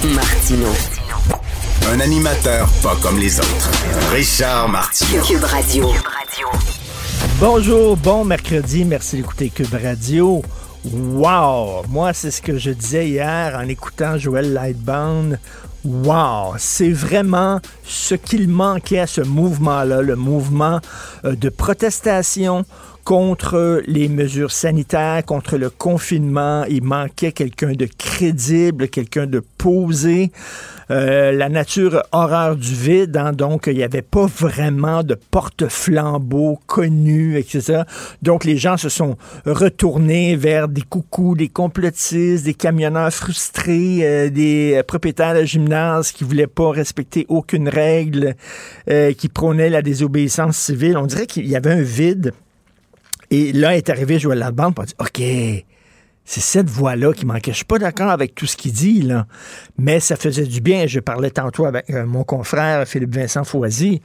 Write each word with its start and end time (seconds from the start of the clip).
Martineau. 0.00 0.72
Un 1.92 2.00
animateur 2.00 2.66
pas 2.82 2.96
comme 3.02 3.18
les 3.18 3.38
autres. 3.38 3.70
Richard 4.10 4.68
Martineau. 4.68 5.22
Cube 5.22 5.44
Radio. 5.44 5.90
Bonjour, 7.38 7.96
bon 7.98 8.24
mercredi, 8.24 8.84
merci 8.86 9.16
d'écouter 9.16 9.50
Cube 9.50 9.74
Radio. 9.74 10.42
Wow! 10.90 11.84
Moi, 11.88 12.12
c'est 12.14 12.30
ce 12.30 12.40
que 12.40 12.56
je 12.56 12.70
disais 12.70 13.08
hier 13.10 13.54
en 13.56 13.68
écoutant 13.68 14.16
Joël 14.16 14.52
Lightbound. 14.52 15.38
Wow! 15.84 16.54
C'est 16.56 16.90
vraiment 16.90 17.60
ce 17.84 18.14
qu'il 18.14 18.48
manquait 18.48 19.00
à 19.00 19.06
ce 19.06 19.20
mouvement-là, 19.20 20.00
le 20.00 20.16
mouvement 20.16 20.80
euh, 21.24 21.36
de 21.36 21.50
protestation 21.50 22.64
contre 23.04 23.82
les 23.86 24.08
mesures 24.08 24.52
sanitaires, 24.52 25.24
contre 25.24 25.56
le 25.56 25.70
confinement. 25.70 26.64
Il 26.68 26.82
manquait 26.84 27.32
quelqu'un 27.32 27.72
de 27.72 27.86
crédible, 27.86 28.88
quelqu'un 28.88 29.26
de 29.26 29.40
posé. 29.58 30.30
Euh, 30.90 31.32
la 31.32 31.48
nature 31.48 32.02
horreur 32.12 32.56
du 32.56 32.74
vide, 32.74 33.16
hein, 33.16 33.32
donc 33.32 33.64
il 33.66 33.76
n'y 33.76 33.82
avait 33.82 34.02
pas 34.02 34.26
vraiment 34.26 35.02
de 35.02 35.14
porte-flambeau 35.14 36.58
connu, 36.66 37.38
etc. 37.38 37.82
Donc 38.20 38.44
les 38.44 38.58
gens 38.58 38.76
se 38.76 38.90
sont 38.90 39.16
retournés 39.46 40.36
vers 40.36 40.68
des 40.68 40.82
coucous, 40.82 41.34
des 41.34 41.48
complotistes, 41.48 42.44
des 42.44 42.54
camionneurs 42.54 43.12
frustrés, 43.12 44.00
euh, 44.02 44.28
des 44.28 44.82
propriétaires 44.86 45.34
de 45.34 45.44
gymnase 45.44 46.12
qui 46.12 46.24
voulaient 46.24 46.46
pas 46.46 46.70
respecter 46.70 47.24
aucune 47.28 47.68
règle, 47.68 48.34
euh, 48.90 49.12
qui 49.12 49.28
prônaient 49.28 49.70
la 49.70 49.80
désobéissance 49.82 50.58
civile. 50.58 50.98
On 50.98 51.06
dirait 51.06 51.26
qu'il 51.26 51.46
y 51.46 51.56
avait 51.56 51.72
un 51.72 51.82
vide. 51.82 52.32
Et 53.32 53.50
là 53.52 53.74
est 53.74 53.88
arrivé 53.88 54.18
Joël 54.18 54.40
Labande 54.40 54.74
pour 54.74 54.84
dire 54.84 54.94
OK, 55.00 55.16
c'est 55.16 56.40
cette 56.40 56.68
voix-là 56.68 57.14
qui 57.14 57.24
manquait. 57.24 57.52
Je 57.52 57.56
suis 57.56 57.64
pas 57.64 57.78
d'accord 57.78 58.10
avec 58.10 58.34
tout 58.34 58.44
ce 58.44 58.58
qu'il 58.58 58.72
dit, 58.72 59.00
là, 59.00 59.26
mais 59.78 60.00
ça 60.00 60.16
faisait 60.16 60.44
du 60.44 60.60
bien. 60.60 60.86
Je 60.86 61.00
parlais 61.00 61.30
tantôt 61.30 61.64
avec 61.64 61.88
euh, 61.88 62.04
mon 62.04 62.24
confrère 62.24 62.86
Philippe 62.86 63.14
Vincent 63.14 63.42
Foisy. 63.44 64.02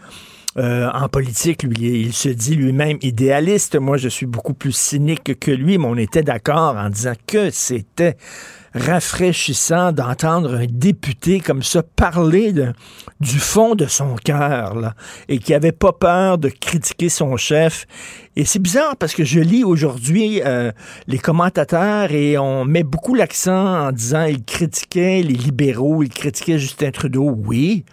Euh, 0.58 0.90
en 0.94 1.10
politique, 1.10 1.64
lui, 1.64 2.04
il 2.04 2.14
se 2.14 2.30
dit 2.30 2.56
lui-même 2.56 3.00
idéaliste. 3.02 3.76
Moi, 3.76 3.98
je 3.98 4.08
suis 4.08 4.26
beaucoup 4.26 4.54
plus 4.54 4.72
cynique 4.72 5.38
que 5.38 5.52
lui, 5.52 5.78
mais 5.78 5.86
on 5.86 5.98
était 5.98 6.24
d'accord 6.24 6.78
en 6.78 6.90
disant 6.90 7.14
que 7.28 7.50
c'était 7.50 8.16
rafraîchissant 8.78 9.92
d'entendre 9.92 10.56
un 10.56 10.66
député 10.70 11.40
comme 11.40 11.64
ça 11.64 11.84
parler 11.84 12.54
du 13.20 13.40
fond 13.40 13.76
de 13.76 13.86
son 13.86 14.16
cœur 14.16 14.94
et 15.28 15.40
qui 15.40 15.54
avait 15.54 15.72
pas 15.72 15.92
peur 15.92 16.38
de 16.38 16.50
critiquer 16.50 17.10
son 17.10 17.36
chef. 17.38 17.86
Et 18.36 18.46
c'est 18.46 18.60
bizarre 18.60 18.96
parce 18.98 19.14
que 19.14 19.24
je 19.24 19.40
lis 19.40 19.64
aujourd'hui 19.64 20.42
euh, 20.46 20.72
les 21.08 21.18
commentateurs 21.18 22.12
et 22.12 22.38
on 22.38 22.66
met 22.66 22.84
beaucoup 22.84 23.16
l'accent 23.16 23.88
en 23.88 23.92
disant 23.92 24.26
ils 24.26 24.44
critiquaient 24.44 25.24
les 25.24 25.34
libéraux, 25.34 26.04
ils 26.04 26.10
critiquaient 26.10 26.60
Justin 26.60 26.92
Trudeau. 26.92 27.36
Oui, 27.46 27.84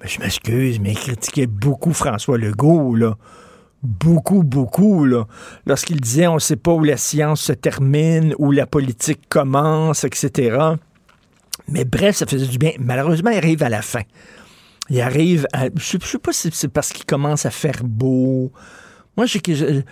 mais 0.00 0.08
je 0.08 0.20
m'excuse, 0.20 0.80
mais 0.80 0.92
ils 0.92 0.98
critiquaient 0.98 1.46
beaucoup 1.46 1.92
François 1.92 2.38
Legault, 2.38 2.94
là 2.94 3.16
beaucoup, 3.82 4.42
beaucoup, 4.42 5.04
là. 5.04 5.26
Lorsqu'il 5.66 6.00
disait 6.00 6.26
on 6.26 6.34
ne 6.34 6.40
sait 6.40 6.56
pas 6.56 6.72
où 6.72 6.84
la 6.84 6.96
science 6.96 7.40
se 7.42 7.52
termine, 7.52 8.34
où 8.38 8.52
la 8.52 8.66
politique 8.66 9.28
commence, 9.28 10.04
etc. 10.04 10.58
Mais 11.68 11.84
bref, 11.84 12.16
ça 12.16 12.26
faisait 12.26 12.46
du 12.46 12.58
bien. 12.58 12.72
Malheureusement, 12.78 13.30
il 13.30 13.38
arrive 13.38 13.62
à 13.62 13.68
la 13.68 13.82
fin. 13.82 14.02
Il 14.88 15.00
arrive 15.00 15.46
à. 15.52 15.66
Je 15.74 15.96
ne 15.96 16.02
sais 16.02 16.18
pas 16.18 16.32
si 16.32 16.50
c'est 16.52 16.68
parce 16.68 16.92
qu'il 16.92 17.04
commence 17.04 17.46
à 17.46 17.50
faire 17.50 17.82
beau. 17.84 18.52
Moi, 19.16 19.26
je, 19.26 19.38
je, 19.46 19.82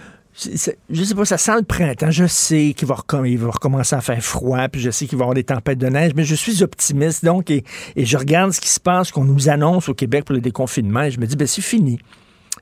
je 0.91 1.05
sais 1.05 1.15
pas, 1.15 1.25
ça 1.25 1.38
sent 1.38 1.56
le 1.56 1.62
printemps. 1.62 2.10
Je 2.10 2.26
sais 2.26 2.75
qu'il 2.76 2.88
va, 2.88 2.94
recommencer 2.94 3.97
à 3.97 4.00
faire 4.00 4.22
froid, 4.22 4.69
puis 4.69 4.81
je 4.81 4.91
sais 4.91 5.06
qu'il 5.06 5.19
va 5.19 5.22
y 5.22 5.25
avoir 5.25 5.34
des 5.34 5.44
tempêtes 5.44 5.78
de 5.78 5.88
neige, 5.88 6.12
mais 6.15 6.25
je 6.25 6.34
suis 6.34 6.62
optimiste, 6.62 7.25
donc, 7.25 7.50
et, 7.50 7.65
et 7.97 8.05
je 8.05 8.16
regarde 8.16 8.53
ce 8.53 8.60
qui 8.60 8.69
se 8.69 8.81
passe, 8.81 9.10
qu'on 9.10 9.25
nous 9.25 9.49
annonce 9.49 9.88
au 9.88 9.94
Québec 9.94 10.25
pour 10.25 10.34
le 10.34 10.41
déconfinement, 10.41 11.03
et 11.03 11.10
je 11.10 11.20
me 11.20 11.26
dis, 11.26 11.37
ben 11.37 11.47
c'est 11.47 11.62
fini 11.62 11.99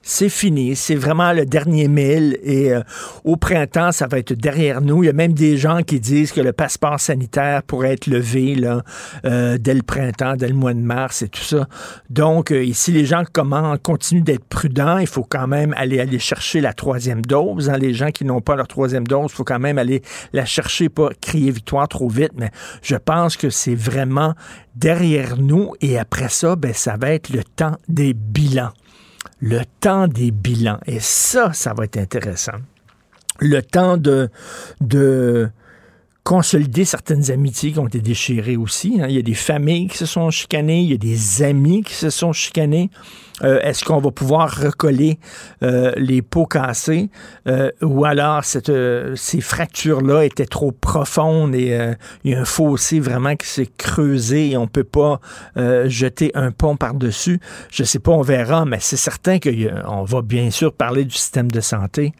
c'est 0.09 0.29
fini. 0.29 0.77
C'est 0.77 0.95
vraiment 0.95 1.33
le 1.33 1.45
dernier 1.45 1.89
mille. 1.89 2.39
Et 2.45 2.73
euh, 2.73 2.81
au 3.25 3.37
printemps, 3.37 3.91
ça 3.91 4.07
va 4.07 4.19
être 4.19 4.33
derrière 4.33 4.81
nous. 4.81 5.03
Il 5.03 5.07
y 5.07 5.11
a 5.11 5.13
même 5.13 5.33
des 5.33 5.57
gens 5.57 5.83
qui 5.83 5.99
disent 5.99 6.31
que 6.31 6.41
le 6.41 6.53
passeport 6.53 7.01
sanitaire 7.01 7.65
pourrait 7.65 7.95
être 7.95 8.07
levé 8.07 8.55
là, 8.55 8.83
euh, 9.25 9.59
dès 9.59 9.75
le 9.75 9.83
printemps, 9.83 10.37
dès 10.37 10.47
le 10.47 10.55
mois 10.55 10.75
de 10.75 10.81
mars 10.81 11.23
et 11.23 11.29
tout 11.29 11.43
ça. 11.43 11.67
Donc, 12.09 12.53
euh, 12.53 12.63
ici, 12.63 12.93
les 12.93 13.05
gens 13.05 13.25
comment, 13.33 13.77
continuent 13.79 14.23
d'être 14.23 14.45
prudents. 14.45 14.99
Il 14.99 15.09
faut 15.09 15.27
quand 15.29 15.49
même 15.49 15.75
aller, 15.77 15.99
aller 15.99 16.21
chercher 16.21 16.61
la 16.61 16.73
troisième 16.73 17.23
dose. 17.23 17.69
Hein. 17.69 17.77
Les 17.77 17.93
gens 17.93 18.13
qui 18.13 18.25
n'ont 18.25 18.41
pas 18.41 18.55
leur 18.55 18.69
troisième 18.69 19.09
dose, 19.09 19.33
il 19.33 19.35
faut 19.35 19.45
quand 19.45 19.59
même 19.59 19.77
aller 19.77 20.03
la 20.33 20.45
chercher, 20.45 20.89
pas 20.89 21.09
crier 21.21 21.51
victoire 21.51 21.89
trop 21.89 22.09
vite. 22.09 22.33
Mais 22.37 22.53
je 22.81 22.95
pense 22.95 23.37
que 23.37 23.51
c'est 23.51 23.75
vraiment 23.75 24.35
derrière 24.77 25.37
nous. 25.37 25.73
Et 25.81 25.99
après 25.99 26.29
ça, 26.29 26.55
ben, 26.55 26.73
ça 26.73 26.97
va 26.97 27.11
être 27.11 27.31
le 27.31 27.43
temps 27.43 27.77
des 27.89 28.15
bilans 28.15 28.71
le 29.41 29.63
temps 29.81 30.09
des 30.09 30.31
bilans. 30.31 30.79
Et 30.87 31.01
ça, 31.01 31.53
ça 31.53 31.75
va 31.75 31.85
être 31.85 31.99
intéressant. 31.99 32.59
Le 33.39 33.61
temps 33.63 33.97
de, 33.97 34.31
de 34.81 35.51
consolider 36.25 36.85
certaines 36.85 37.31
amitiés 37.31 37.73
qui 37.73 37.79
ont 37.79 37.87
été 37.87 38.01
déchirées 38.01 38.57
aussi. 38.57 38.99
Hein. 39.01 39.07
Il 39.09 39.15
y 39.15 39.19
a 39.19 39.23
des 39.23 39.35
familles 39.35 39.89
qui 39.89 39.97
se 39.97 40.07
sont 40.07 40.31
chicanées, 40.31 40.81
il 40.81 40.91
y 40.91 40.95
a 40.95 40.99
des 40.99 41.43
amis 41.43 41.83
qui 41.83 41.95
se 41.95 42.11
sont 42.11 42.33
chicanés. 42.33 42.91
Euh, 43.43 43.61
est-ce 43.61 43.85
qu'on 43.85 43.99
va 43.99 44.11
pouvoir 44.11 44.51
recoller 44.63 45.19
euh, 45.63 45.93
les 45.97 46.23
pots 46.23 46.47
cassés 46.47 47.11
euh, 47.47 47.71
ou 47.83 48.05
alors 48.05 48.43
ces 48.45 49.41
fractures-là 49.41 50.25
étaient 50.25 50.47
trop 50.47 50.73
profondes 50.73 51.55
et 51.55 51.79
il 52.25 52.31
y 52.31 52.35
a 52.35 52.41
un 52.41 52.45
fossé 52.45 52.99
vraiment 53.01 53.37
qui 53.37 53.47
s'est 53.47 53.69
creusé 53.77 54.51
et 54.51 54.57
on 54.57 54.67
peut 54.67 54.85
pas 54.85 55.21
jeter 55.87 56.31
un 56.35 56.51
pont 56.51 56.77
par-dessus? 56.77 57.41
Je 57.71 57.85
sais 57.85 57.99
pas, 57.99 58.13
on 58.13 58.23
verra, 58.23 58.65
mais 58.65 58.79
c'est 58.81 58.97
certain 58.97 59.39
qu'on 59.39 60.05
va 60.05 60.23
bien 60.23 60.51
sûr 60.51 60.73
parler 60.73 61.05
du 61.05 61.15
système 61.15 61.51
de 61.51 61.61
santé 61.61 62.13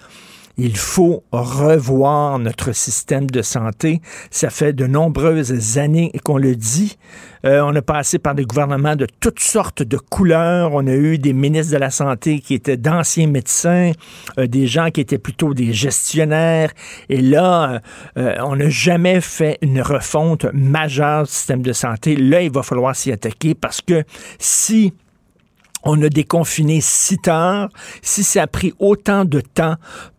il 0.59 0.77
faut 0.77 1.23
revoir 1.33 2.39
notre 2.39 2.73
système 2.73 3.29
de 3.29 3.43
santé. 3.43 4.01
Ça 4.31 4.49
fait 4.49 4.73
de 4.73 4.87
nombreuses 4.87 5.79
années 5.79 6.13
qu'on 6.25 6.39
le 6.39 6.57
dit. 6.57 6.97
Euh, 7.45 7.61
on 7.61 7.75
a 7.75 7.83
passé 7.83 8.19
par 8.19 8.35
des 8.35 8.45
gouvernements 8.45 8.97
de 8.97 9.07
toutes 9.21 9.41
sortes 9.41 9.83
de 9.83 9.99
couleurs. 9.99 10.73
On 10.73 10.87
a 10.87 10.95
eu 10.95 11.19
des 11.19 11.35
ministres 11.35 11.73
de 11.73 11.79
la 11.79 11.91
Santé 11.91 12.41
qui 12.41 12.55
étaient 12.55 12.79
d'anciens 12.79 13.27
médecins, 13.27 13.93
euh, 14.39 14.47
des 14.47 14.67
gens 14.67 14.91
qui 14.91 15.03
étaient 15.03 15.19
plutôt 15.19 15.53
des 15.53 15.73
gestionnaires. 15.75 16.71
Et 17.11 17.21
là, 17.21 17.83
euh, 18.17 18.35
on 18.43 18.57
n'a 18.57 18.71
jamais 18.71 19.21
fait 19.21 19.59
une 19.61 19.83
refonte 19.83 20.47
majeure 20.55 21.25
du 21.25 21.31
système 21.31 21.63
de 21.63 21.73
santé. 21.73 22.17
Là, 22.17 22.41
il 22.41 22.51
va 22.51 22.63
falloir 22.63 22.97
s'y 22.97 23.13
attaquer 23.13 23.55
parce 23.55 23.83
que 23.83 24.05
si 24.39 24.93
on 25.87 26.03
a 26.03 26.09
déconfiné 26.09 26.81
si 26.81 27.17
tard, 27.17 27.69
si 28.03 28.25
ça 28.25 28.43
a 28.43 28.47
pris 28.47 28.75
autant 28.79 29.25
de 29.25 29.41
temps 29.41 29.77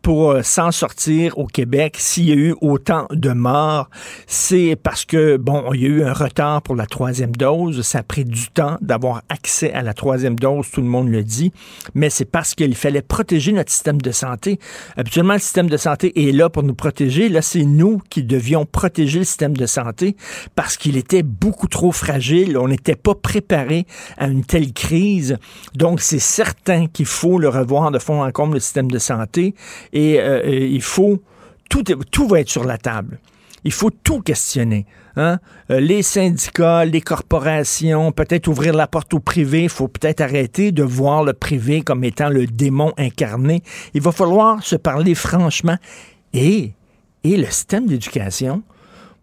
pour 0.07 0.31
euh, 0.31 0.41
s'en 0.41 0.71
sortir 0.71 1.37
au 1.37 1.47
Québec, 1.47 1.97
s'il 1.99 2.29
y 2.29 2.31
a 2.31 2.35
eu 2.35 2.55
autant 2.61 3.07
de 3.11 3.31
morts, 3.31 3.89
c'est 4.25 4.77
parce 4.81 5.03
que, 5.03 5.35
bon, 5.35 5.73
il 5.73 5.81
y 5.81 5.85
a 5.85 5.89
eu 5.89 6.03
un 6.05 6.13
retard 6.13 6.61
pour 6.61 6.75
la 6.77 6.85
troisième 6.85 7.35
dose. 7.35 7.81
Ça 7.81 7.99
a 7.99 8.03
pris 8.03 8.23
du 8.23 8.47
temps 8.47 8.77
d'avoir 8.79 9.23
accès 9.27 9.73
à 9.73 9.81
la 9.81 9.93
troisième 9.93 10.39
dose, 10.39 10.71
tout 10.71 10.79
le 10.79 10.87
monde 10.87 11.09
le 11.09 11.25
dit. 11.25 11.51
Mais 11.93 12.09
c'est 12.09 12.23
parce 12.23 12.55
qu'il 12.55 12.73
fallait 12.75 13.01
protéger 13.01 13.51
notre 13.51 13.69
système 13.69 13.99
de 13.99 14.11
santé. 14.11 14.59
Habituellement, 14.95 15.33
le 15.33 15.39
système 15.39 15.69
de 15.69 15.75
santé 15.75 16.29
est 16.29 16.31
là 16.31 16.49
pour 16.49 16.63
nous 16.63 16.73
protéger. 16.73 17.27
Là, 17.27 17.41
c'est 17.41 17.65
nous 17.65 18.01
qui 18.09 18.23
devions 18.23 18.65
protéger 18.65 19.19
le 19.19 19.25
système 19.25 19.57
de 19.57 19.65
santé 19.65 20.15
parce 20.55 20.77
qu'il 20.77 20.95
était 20.95 21.21
beaucoup 21.21 21.67
trop 21.67 21.91
fragile. 21.91 22.57
On 22.57 22.69
n'était 22.69 22.95
pas 22.95 23.13
préparé 23.13 23.85
à 24.17 24.27
une 24.27 24.45
telle 24.45 24.71
crise. 24.71 25.37
Donc, 25.75 25.99
c'est 25.99 26.17
certain 26.19 26.87
qu'il 26.87 27.07
faut 27.07 27.39
le 27.39 27.49
revoir 27.49 27.91
de 27.91 27.99
fond 27.99 28.23
en 28.23 28.31
comble, 28.31 28.53
le 28.53 28.61
système 28.61 28.89
de 28.89 28.99
santé. 28.99 29.53
Et 29.97 30.19
euh, 30.19 30.43
euh, 30.45 30.77
il 30.79 30.83
faut... 30.83 31.15
Tout, 31.69 31.83
tout 31.83 32.27
va 32.27 32.39
être 32.39 32.49
sur 32.49 32.63
la 32.63 32.77
table. 32.77 33.19
Il 33.63 33.73
faut 33.73 33.89
tout 33.89 34.21
questionner. 34.21 34.85
Hein? 35.17 35.39
Euh, 35.71 35.79
les 35.81 36.01
syndicats, 36.01 36.85
les 36.85 37.01
corporations, 37.01 38.13
peut-être 38.13 38.47
ouvrir 38.47 38.73
la 38.73 38.87
porte 38.87 39.13
au 39.13 39.19
privé. 39.19 39.63
Il 39.63 39.69
faut 39.69 39.89
peut-être 39.89 40.21
arrêter 40.21 40.71
de 40.71 40.83
voir 40.83 41.23
le 41.23 41.33
privé 41.33 41.81
comme 41.81 42.03
étant 42.03 42.29
le 42.29 42.45
démon 42.45 42.93
incarné. 42.97 43.63
Il 43.93 44.01
va 44.01 44.11
falloir 44.11 44.63
se 44.63 44.77
parler 44.77 45.15
franchement. 45.15 45.77
Et, 46.31 46.71
et 47.23 47.35
le 47.35 47.45
système 47.47 47.87
d'éducation, 47.87 48.61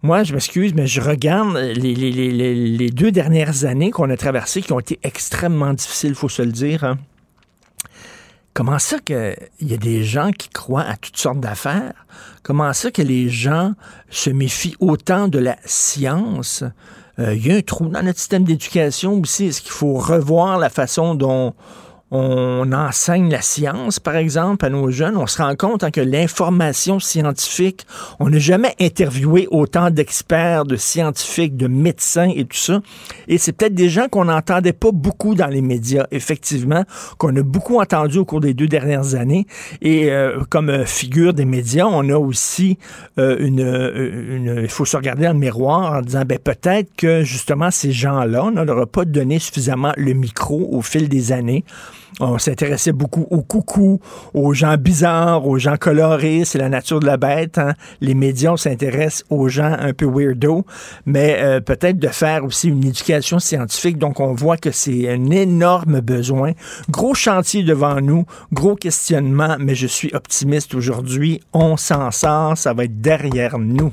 moi, 0.02 0.24
je 0.24 0.34
m'excuse, 0.34 0.74
mais 0.74 0.86
je 0.86 1.00
regarde 1.00 1.56
les, 1.56 1.94
les, 1.94 2.10
les, 2.10 2.54
les 2.54 2.90
deux 2.90 3.12
dernières 3.12 3.64
années 3.64 3.90
qu'on 3.90 4.10
a 4.10 4.16
traversées 4.18 4.60
qui 4.60 4.72
ont 4.72 4.80
été 4.80 4.98
extrêmement 5.02 5.72
difficiles, 5.72 6.10
il 6.10 6.16
faut 6.16 6.28
se 6.28 6.42
le 6.42 6.52
dire. 6.52 6.84
Hein. 6.84 6.98
Comment 8.54 8.78
ça 8.78 9.00
qu'il 9.00 9.36
y 9.62 9.74
a 9.74 9.76
des 9.76 10.04
gens 10.04 10.30
qui 10.30 10.48
croient 10.48 10.84
à 10.84 10.96
toutes 10.96 11.16
sortes 11.16 11.40
d'affaires? 11.40 12.06
Comment 12.44 12.72
ça 12.72 12.92
que 12.92 13.02
les 13.02 13.28
gens 13.28 13.72
se 14.10 14.30
méfient 14.30 14.76
autant 14.78 15.26
de 15.26 15.40
la 15.40 15.56
science? 15.64 16.62
Euh, 17.18 17.34
il 17.34 17.44
y 17.44 17.50
a 17.50 17.56
un 17.56 17.62
trou 17.62 17.88
dans 17.88 18.04
notre 18.04 18.20
système 18.20 18.44
d'éducation 18.44 19.20
aussi. 19.20 19.46
Est-ce 19.46 19.60
qu'il 19.60 19.72
faut 19.72 19.94
revoir 19.94 20.58
la 20.58 20.70
façon 20.70 21.16
dont 21.16 21.52
on 22.14 22.72
enseigne 22.72 23.28
la 23.28 23.42
science, 23.42 23.98
par 23.98 24.14
exemple, 24.14 24.64
à 24.64 24.70
nos 24.70 24.88
jeunes, 24.88 25.16
on 25.16 25.26
se 25.26 25.42
rend 25.42 25.56
compte 25.56 25.82
hein, 25.82 25.90
que 25.90 26.00
l'information 26.00 27.00
scientifique, 27.00 27.86
on 28.20 28.30
n'a 28.30 28.38
jamais 28.38 28.72
interviewé 28.80 29.48
autant 29.50 29.90
d'experts, 29.90 30.64
de 30.64 30.76
scientifiques, 30.76 31.56
de 31.56 31.66
médecins 31.66 32.30
et 32.32 32.44
tout 32.44 32.56
ça. 32.56 32.80
Et 33.26 33.36
c'est 33.36 33.52
peut-être 33.52 33.74
des 33.74 33.88
gens 33.88 34.06
qu'on 34.08 34.26
n'entendait 34.26 34.72
pas 34.72 34.92
beaucoup 34.92 35.34
dans 35.34 35.48
les 35.48 35.60
médias, 35.60 36.06
effectivement, 36.12 36.84
qu'on 37.18 37.34
a 37.34 37.42
beaucoup 37.42 37.80
entendu 37.80 38.18
au 38.18 38.24
cours 38.24 38.40
des 38.40 38.54
deux 38.54 38.68
dernières 38.68 39.16
années. 39.16 39.48
Et 39.82 40.12
euh, 40.12 40.38
comme 40.50 40.70
euh, 40.70 40.84
figure 40.86 41.34
des 41.34 41.44
médias, 41.44 41.86
on 41.86 42.08
a 42.10 42.16
aussi 42.16 42.78
euh, 43.18 43.36
une, 43.40 44.60
Il 44.62 44.70
faut 44.70 44.84
se 44.84 44.96
regarder 44.96 45.24
dans 45.24 45.34
miroir 45.34 45.94
en 45.94 46.00
disant, 46.00 46.22
ben 46.24 46.38
peut-être 46.38 46.94
que 46.96 47.24
justement 47.24 47.72
ces 47.72 47.90
gens-là, 47.90 48.44
on 48.44 48.52
n'aura 48.52 48.86
pas 48.86 49.04
donné 49.04 49.40
suffisamment 49.40 49.92
le 49.96 50.12
micro 50.12 50.68
au 50.70 50.80
fil 50.80 51.08
des 51.08 51.32
années. 51.32 51.64
On 52.20 52.38
s'intéressait 52.38 52.92
beaucoup 52.92 53.26
aux 53.30 53.42
coucous, 53.42 54.00
aux 54.32 54.54
gens 54.54 54.76
bizarres, 54.76 55.46
aux 55.46 55.58
gens 55.58 55.76
colorés. 55.76 56.44
C'est 56.44 56.58
la 56.58 56.68
nature 56.68 57.00
de 57.00 57.06
la 57.06 57.16
bête. 57.16 57.58
Hein. 57.58 57.74
Les 58.00 58.14
médias, 58.14 58.54
s'intéressent 58.56 59.24
aux 59.30 59.48
gens 59.48 59.74
un 59.78 59.92
peu 59.92 60.06
weirdo, 60.06 60.64
mais 61.06 61.38
euh, 61.40 61.60
peut-être 61.60 61.98
de 61.98 62.08
faire 62.08 62.44
aussi 62.44 62.68
une 62.68 62.84
éducation 62.84 63.38
scientifique. 63.38 63.98
Donc, 63.98 64.20
on 64.20 64.34
voit 64.34 64.56
que 64.56 64.70
c'est 64.70 65.10
un 65.10 65.30
énorme 65.30 66.00
besoin. 66.00 66.52
Gros 66.90 67.14
chantier 67.14 67.62
devant 67.62 68.00
nous, 68.00 68.24
gros 68.52 68.76
questionnement, 68.76 69.56
mais 69.58 69.74
je 69.74 69.86
suis 69.86 70.10
optimiste 70.14 70.74
aujourd'hui. 70.74 71.40
On 71.52 71.76
s'en 71.76 72.10
sort, 72.10 72.56
ça 72.56 72.74
va 72.74 72.84
être 72.84 73.00
derrière 73.00 73.58
nous. 73.58 73.92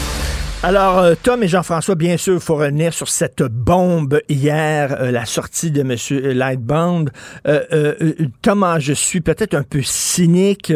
Alors, 0.63 0.99
euh, 0.99 1.15
Tom 1.23 1.41
et 1.41 1.47
Jean-François, 1.47 1.95
bien 1.95 2.17
sûr, 2.17 2.35
il 2.35 2.39
faut 2.39 2.53
revenir 2.53 2.93
sur 2.93 3.09
cette 3.09 3.41
bombe 3.41 4.21
hier, 4.29 4.95
euh, 5.01 5.09
la 5.09 5.25
sortie 5.25 5.71
de 5.71 5.81
M. 5.81 5.95
Lightbound. 6.35 7.09
Euh, 7.47 8.13
Thomas, 8.43 8.77
je 8.77 8.93
suis 8.93 9.21
peut-être 9.21 9.55
un 9.55 9.63
peu 9.63 9.81
cynique, 9.81 10.71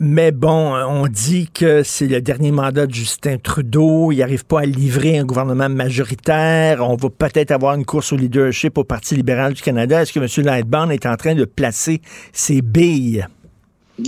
mais 0.00 0.32
bon, 0.32 0.74
on 0.74 1.06
dit 1.06 1.48
que 1.54 1.84
c'est 1.84 2.08
le 2.08 2.20
dernier 2.20 2.50
mandat 2.50 2.88
de 2.88 2.94
Justin 2.94 3.36
Trudeau. 3.38 4.10
Il 4.10 4.18
n'arrive 4.18 4.44
pas 4.44 4.62
à 4.62 4.64
livrer 4.64 5.18
un 5.18 5.24
gouvernement 5.24 5.68
majoritaire. 5.68 6.80
On 6.80 6.96
va 6.96 7.08
peut-être 7.08 7.52
avoir 7.52 7.76
une 7.76 7.84
course 7.84 8.12
au 8.12 8.16
leadership 8.16 8.76
au 8.76 8.82
Parti 8.82 9.14
libéral 9.14 9.52
du 9.52 9.62
Canada. 9.62 10.02
Est-ce 10.02 10.12
que 10.12 10.18
M. 10.18 10.44
Lightbound 10.44 10.90
est 10.90 11.06
en 11.06 11.14
train 11.16 11.36
de 11.36 11.44
placer 11.44 12.02
ses 12.32 12.60
billes? 12.60 13.24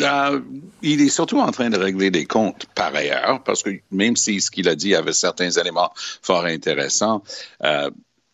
Euh, 0.00 0.40
il 0.82 1.00
est 1.00 1.08
surtout 1.08 1.38
en 1.38 1.50
train 1.50 1.70
de 1.70 1.78
régler 1.78 2.10
des 2.10 2.26
comptes 2.26 2.66
par 2.74 2.94
ailleurs, 2.94 3.42
parce 3.44 3.62
que 3.62 3.70
même 3.90 4.16
si 4.16 4.40
ce 4.40 4.50
qu'il 4.50 4.68
a 4.68 4.74
dit 4.74 4.94
avait 4.94 5.12
certains 5.12 5.50
éléments 5.50 5.90
fort 6.22 6.44
intéressants, 6.44 7.22
euh, 7.64 7.90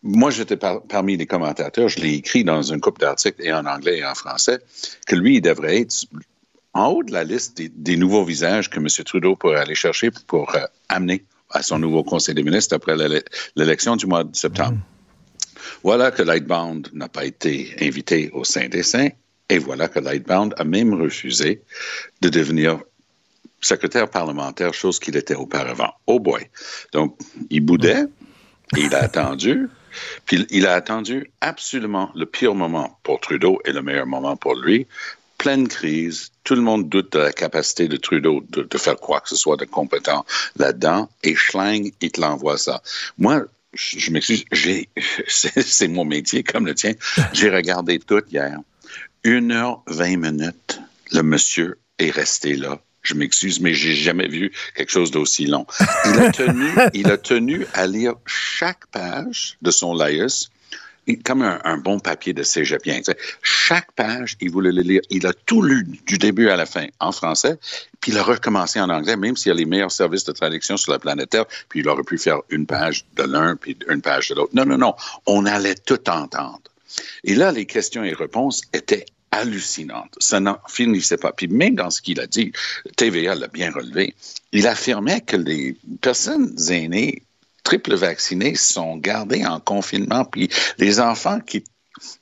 moi, 0.07 0.29
j'étais 0.29 0.57
parmi 0.57 1.17
les 1.17 1.25
commentateurs, 1.25 1.89
je 1.89 1.99
l'ai 1.99 2.13
écrit 2.13 2.43
dans 2.43 2.61
une 2.61 2.79
coupe 2.79 2.99
d'articles 2.99 3.41
et 3.41 3.51
en 3.51 3.65
anglais 3.65 3.97
et 3.97 4.05
en 4.05 4.13
français, 4.13 4.59
que 5.07 5.15
lui, 5.15 5.37
il 5.37 5.41
devrait 5.41 5.81
être 5.81 6.05
en 6.75 6.89
haut 6.89 7.03
de 7.03 7.11
la 7.11 7.23
liste 7.23 7.59
des, 7.59 7.97
nouveaux 7.97 8.23
visages 8.23 8.69
que 8.69 8.77
M. 8.77 8.87
Trudeau 9.03 9.35
pourrait 9.35 9.59
aller 9.59 9.73
chercher 9.73 10.11
pour 10.27 10.53
euh, 10.53 10.59
amener 10.89 11.23
à 11.49 11.63
son 11.63 11.79
nouveau 11.79 12.03
Conseil 12.03 12.35
des 12.35 12.43
ministres 12.43 12.75
après 12.75 12.95
l'élection 13.55 13.95
du 13.95 14.05
mois 14.05 14.23
de 14.23 14.35
septembre. 14.35 14.73
Mm. 14.73 14.81
Voilà 15.83 16.11
que 16.11 16.21
Lightbound 16.21 16.89
n'a 16.93 17.09
pas 17.09 17.25
été 17.25 17.75
invité 17.81 18.29
au 18.33 18.43
Saint 18.43 18.67
des 18.67 18.83
Saints 18.83 19.09
et 19.49 19.57
voilà 19.57 19.87
que 19.87 19.99
Lightbound 19.99 20.53
a 20.57 20.63
même 20.63 20.93
refusé 20.93 21.61
de 22.21 22.29
devenir 22.29 22.79
secrétaire 23.61 24.09
parlementaire, 24.09 24.73
chose 24.73 24.99
qu'il 24.99 25.17
était 25.17 25.35
auparavant. 25.35 25.93
Oh 26.07 26.19
boy. 26.19 26.47
Donc, 26.93 27.17
il 27.49 27.61
boudait, 27.61 28.05
et 28.75 28.81
il 28.81 28.95
a 28.95 29.03
attendu, 29.03 29.69
puis 30.25 30.45
il 30.49 30.67
a 30.67 30.73
attendu 30.73 31.31
absolument 31.41 32.11
le 32.15 32.25
pire 32.25 32.55
moment 32.55 32.99
pour 33.03 33.19
Trudeau 33.19 33.59
et 33.65 33.71
le 33.71 33.81
meilleur 33.81 34.05
moment 34.05 34.35
pour 34.35 34.55
lui. 34.55 34.87
Pleine 35.37 35.67
crise, 35.67 36.31
tout 36.43 36.55
le 36.55 36.61
monde 36.61 36.89
doute 36.89 37.13
de 37.13 37.19
la 37.19 37.33
capacité 37.33 37.87
de 37.87 37.97
Trudeau 37.97 38.43
de, 38.49 38.77
faire 38.77 38.95
quoi 38.95 39.19
que 39.19 39.29
ce 39.29 39.35
soit 39.35 39.57
de 39.57 39.65
compétent 39.65 40.25
là-dedans, 40.57 41.09
et 41.23 41.35
Schlang, 41.35 41.91
il 42.01 42.11
te 42.11 42.21
l'envoie 42.21 42.57
ça. 42.57 42.81
Moi, 43.17 43.43
je, 43.73 44.11
m'excuse, 44.11 44.45
c'est 45.27 45.87
mon 45.87 46.05
métier 46.05 46.43
comme 46.43 46.65
le 46.65 46.73
tien. 46.73 46.93
J'ai 47.33 47.49
regardé 47.49 47.99
tout 47.99 48.23
hier. 48.31 48.59
Une 49.25 49.51
heure 49.51 49.81
vingt 49.87 50.17
minutes, 50.17 50.79
le 51.11 51.23
monsieur 51.23 51.79
est 51.97 52.11
resté 52.11 52.55
là. 52.55 52.79
Je 53.01 53.15
m'excuse, 53.15 53.59
mais 53.59 53.73
j'ai 53.73 53.95
jamais 53.95 54.27
vu 54.27 54.51
quelque 54.75 54.91
chose 54.91 55.09
d'aussi 55.09 55.47
long. 55.47 55.65
Il 56.05 56.19
a 56.19 56.31
tenu, 56.31 56.69
il 56.93 57.09
a 57.09 57.17
tenu 57.17 57.65
à 57.73 57.87
lire 57.87 58.13
chaque 58.27 58.85
page 58.91 59.57
de 59.63 59.71
son 59.71 59.95
laïus 59.95 60.51
comme 61.23 61.41
un, 61.41 61.77
bon 61.77 61.99
papier 61.99 62.33
de 62.33 62.43
cégepien. 62.43 63.01
Chaque 63.41 63.91
page, 63.93 64.37
il 64.41 64.51
voulait 64.51 64.71
le 64.71 64.83
lire. 64.83 65.01
Il 65.09 65.25
a 65.25 65.33
tout 65.33 65.63
lu 65.63 65.87
du 66.05 66.19
début 66.19 66.49
à 66.49 66.55
la 66.55 66.67
fin 66.67 66.85
en 66.99 67.11
français, 67.11 67.57
puis 68.01 68.11
il 68.11 68.19
a 68.19 68.23
recommencé 68.23 68.79
en 68.79 68.89
anglais, 68.89 69.17
même 69.17 69.37
s'il 69.37 69.49
y 69.49 69.53
a 69.53 69.55
les 69.55 69.65
meilleurs 69.65 69.91
services 69.91 70.25
de 70.25 70.33
traduction 70.33 70.77
sur 70.77 70.91
la 70.91 70.99
planète 70.99 71.31
Terre, 71.31 71.45
puis 71.67 71.79
il 71.79 71.89
aurait 71.89 72.03
pu 72.03 72.19
faire 72.19 72.41
une 72.51 72.67
page 72.67 73.05
de 73.15 73.23
l'un, 73.23 73.55
puis 73.55 73.75
une 73.89 74.03
page 74.03 74.29
de 74.29 74.35
l'autre. 74.35 74.51
Non, 74.53 74.65
non, 74.65 74.77
non. 74.77 74.93
On 75.25 75.47
allait 75.47 75.73
tout 75.73 76.09
entendre. 76.11 76.61
Et 77.23 77.35
là, 77.35 77.51
les 77.51 77.65
questions 77.65 78.03
et 78.03 78.13
réponses 78.13 78.61
étaient 78.71 79.05
hallucinante. 79.35 80.15
Ça 80.19 80.39
n'en 80.39 80.57
finissait 80.67 81.17
pas. 81.17 81.31
Puis 81.31 81.47
même 81.47 81.75
dans 81.75 81.89
ce 81.89 82.01
qu'il 82.01 82.19
a 82.19 82.27
dit, 82.27 82.51
TVA 82.95 83.35
l'a 83.35 83.47
bien 83.47 83.71
relevé, 83.71 84.15
il 84.51 84.67
affirmait 84.67 85.21
que 85.21 85.37
les 85.37 85.75
personnes 86.01 86.55
aînées 86.69 87.21
triple 87.63 87.95
vaccinées 87.95 88.55
sont 88.55 88.95
gardées 88.97 89.45
en 89.45 89.59
confinement, 89.59 90.23
puis 90.23 90.49
les 90.77 90.99
enfants 90.99 91.39
qui, 91.41 91.63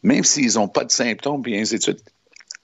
même 0.01 0.23
s'ils 0.23 0.53
n'ont 0.53 0.69
pas 0.69 0.85
de 0.85 0.91
symptômes, 0.91 1.43
puis 1.43 1.59
ainsi 1.59 1.77
de 1.77 1.83
suite, 1.83 2.03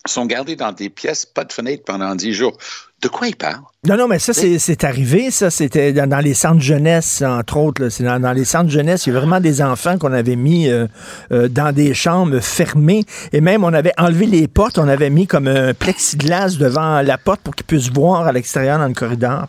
sont 0.06 0.26
gardés 0.26 0.56
dans 0.56 0.72
des 0.72 0.90
pièces, 0.90 1.26
pas 1.26 1.44
de 1.44 1.52
fenêtre 1.52 1.84
pendant 1.84 2.16
dix 2.16 2.34
jours. 2.34 2.58
De 3.02 3.08
quoi 3.08 3.28
il 3.28 3.36
parle? 3.36 3.62
Non, 3.88 3.96
non, 3.96 4.10
mais 4.10 4.20
ça, 4.20 4.34
c'est 4.34 4.84
arrivé, 4.84 5.32
ça. 5.32 5.50
C'était 5.50 5.94
dans, 5.94 6.20
les 6.20 6.34
centres 6.34 6.60
jeunesse, 6.60 7.22
entre 7.26 7.56
autres. 7.56 7.88
C'est 7.88 8.04
dans, 8.04 8.34
les 8.34 8.44
centres 8.44 8.70
jeunesse, 8.70 9.08
il 9.08 9.14
y 9.14 9.16
a 9.16 9.20
vraiment 9.20 9.40
des 9.40 9.62
enfants 9.62 9.98
qu'on 9.98 10.12
avait 10.12 10.36
mis 10.36 10.68
euh, 10.68 10.86
euh, 11.32 11.48
dans 11.48 11.74
des 11.74 11.94
chambres 11.94 12.42
fermées. 12.42 13.06
Et 13.32 13.40
même, 13.40 13.64
on 13.64 13.72
avait 13.72 13.94
enlevé 13.98 14.26
les 14.26 14.50
portes, 14.50 14.78
on 14.80 14.88
avait 14.90 15.10
mis 15.10 15.28
comme 15.28 15.48
un 15.48 15.74
plexiglas 15.74 16.58
devant 16.60 17.02
la 17.02 17.18
porte 17.18 17.40
pour 17.40 17.56
qu'ils 17.56 17.66
puissent 17.66 17.90
voir 17.90 18.28
à 18.28 18.34
l'extérieur 18.34 18.80
dans 18.80 18.88
le 18.88 18.94
corridor. 18.94 19.48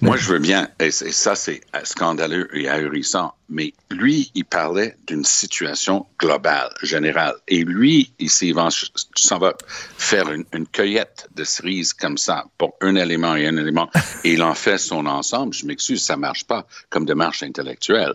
Moi, 0.00 0.16
je 0.16 0.30
veux 0.30 0.38
bien, 0.38 0.68
et 0.80 0.90
ça, 0.90 1.34
c'est 1.34 1.60
scandaleux 1.84 2.48
et 2.56 2.70
ahurissant, 2.70 3.34
mais 3.50 3.74
lui, 3.90 4.30
il 4.34 4.46
parlait 4.46 4.96
d'une 5.06 5.24
situation 5.24 6.06
globale, 6.18 6.70
générale. 6.82 7.34
Et 7.48 7.64
lui, 7.64 8.12
il 8.18 8.30
s'en 8.30 9.38
va 9.38 9.52
faire 9.98 10.32
une, 10.32 10.44
une 10.54 10.66
cueillette 10.66 11.28
de 11.36 11.44
cerises 11.44 11.92
comme 11.92 12.16
ça 12.16 12.46
pour 12.56 12.77
un 12.80 12.96
élément 12.96 13.34
et 13.36 13.46
un 13.46 13.56
élément, 13.56 13.90
et 14.24 14.34
il 14.34 14.42
en 14.42 14.54
fait 14.54 14.78
son 14.78 15.06
ensemble. 15.06 15.54
Je 15.54 15.66
m'excuse, 15.66 16.02
ça 16.02 16.16
marche 16.16 16.44
pas 16.44 16.66
comme 16.90 17.04
démarche 17.04 17.42
intellectuelle. 17.42 18.14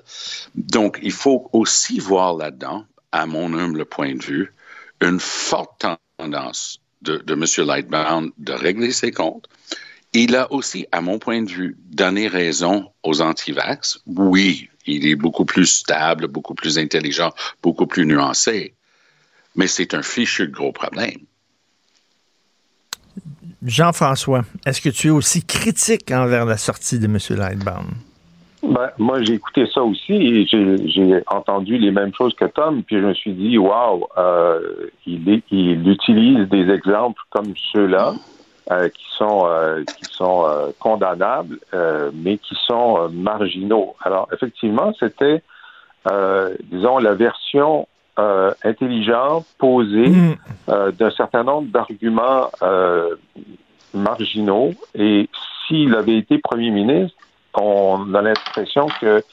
Donc, 0.55 0.99
il 1.01 1.11
faut 1.11 1.49
aussi 1.53 1.99
voir 1.99 2.35
là-dedans, 2.35 2.85
à 3.11 3.25
mon 3.25 3.53
humble 3.53 3.85
point 3.85 4.15
de 4.15 4.23
vue, 4.23 4.53
une 5.01 5.19
forte 5.19 5.85
tendance 6.17 6.79
de, 7.01 7.17
de 7.17 7.33
M. 7.33 7.67
Lightbound 7.67 8.31
de 8.37 8.53
régler 8.53 8.91
ses 8.91 9.11
comptes. 9.11 9.47
Il 10.13 10.35
a 10.35 10.51
aussi, 10.51 10.85
à 10.91 11.01
mon 11.01 11.19
point 11.19 11.41
de 11.41 11.49
vue, 11.49 11.77
donné 11.89 12.27
raison 12.27 12.91
aux 13.01 13.21
anti-vax. 13.21 13.99
Oui, 14.05 14.69
il 14.85 15.07
est 15.07 15.15
beaucoup 15.15 15.45
plus 15.45 15.65
stable, 15.65 16.27
beaucoup 16.27 16.53
plus 16.53 16.77
intelligent, 16.77 17.33
beaucoup 17.61 17.87
plus 17.87 18.05
nuancé. 18.05 18.75
Mais 19.55 19.67
c'est 19.67 19.93
un 19.93 20.03
fichu 20.03 20.47
de 20.47 20.53
gros 20.53 20.71
problème. 20.71 21.19
Jean-François, 23.65 24.41
est-ce 24.65 24.81
que 24.81 24.89
tu 24.89 25.07
es 25.07 25.11
aussi 25.11 25.45
critique 25.45 26.11
envers 26.11 26.45
la 26.45 26.57
sortie 26.57 26.99
de 26.99 27.05
M. 27.05 27.17
Lightbound? 27.29 27.87
Ben, 28.63 28.89
moi, 28.97 29.21
j'ai 29.21 29.33
écouté 29.33 29.65
ça 29.73 29.81
aussi 29.83 30.13
et 30.13 30.45
j'ai 30.47 31.21
entendu 31.27 31.77
les 31.77 31.91
mêmes 31.91 32.13
choses 32.13 32.33
que 32.33 32.45
Tom, 32.45 32.81
puis 32.83 32.97
je 32.97 33.05
me 33.05 33.13
suis 33.13 33.33
dit, 33.33 33.57
waouh, 33.57 34.07
il, 35.05 35.41
il, 35.51 35.87
utilise 35.87 36.47
des 36.49 36.69
exemples 36.69 37.21
comme 37.29 37.53
ceux-là 37.73 38.13
euh, 38.71 38.87
qui 38.87 39.05
sont 39.17 39.43
euh, 39.45 39.83
qui 39.83 40.05
sont 40.05 40.45
euh, 40.45 40.71
condamnables, 40.79 41.59
mais 42.13 42.37
qui 42.37 42.55
sont 42.65 43.09
marginaux. 43.09 43.95
Alors, 44.01 44.29
effectivement, 44.31 44.93
c'était, 44.97 45.41
disons, 46.71 46.97
la 46.99 47.13
version 47.13 47.87
euh, 48.19 48.53
intelligent, 48.63 49.43
posé, 49.57 50.07
mm. 50.07 50.35
euh, 50.69 50.91
d'un 50.91 51.09
certain 51.09 51.43
nombre 51.43 51.71
d'arguments 51.71 52.51
euh, 52.61 53.15
marginaux. 53.91 54.71
Et 54.93 55.27
s'il 55.65 55.95
avait 55.95 56.17
été 56.17 56.37
premier 56.37 56.69
ministre, 56.69 57.17
on 57.55 58.13
a 58.13 58.21
l'impression 58.21 58.85
que 59.01 59.23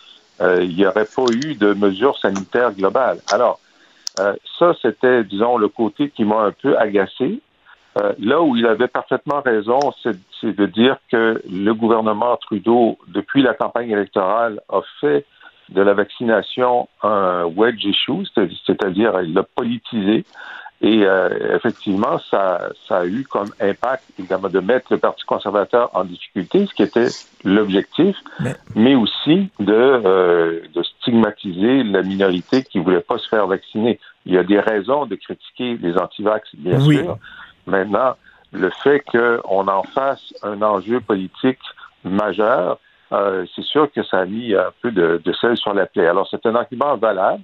il 0.63 0.75
n'y 0.75 0.87
aurait 0.87 1.05
pas 1.05 1.27
eu 1.31 1.55
de 1.55 1.75
mesures 1.75 2.17
sanitaires 2.17 2.73
globales. 2.73 3.19
Alors, 3.31 3.61
ça, 4.59 4.73
c'était, 4.81 5.23
disons, 5.23 5.59
le 5.59 5.69
côté 5.69 6.09
qui 6.09 6.25
m'a 6.25 6.45
un 6.45 6.53
peu 6.53 6.79
agacé. 6.79 7.41
là 8.19 8.41
où 8.41 8.57
il 8.57 8.65
avait 8.65 8.89
parfaitement 8.89 9.43
raison, 9.43 9.79
c'est 10.03 10.57
de 10.57 10.65
dire 10.65 10.97
que 11.13 11.43
le 11.47 11.75
gouvernement 11.75 12.39
Trudeau, 12.39 12.97
depuis 13.09 13.43
la 13.43 13.53
campagne 13.53 13.91
électorale, 13.91 14.63
a 14.71 14.81
fait 15.03 15.27
de 15.71 15.83
la 15.83 15.95
vaccination 15.95 16.89
un 17.03 17.45
wedge 17.45 17.85
issue, 17.85 18.27
c'est-à-dire 18.35 19.21
il 19.23 19.35
l'a 19.35 19.43
politisé. 19.43 20.25
Et 20.83 21.05
euh, 21.05 21.55
effectivement, 21.55 22.19
ça, 22.19 22.71
ça 22.89 23.01
a 23.01 23.05
eu 23.05 23.25
comme 23.25 23.51
impact, 23.61 24.03
évidemment, 24.19 24.49
de 24.49 24.61
mettre 24.61 24.87
le 24.91 24.99
Parti 24.99 25.25
conservateur 25.27 25.91
en 25.93 26.05
difficulté, 26.05 26.65
ce 26.65 26.73
qui 26.73 26.83
était 26.83 27.09
l'objectif, 27.45 28.17
mais... 28.75 28.95
aussi 28.95 29.51
de, 29.59 29.75
euh, 29.75 30.61
de 30.75 30.83
stigmatiser 30.83 31.83
la 31.83 32.01
minorité 32.01 32.63
qui 32.63 32.79
voulait 32.79 33.01
pas 33.01 33.19
se 33.19 33.29
faire 33.29 33.47
vacciner. 33.47 34.01
Il 34.25 34.33
y 34.33 34.39
a 34.39 34.43
des 34.43 34.59
raisons 34.59 35.05
de 35.05 35.17
critiquer 35.17 35.77
les 35.77 35.99
antivax, 35.99 36.49
bien 36.55 36.81
sûr. 36.81 37.19
Maintenant, 37.67 38.17
le 38.53 38.71
fait 38.83 39.01
qu'on 39.01 39.69
en 39.69 39.83
fasse 39.83 40.33
un 40.43 40.63
enjeu 40.63 41.01
politique 41.01 41.61
majeur, 42.05 42.79
euh, 43.13 43.45
c'est 43.55 43.65
sûr 43.65 43.91
que 43.93 44.03
ça 44.05 44.21
a 44.21 44.25
mis 44.25 44.55
un 44.55 44.71
peu 44.83 44.91
de, 44.93 45.21
sel 45.41 45.57
sur 45.57 45.75
la 45.75 45.87
plaie. 45.87 46.07
Alors, 46.07 46.29
c'est 46.31 46.45
un 46.47 46.55
argument 46.55 46.97
valable. 46.97 47.43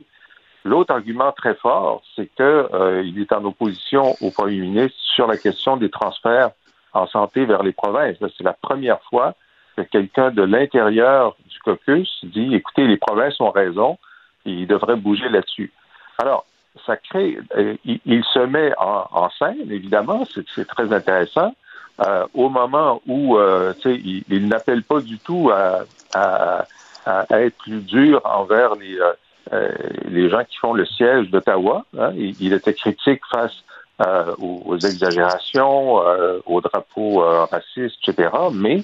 L'autre 0.65 0.93
argument 0.93 1.33
très 1.33 1.55
fort, 1.55 2.03
c'est 2.15 2.27
qu'il 2.27 2.45
euh, 2.45 3.13
est 3.17 3.33
en 3.33 3.45
opposition 3.45 4.15
au 4.21 4.31
Premier 4.31 4.59
ministre 4.59 4.99
sur 4.99 5.27
la 5.27 5.37
question 5.37 5.77
des 5.77 5.91
transferts 5.91 6.51
en 6.93 7.07
santé 7.07 7.45
vers 7.45 7.63
les 7.63 7.73
provinces. 7.73 8.17
C'est 8.21 8.45
la 8.45 8.53
première 8.53 9.01
fois 9.03 9.35
que 9.77 9.83
quelqu'un 9.83 10.31
de 10.31 10.43
l'intérieur 10.43 11.37
du 11.47 11.59
caucus 11.61 12.25
dit 12.25 12.55
écoutez, 12.55 12.87
les 12.87 12.97
provinces 12.97 13.41
ont 13.41 13.51
raison, 13.51 13.99
ils 14.45 14.67
devraient 14.67 14.97
bouger 14.97 15.29
là-dessus. 15.29 15.73
Alors, 16.19 16.47
ça 16.85 16.97
crée, 16.97 17.39
euh, 17.57 17.77
il, 17.85 18.25
se 18.25 18.39
met 18.39 18.73
en 18.79 19.29
scène, 19.39 19.71
évidemment, 19.71 20.25
c'est 20.25 20.67
très 20.67 20.93
intéressant, 20.93 21.55
euh, 22.05 22.27
au 22.35 22.49
moment 22.49 23.01
où 23.07 23.39
euh, 23.39 23.73
il, 23.87 24.23
il 24.29 24.49
n'appelle 24.49 24.83
pas 24.83 25.01
du 25.01 25.19
tout 25.19 25.51
à, 25.51 25.85
à, 26.13 26.67
à, 27.07 27.41
être 27.41 27.57
plus 27.57 27.81
dur 27.81 28.21
envers 28.25 28.75
les, 28.75 28.99
euh, 28.99 29.13
euh, 29.53 29.71
les 30.09 30.29
gens 30.29 30.45
qui 30.45 30.59
font 30.59 30.75
le 30.75 30.85
siège 30.85 31.31
d'Ottawa. 31.31 31.87
Hein. 31.99 32.13
Il, 32.15 32.53
était 32.53 32.75
critique 32.75 33.23
face 33.31 33.65
aux, 34.39 34.63
aux, 34.67 34.77
exagérations, 34.77 36.03
aux 36.45 36.61
drapeaux 36.61 37.21
racistes, 37.51 37.97
etc. 38.07 38.29
Mais 38.53 38.83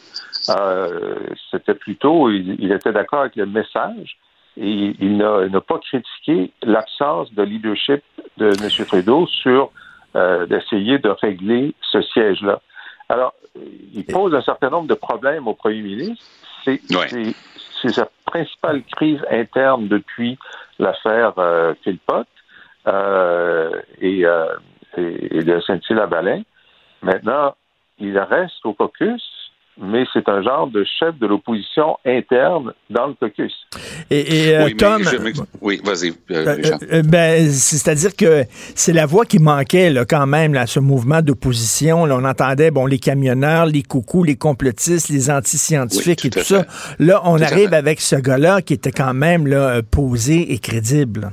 c'était 1.51 1.75
plutôt, 1.75 2.31
il, 2.31 2.57
il 2.61 2.73
était 2.73 2.93
d'accord 2.93 3.21
avec 3.21 3.37
le 3.37 3.45
message 3.45 4.17
et 4.57 4.95
il 4.99 5.19
n'a 5.19 5.61
pas 5.61 5.79
critiqué 5.81 6.51
l'absence 6.63 7.31
de 7.35 7.43
leadership 7.43 8.03
de 8.39 8.47
M. 8.47 8.87
Trudeau 8.87 9.27
sur 9.27 9.71
d'essayer 10.15 10.99
de 10.99 11.11
régler 11.11 11.75
ce 11.91 12.01
siège-là. 12.01 12.63
Alors, 13.13 13.35
il 13.93 14.07
pose 14.07 14.35
un 14.35 14.41
certain 14.41 14.71
nombre 14.71 14.89
de 14.89 14.95
problèmes 14.95 15.47
au 15.47 15.53
premier 15.53 15.83
ministre. 15.83 16.25
C'est 16.65 17.93
sa 17.93 18.09
principale 18.25 18.83
crise 18.97 19.21
interne 19.31 19.87
depuis 19.87 20.39
l'affaire 20.79 21.35
euh, 21.37 21.75
Philpott 21.85 22.27
euh, 22.87 23.83
et, 24.01 24.25
euh, 24.25 24.47
et, 24.97 25.37
et, 25.37 25.43
de 25.43 25.61
Saint-Hilaire-Balin. 25.61 26.41
Maintenant, 27.03 27.55
il 27.99 28.19
reste 28.19 28.65
au 28.65 28.73
caucus 28.73 29.23
mais 29.81 30.05
c'est 30.13 30.29
un 30.29 30.43
genre 30.43 30.69
de 30.69 30.85
chef 30.99 31.19
de 31.19 31.27
l'opposition 31.27 31.97
interne 32.05 32.73
dans 32.91 33.07
le 33.07 33.15
caucus. 33.15 33.53
Et, 34.11 34.55
euh, 34.55 34.69
Tom, 34.77 35.03
oui, 35.61 35.81
vas-y. 35.83 36.13
Euh, 36.31 36.57
euh, 36.93 37.03
ben, 37.03 37.51
c'est-à-dire 37.51 38.15
que 38.15 38.45
c'est 38.75 38.93
la 38.93 39.07
voix 39.07 39.25
qui 39.25 39.39
manquait 39.39 39.91
là, 39.91 40.05
quand 40.05 40.27
même 40.27 40.53
là, 40.53 40.67
ce 40.67 40.79
mouvement 40.79 41.23
d'opposition. 41.23 42.03
on 42.03 42.25
entendait 42.25 42.71
bon 42.71 42.87
les 42.87 42.99
camionneurs, 42.99 43.67
les 43.67 43.83
coucous, 43.83 44.25
les 44.25 44.37
complotistes, 44.37 45.09
les 45.09 45.31
anti-scientifiques 45.31 46.27
et 46.27 46.31
tout 46.31 46.41
ça. 46.41 46.67
Là, 46.99 47.23
on 47.25 47.41
arrive 47.41 47.73
avec 47.73 48.01
ce 48.01 48.17
gars-là 48.17 48.61
qui 48.63 48.75
était 48.75 48.93
quand 48.93 49.15
même 49.15 49.47
là, 49.47 49.83
posé 49.83 50.53
et 50.53 50.59
crédible. 50.59 51.33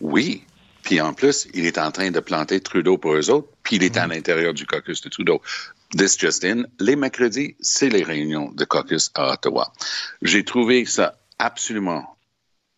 Oui, 0.00 0.42
puis 0.86 1.00
en 1.00 1.12
plus, 1.12 1.48
il 1.52 1.66
est 1.66 1.78
en 1.78 1.90
train 1.90 2.10
de 2.10 2.20
planter 2.20 2.60
Trudeau 2.60 2.96
pour 2.96 3.14
eux 3.14 3.30
autres, 3.30 3.48
puis 3.64 3.76
il 3.76 3.82
est 3.82 3.96
à 3.96 4.06
l'intérieur 4.06 4.54
du 4.54 4.66
caucus 4.66 5.00
de 5.00 5.08
Trudeau. 5.08 5.42
This 5.90 6.18
Justin, 6.18 6.64
les 6.80 6.96
mercredis, 6.96 7.56
c'est 7.60 7.88
les 7.88 8.02
réunions 8.02 8.50
de 8.52 8.64
caucus 8.64 9.10
à 9.14 9.32
Ottawa. 9.32 9.72
J'ai 10.20 10.44
trouvé 10.44 10.84
ça 10.84 11.16
absolument 11.38 12.16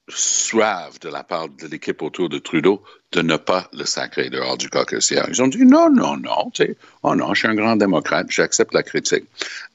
suave 0.08 0.98
de 1.00 1.08
la 1.08 1.22
part 1.22 1.48
de 1.48 1.66
l'équipe 1.66 2.00
autour 2.02 2.28
de 2.28 2.38
Trudeau 2.38 2.82
de 3.12 3.22
ne 3.22 3.36
pas 3.36 3.68
le 3.72 3.84
sacrer 3.84 4.28
dehors 4.28 4.58
du 4.58 4.68
caucus 4.68 5.10
hier. 5.10 5.24
Ils 5.28 5.42
ont 5.42 5.48
dit 5.48 5.64
non, 5.64 5.90
non, 5.90 6.16
non, 6.16 6.50
tu 6.52 6.64
sais, 6.64 6.76
oh 7.02 7.14
non, 7.14 7.32
je 7.32 7.40
suis 7.40 7.48
un 7.48 7.54
grand 7.54 7.76
démocrate, 7.76 8.26
j'accepte 8.30 8.74
la 8.74 8.82
critique. 8.82 9.24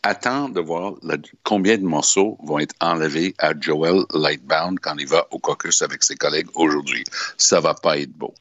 Attends 0.04 0.50
de 0.50 0.60
voir 0.60 0.94
combien 1.44 1.78
de 1.78 1.84
morceaux 1.84 2.38
vont 2.44 2.60
être 2.60 2.75
enlevés 2.82 3.34
à 3.40 3.54
Joel 3.60 4.04
Lightbound 4.13 4.80
quand 4.80 4.96
il 4.98 5.08
va 5.08 5.28
au 5.32 5.40
caucus 5.40 5.82
avec 5.82 6.04
ses 6.04 6.16
collègues 6.16 6.50
aujourd'hui. 6.54 7.04
Ça 7.38 7.60
va 7.60 7.74
pas 7.74 7.98
être 7.98 8.13
beau 8.13 8.34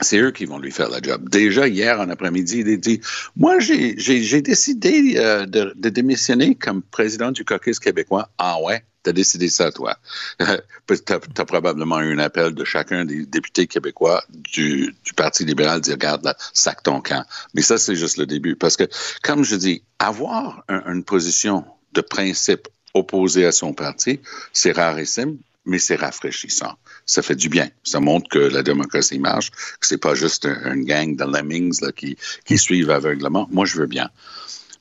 c'est 0.00 0.18
eux 0.18 0.32
qui 0.32 0.44
vont 0.44 0.58
lui 0.58 0.70
faire 0.70 0.88
la 0.88 1.00
job. 1.00 1.28
Déjà, 1.28 1.68
hier 1.68 2.00
en 2.00 2.08
après-midi, 2.08 2.60
il 2.60 2.72
a 2.72 2.76
dit 2.76 3.00
Moi, 3.36 3.58
j'ai 3.60 4.42
décidé 4.42 5.14
euh, 5.16 5.46
de, 5.46 5.72
de, 5.76 5.88
démissionner 5.88 6.54
comme 6.54 6.82
président 6.82 7.30
du 7.30 7.44
caucus 7.44 7.78
québécois. 7.78 8.28
Ah 8.38 8.60
ouais? 8.60 8.84
T'as 9.02 9.12
décidé 9.12 9.48
ça, 9.48 9.70
toi. 9.70 9.96
T'as 10.38 11.16
as 11.16 11.44
probablement 11.44 12.00
eu 12.00 12.14
un 12.14 12.18
appel 12.18 12.54
de 12.54 12.64
chacun 12.64 13.04
des 13.04 13.26
députés 13.26 13.66
québécois 13.66 14.24
du, 14.30 14.94
du 15.04 15.12
Parti 15.14 15.44
libéral 15.44 15.80
dire 15.80 15.94
regarde 15.94 16.24
là, 16.24 16.34
sac 16.54 16.82
ton 16.82 17.00
camp. 17.00 17.24
Mais 17.54 17.62
ça, 17.62 17.76
c'est 17.78 17.94
juste 17.94 18.16
le 18.16 18.26
début. 18.26 18.56
Parce 18.56 18.76
que, 18.76 18.84
comme 19.22 19.44
je 19.44 19.56
dis, 19.56 19.82
avoir 19.98 20.64
une 20.68 21.04
position 21.04 21.64
de 21.92 22.00
principe 22.00 22.66
opposée 22.94 23.44
à 23.44 23.52
son 23.52 23.74
parti, 23.74 24.20
c'est 24.52 24.72
rarissime 24.72 25.36
mais 25.66 25.78
c'est 25.78 25.96
rafraîchissant. 25.96 26.74
Ça 27.06 27.22
fait 27.22 27.34
du 27.34 27.48
bien. 27.48 27.68
Ça 27.82 28.00
montre 28.00 28.28
que 28.28 28.38
la 28.38 28.62
démocratie 28.62 29.18
marche, 29.18 29.50
que 29.50 29.86
c'est 29.86 29.98
pas 29.98 30.14
juste 30.14 30.46
une 30.46 30.84
gang 30.84 31.16
de 31.16 31.24
lemmings 31.24 31.80
là, 31.82 31.92
qui, 31.92 32.16
qui 32.44 32.58
suivent 32.58 32.90
aveuglement. 32.90 33.46
Moi, 33.50 33.66
je 33.66 33.76
veux 33.76 33.86
bien. 33.86 34.10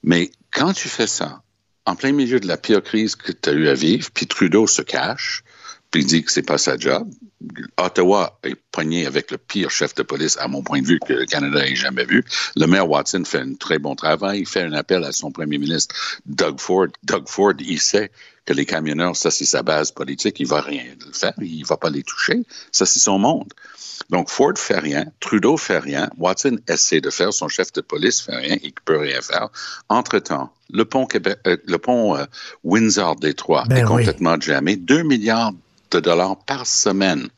Mais 0.03 0.31
quand 0.51 0.73
tu 0.73 0.87
fais 0.87 1.07
ça, 1.07 1.41
en 1.85 1.95
plein 1.95 2.11
milieu 2.11 2.39
de 2.39 2.47
la 2.47 2.57
pire 2.57 2.81
crise 2.81 3.15
que 3.15 3.31
tu 3.31 3.49
as 3.49 3.53
eu 3.53 3.67
à 3.67 3.73
vivre, 3.73 4.09
puis 4.13 4.27
Trudeau 4.27 4.67
se 4.67 4.81
cache, 4.81 5.43
puis 5.91 6.03
dit 6.03 6.23
que 6.23 6.31
c'est 6.31 6.41
pas 6.41 6.57
sa 6.57 6.77
job. 6.77 7.07
Ottawa 7.77 8.39
est 8.43 8.55
poigné 8.71 9.05
avec 9.05 9.29
le 9.29 9.37
pire 9.37 9.69
chef 9.69 9.93
de 9.93 10.01
police, 10.01 10.37
à 10.37 10.47
mon 10.47 10.63
point 10.63 10.81
de 10.81 10.87
vue, 10.87 10.99
que 10.99 11.13
le 11.13 11.25
Canada 11.25 11.67
ait 11.67 11.75
jamais 11.75 12.05
vu. 12.05 12.23
Le 12.55 12.65
maire 12.65 12.89
Watson 12.89 13.23
fait 13.25 13.41
un 13.41 13.53
très 13.53 13.77
bon 13.77 13.95
travail. 13.95 14.39
Il 14.39 14.47
fait 14.47 14.63
un 14.63 14.73
appel 14.73 15.03
à 15.03 15.11
son 15.11 15.31
premier 15.31 15.59
ministre, 15.59 15.93
Doug 16.25 16.59
Ford. 16.59 16.87
Doug 17.03 17.27
Ford, 17.27 17.53
il 17.59 17.79
sait 17.79 18.11
que 18.45 18.53
les 18.53 18.65
camionneurs, 18.65 19.15
ça, 19.15 19.31
c'est 19.31 19.45
sa 19.45 19.63
base 19.63 19.91
politique. 19.91 20.39
Il 20.39 20.47
va 20.47 20.61
rien 20.61 20.83
faire. 21.13 21.33
Il 21.39 21.65
va 21.65 21.77
pas 21.77 21.89
les 21.89 22.03
toucher. 22.03 22.43
Ça, 22.71 22.85
c'est 22.85 22.99
son 22.99 23.19
monde. 23.19 23.51
Donc, 24.09 24.29
Ford 24.29 24.53
fait 24.57 24.79
rien. 24.79 25.05
Trudeau 25.19 25.55
fait 25.57 25.79
rien. 25.79 26.09
Watson 26.17 26.57
essaie 26.67 26.99
de 26.99 27.09
faire. 27.09 27.33
Son 27.33 27.47
chef 27.47 27.71
de 27.73 27.81
police 27.81 28.21
fait 28.21 28.35
rien. 28.35 28.57
Il 28.61 28.73
peut 28.85 28.97
rien 28.97 29.21
faire. 29.21 29.49
Entre-temps, 29.89 30.51
le 30.69 30.83
pont, 30.85 31.05
Québec, 31.05 31.37
euh, 31.47 31.57
le 31.65 31.77
pont 31.77 32.17
euh, 32.17 32.25
Windsor-Détroit 32.63 33.65
Ben 33.67 33.77
est 33.77 33.83
oui. 33.83 33.89
complètement 33.89 34.39
jamais. 34.39 34.75
2 34.75 35.03
milliards 35.03 35.53
de 35.91 35.99
dollars 35.99 36.37
par 36.45 36.65
semaine 36.65 37.29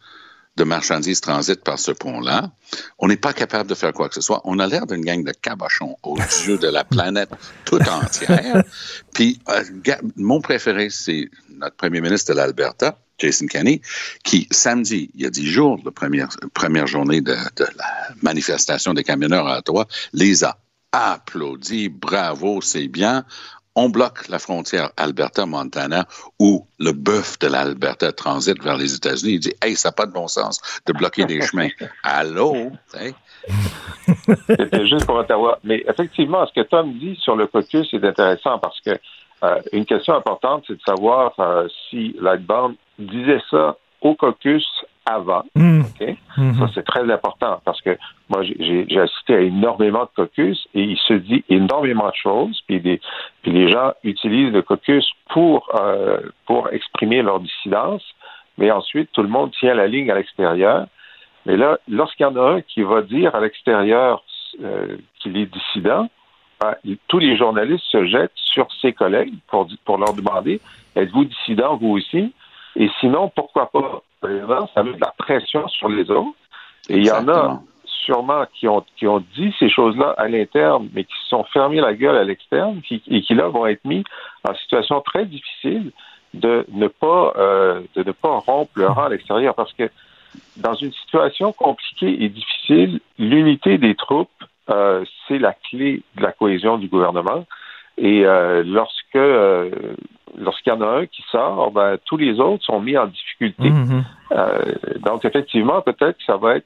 de 0.58 0.64
marchandises 0.64 1.22
transitent 1.22 1.64
par 1.64 1.80
ce 1.80 1.92
pont-là. 1.92 2.52
On 3.00 3.08
n'est 3.08 3.18
pas 3.18 3.34
capable 3.34 3.70
de 3.70 3.76
faire 3.76 3.94
quoi 3.94 4.08
que 4.08 4.16
ce 4.16 4.22
soit. 4.22 4.42
On 4.46 4.60
a 4.60 4.68
l'air 4.68 4.86
d'une 4.86 5.04
gang 5.04 5.24
de 5.24 5.32
cabochons 5.32 5.98
aux 6.04 6.18
yeux 6.18 6.58
de 6.62 6.68
la 6.68 6.84
planète 6.84 7.30
toute 7.66 7.88
entière. 7.88 8.64
Puis, 9.14 9.40
euh, 9.50 9.64
mon 10.16 10.42
préféré, 10.42 10.90
c'est 10.90 11.30
notre 11.50 11.76
premier 11.76 12.02
ministre 12.02 12.34
de 12.34 12.38
l'Alberta, 12.38 12.98
Jason 13.18 13.48
Kenney, 13.48 13.82
qui, 14.24 14.48
samedi, 14.52 15.12
il 15.16 15.22
y 15.22 15.26
a 15.26 15.30
dix 15.30 15.48
jours, 15.48 15.80
la 15.84 15.92
première, 15.92 16.30
première 16.54 16.88
journée 16.88 17.22
de, 17.22 17.36
de 17.56 17.66
la 17.78 18.14
manifestation 18.22 18.94
des 18.94 19.04
camionneurs 19.04 19.48
à 19.48 19.60
Ottawa, 19.60 19.88
les 20.14 20.44
a 20.44 20.58
applaudis. 20.96 21.90
Bravo, 21.90 22.62
c'est 22.62 22.88
bien 22.88 23.26
on 23.76 23.90
bloque 23.90 24.28
la 24.30 24.40
frontière 24.40 24.90
Alberta-Montana 24.98 26.06
où 26.40 26.66
le 26.80 26.92
bœuf 26.92 27.38
de 27.40 27.48
l'Alberta 27.48 28.12
transite 28.12 28.62
vers 28.64 28.78
les 28.78 28.96
États-Unis. 28.96 29.34
Il 29.34 29.40
dit 29.40 29.54
Hey, 29.62 29.76
ça 29.76 29.90
n'a 29.90 29.94
pas 29.94 30.06
de 30.06 30.14
bon 30.14 30.28
sens 30.28 30.62
de 30.86 30.94
bloquer 30.94 31.26
des 31.26 31.42
chemins. 31.42 31.70
Allô? 32.04 32.72
Sais? 32.88 33.14
C'était 34.48 34.88
juste 34.88 35.06
pour 35.06 35.16
Ottawa. 35.16 35.60
Mais 35.64 35.84
effectivement, 35.88 36.46
ce 36.48 36.54
que 36.54 36.66
Tom 36.66 36.94
dit 36.94 37.18
sur 37.22 37.36
le 37.36 37.48
caucus 37.48 37.94
est 37.94 38.04
intéressant 38.04 38.60
parce 38.60 38.80
que 38.82 38.92
euh, 39.44 39.62
une 39.74 39.86
question 39.86 40.16
importante, 40.16 40.64
c'est 40.68 40.76
de 40.76 40.82
savoir 40.82 41.34
euh, 41.40 41.68
si 41.90 42.16
Lightbound 42.20 42.76
disait 42.98 43.42
ça 43.52 43.78
au 44.06 44.14
caucus 44.14 44.66
avant. 45.06 45.44
Mm. 45.56 45.82
Mhm. 46.38 46.54
Ça, 46.60 46.66
c'est 46.74 46.86
très 46.86 47.06
important 47.12 47.60
parce 47.66 47.82
que 47.82 47.98
moi, 48.30 48.44
j'ai- 48.44 49.00
assisté 49.00 49.36
à 49.36 49.40
énormément 49.42 50.04
de 50.10 50.10
caucus 50.16 50.60
et 50.74 50.82
il 50.94 50.98
se 50.98 51.14
dit 51.14 51.44
énormément 51.50 52.10
de 52.10 52.16
choses. 52.28 52.60
Puis, 52.68 52.80
des- 52.80 53.02
puis 53.42 53.52
les 53.52 53.68
gens 53.72 53.90
utilisent 54.04 54.54
le 54.54 54.62
caucus 54.62 55.06
pour, 55.30 55.70
euh, 55.80 56.20
pour 56.46 56.62
exprimer 56.72 57.22
leur 57.24 57.40
dissidence, 57.40 58.04
mais 58.58 58.70
ensuite, 58.72 59.10
tout 59.12 59.24
le 59.24 59.28
monde 59.38 59.52
tient 59.60 59.74
la 59.76 59.88
ligne 59.88 60.10
à 60.12 60.16
l'extérieur. 60.16 60.86
Mais 61.46 61.58
là, 61.58 61.78
lorsqu'il 61.88 62.26
y 62.26 62.30
en 62.30 62.36
a 62.36 62.46
un 62.56 62.62
qui 62.62 62.82
va 62.84 63.02
dire 63.02 63.34
à 63.36 63.40
l'extérieur 63.42 64.24
euh, 64.64 64.98
qu'il 65.20 65.36
est 65.38 65.48
dissident, 65.58 66.08
ben, 66.62 66.74
tous 67.10 67.20
les 67.20 67.36
journalistes 67.38 67.84
se 67.92 68.06
jettent 68.06 68.32
sur 68.54 68.68
ses 68.82 68.94
collègues 68.94 69.34
pour, 69.50 69.68
pour 69.86 69.98
leur 69.98 70.14
demander 70.14 70.62
êtes-vous 70.96 71.26
dissident 71.26 71.76
vous 71.76 71.90
aussi? 72.00 72.34
Et 72.76 72.90
sinon, 73.00 73.32
pourquoi 73.36 73.68
pas 73.72 74.02
Ça 74.74 74.84
met 74.84 74.94
de 74.94 75.02
la 75.02 75.14
pression 75.18 75.68
sur 75.68 75.90
les 75.90 76.10
autres. 76.12 76.36
Et 76.90 76.98
il 76.98 77.06
y 77.06 77.12
en 77.12 77.28
a 77.30 77.62
sûrement 77.86 78.46
qui 78.54 78.68
ont, 78.68 78.84
qui 78.98 79.08
ont 79.08 79.24
dit 79.36 79.54
ces 79.58 79.70
choses-là 79.70 80.14
à 80.18 80.28
l'interne, 80.28 80.90
mais 80.94 81.04
qui 81.06 81.14
se 81.24 81.30
sont 81.30 81.44
fermés 81.46 81.82
la 81.82 81.94
gueule 81.94 82.18
à 82.18 82.24
l'externe 82.24 82.82
qui- 82.82 83.02
et 83.08 83.22
qui 83.22 83.34
là 83.34 83.48
vont 83.48 83.66
être 83.66 83.84
mis 83.86 84.04
en 84.48 84.54
situation 84.56 85.02
très 85.02 85.26
difficile 85.26 85.92
de 86.34 86.66
ne 86.72 86.88
pas 86.88 87.34
euh, 87.38 87.82
de 87.96 88.04
ne 88.04 88.12
pas 88.12 88.38
rompre 88.40 88.72
le 88.76 88.88
rang 88.88 89.06
à 89.06 89.10
l'extérieur 89.10 89.56
parce 89.56 89.74
que 89.74 89.90
dans 90.58 90.74
une 90.74 90.92
situation 90.92 91.54
compliquée 91.54 92.24
et 92.24 92.30
difficile, 92.30 93.00
l'unité 93.18 93.78
des 93.78 93.96
troupes, 93.96 94.30
euh, 94.70 95.06
c'est 95.28 95.40
la 95.40 95.54
clé 95.54 96.04
de 96.16 96.22
la 96.22 96.32
cohésion 96.34 96.78
du 96.78 96.88
gouvernement. 96.90 97.46
Et 97.98 98.26
euh, 98.26 98.64
lorsque 98.66 99.16
euh, 99.16 99.70
lorsqu'il 100.38 100.74
y 100.74 100.76
en 100.76 100.82
a 100.82 100.88
un 101.00 101.06
qui 101.06 101.24
sort, 101.32 101.72
ben, 101.72 101.98
tous 102.06 102.18
les 102.18 102.40
autres 102.40 102.64
sont 102.66 102.80
mis 102.82 102.98
en 102.98 103.08
difficulté. 103.08 103.70
Mhm. 103.70 104.04
Euh, 104.34 104.60
donc 105.06 105.24
effectivement, 105.26 105.82
peut-être 105.82 106.18
que 106.18 106.24
ça 106.26 106.38
va 106.38 106.58
être 106.58 106.66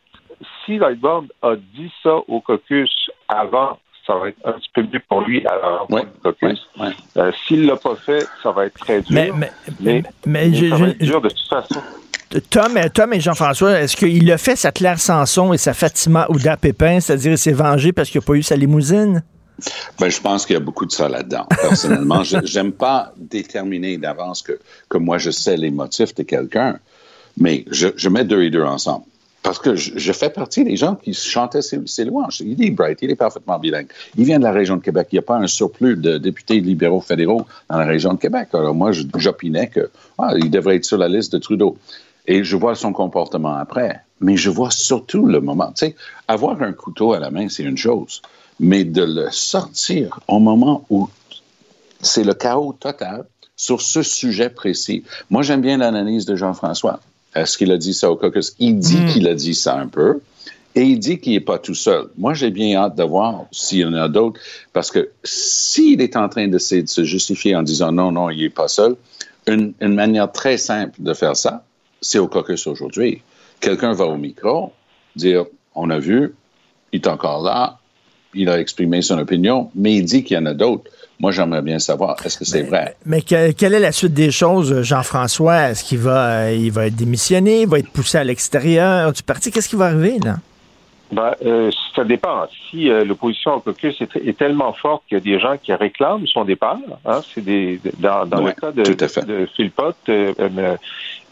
si 0.65 0.77
Lightbound 0.77 1.29
a 1.41 1.55
dit 1.55 1.91
ça 2.01 2.15
au 2.27 2.39
caucus 2.41 2.89
avant, 3.27 3.77
ça 4.07 4.15
va 4.15 4.29
être 4.29 4.37
un 4.45 4.53
petit 4.53 4.69
peu 4.73 4.81
mieux 4.83 5.01
pour 5.07 5.21
lui 5.21 5.45
à 5.45 5.55
la 5.55 5.67
rencontre 5.77 5.93
Ouais, 5.93 6.03
du 6.03 6.19
caucus. 6.23 6.67
ouais, 6.79 6.85
ouais. 6.87 6.93
Euh, 7.17 7.31
S'il 7.47 7.65
l'a 7.67 7.75
pas 7.75 7.95
fait, 7.95 8.25
ça 8.41 8.51
va 8.51 8.65
être 8.65 8.79
très 8.79 9.01
dur. 9.01 9.11
Mais, 9.11 9.29
mais, 9.35 9.51
mais, 9.79 10.03
mais 10.25 10.53
je- 10.53 10.69
ça 10.69 10.75
je- 10.77 10.83
va 10.83 10.89
être 10.89 10.97
dur 11.03 11.21
de 11.21 11.29
toute 11.29 11.47
façon. 11.49 11.81
Tom, 12.51 12.77
euh, 12.77 12.87
Tom 12.93 13.11
et 13.13 13.19
Jean-François, 13.19 13.79
est-ce 13.81 13.95
qu'il 13.97 14.31
a 14.31 14.37
fait 14.37 14.55
sa 14.55 14.71
Claire 14.71 14.99
Sanson 14.99 15.51
et 15.51 15.57
sa 15.57 15.73
Fatima 15.73 16.25
Ouda 16.29 16.57
Pépin, 16.57 16.99
c'est-à-dire 16.99 17.31
il 17.33 17.37
s'est 17.37 17.51
vengé 17.53 17.91
parce 17.91 18.09
qu'il 18.09 18.21
n'a 18.21 18.25
pas 18.25 18.33
eu 18.33 18.43
sa 18.43 18.55
limousine? 18.55 19.23
Ben, 19.99 20.09
je 20.09 20.21
pense 20.21 20.45
qu'il 20.45 20.53
y 20.53 20.57
a 20.57 20.61
beaucoup 20.61 20.85
de 20.85 20.91
ça 20.91 21.09
là-dedans. 21.09 21.45
Personnellement, 21.61 22.23
j'aime 22.23 22.71
pas 22.71 23.13
déterminer 23.17 23.97
d'avance 23.97 24.41
que, 24.41 24.59
que 24.89 24.97
moi 24.97 25.17
je 25.17 25.31
sais 25.31 25.57
les 25.57 25.71
motifs 25.71 26.15
de 26.15 26.23
quelqu'un, 26.23 26.79
mais 27.37 27.65
je, 27.69 27.89
je 27.95 28.09
mets 28.09 28.25
deux 28.25 28.43
et 28.43 28.49
deux 28.49 28.63
ensemble. 28.63 29.05
Parce 29.41 29.57
que 29.57 29.75
je, 29.75 30.11
fais 30.11 30.29
partie 30.29 30.65
des 30.65 30.75
gens 30.75 30.95
qui 30.95 31.13
chantaient 31.13 31.61
ses, 31.61 31.79
ses 31.85 32.03
louanges. 32.03 32.41
Il 32.41 32.61
est 32.61 32.71
bright, 32.71 32.99
il 33.01 33.09
est 33.09 33.15
parfaitement 33.15 33.57
bilingue. 33.57 33.87
Il 34.17 34.25
vient 34.25 34.37
de 34.37 34.43
la 34.43 34.51
région 34.51 34.75
de 34.75 34.81
Québec. 34.81 35.07
Il 35.11 35.15
n'y 35.15 35.19
a 35.19 35.23
pas 35.23 35.37
un 35.37 35.47
surplus 35.47 35.95
de 35.95 36.17
députés 36.17 36.59
libéraux 36.59 36.99
fédéraux 36.99 37.45
dans 37.69 37.77
la 37.77 37.85
région 37.85 38.13
de 38.13 38.19
Québec. 38.19 38.49
Alors 38.53 38.75
moi, 38.75 38.91
j'opinais 39.15 39.67
que 39.67 39.89
ah, 40.17 40.33
il 40.35 40.51
devrait 40.51 40.75
être 40.75 40.83
sur 40.83 40.97
la 40.97 41.07
liste 41.07 41.31
de 41.31 41.37
Trudeau. 41.37 41.77
Et 42.27 42.43
je 42.43 42.57
vois 42.57 42.75
son 42.75 42.91
comportement 42.91 43.55
après. 43.55 44.01
Mais 44.19 44.35
je 44.35 44.49
vois 44.49 44.71
surtout 44.71 45.25
le 45.25 45.39
moment. 45.39 45.67
Tu 45.67 45.87
sais, 45.87 45.95
avoir 46.27 46.61
un 46.61 46.73
couteau 46.73 47.13
à 47.13 47.19
la 47.19 47.31
main, 47.31 47.47
c'est 47.47 47.63
une 47.63 47.77
chose. 47.77 48.21
Mais 48.59 48.83
de 48.83 49.03
le 49.03 49.29
sortir 49.31 50.19
au 50.27 50.39
moment 50.39 50.85
où 50.89 51.09
c'est 52.01 52.23
le 52.23 52.33
chaos 52.33 52.73
total 52.73 53.25
sur 53.55 53.81
ce 53.81 54.03
sujet 54.03 54.49
précis. 54.49 55.03
Moi, 55.29 55.43
j'aime 55.43 55.61
bien 55.61 55.77
l'analyse 55.77 56.25
de 56.25 56.35
Jean-François. 56.35 56.99
Est-ce 57.35 57.57
qu'il 57.57 57.71
a 57.71 57.77
dit 57.77 57.93
ça 57.93 58.09
au 58.09 58.15
caucus? 58.15 58.55
Il 58.59 58.79
dit 58.79 59.05
qu'il 59.07 59.27
a 59.27 59.35
dit 59.35 59.53
ça 59.53 59.77
un 59.77 59.87
peu. 59.87 60.19
Et 60.75 60.83
il 60.83 60.99
dit 60.99 61.19
qu'il 61.19 61.33
n'est 61.33 61.39
pas 61.39 61.57
tout 61.57 61.73
seul. 61.73 62.09
Moi, 62.17 62.33
j'ai 62.33 62.51
bien 62.51 62.77
hâte 62.77 62.95
de 62.95 63.03
voir 63.03 63.45
s'il 63.51 63.79
y 63.79 63.85
en 63.85 63.93
a 63.93 64.07
d'autres, 64.07 64.39
parce 64.71 64.91
que 64.91 65.09
s'il 65.23 65.99
est 65.99 66.15
en 66.15 66.29
train 66.29 66.47
d'essayer 66.47 66.83
de 66.83 66.89
se 66.89 67.03
justifier 67.03 67.55
en 67.55 67.63
disant 67.63 67.91
non, 67.91 68.11
non, 68.11 68.29
il 68.29 68.43
n'est 68.43 68.49
pas 68.49 68.67
seul, 68.67 68.95
une, 69.47 69.73
une 69.81 69.95
manière 69.95 70.31
très 70.31 70.57
simple 70.57 70.93
de 70.99 71.13
faire 71.13 71.35
ça, 71.35 71.63
c'est 72.01 72.19
au 72.19 72.27
caucus 72.27 72.67
aujourd'hui. 72.67 73.21
Quelqu'un 73.59 73.93
va 73.93 74.05
au 74.05 74.15
micro, 74.15 74.71
dire 75.15 75.45
on 75.75 75.89
a 75.89 75.99
vu, 75.99 76.35
il 76.93 77.01
est 77.01 77.07
encore 77.07 77.41
là, 77.41 77.78
il 78.33 78.49
a 78.49 78.59
exprimé 78.59 79.01
son 79.01 79.17
opinion, 79.19 79.71
mais 79.75 79.95
il 79.95 80.03
dit 80.05 80.23
qu'il 80.23 80.35
y 80.37 80.39
en 80.39 80.45
a 80.45 80.53
d'autres. 80.53 80.89
Moi, 81.19 81.31
j'aimerais 81.31 81.61
bien 81.61 81.79
savoir, 81.79 82.15
est-ce 82.25 82.37
que 82.37 82.45
c'est 82.45 82.61
vrai? 82.63 82.95
Mais 83.05 83.21
que- 83.21 83.51
quelle 83.51 83.73
est 83.73 83.79
la 83.79 83.91
suite 83.91 84.13
des 84.13 84.31
choses, 84.31 84.83
Jean-François? 84.83 85.69
Est-ce 85.71 85.83
qu'il 85.83 85.97
va, 85.97 86.43
euh, 86.45 86.51
il 86.53 86.71
va 86.71 86.85
être 86.87 86.95
démissionné? 86.95 87.61
Il 87.63 87.67
va 87.67 87.79
être 87.79 87.91
poussé 87.91 88.17
à 88.19 88.23
l'extérieur? 88.23 89.11
Du 89.11 89.21
parti? 89.23 89.51
Qu'est-ce 89.51 89.67
qui 89.67 89.75
va 89.75 89.87
arriver, 89.87 90.17
là? 90.23 90.37
Ben, 91.11 91.33
euh, 91.43 91.71
ça 91.95 92.03
dépend. 92.03 92.45
Si 92.69 92.87
euh, 92.89 93.03
l'opposition 93.03 93.55
au 93.55 93.59
caucus 93.61 93.99
est, 93.99 94.15
est 94.15 94.37
tellement 94.37 94.71
forte 94.73 95.03
qu'il 95.09 95.17
y 95.17 95.21
a 95.21 95.23
des 95.23 95.39
gens 95.39 95.57
qui 95.61 95.73
réclament 95.73 96.27
son 96.27 96.45
départ, 96.45 96.77
hein, 97.03 97.21
c'est 97.33 97.41
des 97.43 97.81
dans, 97.97 98.27
dans 98.27 98.43
Ouais, 98.43 98.53
le 98.55 98.61
cas 98.61 98.71
de, 98.71 99.25
de 99.25 99.47
Philpott 99.55 99.95
euh, 100.07 100.33
euh, 100.39 100.77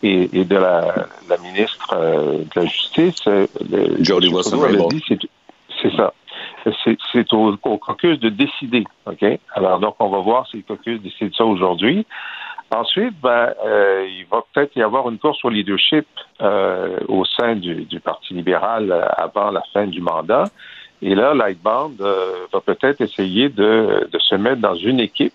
et, 0.01 0.29
et 0.33 0.43
de 0.45 0.55
la, 0.55 1.07
la 1.29 1.37
ministre 1.37 1.93
euh, 1.93 2.39
de 2.55 2.59
la 2.61 2.65
Justice, 2.65 3.21
euh, 3.27 3.45
le- 3.69 4.03
Jody 4.03 4.27
M. 4.29 4.33
Wilson 4.33 4.49
Trudeau, 4.49 4.65
elle 4.65 4.75
a 4.75 4.77
Raybould. 4.79 4.93
dit, 4.95 5.03
c'est 5.07 5.19
c'est 5.81 5.95
ça. 5.95 6.11
C'est- 6.83 7.33
au, 7.33 7.55
au 7.63 7.77
caucus 7.77 8.19
de 8.19 8.29
décider. 8.29 8.83
OK? 9.05 9.23
Alors, 9.53 9.79
donc, 9.79 9.95
on 9.99 10.09
va 10.09 10.19
voir 10.19 10.47
si 10.47 10.57
le 10.57 10.63
caucus 10.63 11.01
décide 11.01 11.33
ça 11.35 11.45
aujourd'hui. 11.45 12.05
Ensuite, 12.69 13.13
ben, 13.21 13.53
euh, 13.65 14.05
il 14.09 14.25
va 14.29 14.43
peut-être 14.53 14.75
y 14.75 14.81
avoir 14.81 15.09
une 15.09 15.17
course 15.17 15.43
au 15.45 15.49
leadership 15.49 16.05
euh, 16.41 16.99
au 17.07 17.23
sein 17.23 17.55
du, 17.55 17.85
du 17.85 17.99
Parti 18.01 18.33
libéral 18.33 18.91
euh, 18.91 19.05
avant 19.15 19.51
la 19.51 19.61
fin 19.73 19.87
du 19.87 20.01
mandat. 20.01 20.45
Et 21.01 21.15
là, 21.15 21.33
Lightband 21.33 21.91
euh, 22.01 22.45
va 22.51 22.59
peut-être 22.59 22.99
essayer 23.01 23.49
de, 23.49 24.09
de 24.11 24.19
se 24.19 24.35
mettre 24.35 24.59
dans 24.61 24.75
une 24.75 24.99
équipe 24.99 25.33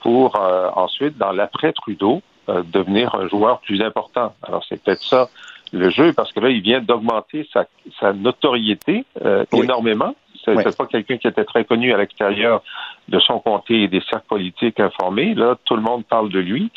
pour 0.00 0.34
euh, 0.36 0.68
ensuite, 0.74 1.16
dans 1.16 1.30
l'après-Trudeau, 1.32 2.22
euh, 2.48 2.62
devenir 2.72 3.14
un 3.14 3.28
joueur 3.28 3.60
plus 3.60 3.80
important. 3.80 4.34
Alors, 4.42 4.64
c'est 4.68 4.82
peut-être 4.82 5.02
ça 5.02 5.28
le 5.72 5.90
jeu, 5.90 6.12
parce 6.12 6.32
que 6.32 6.40
là, 6.40 6.50
il 6.50 6.60
vient 6.60 6.80
d'augmenter 6.80 7.48
sa, 7.52 7.66
sa 8.00 8.12
notoriété 8.12 9.04
euh, 9.24 9.44
Oui. 9.52 9.62
énormément. 9.64 10.14
C'est 10.44 10.54
Oui. 10.54 10.62
c'est 10.64 10.76
pas 10.76 10.86
quelqu'un 10.86 11.16
qui 11.16 11.26
était 11.26 11.44
très 11.44 11.64
connu 11.64 11.92
à 11.92 11.96
l'extérieur 11.96 12.62
de 13.08 13.18
son 13.20 13.38
comté 13.40 13.82
et 13.82 13.88
des 13.88 14.02
cercles 14.10 14.26
politiques 14.28 14.80
informés. 14.80 15.34
Là, 15.34 15.56
tout 15.64 15.76
le 15.76 15.82
monde 15.82 16.04
parle 16.04 16.30
de 16.30 16.38
lui. 16.38 16.70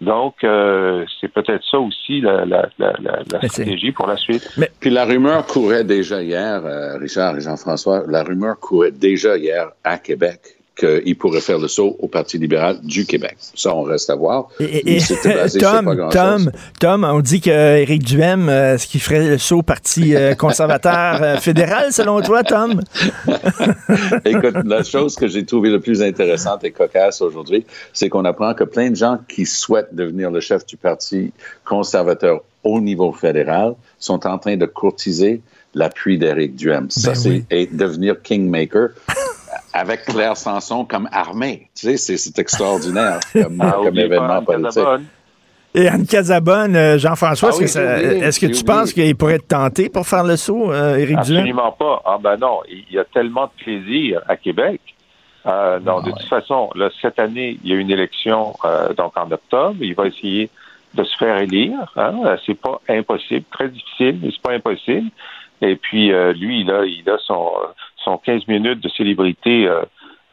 Donc, 0.00 0.42
euh, 0.42 1.04
c'est 1.20 1.28
peut-être 1.28 1.64
ça 1.70 1.78
aussi 1.78 2.20
la, 2.20 2.44
la, 2.44 2.68
la, 2.78 2.92
la, 3.00 3.22
Mais 3.40 3.48
stratégie 3.48 3.92
pour 3.92 4.08
la 4.08 4.16
suite. 4.16 4.48
Puis 4.80 4.90
la 4.90 5.04
rumeur 5.04 5.46
courait 5.46 5.84
déjà 5.84 6.20
hier, 6.20 6.64
euh, 6.64 6.98
Richard 6.98 7.36
et 7.36 7.40
Jean-François, 7.40 8.02
la 8.08 8.24
rumeur 8.24 8.58
courait 8.58 8.90
déjà 8.90 9.36
hier 9.36 9.68
à 9.84 9.98
Québec 9.98 10.40
qu'il 10.76 11.16
pourrait 11.16 11.40
faire 11.40 11.58
le 11.58 11.68
saut 11.68 11.96
au 12.00 12.08
Parti 12.08 12.36
libéral 12.38 12.80
du 12.82 13.06
Québec. 13.06 13.36
Ça, 13.54 13.74
on 13.74 13.82
reste 13.82 14.10
à 14.10 14.16
voir. 14.16 14.48
Et, 14.58 14.94
et- 14.96 14.98
basé 15.24 15.60
sur 15.60 15.70
Tom, 15.70 15.84
pas 15.84 15.94
grand-chose. 15.94 16.12
Tom, 16.44 16.50
Tom, 16.80 17.04
on 17.04 17.20
dit 17.20 17.40
que 17.40 17.50
Éric 17.50 18.02
Duhem, 18.02 18.48
euh, 18.48 18.76
ce 18.76 18.86
qui 18.88 18.98
ferait 18.98 19.28
le 19.28 19.38
saut 19.38 19.58
au 19.58 19.62
Parti 19.62 20.16
euh, 20.16 20.34
conservateur 20.34 21.22
euh, 21.22 21.36
fédéral, 21.36 21.92
selon 21.92 22.20
toi, 22.22 22.42
Tom? 22.42 22.80
Écoute, 24.24 24.56
la 24.64 24.82
chose 24.82 25.14
que 25.16 25.28
j'ai 25.28 25.44
trouvée 25.44 25.70
le 25.70 25.80
plus 25.80 26.02
intéressante 26.02 26.64
et 26.64 26.70
cocasse 26.70 27.20
aujourd'hui, 27.22 27.64
c'est 27.92 28.08
qu'on 28.08 28.24
apprend 28.24 28.54
que 28.54 28.64
plein 28.64 28.90
de 28.90 28.96
gens 28.96 29.18
qui 29.28 29.46
souhaitent 29.46 29.94
devenir 29.94 30.30
le 30.30 30.40
chef 30.40 30.66
du 30.66 30.76
Parti 30.76 31.32
conservateur 31.64 32.40
au 32.62 32.80
niveau 32.80 33.12
fédéral 33.12 33.74
sont 33.98 34.26
en 34.26 34.38
train 34.38 34.56
de 34.56 34.66
courtiser 34.66 35.40
l'appui 35.74 36.18
d'Éric 36.18 36.54
Duhem. 36.56 36.86
Ça, 36.90 37.10
Ben 37.10 37.14
c'est 37.14 37.28
oui. 37.30 37.44
et 37.50 37.66
devenir 37.66 38.22
kingmaker 38.22 38.90
avec 39.74 40.04
Claire 40.04 40.36
Sanson 40.36 40.84
comme 40.84 41.08
armée. 41.12 41.68
Tu 41.74 41.96
sais, 41.96 42.16
c'est- 42.16 42.38
extraordinaire 42.38 43.18
comme, 43.32 43.58
Ah, 43.60 43.72
comme 43.72 43.86
oubliez 43.88 44.08
pas 44.08 44.14
événement 44.14 44.42
politique. 44.42 44.64
Casabonne. 44.74 45.04
Et 45.76 45.88
Anne 45.88 46.06
Casabonne, 46.06 46.76
euh, 46.76 46.98
Jean-François, 46.98 47.50
Ah 47.52 47.62
est-ce 47.62 47.78
oui, 47.80 48.22
que, 48.22 48.38
tu 48.40 48.46
oublié. 48.46 48.64
penses 48.64 48.92
qu'il 48.92 49.16
pourrait 49.16 49.34
être 49.34 49.48
tenté 49.48 49.88
pour 49.88 50.06
faire 50.06 50.22
le 50.22 50.36
saut, 50.36 50.72
euh, 50.72 50.96
Éric? 50.96 51.18
Absolument 51.18 51.72
pas. 51.72 52.00
Ah 52.04 52.16
ben 52.22 52.36
non, 52.36 52.60
il 52.68 52.84
y 52.92 52.98
a 52.98 53.04
tellement 53.04 53.46
de 53.46 53.64
plaisir 53.64 54.20
à 54.28 54.36
Québec. 54.36 54.80
Euh, 55.46 55.80
non, 55.80 55.98
Ah 55.98 56.06
de 56.06 56.10
toute 56.12 56.28
façon, 56.28 56.70
là, 56.76 56.88
cette 57.02 57.18
année, 57.18 57.58
il 57.64 57.70
y 57.70 57.74
a 57.74 57.76
une 57.80 57.90
élection 57.90 58.54
euh, 58.64 58.94
donc 58.94 59.16
en 59.16 59.30
octobre. 59.32 59.74
Il 59.80 59.94
va 59.96 60.06
essayer 60.06 60.48
de 60.94 61.02
se 61.02 61.16
faire 61.16 61.36
élire. 61.38 61.92
Hein. 61.96 62.36
C'est 62.46 62.54
pas 62.58 62.80
impossible, 62.88 63.44
très 63.50 63.68
difficile, 63.68 64.20
mais 64.22 64.30
c'est 64.30 64.40
pas 64.42 64.52
impossible. 64.52 65.10
Et 65.60 65.74
puis 65.74 66.12
euh, 66.12 66.32
lui, 66.32 66.62
là, 66.62 66.84
il 66.84 67.02
a 67.10 67.16
son 67.26 67.50
son 68.04 68.18
15 68.18 68.46
minutes 68.48 68.82
de 68.82 68.88
célébrité 68.90 69.66
euh, 69.66 69.82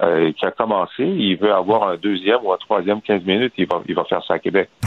euh, 0.01 0.31
qui 0.33 0.45
a 0.45 0.51
commencé. 0.51 1.03
Il 1.03 1.37
veut 1.37 1.53
avoir 1.53 1.87
un 1.89 1.97
deuxième 1.97 2.39
ou 2.43 2.51
un 2.51 2.57
troisième 2.57 3.01
15 3.01 3.23
minutes. 3.23 3.53
Il 3.57 3.67
va 3.67 3.81
il 3.87 3.95
va 3.95 4.03
faire 4.05 4.23
ça 4.27 4.35
à 4.35 4.39
Québec. 4.39 4.69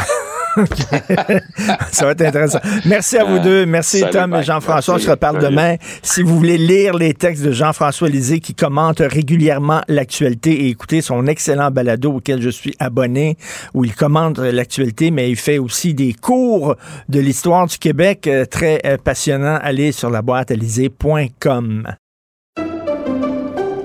Ça 1.91 2.05
va 2.05 2.13
être 2.13 2.23
intéressant. 2.23 2.61
Merci 2.87 3.17
à 3.19 3.25
vous 3.25 3.37
Euh, 3.39 3.43
deux. 3.43 3.67
Merci 3.67 3.99
salut, 4.01 4.13
Tom 4.13 4.35
et. 4.35 4.43
Jean-François. 4.43 4.95
On 4.95 4.99
se 4.99 5.11
reparle 5.11 5.41
Salut. 5.41 5.51
demain. 5.53 5.77
Si 6.03 6.23
vous 6.23 6.37
voulez 6.37 6.59
lire 6.59 6.95
les 6.95 7.13
textes 7.15 7.45
de 7.45 7.51
Jean-François 7.51 8.09
Lisée 8.09 8.39
qui 8.41 8.55
commente 8.55 8.99
régulièrement 9.01 9.81
l'actualité 9.89 10.53
et 10.65 10.69
écouter 10.69 11.01
son 11.01 11.27
excellent 11.27 11.71
balado 11.73 12.13
auquel 12.13 12.41
je 12.41 12.51
suis 12.51 12.75
abonné, 12.79 13.37
où 13.75 13.85
il 13.85 13.95
commente 13.95 14.39
l'actualité, 14.39 15.11
mais 15.11 15.29
il 15.31 15.37
fait 15.37 15.59
aussi 15.59 15.93
des 15.95 16.13
cours 16.13 16.77
de 17.09 17.21
l'histoire 17.21 17.67
du 17.67 17.79
Québec 17.79 18.27
euh, 18.29 18.45
très 18.45 18.81
euh, 18.87 18.97
passionnants. 18.97 19.59
Allez 19.61 19.91
sur 19.93 20.11
la 20.11 20.23
boîte 20.23 20.53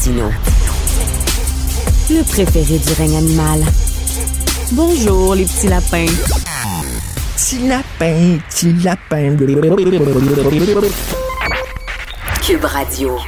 Martino. 0.00 0.30
Le 2.08 2.22
préféré 2.22 2.78
du 2.78 2.92
règne 2.94 3.16
animal. 3.18 3.60
Bonjour, 4.72 5.34
les 5.34 5.44
petits 5.44 5.68
lapins. 5.68 6.06
Petit 7.36 7.68
lapin, 7.68 8.38
petit 8.48 8.72
lapin. 8.82 9.36
Cube 12.42 12.64
Radio. 12.64 13.18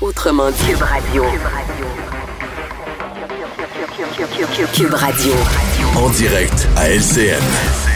Autrement 0.00 0.50
dit. 0.50 0.56
Cube 0.68 0.80
Radio. 0.80 1.24
Cube 4.72 4.94
Radio. 4.94 5.32
En 5.96 6.08
direct 6.08 6.66
à 6.76 6.88
LCN. 6.88 7.89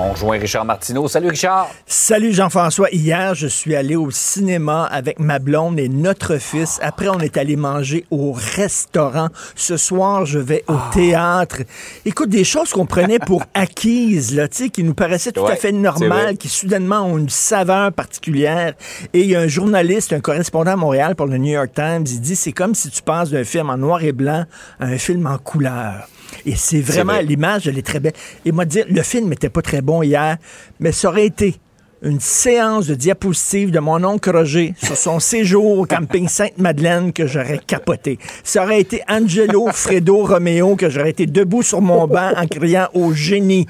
On 0.00 0.12
rejoint 0.12 0.38
Richard 0.38 0.64
Martineau. 0.64 1.08
Salut 1.08 1.30
Richard. 1.30 1.68
Salut 1.84 2.32
Jean-François. 2.32 2.88
Hier, 2.92 3.34
je 3.34 3.48
suis 3.48 3.74
allé 3.74 3.96
au 3.96 4.12
cinéma 4.12 4.84
avec 4.84 5.18
ma 5.18 5.40
blonde 5.40 5.80
et 5.80 5.88
notre 5.88 6.36
fils. 6.36 6.78
Après, 6.82 7.08
on 7.08 7.18
est 7.18 7.36
allé 7.36 7.56
manger 7.56 8.06
au 8.12 8.32
restaurant. 8.32 9.26
Ce 9.56 9.76
soir, 9.76 10.24
je 10.24 10.38
vais 10.38 10.62
au 10.68 10.76
théâtre. 10.92 11.62
Écoute, 12.04 12.28
des 12.28 12.44
choses 12.44 12.70
qu'on 12.70 12.86
prenait 12.86 13.18
pour 13.18 13.42
acquises, 13.54 14.36
là, 14.36 14.46
tu 14.46 14.56
sais, 14.58 14.68
qui 14.68 14.84
nous 14.84 14.94
paraissaient 14.94 15.32
tout 15.32 15.42
Ouais, 15.42 15.54
à 15.54 15.56
fait 15.56 15.72
normales, 15.72 16.36
qui 16.36 16.48
soudainement 16.48 17.00
ont 17.00 17.18
une 17.18 17.28
saveur 17.28 17.92
particulière. 17.92 18.74
Et 19.12 19.22
il 19.22 19.26
y 19.26 19.34
a 19.34 19.40
un 19.40 19.48
journaliste, 19.48 20.12
un 20.12 20.20
correspondant 20.20 20.74
à 20.74 20.76
Montréal 20.76 21.16
pour 21.16 21.26
le 21.26 21.38
New 21.38 21.52
York 21.54 21.72
Times, 21.74 22.04
il 22.06 22.20
dit, 22.20 22.36
c'est 22.36 22.52
comme 22.52 22.76
si 22.76 22.88
tu 22.90 23.02
passes 23.02 23.30
d'un 23.30 23.42
film 23.42 23.68
en 23.68 23.76
noir 23.76 24.04
et 24.04 24.12
blanc 24.12 24.44
à 24.78 24.84
un 24.84 24.98
film 24.98 25.26
en 25.26 25.38
couleur. 25.38 26.06
Et 26.46 26.54
c'est 26.56 26.80
vraiment, 26.80 27.14
vrai. 27.14 27.22
l'image, 27.22 27.66
elle 27.68 27.78
est 27.78 27.86
très 27.86 28.00
belle. 28.00 28.12
Et 28.44 28.52
moi, 28.52 28.64
dire, 28.64 28.84
le 28.88 29.02
film 29.02 29.28
n'était 29.28 29.50
pas 29.50 29.62
très 29.62 29.80
bon 29.82 30.02
hier, 30.02 30.36
mais 30.80 30.92
ça 30.92 31.08
aurait 31.08 31.26
été 31.26 31.56
une 32.00 32.20
séance 32.20 32.86
de 32.86 32.94
diapositives 32.94 33.72
de 33.72 33.80
mon 33.80 34.04
oncle 34.04 34.30
Roger 34.30 34.72
sur 34.80 34.96
son 34.96 35.18
séjour 35.20 35.78
au 35.80 35.84
camping 35.84 36.28
Sainte-Madeleine 36.28 37.12
que 37.12 37.26
j'aurais 37.26 37.58
capoté. 37.58 38.20
Ça 38.44 38.62
aurait 38.62 38.80
été 38.80 39.02
Angelo 39.08 39.68
Fredo 39.72 40.24
Romeo 40.24 40.76
que 40.76 40.88
j'aurais 40.88 41.10
été 41.10 41.26
debout 41.26 41.62
sur 41.64 41.80
mon 41.80 42.06
banc 42.06 42.32
en 42.36 42.46
criant 42.46 42.88
au 42.94 43.12
génie. 43.12 43.66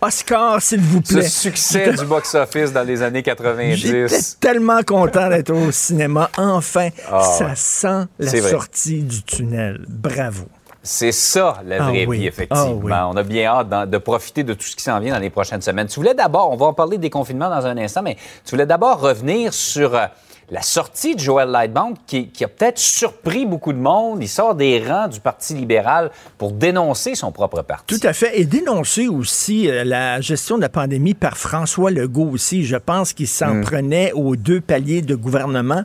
Oscar, 0.00 0.62
s'il 0.62 0.80
vous 0.80 1.00
plaît. 1.00 1.22
succès 1.28 1.92
du 1.92 2.04
box-office 2.04 2.72
dans 2.72 2.84
les 2.86 3.02
années 3.02 3.22
J'étais 3.24 3.34
90. 3.36 4.38
tellement 4.38 4.82
content 4.82 5.28
d'être 5.28 5.50
au 5.52 5.72
cinéma. 5.72 6.30
Enfin, 6.38 6.90
Ah 7.10 7.22
ça 7.22 7.54
sent 7.56 8.06
la 8.20 8.42
sortie 8.42 9.02
du 9.02 9.22
tunnel. 9.22 9.84
Bravo. 9.88 10.44
C'est 10.82 11.12
ça, 11.12 11.62
la 11.64 11.76
Ah 11.80 11.88
vraie 11.90 12.06
oui. 12.06 12.18
vie, 12.20 12.26
effectivement. 12.26 12.64
Ah 12.90 13.06
oui. 13.06 13.12
On 13.14 13.16
a 13.16 13.22
bien 13.22 13.46
hâte 13.46 13.90
de 13.90 13.98
profiter 13.98 14.42
de 14.42 14.52
tout 14.54 14.64
ce 14.66 14.74
qui 14.74 14.82
s'en 14.82 14.98
vient 14.98 15.14
dans 15.14 15.20
les 15.20 15.30
prochaines 15.30 15.62
semaines. 15.62 15.86
Tu 15.86 16.00
voulais 16.00 16.14
d'abord, 16.14 16.50
on 16.50 16.56
va 16.56 16.66
en 16.66 16.74
parler 16.74 16.98
des 16.98 17.10
confinements 17.10 17.48
dans 17.50 17.64
un 17.66 17.76
instant, 17.78 18.02
mais 18.02 18.16
tu 18.44 18.50
voulais 18.50 18.66
d'abord 18.66 19.00
revenir 19.00 19.54
sur 19.54 19.94
euh, 19.94 20.06
la 20.50 20.60
sortie 20.60 21.14
de 21.14 21.20
Joël 21.20 21.48
Lightbound 21.48 21.96
qui, 22.06 22.28
qui 22.28 22.44
a 22.44 22.48
peut-être 22.48 22.78
surpris 22.78 23.46
beaucoup 23.46 23.72
de 23.72 23.78
monde. 23.78 24.18
Il 24.20 24.28
sort 24.28 24.54
des 24.56 24.82
rangs 24.86 25.06
du 25.08 25.20
Parti 25.20 25.54
libéral 25.54 26.10
pour 26.36 26.50
dénoncer 26.52 27.14
son 27.14 27.30
propre 27.32 27.62
parti. 27.62 27.96
Tout 27.98 28.06
à 28.06 28.12
fait. 28.12 28.38
Et 28.40 28.44
dénoncer 28.44 29.06
aussi 29.08 29.70
euh, 29.70 29.84
la 29.84 30.20
gestion 30.20 30.56
de 30.56 30.62
la 30.62 30.68
pandémie 30.68 31.14
par 31.14 31.36
François 31.38 31.90
Legault 31.92 32.28
aussi. 32.32 32.64
Je 32.64 32.76
pense 32.76 33.12
qu'il 33.12 33.28
s'en 33.28 33.54
Mm. 33.54 33.60
prenait 33.64 34.12
aux 34.12 34.34
deux 34.36 34.60
paliers 34.60 35.00
de 35.00 35.14
gouvernement. 35.14 35.82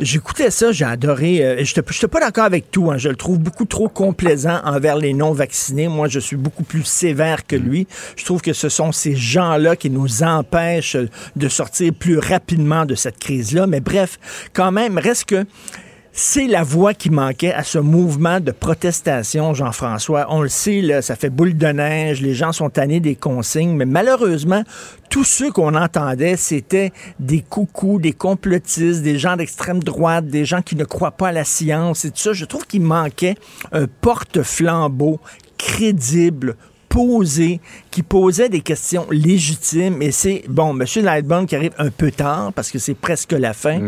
J'écoutais 0.00 0.50
ça, 0.50 0.72
j'ai 0.72 0.86
adoré. 0.86 1.44
euh, 1.44 1.62
je 1.62 1.78
n'étais 1.78 2.08
pas 2.08 2.20
d'accord 2.20 2.44
avec 2.44 2.70
tout. 2.70 2.90
hein. 2.90 2.96
Je 2.96 3.10
le 3.10 3.16
trouve 3.16 3.38
beaucoup 3.38 3.66
trop 3.66 3.86
complaisant 3.88 4.58
envers 4.64 4.96
les 4.96 5.12
non-vaccinés. 5.12 5.88
Moi, 5.88 6.08
je 6.08 6.18
suis 6.18 6.36
beaucoup 6.36 6.62
plus 6.62 6.84
sévère 6.84 7.46
que 7.46 7.54
lui. 7.54 7.86
Je 8.16 8.24
trouve 8.24 8.40
que 8.40 8.54
ce 8.54 8.70
sont 8.70 8.92
ces 8.92 9.14
gens-là 9.14 9.76
qui 9.76 9.90
nous 9.90 10.22
empêchent 10.22 10.96
de 11.36 11.48
sortir 11.48 11.92
plus 11.92 12.18
rapidement 12.18 12.86
de 12.86 12.94
cette 12.94 13.18
crise-là. 13.18 13.66
Mais 13.66 13.80
bref, 13.80 14.18
quand 14.54 14.72
même, 14.72 14.96
reste 14.96 15.26
que 15.26 15.44
c'est 16.12 16.46
la 16.46 16.62
voix 16.62 16.92
qui 16.92 17.08
manquait 17.10 17.52
à 17.52 17.62
ce 17.62 17.78
mouvement 17.78 18.40
de 18.40 18.50
protestation, 18.50 19.54
Jean-François. 19.54 20.26
On 20.28 20.42
le 20.42 20.48
sait, 20.48 21.02
ça 21.02 21.16
fait 21.16 21.30
boule 21.30 21.56
de 21.56 21.66
neige, 21.66 22.20
les 22.20 22.34
gens 22.34 22.52
sont 22.52 22.68
tannés 22.68 23.00
des 23.00 23.14
consignes, 23.14 23.76
mais 23.76 23.86
malheureusement, 23.86 24.64
tous 25.08 25.24
ceux 25.24 25.50
qu'on 25.50 25.74
entendait, 25.74 26.36
c'était 26.36 26.92
des 27.18 27.40
coucous, 27.40 28.00
des 28.00 28.12
complotistes, 28.12 29.02
des 29.02 29.18
gens 29.18 29.36
d'extrême 29.36 29.82
droite, 29.82 30.26
des 30.26 30.44
gens 30.44 30.62
qui 30.62 30.76
ne 30.76 30.84
croient 30.84 31.12
pas 31.12 31.28
à 31.28 31.32
la 31.32 31.44
science 31.44 32.04
et 32.04 32.10
tout 32.10 32.18
ça. 32.18 32.32
Je 32.32 32.44
trouve 32.44 32.66
qu'il 32.66 32.82
manquait 32.82 33.36
un 33.72 33.86
porte-flambeau 33.86 35.20
crédible, 35.58 36.56
posé, 36.90 37.60
qui 37.92 38.02
posait 38.02 38.48
des 38.48 38.60
questions 38.60 39.06
légitimes. 39.10 40.02
Et 40.02 40.10
c'est, 40.10 40.42
bon, 40.48 40.78
M. 40.78 40.84
Lightbound 41.02 41.48
qui 41.48 41.56
arrive 41.56 41.72
un 41.78 41.90
peu 41.90 42.10
tard 42.10 42.52
parce 42.52 42.70
que 42.70 42.78
c'est 42.78 42.94
presque 42.94 43.32
la 43.32 43.54
fin. 43.54 43.80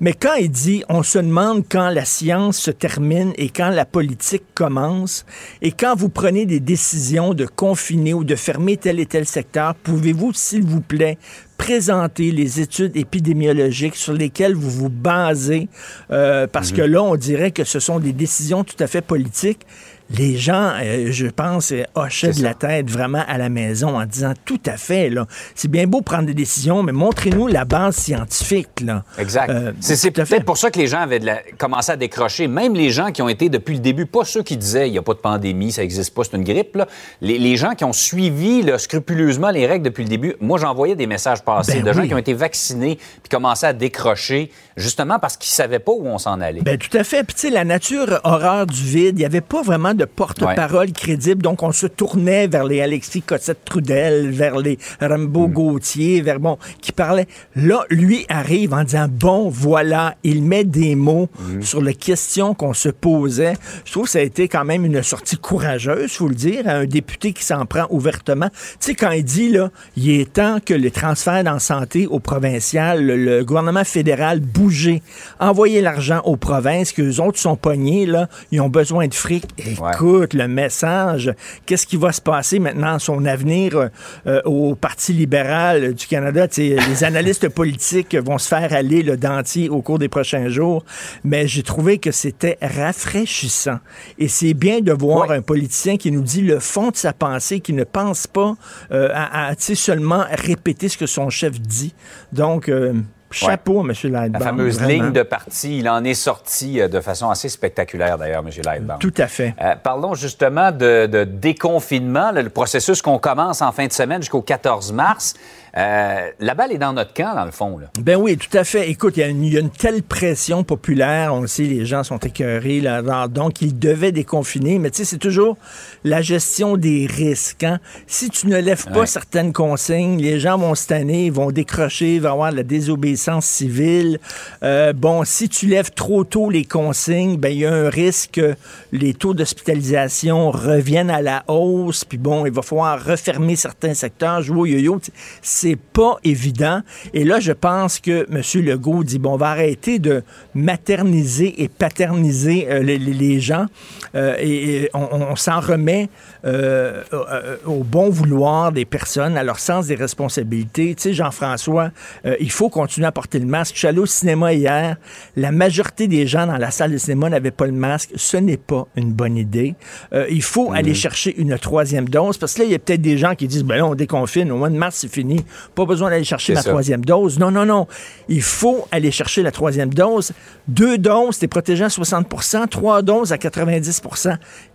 Mais 0.00 0.14
quand 0.14 0.34
il 0.34 0.50
dit, 0.50 0.84
on 0.88 1.02
se 1.02 1.18
demande 1.18 1.64
quand 1.68 1.90
la 1.90 2.04
science 2.04 2.56
se 2.56 2.70
termine 2.70 3.32
et 3.36 3.48
quand 3.50 3.70
la 3.70 3.84
politique 3.84 4.44
commence, 4.54 5.26
et 5.60 5.72
quand 5.72 5.96
vous 5.96 6.08
prenez 6.08 6.46
des 6.46 6.60
décisions 6.60 7.34
de 7.34 7.46
confiner 7.46 8.14
ou 8.14 8.22
de 8.22 8.36
fermer 8.36 8.76
tel 8.76 9.00
et 9.00 9.06
tel 9.06 9.26
secteur, 9.26 9.74
pouvez-vous, 9.74 10.32
s'il 10.32 10.62
vous 10.62 10.80
plaît, 10.80 11.18
présenter 11.58 12.30
les 12.30 12.60
études 12.60 12.96
épidémiologiques 12.96 13.96
sur 13.96 14.12
lesquelles 14.12 14.54
vous 14.54 14.70
vous 14.70 14.90
basez, 14.90 15.68
euh, 16.10 16.46
parce 16.46 16.70
que 16.70 16.82
là, 16.82 17.02
on 17.02 17.16
dirait 17.16 17.50
que 17.50 17.64
ce 17.64 17.80
sont 17.80 17.98
des 17.98 18.12
décisions 18.12 18.62
tout 18.62 18.76
à 18.78 18.86
fait 18.86 19.00
politiques 19.00 19.66
les 20.10 20.36
gens, 20.36 20.72
euh, 20.82 21.08
je 21.10 21.26
pense, 21.26 21.72
euh, 21.72 21.82
hochaient 21.94 22.32
de 22.32 22.42
la 22.42 22.54
tête 22.54 22.88
vraiment 22.90 23.24
à 23.26 23.38
la 23.38 23.48
maison 23.48 23.98
en 23.98 24.06
disant 24.06 24.32
tout 24.44 24.60
à 24.66 24.76
fait, 24.76 25.10
là, 25.10 25.26
c'est 25.54 25.70
bien 25.70 25.86
beau 25.86 26.00
prendre 26.00 26.26
des 26.26 26.34
décisions, 26.34 26.82
mais 26.82 26.92
montrez-nous 26.92 27.46
la 27.48 27.64
base 27.64 27.96
scientifique. 27.96 28.80
Là. 28.84 29.04
Exact. 29.18 29.50
Euh, 29.50 29.72
c'est 29.80 30.10
peut-être 30.10 30.44
pour 30.44 30.58
ça 30.58 30.70
que 30.70 30.78
les 30.78 30.86
gens 30.86 31.00
avaient 31.00 31.18
de 31.18 31.26
la- 31.26 31.40
commencé 31.58 31.90
à 31.92 31.96
décrocher. 31.96 32.46
Même 32.46 32.74
les 32.74 32.90
gens 32.90 33.10
qui 33.10 33.20
ont 33.22 33.28
été 33.28 33.48
depuis 33.48 33.74
le 33.74 33.80
début, 33.80 34.06
pas 34.06 34.24
ceux 34.24 34.42
qui 34.42 34.56
disaient 34.56 34.88
il 34.88 34.92
n'y 34.92 34.98
a 34.98 35.02
pas 35.02 35.14
de 35.14 35.18
pandémie, 35.18 35.72
ça 35.72 35.82
n'existe 35.82 36.14
pas, 36.14 36.22
c'est 36.24 36.36
une 36.36 36.44
grippe. 36.44 36.76
là. 36.76 36.86
Les, 37.20 37.38
les 37.38 37.56
gens 37.56 37.74
qui 37.74 37.84
ont 37.84 37.92
suivi 37.92 38.62
là, 38.62 38.78
scrupuleusement 38.78 39.50
les 39.50 39.66
règles 39.66 39.84
depuis 39.84 40.04
le 40.04 40.08
début, 40.10 40.34
moi 40.40 40.58
j'envoyais 40.58 40.94
des 40.94 41.06
messages 41.06 41.42
passés 41.42 41.82
Ben 41.82 41.84
de 41.84 41.92
gens 41.92 42.06
qui 42.06 42.14
ont 42.14 42.18
été 42.18 42.34
vaccinés 42.34 42.96
puis 43.22 43.28
commençaient 43.30 43.66
à 43.68 43.72
décrocher 43.72 44.50
justement 44.76 45.18
parce 45.18 45.36
qu'ils 45.36 45.50
savaient 45.52 45.78
pas 45.78 45.92
où 45.92 46.06
on 46.06 46.18
s'en 46.18 46.40
allait. 46.40 46.60
Ben, 46.60 46.78
tout 46.78 46.96
à 46.96 47.02
fait. 47.02 47.24
Puis, 47.24 47.34
tu 47.34 47.40
sais, 47.42 47.50
la 47.50 47.64
nature 47.64 48.20
horreur 48.24 48.66
du 48.66 48.82
vide, 48.82 49.14
il 49.16 49.20
n'y 49.20 49.24
avait 49.24 49.40
pas 49.40 49.62
vraiment 49.62 49.94
de 49.96 50.04
porte-parole 50.04 50.92
crédible. 50.92 51.42
Donc, 51.42 51.62
on 51.62 51.72
se 51.72 51.86
tournait 51.86 52.46
vers 52.46 52.64
les 52.64 52.80
Alexis 52.80 53.22
Cossette-Trudel, 53.22 54.30
vers 54.30 54.58
les 54.58 54.78
Rambo 55.00 55.48
Gauthier, 55.48 56.20
vers, 56.20 56.40
bon, 56.40 56.58
qui 56.80 56.92
parlaient. 56.92 57.26
Là, 57.54 57.84
lui 57.90 58.24
arrive 58.28 58.74
en 58.74 58.84
disant, 58.84 59.06
bon, 59.10 59.48
voilà, 59.48 60.14
il 60.22 60.42
met 60.42 60.64
des 60.64 60.94
mots 60.94 61.28
sur 61.60 61.80
les 61.82 61.94
questions 61.94 62.54
qu'on 62.54 62.74
se 62.74 62.88
posait. 62.88 63.54
Je 63.84 63.92
trouve 63.92 64.04
que 64.04 64.10
ça 64.10 64.18
a 64.18 64.22
été 64.22 64.48
quand 64.48 64.64
même 64.64 64.84
une 64.84 65.02
sortie 65.02 65.36
courageuse, 65.36 66.12
faut 66.12 66.28
le 66.28 66.34
dire, 66.34 66.68
à 66.68 66.72
un 66.72 66.84
député 66.84 67.32
qui 67.32 67.44
s'en 67.44 67.66
prend 67.66 67.86
ouvertement. 67.90 68.48
Tu 68.50 68.76
sais, 68.80 68.94
quand 68.94 69.10
il 69.10 69.24
dit, 69.24 69.50
là, 69.50 69.70
il 69.96 70.10
est 70.10 70.32
temps 70.32 70.58
que 70.64 70.74
les 70.74 70.90
transferts 70.90 71.46
en 71.46 71.58
santé 71.58 72.06
au 72.06 72.20
provincial, 72.20 73.04
le, 73.04 73.16
le 73.16 73.44
gouvernement 73.44 73.84
fédéral 73.84 74.40
bouger, 74.40 75.02
envoyer 75.40 75.80
l'argent 75.80 76.20
aux 76.24 76.36
provinces, 76.36 76.92
que 76.92 77.02
les 77.02 77.20
autres 77.20 77.38
sont 77.38 77.56
pognés, 77.56 78.06
là, 78.06 78.28
ils 78.50 78.60
ont 78.60 78.68
besoin 78.68 79.06
de 79.08 79.14
fric. 79.14 79.44
Écoute, 79.94 80.34
le 80.34 80.48
message, 80.48 81.32
qu'est-ce 81.64 81.86
qui 81.86 81.96
va 81.96 82.12
se 82.12 82.20
passer 82.20 82.58
maintenant, 82.58 82.98
son 82.98 83.24
avenir 83.24 83.76
euh, 83.76 83.88
euh, 84.26 84.42
au 84.44 84.74
Parti 84.74 85.12
libéral 85.12 85.94
du 85.94 86.06
Canada? 86.06 86.46
Les 86.56 87.04
analystes 87.04 87.48
politiques 87.48 88.14
vont 88.16 88.38
se 88.38 88.48
faire 88.48 88.72
aller 88.72 89.02
le 89.02 89.16
dentier 89.16 89.68
au 89.68 89.82
cours 89.82 89.98
des 89.98 90.08
prochains 90.08 90.48
jours, 90.48 90.84
mais 91.24 91.46
j'ai 91.46 91.62
trouvé 91.62 91.98
que 91.98 92.10
c'était 92.10 92.58
rafraîchissant. 92.60 93.78
Et 94.18 94.28
c'est 94.28 94.54
bien 94.54 94.80
de 94.80 94.92
voir 94.92 95.30
un 95.30 95.42
politicien 95.42 95.96
qui 95.96 96.10
nous 96.10 96.22
dit 96.22 96.42
le 96.42 96.60
fond 96.60 96.90
de 96.90 96.96
sa 96.96 97.12
pensée, 97.12 97.60
qui 97.60 97.72
ne 97.72 97.84
pense 97.84 98.26
pas 98.26 98.54
euh, 98.92 99.10
à, 99.12 99.48
à, 99.48 99.54
seulement 99.56 100.24
répéter 100.30 100.88
ce 100.88 100.96
que 100.96 101.06
son 101.06 101.30
chef 101.30 101.60
dit. 101.60 101.94
Donc, 102.32 102.68
euh, 102.68 102.94
chapeau, 103.30 103.80
M. 103.80 103.88
Lightbound. 103.88 104.32
La 104.32 104.40
fameuse 104.40 104.78
vraiment. 104.78 105.04
ligne 105.04 105.12
de 105.12 105.22
parti, 105.22 105.78
il 105.78 105.88
en 105.88 106.04
est 106.04 106.14
sorti 106.14 106.80
euh, 106.80 106.88
de 106.88 107.00
façon 107.00 107.28
assez 107.30 107.48
spectaculaire 107.48 108.18
d'ailleurs, 108.18 108.44
M. 108.46 108.50
Lightbound. 108.64 109.00
Tout 109.00 109.14
à 109.18 109.26
fait. 109.26 109.54
Euh, 109.60 109.74
parlons 109.82 110.14
justement 110.14 110.72
de, 110.72 111.06
de 111.06 111.24
déconfinement, 111.24 112.30
le 112.32 112.48
processus 112.48 113.02
qu'on 113.02 113.18
commence 113.18 113.62
en 113.62 113.72
fin 113.72 113.86
de 113.86 113.92
semaine 113.92 114.22
jusqu'au 114.22 114.42
14 114.42 114.92
mars. 114.92 115.34
Euh, 115.76 116.30
la 116.40 116.54
balle 116.54 116.72
est 116.72 116.78
dans 116.78 116.92
notre 116.94 117.12
camp, 117.12 117.34
dans 117.34 117.44
le 117.44 117.50
fond. 117.50 117.76
Là. 117.78 117.88
Ben 118.00 118.16
oui, 118.16 118.36
tout 118.38 118.56
à 118.56 118.64
fait. 118.64 118.88
Écoute, 118.88 119.16
il 119.16 119.20
y, 119.20 119.22
a 119.22 119.28
une- 119.28 119.44
il 119.44 119.52
y 119.52 119.56
a 119.58 119.60
une 119.60 119.70
telle 119.70 120.02
pression 120.02 120.64
populaire. 120.64 121.34
On 121.34 121.42
le 121.42 121.46
sait, 121.46 121.64
les 121.64 121.84
gens 121.84 122.02
sont 122.02 122.16
écœurés. 122.18 122.80
Là, 122.80 123.02
donc, 123.28 123.60
ils 123.60 123.78
devaient 123.78 124.12
déconfiner. 124.12 124.78
Mais 124.78 124.90
tu 124.90 124.98
sais, 124.98 125.04
c'est 125.04 125.18
toujours 125.18 125.58
la 126.02 126.22
gestion 126.22 126.76
des 126.78 127.06
risques. 127.06 127.64
hein. 127.64 127.78
Si 128.06 128.30
tu 128.30 128.46
ne 128.46 128.58
lèves 128.58 128.86
pas 128.86 129.00
Ouais. 129.00 129.06
certaines 129.06 129.52
consignes, 129.52 130.18
les 130.20 130.40
gens 130.40 130.56
vont 130.56 130.74
se 130.74 130.86
tanner, 130.86 131.28
vont 131.30 131.50
décrocher, 131.50 132.16
y 132.16 132.26
avoir 132.26 132.52
de 132.52 132.56
la 132.56 132.62
désobéissance 132.62 133.44
civile. 133.44 134.18
Euh, 134.62 134.92
bon, 134.94 135.24
si 135.24 135.48
tu 135.48 135.66
lèves 135.66 135.90
trop 135.92 136.24
tôt 136.24 136.48
les 136.48 136.64
consignes, 136.64 137.36
ben 137.36 137.50
il 137.50 137.58
y 137.58 137.66
a 137.66 137.72
un 137.74 137.90
risque 137.90 138.30
que 138.32 138.54
les 138.92 139.12
taux 139.14 139.34
d'hospitalisation 139.34 140.50
reviennent 140.50 141.10
à 141.10 141.20
la 141.20 141.44
hausse. 141.48 142.04
Puis 142.04 142.18
bon, 142.18 142.46
il 142.46 142.52
va 142.52 142.62
falloir 142.62 143.04
refermer 143.04 143.56
certains 143.56 143.94
secteurs, 143.94 144.40
jouer 144.42 144.60
au 144.60 144.66
yo-yo. 144.66 145.00
Sais, 145.42 145.65
C'est 145.66 145.74
pas 145.74 146.18
évident. 146.22 146.82
Et 147.12 147.24
là, 147.24 147.40
je 147.40 147.50
pense 147.50 147.98
que 147.98 148.24
M. 148.30 148.64
Legault 148.64 149.02
dit, 149.02 149.18
bon, 149.18 149.32
on 149.32 149.36
va 149.36 149.48
arrêter 149.48 149.98
de 149.98 150.22
materniser 150.54 151.60
et 151.60 151.68
paterniser 151.68 152.68
euh, 152.70 152.82
les, 152.82 153.40
gens 153.40 153.66
euh, 154.14 154.36
et, 154.38 154.88
on 154.94 155.34
s'en 155.34 155.58
remet 155.58 156.08
euh, 156.46 157.02
euh, 157.12 157.56
au 157.66 157.82
bon 157.82 158.08
vouloir 158.08 158.70
des 158.70 158.84
personnes, 158.84 159.36
à 159.36 159.42
leur 159.42 159.58
sens 159.58 159.88
des 159.88 159.96
responsabilités. 159.96 160.94
Tu 160.94 161.02
sais, 161.02 161.12
Jean-François, 161.12 161.90
euh, 162.24 162.36
il 162.40 162.50
faut 162.50 162.68
continuer 162.68 163.06
à 163.06 163.12
porter 163.12 163.38
le 163.38 163.46
masque. 163.46 163.74
Je 163.74 163.80
suis 163.80 163.88
allé 163.88 163.98
au 163.98 164.06
cinéma 164.06 164.52
hier. 164.52 164.96
La 165.34 165.50
majorité 165.50 166.06
des 166.06 166.26
gens 166.26 166.46
dans 166.46 166.56
la 166.56 166.70
salle 166.70 166.92
de 166.92 166.98
cinéma 166.98 167.28
n'avaient 167.30 167.50
pas 167.50 167.66
le 167.66 167.72
masque. 167.72 168.10
Ce 168.14 168.36
n'est 168.36 168.56
pas 168.56 168.86
une 168.96 169.12
bonne 169.12 169.36
idée. 169.36 169.74
Euh, 170.12 170.26
il 170.30 170.42
faut 170.42 170.72
aller 170.72 170.94
chercher 170.94 171.36
une 171.36 171.58
troisième 171.58 172.08
dose 172.08 172.38
parce 172.38 172.54
que 172.54 172.60
là, 172.60 172.64
il 172.66 172.70
y 172.70 172.74
a 172.74 172.78
peut-être 172.78 173.02
des 173.02 173.18
gens 173.18 173.34
qui 173.34 173.48
disent, 173.48 173.64
ben 173.64 173.76
là, 173.76 173.86
on 173.86 173.94
déconfine. 173.94 174.50
Au 174.52 174.56
mois 174.56 174.70
de 174.70 174.76
mars, 174.76 174.98
c'est 175.00 175.12
fini. 175.12 175.44
Pas 175.74 175.84
besoin 175.84 176.10
d'aller 176.10 176.24
chercher 176.24 176.54
ça. 176.54 176.62
troisième 176.62 177.04
dose. 177.04 177.38
Non, 177.38 177.50
non, 177.50 177.66
non. 177.66 177.86
Il 178.28 178.42
faut 178.42 178.86
aller 178.92 179.10
chercher 179.10 179.42
la 179.42 179.50
troisième 179.50 179.92
dose. 179.92 180.32
Deux 180.68 180.98
doses, 180.98 181.38
t'es 181.38 181.48
protégé 181.48 181.84
à 181.84 181.90
60 181.90 182.26
Trois 182.70 183.02
doses 183.02 183.32
à 183.32 183.38
90 183.38 184.02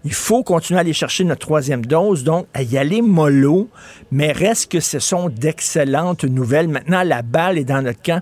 Il 0.03 0.13
faut 0.13 0.43
continuer 0.43 0.77
à 0.79 0.81
aller 0.81 0.93
chercher 0.93 1.23
notre 1.23 1.41
troisième 1.41 1.85
dose. 1.85 2.23
Donc, 2.23 2.47
à 2.53 2.63
y 2.63 2.77
aller 2.77 3.01
mollo. 3.01 3.69
Mais 4.11 4.31
reste 4.31 4.71
que 4.71 4.79
ce 4.79 4.99
sont 4.99 5.29
d'excellentes 5.29 6.23
nouvelles. 6.23 6.67
Maintenant, 6.67 7.03
la 7.03 7.21
balle 7.21 7.57
est 7.57 7.63
dans 7.65 7.81
notre 7.81 8.01
camp. 8.01 8.21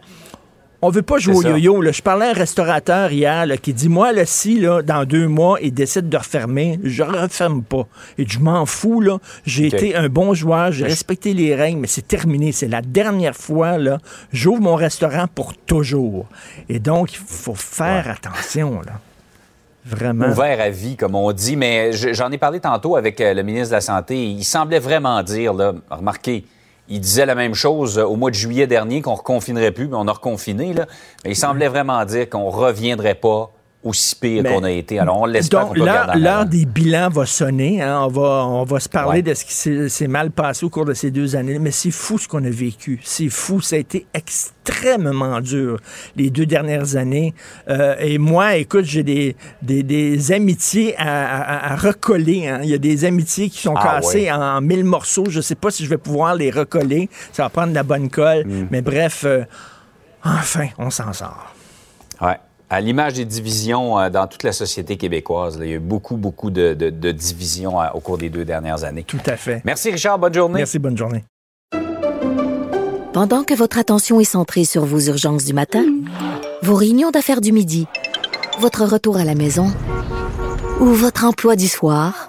On 0.81 0.91
veut 0.91 1.01
pas 1.01 1.17
jouer 1.17 1.35
au 1.35 1.41
yo-yo. 1.57 1.91
Je 1.91 2.01
parlais 2.01 2.27
à 2.27 2.29
un 2.29 2.33
restaurateur 2.33 3.11
hier 3.11 3.45
là, 3.45 3.57
qui 3.57 3.73
dit 3.73 3.89
Moi, 3.89 4.13
là, 4.13 4.25
si 4.25 4.61
là, 4.61 4.81
dans 4.81 5.03
deux 5.03 5.27
mois, 5.27 5.57
il 5.61 5.73
décide 5.73 6.07
de 6.07 6.15
refermer, 6.15 6.79
je 6.85 7.03
referme 7.03 7.63
pas. 7.63 7.85
Et 8.17 8.25
je 8.25 8.39
m'en 8.39 8.65
fous. 8.65 9.01
là. 9.01 9.17
J'ai 9.45 9.67
été 9.67 9.95
un 9.97 10.07
bon 10.07 10.33
joueur, 10.33 10.71
j'ai 10.71 10.85
respecté 10.85 11.33
les 11.33 11.53
règles, 11.53 11.79
mais 11.79 11.87
c'est 11.87 12.07
terminé. 12.07 12.53
C'est 12.53 12.69
la 12.69 12.81
dernière 12.81 13.35
fois. 13.35 13.77
là. 13.77 13.97
J'ouvre 14.31 14.61
mon 14.61 14.75
restaurant 14.75 15.25
pour 15.27 15.53
toujours. 15.53 16.27
Et 16.69 16.79
donc, 16.79 17.11
il 17.13 17.19
faut 17.19 17.55
faire 17.55 18.09
attention. 18.09 18.79
Là. 18.79 19.01
Vraiment. 19.85 20.27
Ouvert 20.27 20.59
à 20.61 20.69
vie, 20.69 20.95
comme 20.97 21.15
on 21.15 21.31
dit. 21.31 21.55
Mais 21.55 21.91
je- 21.93 22.13
j'en 22.13 22.31
ai 22.31 22.37
parlé 22.37 22.59
tantôt 22.59 22.95
avec 22.95 23.19
euh, 23.21 23.33
le 23.33 23.43
ministre 23.43 23.69
de 23.69 23.75
la 23.75 23.81
Santé. 23.81 24.25
Il 24.25 24.43
semblait 24.43 24.79
vraiment 24.79 25.23
dire, 25.23 25.53
là, 25.53 25.73
remarquez, 25.89 26.45
il 26.89 26.99
disait 26.99 27.25
la 27.25 27.35
même 27.35 27.53
chose 27.55 27.97
euh, 27.97 28.03
au 28.03 28.15
mois 28.15 28.29
de 28.29 28.35
juillet 28.35 28.67
dernier 28.67 29.01
qu'on 29.01 29.13
ne 29.13 29.17
reconfinerait 29.17 29.71
plus, 29.71 29.87
mais 29.87 29.95
on 29.97 30.07
a 30.07 30.11
reconfiné. 30.11 30.73
Là. 30.73 30.85
Mais 31.23 31.31
il 31.31 31.35
semblait 31.35 31.67
vraiment 31.69 32.03
dire 32.05 32.29
qu'on 32.29 32.45
ne 32.45 32.55
reviendrait 32.55 33.15
pas 33.15 33.51
aussi 33.81 34.13
pire 34.15 34.43
qu'on 34.43 34.63
a 34.65 34.71
été. 34.71 34.99
Alors, 34.99 35.21
on 35.21 35.25
l'espère 35.25 35.67
Donc, 35.67 35.77
l'heure 35.77 36.45
des 36.45 36.65
bilans 36.65 37.07
va 37.09 37.25
sonner. 37.25 37.81
hein. 37.81 38.01
On, 38.03 38.07
va, 38.09 38.45
on 38.45 38.63
va 38.65 38.79
se 38.81 38.89
parler 38.89 39.19
Ouais. 39.19 39.21
de 39.21 39.33
ce 39.33 39.45
qui 39.45 39.89
s'est 39.89 40.07
mal 40.07 40.31
passé 40.31 40.65
au 40.65 40.69
cours 40.69 40.83
de 40.85 40.93
ces 40.93 41.11
deux 41.11 41.35
années. 41.37 41.59
Mais 41.59 41.71
c'est 41.71 41.91
fou 41.91 42.17
ce 42.17 42.27
qu'on 42.27 42.43
a 42.43 42.49
vécu. 42.49 42.99
C'est 43.05 43.29
fou. 43.29 43.61
Ça 43.61 43.77
a 43.77 43.79
été 43.79 44.05
extrêmement 44.13 45.39
dur 45.39 45.79
les 46.17 46.29
deux 46.29 46.45
dernières 46.45 46.97
années. 46.97 47.33
Euh, 47.69 47.95
et 47.99 48.17
moi, 48.17 48.55
écoute, 48.57 48.83
j'ai 48.83 49.03
des, 49.03 49.35
des, 49.61 49.81
des 49.83 50.31
amitiés 50.33 50.95
à, 50.97 51.69
à- 51.69 51.73
à 51.73 51.75
recoller. 51.77 52.47
hein. 52.47 52.59
Il 52.63 52.69
y 52.69 52.73
a 52.73 52.77
des 52.79 53.05
amitiés 53.05 53.49
qui 53.49 53.61
sont 53.61 53.75
Ah, 53.77 53.99
cassées 54.01 54.23
ouais. 54.23 54.31
en 54.31 54.59
mille 54.59 54.83
morceaux. 54.83 55.25
Je 55.29 55.37
ne 55.37 55.41
sais 55.41 55.55
pas 55.55 55.71
si 55.71 55.85
je 55.85 55.89
vais 55.89 55.97
pouvoir 55.97 56.35
les 56.35 56.51
recoller. 56.51 57.09
Ça 57.31 57.43
va 57.43 57.49
prendre 57.49 57.69
de 57.69 57.75
la 57.75 57.83
bonne 57.83 58.09
colle. 58.09 58.45
Mm. 58.45 58.67
Mais 58.71 58.81
bref, 58.81 59.23
euh, 59.25 59.43
enfin, 60.25 60.67
on 60.77 60.89
s'en 60.89 61.13
sort. 61.13 61.53
Ouais. 62.21 62.37
À 62.71 62.81
l'image 62.81 63.13
des 63.13 63.25
divisions 63.25 63.97
euh, 63.99 64.09
dans 64.11 64.27
toute 64.27 64.43
la 64.43 64.51
société 64.51 64.95
québécoise, 64.95 65.57
là, 65.57 65.65
il 65.65 65.69
y 65.69 65.73
a 65.73 65.77
eu 65.77 65.79
beaucoup, 65.79 66.17
beaucoup 66.17 66.51
de, 66.51 66.75
de- 66.75 66.91
de 66.91 67.11
divisions 67.11 67.81
euh, 67.81 67.85
au 67.95 67.99
cours 67.99 68.19
des 68.19 68.29
deux 68.29 68.45
dernières 68.45 68.83
années. 68.83 69.03
Tout 69.03 69.17
à 69.25 69.37
fait. 69.37 69.61
Merci, 69.65 69.89
Richard. 69.91 70.19
Bonne 70.19 70.33
journée. 70.35 70.57
Merci, 70.59 70.77
bonne 70.77 70.95
journée. 70.97 71.23
Pendant 73.11 73.43
que 73.43 73.55
votre 73.55 73.79
attention 73.79 74.19
est 74.19 74.23
centrée 74.23 74.65
sur 74.65 74.85
vos 74.85 74.99
urgences 74.99 75.45
du 75.45 75.53
matin, 75.53 75.83
vos 76.61 76.75
réunions 76.75 77.09
d'affaires 77.09 77.41
du 77.41 77.51
midi, 77.51 77.87
votre 78.59 78.85
retour 78.85 79.17
à 79.17 79.23
la 79.25 79.33
maison 79.33 79.65
ou 80.79 80.85
votre 80.85 81.25
emploi 81.25 81.55
du 81.55 81.67
soir, 81.67 82.28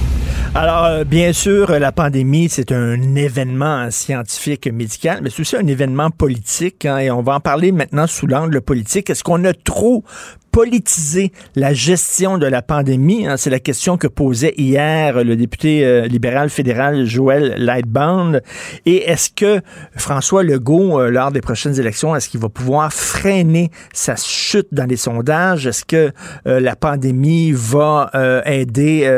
Alors, 0.53 0.83
euh, 0.83 1.03
bien 1.05 1.31
sûr, 1.31 1.69
euh, 1.69 1.79
la 1.79 1.93
pandémie, 1.93 2.49
c'est 2.49 2.73
un 2.73 3.15
événement 3.15 3.89
scientifique 3.89 4.67
médical, 4.67 5.21
mais 5.23 5.29
c'est 5.29 5.39
aussi 5.39 5.55
un 5.55 5.65
événement 5.65 6.11
politique, 6.11 6.85
hein, 6.85 6.97
et 6.97 7.09
on 7.09 7.21
va 7.21 7.35
en 7.35 7.39
parler 7.39 7.71
maintenant 7.71 8.05
sous 8.05 8.27
l'angle 8.27 8.59
politique. 8.59 9.09
Est-ce 9.09 9.23
qu'on 9.23 9.45
a 9.45 9.53
trop 9.53 10.03
politiser 10.51 11.31
la 11.55 11.73
gestion 11.73 12.37
de 12.37 12.45
la 12.45 12.61
pandémie? 12.61 13.27
Hein? 13.27 13.37
C'est 13.37 13.49
la 13.49 13.59
question 13.59 13.97
que 13.97 14.07
posait 14.07 14.53
hier 14.57 15.23
le 15.23 15.35
député 15.35 15.85
euh, 15.85 16.07
libéral 16.07 16.49
fédéral 16.49 17.05
Joël 17.05 17.55
Lightbound. 17.57 18.41
Et 18.85 19.09
est-ce 19.09 19.29
que 19.29 19.61
François 19.95 20.43
Legault, 20.43 20.99
euh, 20.99 21.09
lors 21.09 21.31
des 21.31 21.41
prochaines 21.41 21.79
élections, 21.79 22.15
est-ce 22.15 22.29
qu'il 22.29 22.39
va 22.39 22.49
pouvoir 22.49 22.91
freiner 22.91 23.71
sa 23.93 24.15
chute 24.15 24.67
dans 24.71 24.85
les 24.85 24.97
sondages? 24.97 25.67
Est-ce 25.67 25.85
que 25.85 26.11
euh, 26.47 26.59
la 26.59 26.75
pandémie 26.75 27.51
va 27.53 28.11
aider 28.45 29.09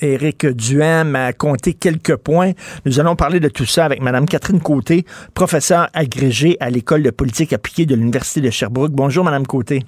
Éric 0.00 0.46
Duhem 0.46 1.16
à 1.16 1.32
compter 1.32 1.74
quelques 1.74 2.16
points? 2.16 2.52
Nous 2.84 3.00
allons 3.00 3.16
parler 3.16 3.40
de 3.40 3.48
tout 3.48 3.66
ça 3.66 3.84
avec 3.84 4.02
Mme 4.02 4.26
Catherine 4.26 4.60
Côté, 4.60 5.04
professeure 5.34 5.88
agrégée 5.94 6.56
à 6.60 6.70
l'École 6.70 7.02
de 7.02 7.10
politique 7.10 7.52
appliquée 7.52 7.86
de 7.86 7.94
l'Université 7.94 8.40
de 8.40 8.50
Sherbrooke. 8.50 8.92
Bonjour, 8.92 9.24
Mme 9.24 9.46
Côté. 9.46 9.84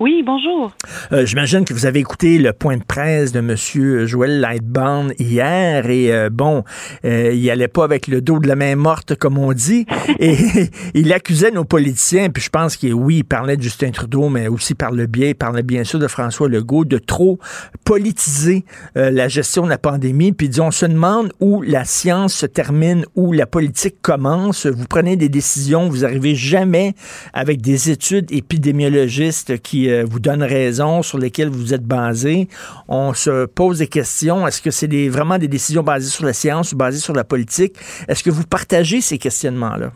Oui, 0.00 0.22
bonjour. 0.24 0.72
Euh, 1.10 1.26
J'imagine 1.26 1.64
que 1.64 1.74
vous 1.74 1.84
avez 1.84 1.98
écouté 1.98 2.38
le 2.38 2.52
point 2.52 2.76
de 2.76 2.84
presse 2.84 3.32
de 3.32 3.40
M. 3.40 4.06
Joël 4.06 4.38
Lightbound 4.38 5.12
hier 5.18 5.90
et 5.90 6.12
euh, 6.12 6.30
bon, 6.30 6.62
euh, 7.04 7.32
il 7.34 7.50
allait 7.50 7.66
pas 7.66 7.82
avec 7.82 8.06
le 8.06 8.20
dos 8.20 8.38
de 8.38 8.46
la 8.46 8.54
main 8.54 8.76
morte, 8.76 9.16
comme 9.16 9.38
on 9.38 9.52
dit, 9.52 9.86
et 10.20 10.36
il 10.94 11.12
accusait 11.12 11.50
nos 11.50 11.64
politiciens, 11.64 12.30
puis 12.30 12.44
je 12.44 12.48
pense 12.48 12.76
que 12.76 12.86
oui, 12.86 13.16
il 13.18 13.24
parlait 13.24 13.56
de 13.56 13.62
Justin 13.62 13.90
Trudeau, 13.90 14.28
mais 14.28 14.46
aussi 14.46 14.76
par 14.76 14.92
le 14.92 15.06
biais, 15.06 15.30
il 15.30 15.34
parlait 15.34 15.64
bien 15.64 15.82
sûr 15.82 15.98
de 15.98 16.06
François 16.06 16.48
Legault, 16.48 16.84
de 16.84 16.98
trop 16.98 17.40
politiser 17.84 18.64
la 18.94 19.26
gestion 19.26 19.64
de 19.64 19.70
la 19.70 19.78
pandémie, 19.78 20.30
puis 20.30 20.48
on 20.60 20.70
se 20.70 20.86
demande 20.86 21.32
où 21.40 21.62
la 21.62 21.84
science 21.84 22.34
se 22.34 22.46
termine, 22.46 23.04
où 23.16 23.32
la 23.32 23.46
politique 23.46 23.96
commence. 24.00 24.66
Vous 24.66 24.86
prenez 24.86 25.16
des 25.16 25.28
décisions, 25.28 25.88
vous 25.88 26.04
arrivez 26.04 26.36
jamais 26.36 26.94
avec 27.32 27.60
des 27.60 27.90
études 27.90 28.30
épidémiologistes 28.30 29.58
qui 29.60 29.87
euh, 29.90 30.04
vous 30.08 30.20
donne 30.20 30.42
raison, 30.42 31.02
sur 31.02 31.18
lesquelles 31.18 31.48
vous 31.48 31.74
êtes 31.74 31.84
basé. 31.84 32.48
On 32.88 33.14
se 33.14 33.46
pose 33.46 33.78
des 33.78 33.86
questions. 33.86 34.46
Est-ce 34.46 34.62
que 34.62 34.70
c'est 34.70 35.08
vraiment 35.08 35.38
des 35.38 35.48
décisions 35.48 35.82
basées 35.82 36.10
sur 36.10 36.24
la 36.24 36.32
science 36.32 36.72
ou 36.72 36.76
basées 36.76 37.00
sur 37.00 37.14
la 37.14 37.24
politique? 37.24 37.74
Est-ce 38.08 38.22
que 38.22 38.30
vous 38.30 38.44
partagez 38.44 39.00
ces 39.00 39.18
questionnements-là? 39.18 39.92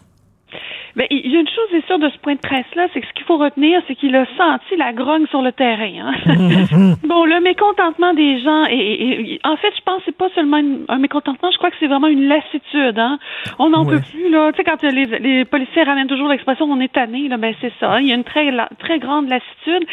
Mais 0.96 1.06
il 1.10 1.30
y 1.30 1.36
a 1.36 1.40
une 1.40 1.48
chose 1.48 1.72
est 1.74 1.86
sûre 1.86 1.98
de 1.98 2.08
ce 2.10 2.18
point 2.18 2.34
de 2.34 2.40
presse-là, 2.40 2.88
c'est 2.92 3.00
que 3.00 3.06
ce 3.06 3.12
qu'il 3.12 3.24
faut 3.24 3.38
retenir, 3.38 3.80
c'est 3.88 3.94
qu'il 3.94 4.14
a 4.14 4.26
senti 4.36 4.76
la 4.76 4.92
grogne 4.92 5.26
sur 5.28 5.42
le 5.42 5.52
terrain. 5.52 5.82
Hein? 5.82 6.14
bon, 7.04 7.24
le 7.24 7.40
mécontentement 7.40 8.12
des 8.14 8.40
gens, 8.40 8.64
et, 8.66 9.40
en 9.44 9.56
fait, 9.56 9.72
je 9.76 9.82
pense 9.82 9.98
que 9.98 10.02
c'est 10.06 10.16
pas 10.16 10.28
seulement 10.34 10.60
un 10.88 10.98
mécontentement, 10.98 11.50
je 11.50 11.58
crois 11.58 11.70
que 11.70 11.76
c'est 11.80 11.86
vraiment 11.86 12.08
une 12.08 12.28
lassitude. 12.28 12.98
Hein? 12.98 13.18
On 13.58 13.70
n'en 13.70 13.84
peut 13.84 14.00
plus, 14.00 14.30
là. 14.30 14.52
Tu 14.52 14.58
sais, 14.58 14.64
quand 14.64 14.82
les, 14.82 15.06
les 15.06 15.44
policiers 15.44 15.82
ramènent 15.82 16.08
toujours 16.08 16.28
l'expression 16.28 16.66
on 16.70 16.80
est 16.80 16.92
tanné, 16.92 17.28
là, 17.28 17.36
ben 17.36 17.54
c'est 17.60 17.72
ça. 17.80 18.00
Il 18.00 18.08
y 18.08 18.12
a 18.12 18.14
une 18.14 18.24
très, 18.24 18.50
très 18.78 18.98
grande 18.98 19.28
lassitude. 19.28 19.86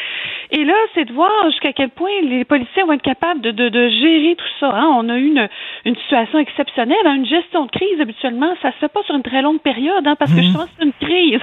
Et 0.52 0.64
là, 0.64 0.74
c'est 0.94 1.06
de 1.06 1.14
voir 1.14 1.32
jusqu'à 1.46 1.74
quel 1.74 1.90
point 1.90 2.10
les 2.24 2.46
policiers 2.46 2.84
vont 2.84 2.94
être 2.94 3.02
capables 3.02 3.42
de, 3.42 3.52
de, 3.52 3.70
de 3.70 3.90
gérer 3.90 4.36
tout 4.36 4.54
ça. 4.60 4.72
Hein? 4.74 4.90
On 4.96 5.10
a 5.10 5.18
eu 5.18 5.28
une, 5.28 5.48
une 5.86 5.96
situation 5.96 6.40
exceptionnelle. 6.40 6.98
Hein? 7.06 7.16
Une 7.16 7.26
gestion 7.26 7.66
de 7.66 7.72
crise, 7.72 8.00
habituellement, 8.02 8.54
ça 8.62 8.72
se 8.72 8.78
fait 8.78 8.88
pas 8.88 9.04
sur 9.04 9.16
une 9.16 9.24
très 9.24 9.42
longue 9.42 9.62
période, 9.62 10.06
hein, 10.06 10.16
parce 10.18 10.34
que 10.34 10.42
je 10.42 10.52
pense 10.54 10.66
que 10.66 10.72
c'est 10.80 10.88
une 10.89 11.08
crise. 11.08 11.41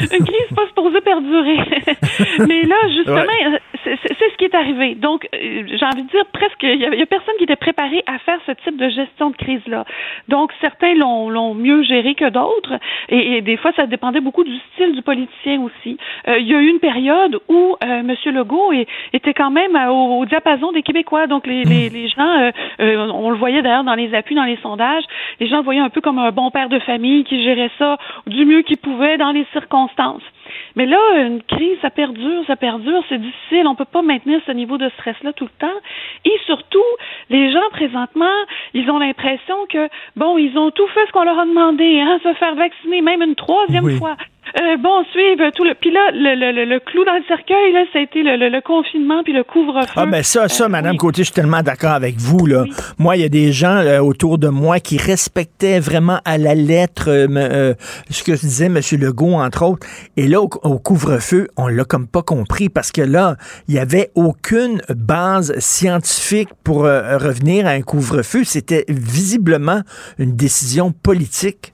une 0.00 0.24
crise 0.24 0.54
pas 0.54 0.66
supposée 0.66 1.00
perdurer. 1.00 1.58
Mais 2.46 2.62
là, 2.64 2.76
justement, 2.88 3.58
c'est 3.84 4.30
ce 4.30 4.36
qui 4.36 4.44
est 4.44 4.54
arrivé. 4.54 4.94
Donc, 4.94 5.28
euh, 5.34 5.62
j'ai 5.66 5.84
envie 5.84 6.02
de 6.02 6.08
dire 6.10 6.24
presque, 6.32 6.62
il 6.62 6.76
y, 6.76 6.84
a, 6.84 7.06
personne 7.06 7.34
qui 7.38 7.44
était 7.44 7.56
préparé 7.56 8.02
à 8.06 8.18
faire 8.18 8.38
ce 8.46 8.52
type 8.52 8.76
de 8.76 8.88
gestion 8.88 9.30
de 9.30 9.36
crise-là. 9.36 9.84
Donc, 10.28 10.52
certains 10.60 10.94
l'ont 10.94 11.54
mieux 11.54 11.82
géré 11.82 12.14
que 12.14 12.28
d'autres. 12.28 12.78
Et, 13.08 13.40
des 13.42 13.56
fois, 13.56 13.72
ça 13.76 13.86
dépendait 13.86 14.20
beaucoup 14.20 14.44
du 14.44 14.56
style 14.72 14.94
du 14.94 15.02
politicien 15.02 15.60
aussi. 15.62 15.96
Euh, 16.28 16.38
il 16.38 16.46
y 16.46 16.54
a 16.54 16.60
eu 16.60 16.68
une 16.68 16.80
période 16.80 17.40
où 17.48 17.76
euh, 17.82 18.00
M. 18.00 18.14
Legault 18.26 18.72
était 19.12 19.34
quand 19.34 19.50
même 19.50 19.76
au, 19.90 20.24
diapason 20.26 20.72
des 20.72 20.82
Québécois. 20.82 21.26
Donc, 21.26 21.46
les, 21.46 21.64
les, 21.64 21.88
les 21.88 22.08
gens, 22.08 22.50
on 22.78 23.30
le 23.30 23.36
voyait 23.36 23.62
d'ailleurs 23.62 23.84
dans 23.84 23.94
les 23.94 24.14
appuis, 24.14 24.34
dans 24.34 24.44
les 24.44 24.58
sondages, 24.58 25.04
les 25.38 25.48
gens 25.48 25.62
voyaient 25.62 25.80
un 25.80 25.90
peu 25.90 26.00
comme 26.00 26.18
un 26.18 26.30
bon 26.30 26.50
père 26.50 26.68
de 26.68 26.78
famille 26.80 27.24
qui 27.24 27.42
gérait 27.42 27.70
ça 27.78 27.96
du 28.26 28.44
mieux 28.44 28.62
qu'il 28.62 28.78
pouvait 28.78 29.16
dans 29.16 29.30
les 29.30 29.46
circonstances. 29.52 30.22
Mais 30.76 30.86
là, 30.86 30.98
une 31.16 31.42
crise, 31.42 31.78
ça 31.82 31.90
perdure, 31.90 32.44
ça 32.46 32.56
perdure, 32.56 33.02
c'est 33.08 33.20
difficile. 33.20 33.66
On 33.66 33.74
peut 33.74 33.84
pas 33.84 34.02
maintenir 34.02 34.40
ce 34.46 34.52
niveau 34.52 34.78
de 34.78 34.88
stress-là 34.90 35.32
tout 35.32 35.44
le 35.44 35.58
temps. 35.58 35.78
Et 36.24 36.38
surtout, 36.46 36.78
les 37.28 37.52
gens, 37.52 37.68
présentement, 37.72 38.26
ils 38.74 38.90
ont 38.90 38.98
l'impression 38.98 39.56
que, 39.68 39.88
bon, 40.16 40.38
ils 40.38 40.56
ont 40.58 40.70
tout 40.70 40.86
fait 40.88 41.06
ce 41.06 41.12
qu'on 41.12 41.24
leur 41.24 41.38
a 41.38 41.46
demandé, 41.46 42.00
hein, 42.00 42.18
se 42.22 42.32
faire 42.34 42.54
vacciner 42.54 43.00
même 43.02 43.22
une 43.22 43.34
troisième 43.34 43.98
fois. 43.98 44.16
Euh, 44.58 44.76
bon, 44.78 45.04
suivre 45.12 45.50
tout 45.54 45.64
le. 45.64 45.74
Puis 45.74 45.92
là, 45.92 46.10
le, 46.12 46.34
le, 46.34 46.64
le, 46.64 46.80
clou 46.80 47.04
dans 47.04 47.14
le 47.14 47.22
cercueil, 47.28 47.72
là, 47.72 47.84
ça 47.92 48.00
a 48.00 48.02
été 48.02 48.22
le, 48.22 48.60
confinement 48.62 49.22
puis 49.22 49.32
le 49.32 49.44
couvre-feu. 49.44 49.92
Ah, 49.94 50.06
ben 50.06 50.22
ça, 50.22 50.48
ça, 50.48 50.64
euh, 50.64 50.68
Madame 50.68 50.96
Côté, 50.96 51.22
je 51.22 51.26
suis 51.26 51.34
tellement 51.34 51.62
d'accord 51.62 51.92
avec 51.92 52.16
vous, 52.16 52.46
là. 52.46 52.64
Moi, 52.98 53.16
il 53.16 53.22
y 53.22 53.24
a 53.24 53.28
des 53.28 53.52
gens 53.52 53.76
euh, 53.76 54.00
autour 54.00 54.38
de 54.38 54.48
moi 54.48 54.80
qui 54.80 54.96
respectaient 54.96 55.78
vraiment 55.78 56.20
à 56.24 56.36
la 56.36 56.54
lettre 56.54 57.06
ce 58.10 58.24
que 58.24 58.32
disait 58.32 58.66
M. 58.66 58.80
Legault, 58.98 59.34
entre 59.34 59.64
autres. 59.64 59.86
Et 60.16 60.26
là, 60.26 60.40
au, 60.40 60.48
couvre-feu, 60.48 61.48
on 61.56 61.68
l'a 61.68 61.84
comme 61.84 62.08
pas 62.08 62.22
compris 62.22 62.68
parce 62.68 62.90
que 62.90 63.02
là, 63.02 63.36
il 63.68 63.74
y 63.74 63.78
avait 63.78 64.10
aucune 64.14 64.80
base 64.88 65.56
scientifique 65.58 66.48
pour 66.64 66.82
revenir 66.82 67.66
à 67.66 67.70
un 67.70 67.82
couvre-feu. 67.82 68.42
C'était 68.44 68.84
visiblement 68.88 69.82
une 70.18 70.34
décision 70.34 70.92
politique. 70.92 71.72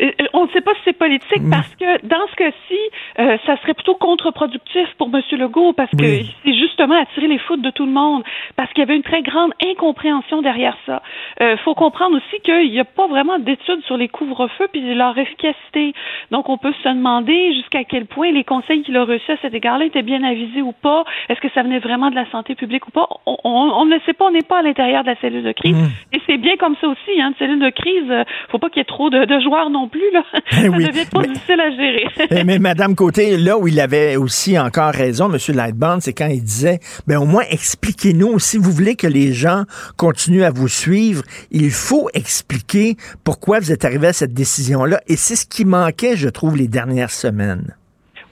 Euh, 0.00 0.10
on 0.32 0.46
ne 0.46 0.50
sait 0.50 0.60
pas 0.60 0.72
si 0.74 0.80
c'est 0.84 0.92
politique 0.98 1.42
mm. 1.42 1.50
parce 1.50 1.74
que 1.76 2.06
dans 2.06 2.26
ce 2.30 2.36
cas-ci, 2.36 2.78
euh, 3.18 3.36
ça 3.46 3.56
serait 3.58 3.74
plutôt 3.74 3.94
contre-productif 3.94 4.88
pour 4.96 5.10
M. 5.12 5.22
Legault 5.32 5.72
parce 5.72 5.90
que 5.90 6.04
c'est 6.44 6.54
justement 6.54 7.00
attirer 7.00 7.28
les 7.28 7.38
foudres 7.38 7.62
de 7.62 7.70
tout 7.70 7.86
le 7.86 7.92
monde 7.92 8.22
parce 8.56 8.70
qu'il 8.72 8.80
y 8.80 8.82
avait 8.82 8.96
une 8.96 9.02
très 9.02 9.22
grande 9.22 9.52
incompréhension 9.64 10.42
derrière 10.42 10.76
ça. 10.86 11.02
Il 11.40 11.46
euh, 11.46 11.56
faut 11.58 11.74
comprendre 11.74 12.16
aussi 12.16 12.40
qu'il 12.42 12.70
n'y 12.70 12.80
a 12.80 12.84
pas 12.84 13.06
vraiment 13.06 13.38
d'études 13.38 13.82
sur 13.84 13.96
les 13.96 14.08
couvre-feux 14.08 14.68
puis 14.72 14.94
leur 14.94 15.16
efficacité. 15.18 15.94
Donc, 16.30 16.48
on 16.48 16.58
peut 16.58 16.72
se 16.82 16.88
demander 16.88 17.54
jusqu'à 17.54 17.84
quel 17.84 18.06
point 18.06 18.30
les 18.30 18.44
conseils 18.44 18.82
qu'il 18.82 18.96
a 18.96 19.04
reçus 19.04 19.32
à 19.32 19.36
cet 19.42 19.54
égard-là 19.54 19.86
étaient 19.86 20.02
bien 20.02 20.22
avisés 20.22 20.62
ou 20.62 20.72
pas. 20.72 21.04
Est-ce 21.28 21.40
que 21.40 21.48
ça 21.54 21.62
venait 21.62 21.78
vraiment 21.78 22.10
de 22.10 22.14
la 22.14 22.30
santé 22.30 22.54
publique 22.54 22.86
ou 22.86 22.90
pas? 22.90 23.08
On, 23.26 23.84
ne 23.86 23.98
sait 24.06 24.12
pas, 24.12 24.26
on 24.26 24.30
n'est 24.30 24.42
pas 24.42 24.58
à 24.58 24.62
l'intérieur 24.62 25.02
de 25.02 25.08
la 25.08 25.16
cellule 25.16 25.44
de 25.44 25.52
crise. 25.52 25.76
Mm. 25.76 26.16
Et 26.16 26.20
c'est 26.26 26.38
bien 26.38 26.56
comme 26.56 26.76
ça 26.80 26.88
aussi, 26.88 27.20
hein, 27.20 27.28
une 27.28 27.34
cellule 27.36 27.60
de 27.60 27.70
crise, 27.70 28.12
faut 28.50 28.58
pas 28.58 28.68
qu'il 28.68 28.78
y 28.78 28.82
ait 28.82 28.84
trop 28.84 29.10
de, 29.10 29.24
de 29.24 29.40
joueurs 29.40 29.70
non 29.70 29.87
plus. 29.88 30.10
Là. 30.12 30.22
ça 30.50 30.62
devient 30.62 31.06
pas 31.10 31.22
difficile 31.22 31.60
à 31.60 31.70
gérer. 31.70 32.04
Eh, 32.30 32.44
mais 32.44 32.58
Madame 32.58 32.94
Côté, 32.94 33.36
là 33.36 33.58
où 33.58 33.68
il 33.68 33.80
avait 33.80 34.16
aussi 34.16 34.58
encore 34.58 34.92
raison, 34.92 35.32
M. 35.32 35.38
Lightbound, 35.54 36.02
c'est 36.02 36.12
quand 36.12 36.26
il 36.26 36.42
disait, 36.42 36.78
ben 37.06 37.18
au 37.18 37.24
moins 37.24 37.44
expliquez-nous, 37.50 38.38
si 38.38 38.58
vous 38.58 38.70
voulez 38.70 38.96
que 38.96 39.06
les 39.06 39.32
gens 39.32 39.64
continuent 39.96 40.42
à 40.42 40.50
vous 40.50 40.68
suivre, 40.68 41.22
il 41.50 41.70
faut 41.70 42.08
expliquer 42.12 42.96
pourquoi 43.24 43.60
vous 43.60 43.72
êtes 43.72 43.84
arrivé 43.84 44.08
à 44.08 44.12
cette 44.12 44.34
décision-là. 44.34 45.00
Et 45.08 45.16
c'est 45.16 45.36
ce 45.36 45.46
qui 45.46 45.64
manquait, 45.64 46.16
je 46.16 46.28
trouve, 46.28 46.56
les 46.56 46.68
dernières 46.68 47.10
semaines. 47.10 47.74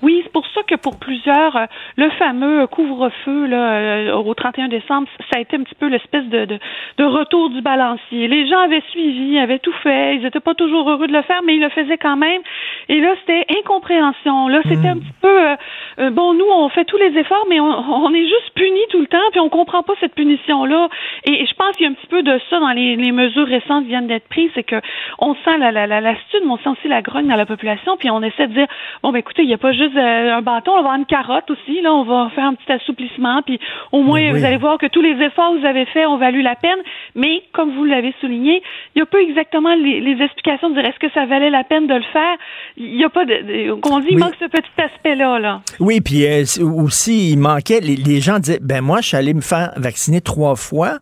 Oui, 0.02 0.22
pour 0.36 0.46
ça 0.54 0.60
que 0.64 0.74
pour 0.74 0.98
plusieurs, 0.98 1.56
euh, 1.56 1.64
le 1.96 2.10
fameux 2.10 2.66
couvre-feu 2.66 3.46
là, 3.46 3.56
euh, 3.56 4.12
au 4.16 4.34
31 4.34 4.68
décembre, 4.68 5.08
ça 5.32 5.38
a 5.38 5.40
été 5.40 5.56
un 5.56 5.62
petit 5.62 5.74
peu 5.74 5.86
l'espèce 5.86 6.26
de, 6.26 6.44
de, 6.44 6.58
de, 6.98 7.04
retour 7.04 7.48
du 7.48 7.62
balancier. 7.62 8.28
Les 8.28 8.46
gens 8.46 8.58
avaient 8.58 8.82
suivi, 8.90 9.38
avaient 9.38 9.60
tout 9.60 9.72
fait, 9.82 10.16
ils 10.16 10.22
n'étaient 10.22 10.40
pas 10.40 10.54
toujours 10.54 10.90
heureux 10.90 11.06
de 11.06 11.12
le 11.14 11.22
faire, 11.22 11.40
mais 11.46 11.56
ils 11.56 11.62
le 11.62 11.70
faisaient 11.70 11.96
quand 11.96 12.18
même. 12.18 12.42
Et 12.90 13.00
là, 13.00 13.14
c'était 13.20 13.46
incompréhension. 13.60 14.48
Là, 14.48 14.60
c'était 14.64 14.88
un 14.88 14.96
hmm. 14.96 15.00
petit 15.00 15.14
peu 15.22 15.56
euh, 16.00 16.10
bon. 16.10 16.34
Nous, 16.34 16.44
on 16.44 16.68
fait 16.68 16.84
tous 16.84 16.98
les 16.98 17.18
efforts, 17.18 17.46
mais 17.48 17.58
on, 17.58 17.64
on 17.64 18.12
est 18.12 18.26
juste 18.26 18.50
punis 18.54 18.86
tout 18.90 19.00
le 19.00 19.06
temps, 19.06 19.30
puis 19.30 19.40
on 19.40 19.48
comprend 19.48 19.82
pas 19.82 19.94
cette 20.00 20.14
punition-là. 20.14 20.88
Et, 21.24 21.46
je 21.46 21.54
pense 21.54 21.76
qu'il 21.76 21.86
y 21.86 21.88
a 21.88 21.92
un 21.92 21.94
petit 21.94 22.08
peu 22.08 22.22
de 22.22 22.38
ça 22.50 22.60
dans 22.60 22.72
les, 22.72 22.96
les 22.96 23.12
mesures 23.12 23.46
récentes 23.46 23.84
qui 23.84 23.88
viennent 23.88 24.06
d'être 24.06 24.28
prises, 24.28 24.50
c'est 24.54 24.64
que 24.64 24.80
on 25.18 25.34
sent 25.34 25.56
la, 25.58 25.72
la, 25.72 26.00
mais 26.00 26.50
on 26.50 26.58
sent 26.58 26.68
aussi 26.68 26.88
la 26.88 27.00
grogne 27.00 27.26
dans 27.26 27.36
la 27.36 27.46
population, 27.46 27.96
puis 27.96 28.10
on 28.10 28.22
essaie 28.22 28.48
de 28.48 28.52
dire 28.52 28.66
bon, 29.02 29.12
ben 29.12 29.18
écoutez, 29.18 29.42
il 29.42 29.48
n'y 29.48 29.54
a 29.54 29.58
pas 29.58 29.72
juste 29.72 29.96
euh, 29.96 30.25
un 30.28 30.42
bâton, 30.42 30.72
on 30.72 30.74
va 30.74 30.80
avoir 30.80 30.96
une 30.96 31.06
carotte 31.06 31.50
aussi. 31.50 31.80
Là, 31.80 31.92
on 31.92 32.04
va 32.04 32.30
faire 32.34 32.44
un 32.44 32.54
petit 32.54 32.70
assouplissement, 32.72 33.42
puis 33.42 33.58
au 33.92 34.02
moins 34.02 34.32
vous 34.32 34.44
allez 34.44 34.56
voir 34.56 34.78
que 34.78 34.86
tous 34.86 35.02
les 35.02 35.22
efforts 35.24 35.52
que 35.52 35.60
vous 35.60 35.66
avez 35.66 35.86
faits 35.86 36.06
ont 36.06 36.18
valu 36.18 36.42
la 36.42 36.54
peine. 36.54 36.78
Mais 37.14 37.42
comme 37.52 37.74
vous 37.74 37.84
l'avez 37.84 38.14
souligné, 38.20 38.62
il 38.94 38.98
n'y 38.98 39.02
a 39.02 39.06
pas 39.06 39.20
exactement 39.20 39.74
les, 39.74 40.16
explications 40.20 40.70
de 40.70 40.74
dire 40.74 40.86
est-ce 40.86 40.98
que 40.98 41.12
ça 41.12 41.26
valait 41.26 41.50
la 41.50 41.64
peine 41.64 41.86
de 41.86 41.94
le 41.94 42.04
faire? 42.12 42.36
Il 42.76 42.96
n'y 42.96 43.04
a 43.04 43.10
pas 43.10 43.24
de, 43.24 43.70
on 43.84 44.00
dit 44.00 44.08
il 44.10 44.18
manque 44.18 44.34
ce 44.40 44.46
petit 44.46 44.82
aspect-là. 44.82 45.38
Là. 45.38 45.60
Oui, 45.80 46.00
puis 46.00 46.26
euh, 46.26 46.44
aussi 46.62 47.32
il 47.32 47.38
manquait 47.38 47.80
les, 47.80 48.20
gens 48.20 48.38
disaient 48.38 48.60
ben 48.60 48.80
moi 48.80 49.00
je 49.00 49.08
suis 49.08 49.16
allé 49.16 49.34
me 49.34 49.40
faire 49.40 49.72
vacciner 49.76 50.20
trois 50.20 50.56
fois 50.56 50.98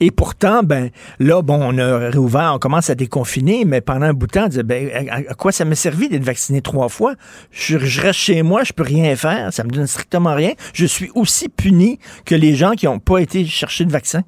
et 0.00 0.10
pourtant 0.10 0.62
ben 0.62 0.90
là 1.18 1.42
bon 1.42 1.58
on 1.60 1.78
a 1.78 2.10
réouvert, 2.10 2.52
on 2.54 2.58
commence 2.58 2.90
à 2.90 2.94
déconfiner, 2.94 3.64
mais 3.64 3.80
pendant 3.80 4.06
un 4.06 4.12
bout 4.12 4.26
de 4.26 4.32
temps 4.32 4.44
on 4.44 4.48
disait 4.48 4.62
ben 4.62 4.90
à, 5.10 5.34
quoi 5.34 5.52
ça 5.52 5.64
m'a 5.64 5.74
servi 5.74 6.08
d'être 6.08 6.24
vacciné 6.24 6.62
trois 6.62 6.88
fois? 6.88 7.14
Je, 7.50 7.76
reste 7.76 8.18
chez 8.18 8.42
moi, 8.42 8.64
je 8.64 8.72
peux 8.72 8.82
rien 8.82 9.14
faire, 9.16 9.52
ça 9.52 9.64
me 9.64 9.70
donne 9.70 9.86
strictement 9.86 10.34
rien. 10.34 10.52
Je 10.72 10.86
suis 10.86 11.10
aussi 11.14 11.48
puni 11.48 11.98
que 12.24 12.34
les 12.34 12.54
gens 12.54 12.72
qui 12.72 12.86
n'ont 12.86 12.98
pas 12.98 13.18
été 13.18 13.44
chercher 13.44 13.84
le 13.84 13.90
vaccin. 13.90 14.22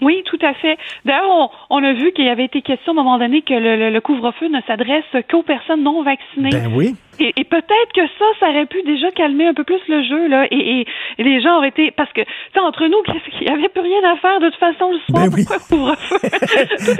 Oui, 0.00 0.22
tout 0.26 0.38
à 0.42 0.54
fait. 0.54 0.76
D'ailleurs, 1.04 1.28
on, 1.28 1.50
on, 1.70 1.84
a 1.84 1.92
vu 1.92 2.12
qu'il 2.12 2.24
y 2.24 2.28
avait 2.28 2.44
été 2.44 2.62
question 2.62 2.92
à 2.92 3.00
un 3.00 3.02
moment 3.02 3.18
donné 3.18 3.42
que 3.42 3.54
le, 3.54 3.76
le, 3.76 3.90
le 3.90 4.00
couvre-feu 4.00 4.48
ne 4.48 4.60
s'adresse 4.66 5.04
qu'aux 5.30 5.42
personnes 5.42 5.82
non 5.82 6.02
vaccinées. 6.02 6.50
Ben 6.50 6.72
oui. 6.74 6.94
Et, 7.18 7.32
et 7.36 7.44
peut-être 7.44 7.92
que 7.94 8.06
ça, 8.18 8.24
ça 8.40 8.50
aurait 8.50 8.66
pu 8.66 8.82
déjà 8.82 9.10
calmer 9.12 9.46
un 9.46 9.54
peu 9.54 9.64
plus 9.64 9.80
le 9.88 10.02
jeu, 10.02 10.28
là. 10.28 10.46
Et, 10.50 10.80
et, 10.80 10.86
et 11.18 11.22
les 11.22 11.40
gens 11.40 11.56
auraient 11.58 11.68
été. 11.68 11.90
Parce 11.90 12.12
que, 12.12 12.20
tu 12.20 12.60
entre 12.60 12.84
nous, 12.86 12.98
il 13.40 13.46
n'y 13.46 13.52
avait 13.52 13.68
plus 13.68 13.80
rien 13.80 14.12
à 14.12 14.16
faire 14.16 14.40
de 14.40 14.50
toute 14.50 14.60
façon 14.60 14.92
le 14.92 14.98
soir. 15.08 15.24
Ben 15.24 15.32
oui. 15.34 15.44
Couvre-feu? 15.68 16.16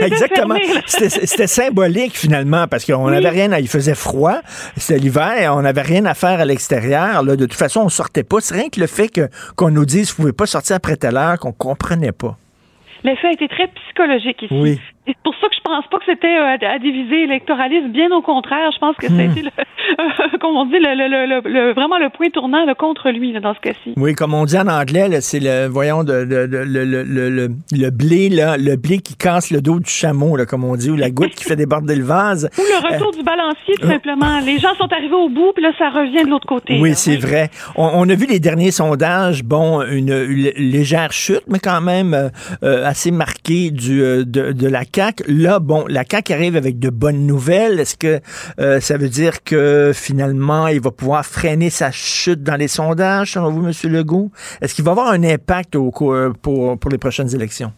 Exactement. 0.05 0.55
C'était 0.87 1.47
symbolique, 1.47 2.17
finalement, 2.17 2.67
parce 2.67 2.87
qu'on 2.87 3.11
n'avait 3.11 3.29
rien 3.29 3.53
à. 3.53 3.61
Il 3.61 3.69
faisait 3.69 3.95
froid, 3.95 4.39
c'était 4.77 4.99
l'hiver, 4.99 5.53
on 5.55 5.63
n'avait 5.63 5.83
rien 5.83 6.05
à 6.07 6.15
faire 6.15 6.41
à 6.41 6.45
l'extérieur. 6.45 7.23
Là. 7.23 7.37
De 7.37 7.45
toute 7.45 7.55
façon, 7.55 7.81
on 7.81 7.89
sortait 7.89 8.25
pas. 8.25 8.41
C'est 8.41 8.55
rien 8.55 8.69
que 8.71 8.81
le 8.81 8.87
fait 8.87 9.11
qu'on 9.57 9.71
nous 9.71 9.85
dise 9.85 10.11
vous 10.11 10.23
pouvez 10.23 10.33
pas 10.33 10.47
sortir 10.47 10.77
après 10.77 10.97
telle 10.97 11.17
heure, 11.17 11.39
qu'on 11.39 11.53
comprenait 11.53 12.13
pas. 12.13 12.37
L'effet 13.05 13.29
a 13.29 13.33
été 13.33 13.49
très 13.49 13.69
psychologique 13.69 14.43
ici. 14.43 14.55
Oui. 14.55 14.81
C'est 15.07 15.17
pour 15.23 15.35
ça 15.41 15.49
que 15.49 15.55
je 15.55 15.61
pense 15.63 15.87
pas 15.89 15.99
que 15.99 16.05
c'était 16.07 16.27
euh, 16.37 16.57
à 16.75 16.79
diviser 16.79 17.23
électoralisme. 17.25 17.89
Bien 17.89 18.11
au 18.13 18.23
contraire, 18.23 18.71
je 18.73 18.79
pense 18.79 18.97
que 18.97 19.07
Hmm. 19.07 19.33
c'était, 19.35 19.43
le, 19.43 20.39
comme 20.41 20.57
on 20.57 20.65
dit, 20.67 20.79
le, 20.81 20.95
le, 20.97 21.27
le, 21.27 21.49
le, 21.49 21.73
vraiment 21.75 21.99
le 21.99 22.09
point 22.11 22.29
tournant 22.31 22.65
contre 22.79 23.11
lui 23.11 23.33
là, 23.33 23.41
dans 23.41 23.55
ce 23.55 23.61
cas-ci. 23.61 23.93
Oui, 23.97 24.15
comme 24.15 24.35
on 24.35 24.45
dit 24.45 24.59
en 24.59 24.67
anglais, 24.67 25.09
là, 25.09 25.21
c'est 25.21 25.39
le, 25.41 25.67
voyons, 25.69 26.03
de, 26.03 26.13
le, 26.13 26.47
le, 26.47 26.65
le, 26.65 27.03
le- 27.31 27.49
le 27.73 27.91
blé, 27.91 28.29
là, 28.29 28.57
le 28.57 28.77
blé 28.77 28.99
qui 28.99 29.15
casse 29.17 29.51
le 29.51 29.61
dos 29.61 29.79
du 29.79 29.89
chameau, 29.91 30.37
là, 30.37 30.45
comme 30.47 30.65
on 30.65 30.75
dit, 30.77 30.91
ou 30.91 30.97
la 30.97 31.11
goutte 31.11 31.35
qui 31.35 31.45
fait 31.45 31.57
déborder 31.57 31.95
le 31.97 32.05
vase. 32.05 32.49
Ou 32.59 32.63
le 32.63 32.93
retour 32.95 33.13
du 33.13 33.23
balancier, 33.23 33.75
tout 33.81 33.87
simplement. 33.87 34.41
Les 34.45 34.59
gens 34.59 34.75
sont 34.77 34.93
arrivés 34.93 35.15
au 35.15 35.29
bout, 35.29 35.53
puis 35.55 35.63
là, 35.63 35.71
ça 35.79 35.91
revient 35.91 36.25
de 36.25 36.31
l'autre 36.31 36.47
côté. 36.47 36.75
Euh. 36.79 36.81
Oui, 36.83 36.95
c'est 36.95 37.17
vrai. 37.17 37.51
On, 37.77 37.91
on 37.95 38.09
a 38.09 38.15
vu 38.15 38.27
les 38.27 38.41
derniers 38.41 38.73
sondages, 38.73 39.45
bon, 39.45 39.83
une, 39.83 40.09
une 40.13 40.51
légère 40.57 41.13
chute, 41.13 41.43
mais 41.49 41.59
quand 41.61 41.81
même 41.81 42.13
euh, 42.15 42.29
euh, 42.65 42.85
assez 42.85 43.11
marquée 43.13 43.71
du, 43.71 44.03
euh, 44.03 44.25
de, 44.25 44.53
de 44.53 44.69
la 44.69 44.85
Là, 45.27 45.59
bon, 45.59 45.85
la 45.89 46.05
CAQ 46.11 46.33
arrive 46.33 46.57
avec 46.57 46.79
de 46.79 46.91
bonnes 46.91 47.27
nouvelles. 47.27 47.81
Est-ce 47.81 47.97
que 47.97 48.21
euh, 48.61 48.81
ça 48.81 48.97
veut 48.97 49.09
dire 49.09 49.43
que 49.43 49.93
finalement, 49.95 50.69
il 50.69 50.81
va 50.81 50.91
pouvoir 50.91 51.27
freiner 51.27 51.71
sa 51.71 51.91
chute 51.91 52.43
dans 52.43 52.57
les 52.57 52.69
sondages, 52.69 53.33
selon 53.33 53.51
vous, 53.51 53.67
M. 53.67 53.73
Legault? 53.93 54.31
Est-ce 54.61 54.75
qu'il 54.75 54.85
va 54.85 54.93
avoir 54.93 55.09
un 55.09 55.23
impact 55.23 55.77
au, 55.77 55.93
euh, 56.03 56.33
pour, 56.41 56.79
pour 56.79 56.91
les 56.91 56.99
prochaines 56.99 57.35
élections? 57.35 57.73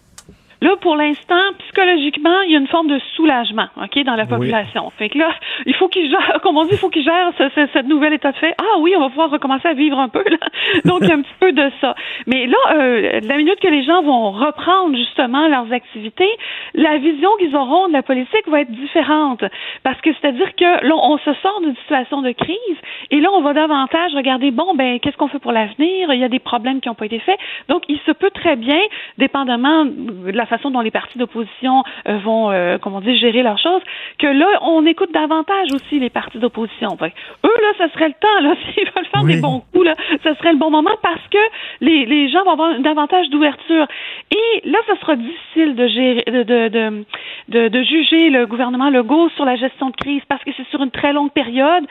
Là, 0.61 0.75
pour 0.81 0.97
l'instant, 0.97 1.41
psychologiquement, 1.61 2.41
il 2.47 2.53
y 2.53 2.57
a 2.57 2.59
une 2.59 2.67
forme 2.67 2.89
de 2.89 2.99
soulagement, 3.15 3.67
OK, 3.81 4.03
dans 4.05 4.17
la 4.17 4.25
Oui. 4.25 4.29
population. 4.29 4.91
Fait 4.99 5.09
que 5.09 5.19
là, 5.19 5.31
il 5.67 5.75
faut 5.75 5.89
qu'il 5.89 6.11
gère, 6.11 6.41
comme 6.43 6.57
on 6.57 6.65
dit, 6.65 6.71
il 6.73 6.79
faut 6.79 6.89
qu'il 6.89 7.05
gère 7.05 7.31
ce, 7.39 7.49
ce, 7.55 7.67
cette 7.73 7.87
nouvel 7.87 8.13
état 8.13 8.33
de 8.33 8.37
fait. 8.37 8.55
Ah 8.59 8.79
oui, 8.81 8.93
on 8.97 9.01
va 9.01 9.09
pouvoir 9.09 9.31
recommencer 9.31 9.69
à 9.69 9.75
vivre 9.75 9.99
un 9.99 10.09
peu, 10.09 10.25
là. 10.29 10.39
Donc, 10.85 10.99
il 11.03 11.09
y 11.09 11.13
a 11.13 11.15
un 11.15 11.23
petit 11.23 11.35
peu 11.39 11.53
de 11.53 11.71
ça. 11.81 11.95
Mais 12.27 12.47
là, 12.47 12.57
euh, 12.75 13.21
la 13.23 13.37
minute 13.37 13.61
que 13.61 13.69
les 13.69 13.85
gens 13.85 14.03
vont 14.03 14.33
reprendre, 14.33 14.97
justement, 14.97 15.47
leurs 15.49 15.73
activités, 15.73 16.29
la 16.75 16.99
vision 16.99 17.31
qu'ils 17.39 17.55
auront 17.55 17.89
de 17.89 17.93
la 17.93 18.03
politique 18.03 18.49
va 18.49 18.61
être 18.63 18.73
différente. 18.73 19.45
Parce 19.85 20.01
que 20.01 20.11
c'est-à-dire 20.15 20.55
que 20.57 20.85
là, 20.87 20.95
on 20.97 21.19
se 21.19 21.33
sort 21.35 21.61
d'une 21.61 21.77
situation 21.77 22.23
de 22.23 22.33
crise 22.33 22.57
et 23.11 23.21
là, 23.21 23.29
on 23.33 23.43
va 23.43 23.53
davantage 23.53 24.13
regarder, 24.15 24.51
bon, 24.51 24.75
ben, 24.75 24.99
qu'est-ce 24.99 25.17
qu'on 25.17 25.29
fait 25.29 25.39
pour 25.39 25.53
l'avenir? 25.53 26.13
Il 26.13 26.21
y 26.21 26.25
a 26.25 26.29
des 26.29 26.39
problèmes 26.41 26.81
qui 26.81 26.89
n'ont 26.89 26.95
pas 26.95 27.07
été 27.07 27.21
faits. 27.21 27.39
Donc, 27.69 27.85
il 27.89 27.99
se 28.07 28.11
peut 28.13 28.31
très 28.31 28.57
bien, 28.57 28.81
dépendamment 29.19 29.85
de 29.85 30.31
la 30.33 30.47
façon 30.49 30.71
dont 30.71 30.81
les 30.81 30.91
partis 30.91 31.19
d'opposition 31.19 31.83
euh, 32.09 32.19
vont, 32.19 32.51
euh, 32.51 32.79
comment 32.79 33.01
dire, 33.01 33.17
gérer 33.17 33.43
leurs 33.43 33.59
choses, 33.59 33.83
que 34.19 34.27
là, 34.27 34.47
on 34.63 34.85
écoute 34.87 35.13
davantage 35.13 35.69
aussi 35.73 35.99
les 35.99 36.11
partis 36.11 36.39
d'opposition. 36.39 36.97
Eux, 37.01 37.09
là, 37.43 37.69
ça 37.79 37.89
serait 37.93 38.09
le 38.09 38.15
temps, 38.15 38.41
là, 38.43 38.55
s'ils 38.75 38.85
veulent 38.85 39.07
faire 39.07 39.23
Oui. 39.25 39.35
des 39.37 39.41
bons 39.41 39.63
coups, 39.73 39.85
là, 39.87 39.95
ça 40.23 40.35
serait 40.37 40.53
le 40.53 40.59
bon 40.59 40.71
moment 40.71 40.91
parce 41.03 41.27
que 41.31 41.39
les, 41.81 42.07
les 42.07 42.29
gens 42.29 42.43
vont 42.45 42.53
avoir 42.53 42.79
davantage 42.81 43.29
d'ouverture. 43.31 43.87
Et 44.31 44.69
là, 44.69 44.79
ça 44.87 44.99
sera 45.01 45.17
difficile 45.17 45.75
de 45.75 45.87
gérer, 45.89 46.25
de, 46.27 46.43
de, 46.43 46.69
de, 46.69 47.05
de, 47.49 47.69
de 47.69 47.83
juger 47.83 48.31
le 48.31 48.47
gouvernement 48.47 48.91
Legault 48.91 49.29
sur 49.31 49.45
la 49.45 49.57
gestion 49.57 49.91
de 49.91 49.97
crise 49.97 50.23
parce 50.29 50.43
que 50.45 50.51
c'est 50.57 50.67
sur 50.69 50.83
une 50.83 50.91
très 50.91 51.13
longue 51.13 51.33
période. 51.33 51.85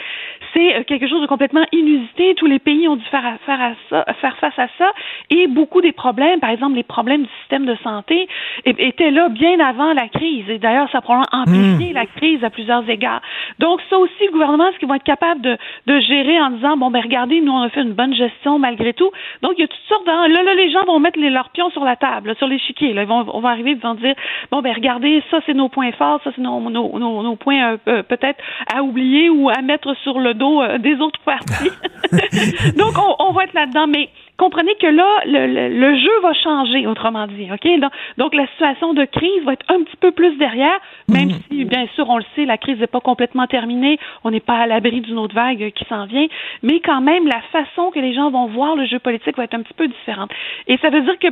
C'est 0.53 0.76
euh, 0.76 0.84
quelque 0.84 1.08
chose 1.08 1.22
de 1.22 1.28
complètement 1.28 1.66
inusité. 1.72 2.36
Tous 2.36 2.45
les 2.45 2.60
pays 2.60 2.88
ont 2.88 2.95
dû 2.95 3.05
faire, 3.05 3.26
à- 3.26 3.38
faire, 3.45 3.62
à 3.62 3.72
ça, 3.89 4.05
faire 4.22 4.38
face 4.38 4.58
à 4.58 4.68
ça. 4.78 4.91
Et 5.30 5.47
beaucoup 5.47 5.82
des 5.82 5.91
problèmes, 5.91 6.39
par 6.39 6.49
exemple, 6.49 6.76
les 6.76 6.84
problèmes 6.84 7.24
du 7.24 7.30
système 7.41 7.66
de 7.66 7.76
santé, 7.84 8.28
é- 8.65 8.87
étaient 8.87 9.11
là 9.11 9.29
bien 9.29 9.59
avant 9.59 9.93
la 9.93 10.07
crise. 10.07 10.49
Et 10.49 10.57
d'ailleurs, 10.57 10.89
ça 10.91 10.99
a 10.99 11.01
probablement 11.01 11.43
amplifié 11.43 11.93
la 11.93 12.05
crise 12.05 12.43
à 12.43 12.49
plusieurs 12.49 12.87
égards. 12.89 13.21
Donc, 13.59 13.81
ça 13.89 13.97
aussi, 13.97 14.25
le 14.25 14.31
gouvernement, 14.31 14.67
est-ce 14.69 14.79
qu'ils 14.79 14.87
vont 14.87 14.95
être 14.95 15.03
capables 15.03 15.41
de, 15.41 15.57
de 15.87 15.99
gérer 15.99 16.39
en 16.39 16.51
disant, 16.51 16.77
bon, 16.77 16.91
ben 16.91 17.01
regardez, 17.01 17.41
nous, 17.41 17.51
on 17.51 17.61
a 17.61 17.69
fait 17.69 17.81
une 17.81 17.93
bonne 17.93 18.13
gestion 18.13 18.59
malgré 18.59 18.93
tout. 18.93 19.11
Donc, 19.41 19.53
il 19.57 19.61
y 19.61 19.63
a 19.63 19.67
toutes 19.67 19.87
sortes 19.87 20.05
de... 20.05 20.11
Là, 20.11 20.43
là, 20.43 20.55
les 20.55 20.71
gens 20.71 20.83
vont 20.85 20.99
mettre 20.99 21.19
les, 21.19 21.29
leurs 21.29 21.49
pions 21.49 21.69
sur 21.71 21.83
la 21.83 21.95
table, 21.95 22.29
là, 22.29 22.35
sur 22.35 22.47
l'échiquier. 22.47 22.93
Là. 22.93 23.03
Ils 23.03 23.07
vont, 23.07 23.25
on 23.33 23.39
va 23.39 23.49
arriver, 23.49 23.71
ils 23.71 23.77
vont 23.77 23.95
dire, 23.95 24.15
bon, 24.51 24.61
ben 24.61 24.73
regardez, 24.73 25.23
ça, 25.31 25.39
c'est 25.45 25.53
nos 25.53 25.69
points 25.69 25.91
forts, 25.93 26.19
ça, 26.23 26.31
c'est 26.35 26.41
nos, 26.41 26.59
nos, 26.69 26.99
nos, 26.99 27.23
nos 27.23 27.35
points 27.35 27.73
euh, 27.73 27.77
euh, 27.87 28.03
peut-être 28.03 28.39
à 28.73 28.83
oublier 28.83 29.29
ou 29.29 29.49
à 29.49 29.61
mettre 29.61 29.95
sur 30.03 30.19
le 30.19 30.33
dos 30.33 30.61
euh, 30.61 30.77
des 30.77 30.95
autres 30.99 31.19
partis. 31.21 31.71
Donc, 32.77 32.93
on, 32.97 33.15
on 33.27 33.31
va 33.31 33.43
être 33.43 33.53
là-dedans. 33.53 33.87
Mais 33.87 34.09
comprenez 34.38 34.75
que 34.75 34.88
là, 34.88 35.07
le, 35.25 35.47
le, 35.47 35.69
le 35.69 35.97
jeu 35.97 36.19
va 36.21 36.33
changer, 36.33 36.88
autrement 36.88 37.27
dit. 37.27 37.47
OK? 37.51 37.79
Donc, 37.79 37.91
donc, 38.17 38.35
la 38.35 38.47
situation 38.47 38.93
de 38.93 39.05
crise 39.05 39.43
va 39.43 39.53
être 39.53 39.65
un 39.69 39.83
petit 39.83 39.97
peu 39.97 40.11
plus 40.11 40.38
derrière, 40.38 40.79
même 41.09 41.31
si, 41.47 41.65
bien 41.65 41.88
sûr, 41.95 42.09
on 42.09 42.17
le 42.17 42.25
sait, 42.35 42.45
la 42.45 42.57
crise 42.57 42.79
n'est 42.79 42.88
pas 42.88 42.99
complètement 42.99 43.47
terminée. 43.47 43.99
On 44.23 44.31
n'est 44.31 44.39
pas 44.39 44.57
à 44.57 44.67
l'abri 44.67 45.01
d'une 45.01 45.17
autre 45.17 45.35
vague 45.35 45.71
qui 45.71 45.85
s'en 45.85 46.05
vient. 46.05 46.27
Mais 46.63 46.79
quand 46.79 47.01
même, 47.01 47.27
la 47.27 47.41
façon 47.51 47.91
que 47.91 47.99
les 47.99 48.13
gens 48.13 48.29
vont 48.29 48.47
voir 48.47 48.75
le 48.75 48.85
jeu 48.85 48.99
politique 48.99 49.38
va 49.38 49.43
être 49.43 49.55
un 49.55 49.61
petit 49.61 49.73
peu 49.73 49.88
différente. 49.88 50.31
Et 50.67 50.77
ça 50.77 50.89
veut 50.89 51.01
dire 51.01 51.17
que 51.19 51.27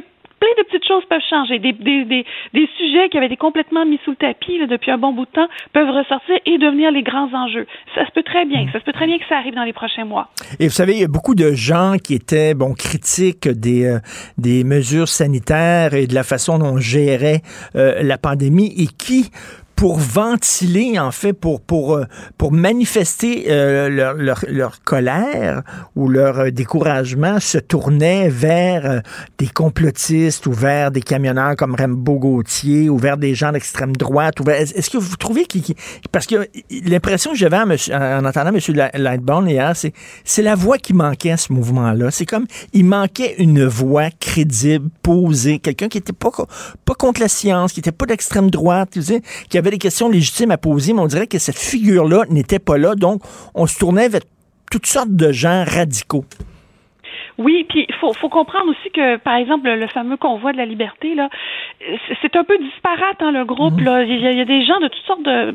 plein 0.46 0.64
de 0.64 0.68
petites 0.68 0.88
choses 0.88 1.04
peuvent 1.10 1.22
changer. 1.30 1.60
Des, 1.60 1.74
des, 1.74 2.06
des, 2.06 2.26
des 2.54 2.70
sujets 2.78 3.10
qui 3.10 3.18
avaient 3.18 3.26
été 3.28 3.38
complètement 3.38 3.86
mis 3.86 4.00
sous 4.06 4.12
le 4.12 4.18
tapis 4.18 4.58
là, 4.60 4.68
depuis 4.68 4.92
un 4.92 4.98
bon 4.98 5.14
bout 5.14 5.26
de 5.26 5.32
temps 5.32 5.48
peuvent 5.74 5.90
ressortir 5.90 6.36
et 6.46 6.58
devenir 6.58 6.92
les 6.92 7.04
grands 7.04 7.32
enjeux. 7.34 7.66
Ça 7.96 8.06
se 8.06 8.12
peut 8.12 8.24
très 8.24 8.46
bien. 8.46 8.68
Ça 8.72 8.80
se 8.80 8.86
peut 8.86 8.94
très 8.94 9.08
bien 9.08 9.18
que 9.18 9.26
ça 9.28 9.38
arrive 9.38 9.56
dans 9.56 9.64
les 9.64 9.74
prochains 9.74 10.06
mois. 10.06 10.30
Et 10.60 10.68
vous 10.68 10.74
savez, 10.74 10.94
il 10.94 11.02
y 11.02 11.04
a 11.04 11.08
beaucoup 11.08 11.36
de 11.36 11.52
gens 11.54 11.96
qui 12.02 12.14
étaient 12.14 12.54
bon 12.54 12.74
critiques 12.74 13.48
des, 13.48 13.86
euh, 13.86 14.00
des 14.38 14.64
mesures 14.64 15.08
sanitaires 15.08 15.94
et 15.94 16.08
de 16.08 16.14
la 16.14 16.24
façon 16.24 16.60
dont 16.60 16.76
on 16.76 16.78
gérait 16.78 17.42
euh, 17.76 18.02
la 18.04 18.18
pandémie 18.18 18.74
et 18.78 18.88
qui 18.88 19.32
pour 19.76 19.98
ventiler, 20.00 20.98
en 21.00 21.12
fait, 21.12 21.34
pour, 21.34 21.60
pour, 21.62 21.96
euh, 21.96 22.06
pour 22.38 22.52
manifester 22.52 23.46
euh, 23.50 23.90
leur, 23.90 24.14
leur, 24.14 24.46
leur 24.48 24.82
colère 24.84 25.64
ou 25.96 26.08
leur 26.08 26.40
euh, 26.40 26.50
découragement, 26.52 27.40
se 27.40 27.58
tournaient 27.58 28.30
vers 28.30 28.86
euh, 28.86 29.00
des 29.38 29.48
complotistes 29.48 30.46
ou 30.48 30.54
vers 30.54 30.92
des 30.92 31.02
camionneurs 31.02 31.56
comme 31.58 31.76
Rambo 31.76 32.18
Gauthier 32.20 32.90
ou 32.90 32.98
vers 32.98 33.18
des 33.18 33.36
gens 33.36 33.52
d'extrême 33.52 33.96
droite. 33.96 34.36
vers- 34.46 34.62
Est-ce 34.62 34.90
que 34.90 34.98
vous 34.98 35.16
trouvez 35.18 35.46
qu'il... 35.46 35.62
qu'il- 35.62 35.76
Parce 36.12 36.26
que 36.28 36.48
l'impression 36.86 37.32
que 37.32 37.38
j'avais 37.38 37.58
en, 37.58 37.70
en 37.70 38.26
entendant 38.26 38.52
M. 38.54 38.88
Lightbourne 38.96 39.50
hier, 39.50 39.76
c'est 39.76 39.94
c'est 40.24 40.42
la 40.42 40.56
voix 40.56 40.78
qui 40.78 40.94
manquait 40.94 41.32
à 41.32 41.38
ce 41.38 41.52
mouvement-là. 41.52 42.12
C'est 42.12 42.26
comme, 42.26 42.46
il 42.74 42.86
manquait 42.86 43.36
une 43.40 43.66
voix 43.66 44.10
crédible, 44.20 44.90
posée, 45.04 45.60
quelqu'un 45.60 45.88
qui 45.90 45.98
était 45.98 46.14
pas, 46.14 46.32
pas 46.86 46.94
contre 46.94 47.22
la 47.22 47.28
science, 47.28 47.74
qui 47.74 47.80
était 47.82 47.92
pas 47.92 48.06
d'extrême 48.06 48.50
droite, 48.50 48.98
qui 49.50 49.58
avait 49.58 49.65
des 49.72 49.78
questions 49.78 50.10
légitimes 50.10 50.52
à 50.52 50.58
poser, 50.58 50.94
mais 50.94 51.02
on 51.02 51.08
dirait 51.08 51.28
que 51.28 51.40
cette 51.40 51.58
figure-là 51.58 52.24
n'était 52.30 52.60
pas 52.60 52.78
là. 52.78 52.96
Donc, 52.96 53.22
on 53.54 53.68
se 53.68 53.78
tournait 53.78 54.10
vers 54.10 54.22
toutes 54.72 54.86
sortes 54.88 55.16
de 55.16 55.32
gens 55.32 55.64
radicaux. 55.66 56.26
Oui, 57.38 57.66
puis 57.68 57.86
il 57.90 57.96
faut, 57.96 58.14
faut 58.14 58.30
comprendre 58.30 58.70
aussi 58.70 58.90
que, 58.92 59.18
par 59.18 59.36
exemple, 59.36 59.70
le, 59.70 59.88
fameux 59.88 60.16
convoi 60.18 60.54
de 60.54 60.58
la 60.58 60.66
liberté, 60.66 61.16
là, 61.16 61.30
c'est- 62.22 62.36
un 62.36 62.44
peu 62.44 62.58
disparate, 62.58 63.22
hein, 63.22 63.32
le 63.32 63.46
groupe. 63.46 63.80
Là. 63.80 64.04
Il, 64.04 64.20
y 64.20 64.28
a, 64.28 64.32
il 64.32 64.38
y 64.38 64.42
a 64.42 64.46
des 64.46 64.64
gens 64.66 64.80
de 64.80 64.88
toutes 64.90 65.06
sortes 65.06 65.24
de... 65.24 65.54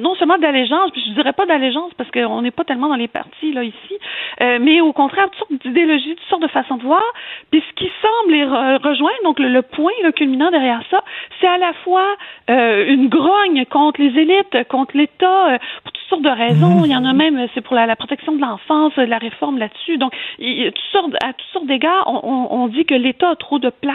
Non 0.00 0.14
seulement 0.16 0.38
d'allégeance, 0.38 0.90
puis 0.92 1.02
je 1.08 1.12
dirais 1.14 1.32
pas 1.32 1.46
d'allégeance 1.46 1.92
parce 1.94 2.10
qu'on 2.10 2.42
n'est 2.42 2.50
pas 2.52 2.64
tellement 2.64 2.88
dans 2.88 2.94
les 2.96 3.08
partis 3.08 3.52
là 3.52 3.62
ici, 3.64 3.98
euh, 4.40 4.58
mais 4.60 4.80
au 4.80 4.92
contraire, 4.92 5.28
toutes 5.30 5.48
sortes 5.48 5.66
d'idéologies, 5.66 6.14
toutes 6.16 6.28
sortes 6.28 6.42
de 6.42 6.48
façons 6.48 6.76
de 6.76 6.82
voir. 6.82 7.02
Puis 7.50 7.62
ce 7.68 7.74
qui 7.74 7.90
semble 8.02 8.32
les 8.32 8.44
re- 8.44 8.80
rejoindre, 8.82 9.22
donc 9.24 9.38
le, 9.38 9.48
le 9.48 9.62
point 9.62 9.92
le 10.04 10.12
culminant 10.12 10.50
derrière 10.50 10.82
ça, 10.90 11.02
c'est 11.40 11.48
à 11.48 11.58
la 11.58 11.72
fois 11.84 12.06
euh, 12.50 12.86
une 12.88 13.08
grogne 13.08 13.64
contre 13.66 14.00
les 14.00 14.16
élites, 14.20 14.68
contre 14.68 14.96
l'État, 14.96 15.54
euh, 15.54 15.58
pour 15.82 15.92
toutes 16.08 16.22
sortes 16.22 16.22
de 16.22 16.28
raisons. 16.28 16.84
Il 16.84 16.90
y 16.90 16.96
en 16.96 17.04
a 17.04 17.12
même, 17.12 17.38
euh, 17.38 17.46
c'est 17.54 17.60
pour 17.60 17.74
la, 17.76 17.86
la 17.86 17.96
protection 17.96 18.32
de 18.32 18.40
l'enfance, 18.40 18.92
euh, 18.98 19.06
la 19.06 19.18
réforme 19.18 19.58
là-dessus. 19.58 19.98
Donc, 19.98 20.12
il 20.38 20.70
toutes 20.72 20.92
sortes, 20.92 21.14
à 21.24 21.32
toutes 21.32 21.48
sortes 21.52 21.66
d'égards, 21.66 22.04
on, 22.06 22.20
on, 22.22 22.62
on 22.62 22.68
dit 22.68 22.84
que 22.84 22.94
l'État 22.94 23.30
a 23.30 23.36
trop 23.36 23.58
de 23.58 23.70
place, 23.70 23.94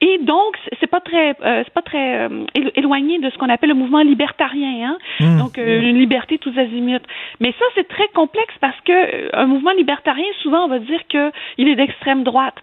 et 0.00 0.18
donc 0.18 0.56
c'est- 0.78 0.86
pas 0.90 1.00
très, 1.00 1.30
euh, 1.44 1.62
c'est 1.64 1.72
pas 1.72 1.82
très 1.82 2.22
euh, 2.24 2.44
élo- 2.56 2.72
éloigné 2.74 3.18
de 3.20 3.30
ce 3.30 3.38
qu'on 3.38 3.48
appelle 3.48 3.68
le 3.68 3.76
mouvement 3.76 4.00
libertarien. 4.02 4.90
Hein? 4.90 4.98
Mm. 5.20 5.38
Donc, 5.38 5.56
euh, 5.56 5.80
une 5.82 5.98
liberté 5.98 6.36
tous 6.38 6.56
azimuts. 6.58 6.98
Mais 7.38 7.52
ça, 7.58 7.64
c'est 7.76 7.86
très 7.86 8.08
complexe 8.08 8.54
parce 8.60 8.74
que 8.84 8.90
euh, 8.92 9.28
un 9.34 9.46
mouvement 9.46 9.70
libertarien, 9.70 10.24
souvent, 10.42 10.64
on 10.64 10.68
va 10.68 10.80
dire 10.80 11.00
que 11.08 11.30
il 11.58 11.68
est 11.68 11.76
d'extrême 11.76 12.24
droite. 12.24 12.56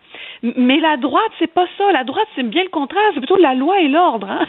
Mais 0.44 0.80
la 0.80 0.98
droite, 0.98 1.32
c'est 1.40 1.54
pas 1.54 1.68
ça. 1.78 1.90
La 1.94 2.04
droite, 2.04 2.28
c'est 2.36 2.44
bien 2.48 2.64
le 2.64 2.70
contraire. 2.70 3.02
C'est 3.14 3.20
plutôt 3.22 3.38
la 3.38 3.54
loi 3.56 3.80
et 3.80 3.88
l'ordre. 3.88 4.30
Hein? 4.30 4.46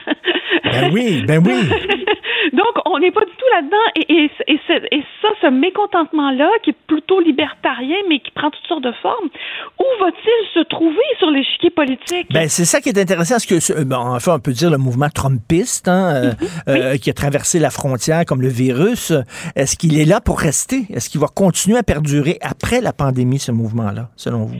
Ben 0.64 0.90
oui, 0.92 1.22
ben 1.26 1.40
oui. 1.46 1.52
Donc, 2.52 2.72
on 2.86 2.98
n'est 2.98 3.10
pas 3.10 3.24
du 3.24 3.30
tout 3.32 3.44
là-dedans. 3.54 3.76
Et, 3.96 4.12
et, 4.12 4.30
et, 4.48 4.60
et, 4.92 5.02
ça, 5.22 5.28
ce 5.42 5.46
mécontentement-là, 5.48 6.48
qui 6.62 6.70
est 6.70 6.76
plutôt 6.86 7.20
libertarien, 7.20 7.96
mais 8.08 8.18
qui 8.20 8.30
prend 8.32 8.50
toutes 8.50 8.66
sortes 8.66 8.82
de 8.82 8.92
formes, 8.92 9.28
où 9.78 9.84
va-t-il 10.04 10.48
se 10.54 10.60
trouver 10.66 11.02
sur 11.18 11.30
l'échiquier 11.30 11.70
politique? 11.70 12.26
Ben, 12.32 12.48
c'est 12.48 12.64
ça 12.64 12.77
qui 12.80 12.88
est 12.90 12.98
intéressant, 12.98 13.34
parce 13.34 13.46
que, 13.46 13.82
bon, 13.84 13.96
enfin, 13.96 14.34
on 14.34 14.38
peut 14.40 14.52
dire 14.52 14.70
le 14.70 14.78
mouvement 14.78 15.08
trumpiste, 15.10 15.88
hein, 15.88 16.10
euh, 16.14 16.32
Mhm. 16.32 16.48
euh, 16.68 16.96
qui 16.98 17.10
a 17.10 17.12
traversé 17.12 17.58
la 17.58 17.70
frontière 17.70 18.24
comme 18.24 18.40
le 18.42 18.48
virus. 18.48 19.12
Est-ce 19.56 19.76
qu'il 19.76 19.98
est 19.98 20.04
là 20.04 20.20
pour 20.20 20.38
rester? 20.40 20.86
Est-ce 20.92 21.08
qu'il 21.10 21.20
va 21.20 21.28
continuer 21.28 21.78
à 21.78 21.82
perdurer 21.82 22.38
après 22.42 22.80
la 22.80 22.92
pandémie, 22.92 23.38
ce 23.38 23.52
mouvement-là, 23.52 24.10
selon 24.16 24.44
vous? 24.46 24.56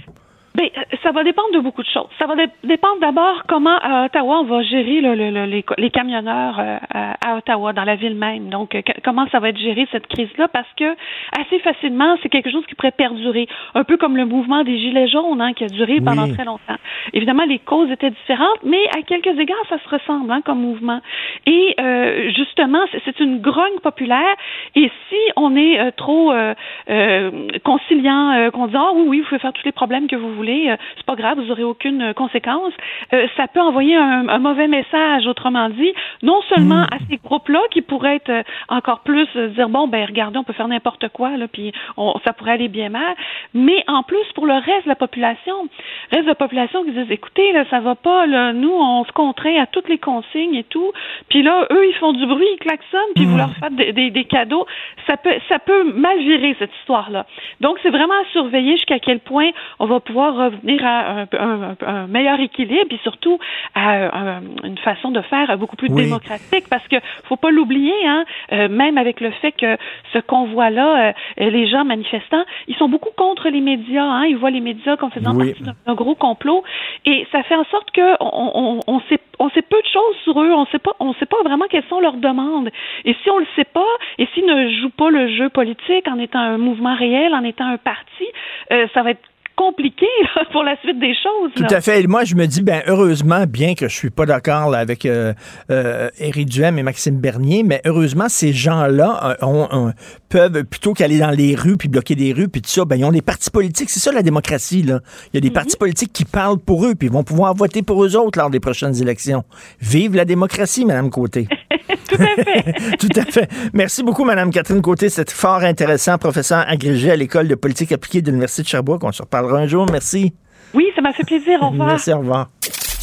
Bien, 0.59 0.69
ça 1.05 1.13
va 1.13 1.23
dépendre 1.23 1.53
de 1.55 1.61
beaucoup 1.61 1.83
de 1.83 1.89
choses. 1.89 2.09
Ça 2.19 2.27
va 2.27 2.35
dé- 2.35 2.49
dépendre 2.65 2.99
d'abord 3.01 3.45
comment 3.49 3.79
à 3.81 4.07
Ottawa 4.07 4.41
on 4.41 4.45
va 4.45 4.63
gérer 4.63 5.01
le- 5.01 5.15
le- 5.15 5.31
le- 5.31 5.45
les, 5.47 5.65
les 5.79 5.91
camionneurs 5.91 6.59
euh, 6.59 6.79
à, 6.93 7.37
Ottawa, 7.37 7.73
dans 7.73 7.85
la 7.85 7.95
ville 7.95 8.17
même. 8.17 8.49
Donc, 8.49 8.75
euh, 8.75 8.83
comment 9.05 9.27
ça 9.31 9.39
va 9.39 9.51
être 9.51 9.59
géré 9.59 9.87
cette 9.93 10.09
crise-là? 10.09 10.49
Parce 10.49 10.67
que 10.77 10.97
assez 11.39 11.61
facilement, 11.61 12.17
c'est 12.23 12.29
quelque 12.29 12.51
chose 12.51 12.67
qui 12.67 12.75
pourrait 12.75 12.91
perdurer, 12.91 13.47
un 13.77 13.85
peu 13.85 13.97
comme 13.97 14.17
le 14.17 14.25
mouvement 14.25 14.65
des 14.65 14.79
gilets 14.79 15.07
jaunes, 15.09 15.41
hein, 15.41 15.53
qui 15.53 15.63
a 15.65 15.69
duré 15.69 16.01
pendant 16.01 16.25
Oui. 16.25 16.35
très 16.35 16.45
longtemps. 16.45 16.77
Évidemment, 17.13 17.45
les 17.45 17.61
causes 17.61 17.91
étaient 17.93 18.11
différentes, 18.11 18.59
mais 18.65 18.83
à 18.99 19.03
quelques 19.03 19.39
égards, 19.39 19.57
ça 19.69 19.79
se 19.79 19.89
ressemble 19.89 20.31
hein, 20.33 20.41
comme 20.45 20.61
mouvement. 20.61 21.01
Et 21.47 21.75
euh, 21.81 22.31
justement, 22.35 22.81
c'est- 22.91 23.19
une 23.21 23.41
grogne 23.41 23.79
populaire. 23.83 24.35
Et 24.77 24.91
si 25.09 25.17
on 25.37 25.57
est 25.57 25.81
euh, 25.81 25.91
trop 25.97 26.31
euh, 26.33 26.55
euh, 26.89 27.31
conciliant, 27.65 28.31
euh, 28.33 28.51
qu'on 28.51 28.67
dit 28.69 28.77
ah 28.77 28.91
oui 28.95 29.03
oui, 29.09 29.21
vous 29.21 29.27
pouvez 29.29 29.41
faire 29.41 29.53
tous 29.53 29.65
les 29.65 29.73
problèmes 29.73 30.07
que 30.07 30.15
vous 30.17 30.33
voulez, 30.35 30.48
euh, 30.71 30.77
c'est 30.97 31.07
pas 31.07 31.15
grave, 31.17 31.39
vous 31.41 31.51
aurez 31.51 31.65
aucune 31.65 32.03
euh, 32.03 32.13
conséquence, 32.13 32.73
euh, 33.13 33.27
ça 33.37 33.47
peut 33.49 33.61
envoyer 33.61 33.97
un, 33.97 34.29
un 34.29 34.39
mauvais 34.39 34.69
message. 34.69 35.27
Autrement 35.27 35.69
dit, 35.69 35.93
non 36.23 36.41
seulement 36.49 36.83
à 36.83 36.99
ces 37.11 37.17
groupes-là 37.19 37.61
qui 37.71 37.83
pourraient 37.83 38.17
être 38.17 38.45
encore 38.69 39.01
plus 39.01 39.27
dire 39.37 39.69
bon 39.69 39.89
ben 39.89 40.05
regardez, 40.07 40.39
on 40.39 40.45
peut 40.45 40.53
faire 40.53 40.69
n'importe 40.69 41.09
quoi 41.09 41.37
là, 41.37 41.47
puis 41.49 41.73
on- 41.97 42.15
ça 42.25 42.33
pourrait 42.33 42.53
aller 42.53 42.69
bien 42.69 42.89
mal, 42.89 43.15
mais 43.55 43.85
en 43.89 44.03
plus 44.03 44.25
pour 44.35 44.47
le 44.47 44.55
reste 44.55 44.85
de 44.85 44.89
la 44.89 44.95
population, 44.97 45.69
reste 46.11 46.25
de 46.25 46.29
la 46.29 46.35
population 46.35 46.85
qui 46.85 46.93
disent 46.93 47.11
écoutez 47.11 47.53
là, 47.53 47.65
ça 47.71 47.81
va 47.81 47.95
pas 47.95 48.27
là, 48.27 48.53
nous 48.53 48.71
on 48.73 49.05
se 49.05 49.13
contraint 49.13 49.61
à 49.63 49.67
toutes 49.67 49.89
les 49.89 49.99
consignes 49.99 50.55
et 50.55 50.65
tout, 50.65 50.93
puis 51.29 51.43
là 51.43 51.67
eux 51.71 51.87
ils 51.89 51.95
font 51.95 52.13
du 52.13 52.27
bruit, 52.27 52.47
ils 52.55 52.59
klaxonnent, 52.59 53.13
puis 53.15 53.25
vous 53.25 53.37
leur 53.37 53.51
faites 53.61 53.75
des, 53.77 53.93
des- 53.93 54.11
des 54.11 54.25
cadeaux, 54.25 54.67
ça 55.07 55.17
peut 55.17 55.35
ça 55.49 55.59
peut 55.59 55.85
mal 55.93 56.19
virer 56.19 56.55
cette 56.59 56.75
histoire-là. 56.81 57.27
Donc 57.61 57.79
c'est 57.83 57.91
vraiment 57.91 58.15
à 58.15 58.25
surveiller 58.33 58.73
jusqu'à 58.77 58.99
quel 58.99 59.21
point 59.21 59.51
on 59.79 59.87
va 59.87 60.01
pouvoir 60.01 60.38
revenir 60.39 60.85
à 60.85 61.21
un, 61.23 61.27
un- 61.39 61.77
un 61.87 62.07
meilleur 62.07 62.41
équilibre 62.41 62.87
et 62.91 62.99
surtout 63.03 63.39
à 63.75 63.95
euh, 63.97 64.41
une 64.65 64.79
façon 64.79 65.11
de 65.11 65.21
faire 65.23 65.57
beaucoup 65.59 65.77
plus 65.77 65.89
Oui. 65.91 66.05
démocratique 66.05 66.65
parce 66.71 66.87
que 66.89 66.97
faut 67.25 67.37
pas 67.37 67.51
l'oublier 67.51 67.93
hein, 68.07 68.25
euh, 68.53 68.69
même 68.69 68.99
avec 68.99 69.21
le 69.21 69.31
fait 69.33 69.53
que 69.53 69.77
ce 70.13 70.19
convoi-là, 70.19 71.09
euh, 71.41 71.51
les 71.51 71.67
gens 71.69 71.85
manifestants, 71.85 72.45
ils 72.67 72.77
sont 72.77 72.89
beaucoup 72.89 73.11
contre 73.17 73.49
les 73.49 73.61
médias, 73.61 74.05
hein, 74.05 74.25
ils 74.27 74.37
voient 74.37 74.51
les 74.51 74.61
médias 74.61 74.97
comme 74.97 75.11
faisant 75.11 75.35
Oui. 75.35 75.49
partie 75.49 75.63
d'un- 75.63 75.75
d'un 75.87 75.95
gros 75.95 76.15
complot 76.15 76.63
et 77.05 77.27
ça 77.33 77.43
fait 77.43 77.57
en 77.57 77.65
sorte 77.65 77.91
que 77.91 78.15
on, 78.21 78.53
on, 78.55 78.81
on 78.87 79.01
sait 79.09 79.19
on 79.41 79.49
sait 79.51 79.63
peu 79.63 79.81
de 79.81 79.87
choses 79.87 80.17
sur 80.25 80.41
eux, 80.43 80.53
on 80.53 80.67
sait 80.67 80.81
pas 80.81 80.93
on 80.99 81.13
sait 81.15 81.27
pas 81.27 81.41
vraiment 81.45 81.67
quelles 81.71 81.85
sont 81.89 82.01
leurs 82.01 82.17
demandes. 82.17 82.71
Et 83.05 83.15
si 83.23 83.31
on 83.31 83.39
le 83.39 83.47
sait 83.55 83.65
pas 83.65 83.87
et 84.19 84.27
s'ils 84.35 84.45
ne 84.47 84.69
jouent 84.81 84.91
pas 84.91 85.11
le 85.11 85.29
jeu 85.29 85.49
politique 85.49 86.09
en 86.09 86.19
étant 86.19 86.41
un 86.41 86.59
mouvement 86.59 86.95
réel, 86.97 87.33
en 87.35 87.45
étant 87.45 87.67
un 87.67 87.77
parti, 87.77 88.25
euh, 88.73 88.87
ça 88.95 89.03
va 89.03 89.11
être 89.13 89.23
compliqué 89.59 90.07
là, 90.37 90.45
pour 90.53 90.63
la 90.63 90.77
suite 90.81 90.99
des 91.01 91.15
choses. 91.15 91.53
Tout 91.57 91.75
à 91.75 91.81
fait. 91.81 92.03
Et 92.03 92.07
moi, 92.07 92.25
je 92.25 92.37
me 92.37 92.47
dis, 92.47 92.63
ben 92.63 92.83
heureusement, 92.87 93.45
bien 93.47 93.75
que 93.75 93.89
je 93.89 93.95
suis 93.95 94.11
pas 94.11 94.25
d'accord 94.25 94.75
avec 94.75 95.05
euh, 95.05 95.35
euh, 95.71 96.09
Éric 96.19 96.49
Duhem 96.49 96.79
et 96.79 96.83
Maxime 96.83 97.17
Bernier, 97.17 97.65
mais 97.65 97.81
heureusement, 97.85 98.29
ces 98.29 98.53
gens-là 98.53 99.37
euh, 99.43 99.91
peuvent, 100.29 100.65
plutôt 100.65 100.95
qu'aller 100.95 101.19
dans 101.19 101.31
les 101.31 101.57
rues 101.57 101.77
puis 101.77 101.89
bloquer 101.89 102.15
des 102.15 102.33
rues 102.33 102.49
puis 102.49 102.63
tout 102.63 102.71
ça, 102.71 102.85
ben 102.85 102.97
ils 102.97 103.05
ont 103.05 103.13
des 103.13 103.23
partis 103.23 103.51
politiques. 103.51 103.91
C'est 103.91 104.01
ça 104.01 104.13
la 104.13 104.23
démocratie, 104.23 104.83
là. 104.83 105.01
Il 105.33 105.37
y 105.37 105.39
a 105.39 105.41
des 105.41 105.51
partis 105.51 105.77
politiques 105.77 106.13
qui 106.13 106.25
parlent 106.25 106.59
pour 106.59 106.87
eux 106.87 106.95
puis 106.95 107.09
ils 107.09 107.13
vont 107.13 107.25
pouvoir 107.25 107.55
voter 107.55 107.83
pour 107.83 108.05
eux 108.05 108.17
autres 108.17 108.39
lors 108.39 108.51
des 108.51 108.61
prochaines 108.61 109.01
élections. 109.03 109.45
Vive 109.81 110.15
la 110.15 110.25
démocratie, 110.25 110.85
Madame 110.85 111.11
Côté. 111.11 111.49
Tout 112.09 112.23
à 112.23 112.43
fait. 112.43 112.97
Tout 112.99 113.21
à 113.21 113.25
fait. 113.25 113.49
Merci 113.73 114.03
beaucoup, 114.03 114.25
Madame 114.25 114.51
Catherine 114.51 114.81
Côté. 114.83 115.09
C'était 115.09 115.33
fort 115.33 115.63
intéressant, 115.63 116.17
professeur 116.19 116.65
agrégé 116.67 117.11
à 117.11 117.17
l'École 117.17 117.49
de 117.49 117.55
politique 117.55 117.93
appliquée 117.93 118.23
de 118.23 118.29
l'Université 118.29 118.63
de 118.63 118.69
Sherbrooke. 118.69 119.05
On 119.05 119.13
se 119.13 119.23
reparlera 119.49 119.65
un 119.65 119.67
jour. 119.67 119.87
Merci. 119.91 120.33
Oui, 120.75 120.87
ça 120.95 121.01
m'a 121.03 121.13
fait 121.13 121.25
plaisir. 121.25 121.59
Au 121.63 121.71
revoir. 121.71 121.89
Merci, 121.89 122.13
au 122.13 122.19
revoir. 122.19 122.49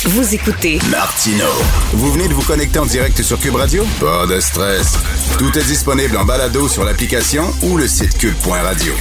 Vous 0.05 0.35
écoutez 0.35 0.79
Martino. 0.91 1.45
Vous 1.93 2.11
venez 2.11 2.27
de 2.27 2.33
vous 2.33 2.43
connecter 2.43 2.77
en 2.77 2.85
direct 2.85 3.19
sur 3.23 3.39
Cube 3.39 3.55
Radio? 3.55 3.83
Pas 3.99 4.27
de 4.27 4.39
stress. 4.39 4.93
Tout 5.39 5.57
est 5.57 5.63
disponible 5.65 6.15
en 6.17 6.25
balado 6.25 6.67
sur 6.67 6.83
l'application 6.83 7.43
ou 7.63 7.77
le 7.77 7.87
site 7.87 8.15
cube.radio. 8.19 8.93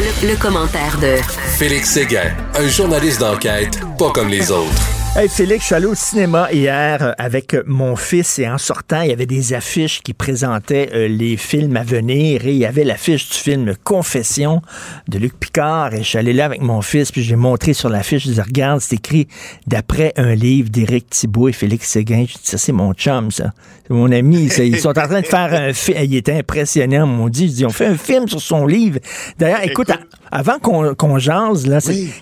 Le, 0.00 0.28
le 0.28 0.36
commentaire 0.36 0.98
de 0.98 1.16
Félix 1.58 1.90
Séguin, 1.90 2.32
un 2.54 2.68
journaliste 2.68 3.20
d'enquête 3.20 3.78
pas 3.98 4.10
comme 4.10 4.28
les 4.28 4.50
autres. 4.50 4.82
Hey 5.16 5.28
Félix, 5.28 5.62
je 5.62 5.66
suis 5.66 5.74
allé 5.74 5.86
au 5.86 5.96
cinéma 5.96 6.52
hier 6.52 7.02
euh, 7.02 7.12
avec 7.18 7.54
euh, 7.54 7.64
mon 7.66 7.96
fils 7.96 8.38
et 8.38 8.48
en 8.48 8.58
sortant, 8.58 9.00
il 9.00 9.08
y 9.08 9.12
avait 9.12 9.26
des 9.26 9.52
affiches 9.52 10.00
qui 10.00 10.14
présentaient 10.14 10.90
euh, 10.94 11.08
les 11.08 11.36
films 11.36 11.76
à 11.76 11.82
venir 11.82 12.46
et 12.46 12.52
il 12.52 12.58
y 12.58 12.66
avait 12.66 12.84
l'affiche 12.84 13.28
du 13.28 13.36
film 13.36 13.74
Confession 13.82 14.62
de 15.08 15.18
Luc 15.18 15.34
Picard 15.40 15.92
et 15.94 15.98
je 15.98 16.08
suis 16.08 16.18
allé 16.18 16.32
là 16.32 16.44
avec 16.44 16.60
mon 16.60 16.82
fils 16.82 17.10
puis 17.10 17.24
j'ai 17.24 17.34
montré 17.34 17.72
sur 17.72 17.88
l'affiche, 17.88 18.26
je 18.26 18.32
dis 18.32 18.40
regarde, 18.40 18.80
c'est 18.80 18.94
écrit 18.94 19.26
d'après 19.66 20.12
un 20.16 20.36
livre 20.36 20.68
d'Éric 20.68 21.10
Thibault 21.10 21.48
et 21.48 21.52
Félix 21.52 21.88
Séguin. 21.88 22.24
Je 22.28 22.34
dis 22.34 22.40
ça 22.44 22.58
c'est 22.58 22.72
mon 22.72 22.92
chum 22.92 23.32
ça. 23.32 23.52
C'est 23.88 23.94
mon 23.94 24.12
ami, 24.12 24.50
ça. 24.50 24.62
ils 24.62 24.78
sont 24.78 24.90
en 24.90 24.92
train 24.92 25.22
de 25.22 25.26
faire 25.26 25.52
un 25.52 25.72
film, 25.72 25.98
il 26.04 26.14
était 26.14 26.34
impressionnant, 26.34 27.06
m'ont 27.06 27.30
dit, 27.30 27.48
je 27.48 27.52
dis 27.54 27.66
on 27.66 27.70
fait 27.70 27.86
un 27.86 27.96
film 27.96 28.28
sur 28.28 28.40
son 28.40 28.66
livre. 28.66 29.00
D'ailleurs, 29.38 29.62
écoute, 29.62 29.90
avant 30.30 30.58
qu'on 30.58 30.94
qu'on 30.94 31.18
jase 31.18 31.66
là, 31.66 31.78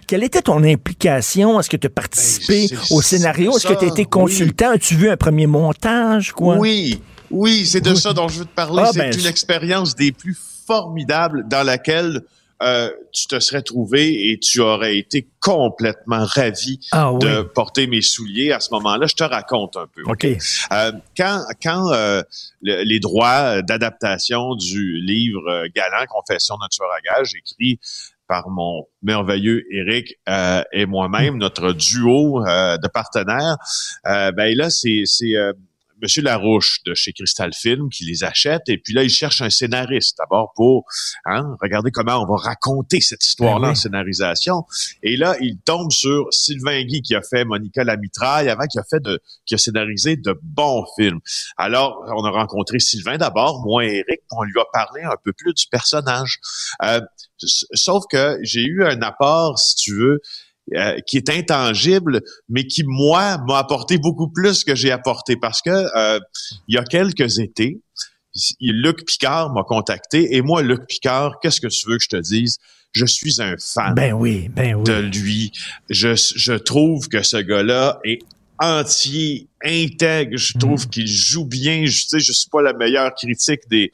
quelle 0.07 0.23
était 0.23 0.43
ton 0.43 0.63
implication? 0.63 1.59
Est-ce 1.59 1.69
que 1.69 1.77
tu 1.77 1.89
as 1.89 1.91
participé 1.91 2.69
Ben, 2.71 2.79
au 2.91 3.03
scénario? 3.03 3.57
Est-ce 3.57 3.67
que 3.67 3.73
tu 3.75 3.85
as 3.85 3.89
été 3.89 4.03
oui. 4.03 4.09
consultant? 4.09 4.71
As-tu 4.71 4.95
vu 4.97 5.09
un 5.11 5.17
premier 5.17 5.47
montage, 5.47 6.33
quoi? 6.33 6.57
Oui, 6.57 7.01
oui, 7.31 7.67
c'est 7.67 7.81
de 7.81 7.95
ça 7.95 8.13
dont 8.13 8.29
je 8.29 8.41
veux 8.41 8.45
te 8.45 8.55
parler. 8.55 8.83
Ah, 8.87 8.91
c'est 8.93 8.99
ben, 8.99 9.13
une 9.13 9.21
je- 9.21 9.29
expérience 9.29 9.95
des 9.95 10.13
plus 10.13 10.37
formidables 10.67 11.47
dans 11.49 11.63
laquelle 11.65 12.23
euh, 12.63 12.91
tu 13.13 13.27
te 13.27 13.39
serais 13.39 13.61
trouvé 13.61 14.31
et 14.31 14.39
tu 14.39 14.61
aurais 14.61 14.97
été 14.97 15.29
complètement 15.41 16.25
ravi 16.25 16.81
Ah, 16.91 17.13
oui. 17.13 17.19
de 17.19 17.43
porter 17.43 17.87
mes 17.87 18.01
souliers 18.01 18.51
à 18.51 18.61
ce 18.61 18.71
moment-là. 18.73 19.07
Je 19.07 19.15
te 19.15 19.25
raconte 19.25 19.77
un 19.77 19.87
peu. 19.95 20.03
OK? 20.07 20.25
Euh, 20.73 20.93
quand 21.17 21.43
quand 21.63 21.93
euh, 21.93 22.23
le- 22.63 22.83
les 22.83 22.99
droits 22.99 23.61
d'adaptation 23.61 24.55
du 24.55 25.01
livre 25.03 25.47
euh, 25.51 25.67
Galant, 25.77 26.07
Confession 26.09 26.57
d'un 26.57 26.69
tueur 26.69 26.89
à 26.97 27.01
gage, 27.19 27.33
écrit 27.35 27.79
par 28.29 28.49
mon 28.49 28.87
merveilleux 29.03 29.63
Eric 29.71 30.15
euh, 30.29 30.63
et 30.73 30.87
moi-même, 30.87 31.39
notre 31.39 31.73
duo 31.73 32.47
euh, 32.47 32.77
de 32.79 32.89
partenaires, 32.89 33.57
euh, 34.07 34.33
ben 34.33 34.57
là, 34.57 34.71
c'est 34.71 35.03
c'est 35.05 35.37
euh, 35.37 35.53
Monsieur 36.03 36.23
Larouche 36.23 36.83
de 36.85 36.95
chez 36.95 37.13
Crystal 37.13 37.53
Film 37.55 37.89
qui 37.89 38.05
les 38.05 38.23
achète 38.23 38.69
et 38.69 38.77
puis 38.77 38.93
là 38.93 39.03
il 39.03 39.09
cherche 39.09 39.41
un 39.41 39.49
scénariste 39.49 40.19
d'abord 40.19 40.53
pour 40.55 40.85
hein, 41.25 41.57
regarder 41.63 41.91
comment 41.91 42.23
on 42.23 42.27
va 42.27 42.37
raconter 42.37 43.01
cette 43.01 43.25
histoire-là 43.25 43.61
Ben 43.61 43.67
oui. 43.69 43.73
en 43.73 43.75
scénarisation 43.75 44.65
et 45.03 45.17
là 45.17 45.37
il 45.41 45.59
tombe 45.59 45.91
sur 45.91 46.27
Sylvain 46.33 46.83
Guy 46.83 47.01
qui 47.01 47.15
a 47.15 47.23
fait 47.23 47.47
Monica 47.47 47.83
la 47.83 47.97
mitraille 47.97 48.51
avant 48.51 48.67
qui 48.67 48.79
a 48.79 48.85
fait 48.85 49.01
de 49.01 49.21
qui 49.47 49.55
a 49.55 49.59
scénarisé 49.59 50.17
de 50.17 50.39
bons 50.43 50.85
films. 50.97 51.21
Alors 51.57 52.05
on 52.15 52.25
a 52.25 52.31
rencontré 52.31 52.79
Sylvain 52.79 53.17
d'abord, 53.17 53.65
moi 53.65 53.87
et 53.87 54.05
Eric, 54.07 54.21
puis 54.21 54.37
on 54.37 54.43
lui 54.43 54.61
a 54.61 54.65
parlé 54.73 55.03
un 55.03 55.17
peu 55.25 55.33
plus 55.33 55.55
du 55.55 55.67
personnage. 55.69 56.41
Euh, 56.83 57.01
sauf 57.39 58.05
que 58.11 58.39
j'ai 58.43 58.63
eu 58.63 58.85
un 58.85 59.01
apport 59.03 59.59
si 59.59 59.77
tu 59.77 59.95
veux 59.95 60.21
euh, 60.75 60.99
qui 61.07 61.17
est 61.17 61.31
intangible, 61.31 62.23
mais 62.49 62.67
qui, 62.67 62.83
moi, 62.85 63.39
m'a 63.47 63.59
apporté 63.59 63.99
beaucoup 63.99 64.29
plus 64.29 64.65
que 64.65 64.75
j'ai 64.75 64.91
apporté. 64.91 65.37
Parce 65.37 65.63
que 65.63 65.71
euh, 65.71 66.19
il 66.67 66.75
y 66.75 66.79
a 66.79 66.83
quelques 66.83 67.39
étés, 67.39 67.81
Luc 68.61 69.05
Picard 69.07 69.53
m'a 69.53 69.63
contacté. 69.63 70.35
Et 70.35 70.43
moi, 70.43 70.63
Luc 70.63 70.87
Picard, 70.89 71.39
qu'est-ce 71.41 71.61
que 71.61 71.69
tu 71.69 71.89
veux 71.89 71.99
que 71.99 72.03
je 72.03 72.09
te 72.09 72.17
dise? 72.17 72.59
Je 72.93 73.07
suis 73.07 73.41
un 73.41 73.55
fan 73.59 73.95
Ben 73.95 74.13
oui, 74.13 74.49
ben 74.49 74.75
oui. 74.75 74.83
de 74.83 74.95
lui. 74.95 75.53
Je, 75.89 76.17
je 76.17 76.55
trouve 76.55 77.09
que 77.09 77.23
ce 77.23 77.37
gars-là 77.37 78.01
est 78.05 78.19
entier, 78.59 79.49
intègre. 79.65 80.37
Je 80.37 80.59
trouve 80.59 80.89
qu'il 80.89 81.07
joue 81.07 81.45
bien. 81.45 81.85
Je 81.85 82.07
sais, 82.07 82.19
je 82.19 82.33
suis 82.33 82.49
pas 82.51 82.63
la 82.63 82.73
meilleure 82.73 83.15
critique 83.15 83.69
des 83.71 83.93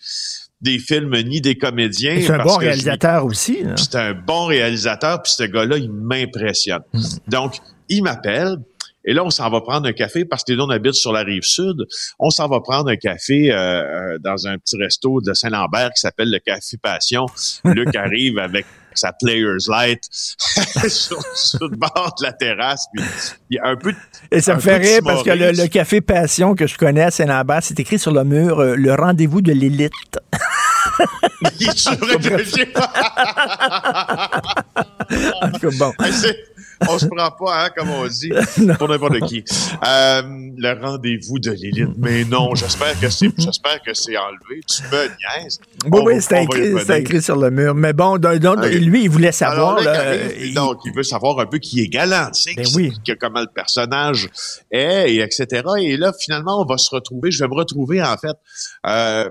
des 0.62 0.78
films 0.78 1.14
ni 1.24 1.40
des 1.40 1.56
comédiens. 1.56 2.18
C'est 2.20 2.30
un 2.32 2.38
parce 2.38 2.52
bon 2.52 2.56
que 2.58 2.62
je- 2.64 2.68
réalisateur 2.68 3.24
aussi. 3.26 3.58
c'est 3.76 3.96
un 3.96 4.14
bon 4.14 4.46
réalisateur, 4.46 5.20
puis 5.22 5.32
ce 5.36 5.42
gars-là, 5.42 5.76
il 5.76 5.90
m'impressionne. 5.92 6.82
Donc, 7.28 7.56
il 7.88 8.02
m'appelle 8.02 8.56
Et 9.04 9.14
là, 9.14 9.24
on 9.24 9.30
s'en 9.30 9.50
va 9.50 9.60
prendre 9.60 9.88
un 9.88 9.92
café 9.92 10.24
parce 10.24 10.44
que 10.44 10.52
les 10.52 10.56
deux, 10.56 10.62
on 10.62 10.70
habite 10.70 10.94
sur 10.94 11.12
la 11.12 11.24
rive 11.24 11.42
sud. 11.42 11.74
On 12.20 12.30
s'en 12.30 12.46
va 12.46 12.60
prendre 12.60 12.88
un 12.88 12.94
café 12.96 13.50
euh, 13.50 13.56
euh, 13.82 14.18
dans 14.20 14.46
un 14.46 14.56
petit 14.58 14.76
resto 14.76 15.20
de 15.20 15.34
Saint-Lambert 15.34 15.90
qui 15.90 16.00
s'appelle 16.00 16.30
le 16.30 16.38
Café 16.38 16.76
Passion. 16.80 17.26
Luc 17.64 17.96
arrive 17.96 18.38
avec 18.38 18.64
sa 18.98 19.12
Player's 19.12 19.68
Light 19.68 20.02
sur, 20.10 21.20
sur 21.34 21.68
le 21.68 21.76
bord 21.76 22.14
de 22.20 22.26
la 22.26 22.32
terrasse. 22.32 22.86
Puis, 22.94 23.04
il 23.50 23.56
y 23.56 23.58
a 23.58 23.66
un 23.68 23.76
peu 23.76 23.92
de- 23.92 23.98
Et 24.30 24.40
ça 24.40 24.54
me 24.54 24.60
fait 24.60 24.76
rire 24.76 25.00
parce 25.04 25.22
que 25.22 25.30
le, 25.30 25.66
café 25.68 26.00
Passion 26.00 26.54
que 26.54 26.66
je 26.66 26.76
connais 26.76 27.02
à 27.02 27.10
Saint-Lambert, 27.10 27.62
c'est 27.62 27.78
écrit 27.80 27.98
sur 27.98 28.12
le 28.12 28.24
mur 28.24 28.60
euh, 28.60 28.74
le 28.76 28.94
rendez-vous 28.94 29.40
de 29.42 29.52
l'élite. 29.52 29.92
Il 31.60 31.68
est 31.68 31.76
sur 31.76 31.92
En 31.92 31.96
tout 35.50 35.58
cas, 35.58 35.76
bon. 35.78 35.92
C'est- 36.84 36.90
on 36.90 36.98
se 36.98 37.06
prend 37.06 37.30
pas, 37.30 37.64
hein, 37.64 37.68
comme 37.76 37.90
on 37.90 38.06
dit, 38.06 38.30
pour 38.78 38.88
n'importe 38.88 39.20
qui. 39.26 39.44
Euh, 39.86 40.22
le 40.56 40.80
rendez-vous 40.80 41.38
de 41.38 41.50
l'élite. 41.50 41.90
Mais 41.98 42.24
non, 42.24 42.54
j'espère 42.54 42.98
que 43.00 43.08
c'est, 43.10 43.30
j'espère 43.38 43.80
que 43.82 43.94
c'est 43.94 44.16
enlevé. 44.16 44.60
Tu 44.66 44.82
me 44.84 45.04
niaises. 45.42 45.58
Oui, 45.84 45.90
On 45.92 46.04
oui, 46.04 46.14
y 46.14 46.42
écrit, 46.74 46.98
écrit 47.00 47.22
sur 47.22 47.36
le 47.36 47.50
mur. 47.50 47.74
Mais 47.74 47.92
bon, 47.92 48.18
donc, 48.18 48.64
lui, 48.66 49.04
il 49.04 49.10
voulait 49.10 49.32
savoir. 49.32 49.76
Alors 49.76 49.84
là, 49.84 49.92
là, 49.92 50.14
il 50.14 50.20
euh, 50.20 50.24
arrive, 50.26 50.54
donc, 50.54 50.78
il 50.84 50.92
veut 50.94 51.02
savoir 51.02 51.38
un 51.40 51.46
peu 51.46 51.58
qui 51.58 51.80
est 51.80 51.88
galant, 51.88 52.30
tu 52.32 52.42
sais, 52.42 52.54
Ben 52.54 52.64
qui- 52.64 52.74
oui. 52.76 52.92
comment 53.20 53.40
le 53.40 53.46
personnage 53.52 54.28
est, 54.70 55.12
et 55.12 55.20
etc. 55.20 55.62
Et 55.80 55.96
là, 55.96 56.12
finalement, 56.18 56.60
on 56.60 56.64
va 56.64 56.78
se 56.78 56.90
retrouver, 56.94 57.30
je 57.30 57.42
vais 57.42 57.48
me 57.48 57.54
retrouver, 57.54 58.02
en 58.02 58.16
fait, 58.16 58.36
euh, 58.86 59.28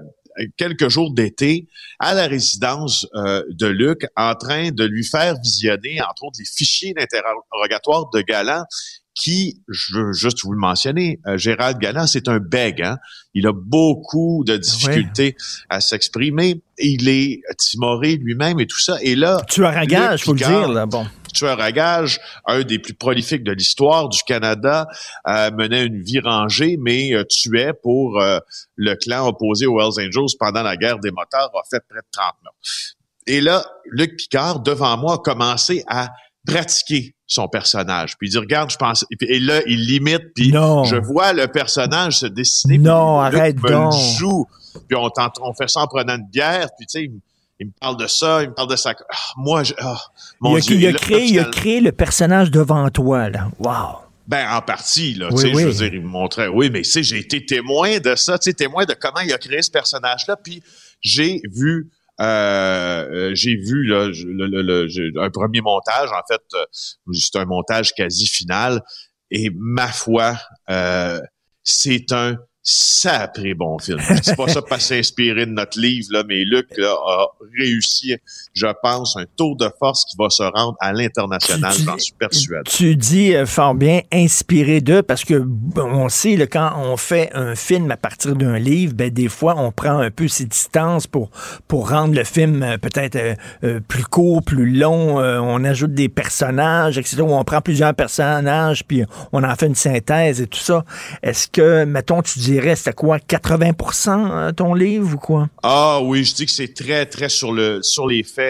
quelques 0.57 0.89
jours 0.89 1.13
d'été 1.13 1.67
à 1.99 2.13
la 2.13 2.27
résidence 2.27 3.07
euh, 3.15 3.43
de 3.49 3.67
Luc 3.67 4.05
en 4.15 4.35
train 4.35 4.71
de 4.71 4.83
lui 4.83 5.05
faire 5.05 5.35
visionner, 5.41 6.01
entre 6.01 6.23
autres, 6.23 6.39
les 6.39 6.45
fichiers 6.45 6.93
d'interrogatoire 6.93 8.09
de 8.11 8.21
Galant 8.21 8.63
qui, 9.13 9.61
je 9.67 9.97
veux 9.97 10.13
juste 10.13 10.43
vous 10.43 10.53
le 10.53 10.57
mentionner, 10.57 11.19
euh, 11.27 11.37
Gérald 11.37 11.79
Galland, 11.79 12.07
c'est 12.07 12.27
un 12.27 12.39
bègue. 12.39 12.81
Hein? 12.81 12.97
Il 13.33 13.45
a 13.45 13.51
beaucoup 13.53 14.43
de 14.45 14.57
difficultés 14.57 15.35
à 15.69 15.81
s'exprimer. 15.81 16.61
Il 16.77 17.09
est 17.09 17.41
timoré 17.57 18.15
lui-même 18.15 18.59
et 18.59 18.67
tout 18.67 18.79
ça. 18.79 18.97
Et 19.01 19.15
là, 19.15 19.41
Tueur 19.47 19.75
à 19.75 19.81
Luc 19.81 19.89
gage, 19.89 20.23
faut 20.23 20.33
le 20.33 20.39
dire, 20.39 20.69
là, 20.69 20.85
bon. 20.85 21.05
Tueur 21.31 21.59
à 21.59 21.71
gage, 21.71 22.19
un 22.45 22.61
des 22.63 22.79
plus 22.79 22.93
prolifiques 22.93 23.43
de 23.43 23.51
l'histoire 23.51 24.09
du 24.09 24.19
Canada, 24.23 24.87
euh, 25.27 25.51
menait 25.51 25.85
une 25.85 26.01
vie 26.01 26.19
rangée, 26.19 26.77
mais 26.79 27.13
euh, 27.13 27.23
tuait 27.23 27.73
pour 27.73 28.19
euh, 28.19 28.39
le 28.75 28.95
clan 28.95 29.27
opposé 29.27 29.65
aux 29.65 29.79
Hells 29.79 30.07
Angels 30.07 30.35
pendant 30.39 30.63
la 30.63 30.77
guerre 30.77 30.99
des 30.99 31.11
motards, 31.11 31.51
a 31.53 31.61
fait 31.69 31.81
près 31.87 31.99
de 31.99 32.07
30 32.11 32.33
morts. 32.43 32.55
Et 33.27 33.41
là, 33.41 33.65
Luc 33.85 34.17
Picard, 34.17 34.59
devant 34.59 34.97
moi, 34.97 35.15
a 35.15 35.17
commencé 35.17 35.83
à 35.87 36.09
pratiquer 36.45 37.15
son 37.27 37.47
personnage. 37.47 38.17
Puis 38.17 38.27
il 38.27 38.31
dit, 38.31 38.37
regarde, 38.37 38.71
je 38.71 38.77
pense... 38.77 39.05
Et, 39.21 39.39
là, 39.39 39.61
il 39.67 39.85
limite, 39.85 40.33
puis 40.35 40.51
Non. 40.51 40.83
je 40.83 40.95
vois 40.97 41.33
le 41.33 41.47
personnage 41.47 42.19
se 42.19 42.25
dessiner. 42.25 42.77
Non, 42.77 43.19
arrête 43.19 43.55
donc. 43.57 43.93
joue. 44.17 44.47
Puis 44.87 44.97
on, 44.97 45.09
on 45.41 45.53
fait 45.53 45.69
ça 45.69 45.81
en 45.81 45.87
prenant 45.87 46.15
une 46.15 46.27
bière, 46.27 46.67
puis 46.77 46.87
tu 46.87 46.99
sais, 46.99 47.11
il, 47.61 47.67
me- 47.67 47.71
parle 47.79 47.97
de 47.97 48.07
ça, 48.07 48.43
il 48.43 48.49
me 48.49 48.53
parle 48.53 48.69
de 48.69 48.75
ça. 48.75 48.93
Ah, 49.09 49.15
moi, 49.37 49.63
je, 49.63 49.73
ah, 49.79 49.97
mon 50.39 50.57
il, 50.57 50.57
a, 50.57 50.61
Dieu. 50.61 50.75
il 50.77 50.87
a 50.87 50.91
là, 50.91 50.97
créé, 50.99 51.25
il 51.27 51.39
a 51.39 51.45
créé 51.45 51.79
le 51.81 51.91
personnage 51.91 52.51
devant 52.51 52.89
toi, 52.89 53.29
là. 53.29 53.49
Wow. 53.59 53.99
ben, 54.27 54.49
en 54.51 54.61
partie, 54.61 55.13
là. 55.13 55.29
Oui, 55.31 55.35
tu 55.35 55.41
sais, 55.49 55.55
oui. 55.55 55.61
je 55.63 55.67
veux 55.67 55.73
dire, 55.73 55.93
il 55.93 56.01
me 56.01 56.07
montrait. 56.07 56.47
Oui, 56.47 56.69
mais 56.71 56.81
tu 56.81 56.89
sais, 56.91 57.03
j'ai 57.03 57.19
été 57.19 57.45
témoin 57.45 57.99
de 57.99 58.15
ça, 58.15 58.37
tu 58.39 58.49
sais, 58.49 58.53
témoin 58.53 58.85
de 58.85 58.93
comment 58.93 59.19
il 59.21 59.31
a 59.33 59.37
créé 59.37 59.61
ce 59.61 59.71
personnage-là. 59.71 60.35
Puis 60.37 60.61
j'ai 61.01 61.41
vu, 61.51 61.89
euh, 62.19 62.23
euh, 62.23 63.31
j'ai 63.35 63.55
vu 63.55 63.83
là, 63.85 64.07
le, 64.07 64.47
le- 64.47 64.61
le- 64.87 65.21
un 65.21 65.29
premier 65.29 65.61
montage. 65.61 66.09
En 66.11 66.21
fait, 66.27 66.41
euh, 66.55 66.65
c'est 67.13 67.35
un 67.37 67.45
montage 67.45 67.93
quasi 67.93 68.27
final. 68.27 68.81
Et 69.31 69.49
ma 69.55 69.87
foi, 69.87 70.35
euh, 70.69 71.19
c'est 71.63 72.11
un 72.11 72.35
sacré 72.63 73.53
bon 73.53 73.79
film. 73.79 73.99
Dis 74.21 74.35
pas 74.35 74.47
ça 74.47 74.61
parce 74.61 74.85
c'est 74.85 74.99
inspiré 74.99 75.45
de 75.45 75.51
notre 75.51 75.79
livre, 75.79 76.07
là, 76.11 76.23
mais 76.27 76.43
Luc 76.43 76.67
là, 76.77 76.93
a 76.93 77.27
réussi, 77.57 78.15
je 78.53 78.67
pense, 78.81 79.15
un 79.17 79.25
tour 79.37 79.55
de 79.55 79.69
force 79.79 80.05
qui 80.05 80.15
va 80.17 80.29
se 80.29 80.43
rendre 80.43 80.75
à 80.79 80.91
l'international, 80.93 81.73
j'en 81.85 81.97
suis 81.97 82.13
persuadé. 82.13 82.69
Tu 82.69 82.95
dis 82.95 83.33
euh, 83.35 83.45
fort 83.45 83.75
bien 83.75 84.01
inspiré 84.11 84.81
d'eux 84.81 85.03
parce 85.03 85.23
que 85.23 85.45
on 85.77 86.09
sait 86.09 86.35
là, 86.35 86.47
quand 86.47 86.73
on 86.77 86.97
fait 86.97 87.29
un 87.33 87.55
film 87.55 87.89
à 87.91 87.97
partir 87.97 88.35
d'un 88.35 88.57
livre, 88.59 88.93
ben 88.93 89.09
des 89.09 89.29
fois 89.29 89.55
on 89.57 89.71
prend 89.71 89.99
un 89.99 90.11
peu 90.11 90.27
ses 90.27 90.45
distances 90.45 91.07
pour 91.07 91.29
pour 91.67 91.89
rendre 91.89 92.15
le 92.15 92.23
film 92.23 92.63
euh, 92.63 92.77
peut-être 92.77 93.17
euh, 93.63 93.79
plus 93.87 94.03
court, 94.03 94.43
plus 94.43 94.69
long. 94.69 95.19
euh, 95.19 95.39
on 95.39 95.63
ajoute 95.63 95.93
des 95.93 96.09
personnages, 96.09 96.97
etc. 96.97 97.21
Ou 97.21 97.33
on 97.33 97.43
prend 97.43 97.61
plusieurs 97.61 97.93
personnages 97.93 98.83
puis 98.85 99.03
on 99.31 99.43
en 99.43 99.55
fait 99.55 99.67
une 99.67 99.75
synthèse 99.75 100.41
et 100.41 100.47
tout 100.47 100.59
ça. 100.59 100.83
Est-ce 101.23 101.47
que 101.47 101.85
mettons 101.85 102.21
tu 102.21 102.39
dirais 102.39 102.75
c'était 102.75 102.93
quoi 102.93 103.17
80% 103.17 104.29
euh, 104.31 104.51
ton 104.51 104.73
livre 104.73 105.15
ou 105.15 105.17
quoi? 105.17 105.49
Ah 105.63 105.99
oui, 106.03 106.23
je 106.23 106.35
dis 106.35 106.45
que 106.45 106.51
c'est 106.51 106.73
très, 106.73 107.05
très 107.05 107.29
sur 107.29 107.51
le 107.53 107.81
sur 107.81 108.07
les 108.07 108.23
faits, 108.23 108.40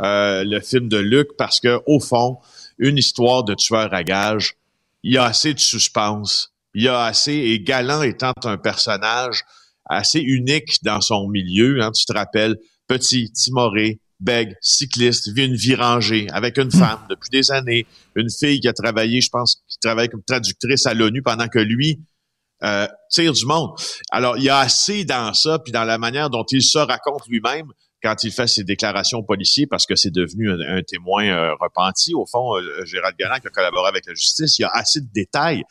euh, 0.00 0.44
le 0.44 0.60
film 0.60 0.88
de 0.88 0.98
Luc, 0.98 1.28
parce 1.36 1.60
que 1.60 1.80
au 1.86 2.00
fond, 2.00 2.38
une 2.78 2.96
histoire 2.96 3.44
de 3.44 3.54
tueur 3.54 3.92
à 3.92 4.04
gage, 4.04 4.54
il 5.02 5.14
y 5.14 5.18
a 5.18 5.24
assez 5.24 5.54
de 5.54 5.60
suspense, 5.60 6.52
il 6.74 6.84
y 6.84 6.88
a 6.88 7.04
assez, 7.04 7.32
et 7.32 7.60
Galant 7.60 8.02
étant 8.02 8.32
un 8.44 8.58
personnage 8.58 9.44
assez 9.86 10.20
unique 10.20 10.82
dans 10.82 11.00
son 11.00 11.28
milieu, 11.28 11.80
hein, 11.82 11.90
tu 11.92 12.04
te 12.04 12.12
rappelles, 12.12 12.56
petit, 12.86 13.30
timoré, 13.32 14.00
bègue, 14.20 14.54
cycliste, 14.60 15.28
vit 15.32 15.46
une 15.46 15.54
vie 15.54 15.74
rangée 15.74 16.26
avec 16.32 16.58
une 16.58 16.70
femme 16.70 17.00
depuis 17.08 17.30
des 17.30 17.50
années, 17.50 17.86
une 18.16 18.30
fille 18.30 18.60
qui 18.60 18.68
a 18.68 18.72
travaillé, 18.72 19.20
je 19.20 19.30
pense, 19.30 19.62
qui 19.68 19.78
travaille 19.78 20.08
comme 20.08 20.22
traductrice 20.22 20.86
à 20.86 20.94
l'ONU 20.94 21.22
pendant 21.22 21.48
que 21.48 21.58
lui 21.58 22.00
euh, 22.64 22.86
tire 23.10 23.32
du 23.32 23.46
monde. 23.46 23.70
Alors, 24.10 24.36
il 24.36 24.42
y 24.42 24.48
a 24.48 24.58
assez 24.58 25.04
dans 25.04 25.32
ça, 25.34 25.58
puis 25.60 25.72
dans 25.72 25.84
la 25.84 25.98
manière 25.98 26.30
dont 26.30 26.44
il 26.50 26.62
se 26.62 26.78
raconte 26.78 27.26
lui-même 27.28 27.72
quand 28.02 28.22
il 28.22 28.30
fait 28.30 28.46
ses 28.46 28.64
déclarations 28.64 29.18
aux 29.18 29.24
policiers, 29.24 29.66
parce 29.66 29.86
que 29.86 29.96
c'est 29.96 30.12
devenu 30.12 30.50
un, 30.50 30.82
témoin 30.82 31.26
euh, 31.26 31.54
repenti, 31.60 32.14
au 32.14 32.26
fond, 32.26 32.56
euh, 32.56 32.84
Gérald 32.84 33.16
Galland 33.18 33.40
qui 33.40 33.48
a 33.48 33.50
collaboré 33.50 33.88
avec 33.88 34.06
la 34.06 34.14
justice, 34.14 34.58
il 34.58 34.62
y 34.62 34.64
a 34.64 34.70
assez 34.72 35.00
de 35.00 35.08
détails 35.12 35.64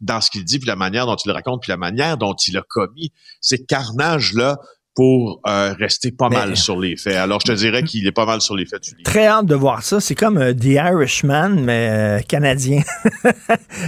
dans 0.00 0.20
ce 0.20 0.30
qu'il 0.30 0.44
dit, 0.44 0.58
puis 0.58 0.66
la 0.66 0.76
manière 0.76 1.06
dont 1.06 1.16
il 1.16 1.28
le 1.28 1.34
raconte, 1.34 1.62
puis 1.62 1.70
la 1.70 1.76
manière 1.76 2.16
dont 2.16 2.34
il 2.48 2.56
a 2.56 2.62
commis 2.62 3.12
ces 3.40 3.64
carnages-là 3.64 4.58
pour 5.00 5.40
euh, 5.48 5.72
rester 5.78 6.12
pas 6.12 6.28
mal 6.28 6.58
sur 6.58 6.78
les 6.78 6.94
faits. 6.94 7.16
Alors, 7.16 7.40
je 7.40 7.50
te 7.50 7.56
dirais 7.56 7.82
qu'il 7.84 8.06
est 8.06 8.12
pas 8.12 8.26
mal 8.26 8.42
sur 8.42 8.54
les 8.54 8.66
faits 8.66 8.84
livre. 8.88 8.98
Très 9.02 9.26
hâte 9.26 9.46
de 9.46 9.54
voir 9.54 9.82
ça. 9.82 9.98
C'est 9.98 10.14
comme 10.14 10.36
euh, 10.36 10.52
The 10.52 10.64
Irishman 10.66 11.56
mais 11.64 11.88
euh, 11.90 12.18
canadien. 12.28 12.82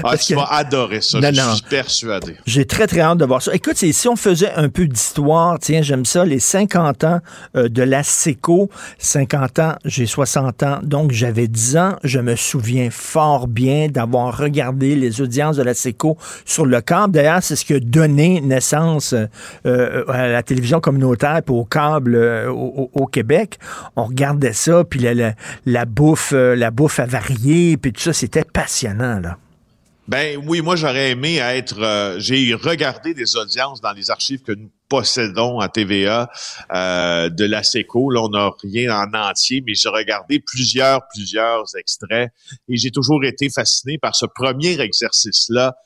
Ah, 0.05 0.17
tu 0.17 0.33
que- 0.33 0.39
vas 0.39 0.47
adorer 0.51 1.03
ça, 1.03 1.21
Non, 1.21 1.29
je 1.31 1.39
non. 1.39 1.55
suis 1.55 1.67
persuadé. 1.69 2.37
J'ai 2.47 2.65
très, 2.65 2.87
très 2.87 3.01
hâte 3.01 3.19
de 3.19 3.27
voir 3.27 3.43
ça. 3.43 3.55
Écoute, 3.55 3.77
si 3.77 4.09
on 4.09 4.17
faisait 4.17 4.53
un 4.55 4.71
peu 4.71 4.87
d'histoire, 4.87 5.59
tiens, 5.59 5.83
j'aime 5.83 6.07
ça, 6.07 6.25
les 6.25 6.41
50 6.41 7.05
ans 7.05 7.21
de 7.55 7.83
la 7.83 8.03
SECO. 8.03 8.71
50 8.97 9.59
ans, 9.59 9.75
j'ai 9.85 10.07
60 10.07 10.63
ans, 10.63 10.79
donc 10.83 11.13
j'avais 11.13 11.47
10 11.47 11.77
ans. 11.77 11.97
Je 12.05 12.21
me 12.21 12.37
souviens 12.37 12.89
fort 12.91 13.49
bien 13.49 13.89
d'avoir 13.89 14.39
regardé 14.39 14.97
les 14.97 15.21
audiences 15.21 15.57
de 15.59 15.63
la 15.63 15.75
SECO 15.75 16.17
sur 16.47 16.65
le 16.65 16.81
câble. 16.81 17.13
D'ailleurs, 17.13 17.43
c'est 17.43 17.57
ce 17.57 17.67
qui 17.67 17.75
a 17.75 17.81
donné 17.81 18.41
naissance 18.41 19.15
à 19.65 20.29
la 20.29 20.43
télévision 20.43 20.81
communautaire 20.81 21.02
puis 21.45 21.55
au 21.55 21.65
câble 21.65 22.15
euh, 22.15 22.49
au, 22.51 23.07
Québec. 23.07 23.59
On 23.97 24.05
regardait 24.05 24.53
ça, 24.53 24.85
puis 24.85 25.01
la, 25.01 25.15
la, 25.15 25.35
la 25.67 25.85
bouffe, 25.85 26.33
euh, 26.33 26.55
la 26.55 26.71
bouffe 26.71 26.99
avariée, 27.01 27.77
puis 27.77 27.93
tout 27.93 28.01
ça, 28.01 28.13
c'était 28.13 28.45
passionnant, 28.45 29.21
là. 29.21 29.39
Ben 30.09 30.37
oui, 30.49 30.61
moi 30.63 30.75
j'aurais 30.75 31.11
aimé 31.13 31.37
être. 31.37 31.81
euh, 31.81 32.17
J'ai 32.19 32.55
regardé 32.55 33.15
des 33.15 33.37
audiences 33.37 33.81
dans 33.81 33.93
les 33.93 34.11
archives 34.11 34.43
que 34.43 34.51
nous 34.53 34.69
possédons 34.89 35.61
à 35.61 35.69
TVA 35.69 36.29
euh, 36.75 37.29
de 37.31 37.45
la 37.45 37.63
SECO. 37.63 38.11
Là, 38.11 38.21
on 38.23 38.29
n'a 38.29 38.51
rien 38.65 38.95
en 38.95 39.15
entier, 39.15 39.63
mais 39.65 39.75
j'ai 39.75 39.89
regardé 39.89 40.41
plusieurs, 40.41 41.03
plusieurs 41.15 41.65
extraits 41.79 42.31
et 42.69 42.77
j'ai 42.77 42.91
toujours 42.91 43.25
été 43.25 43.49
fasciné 43.49 43.97
par 43.97 44.15
ce 44.17 44.27
premier 44.27 44.81
exercice-là 44.81 45.77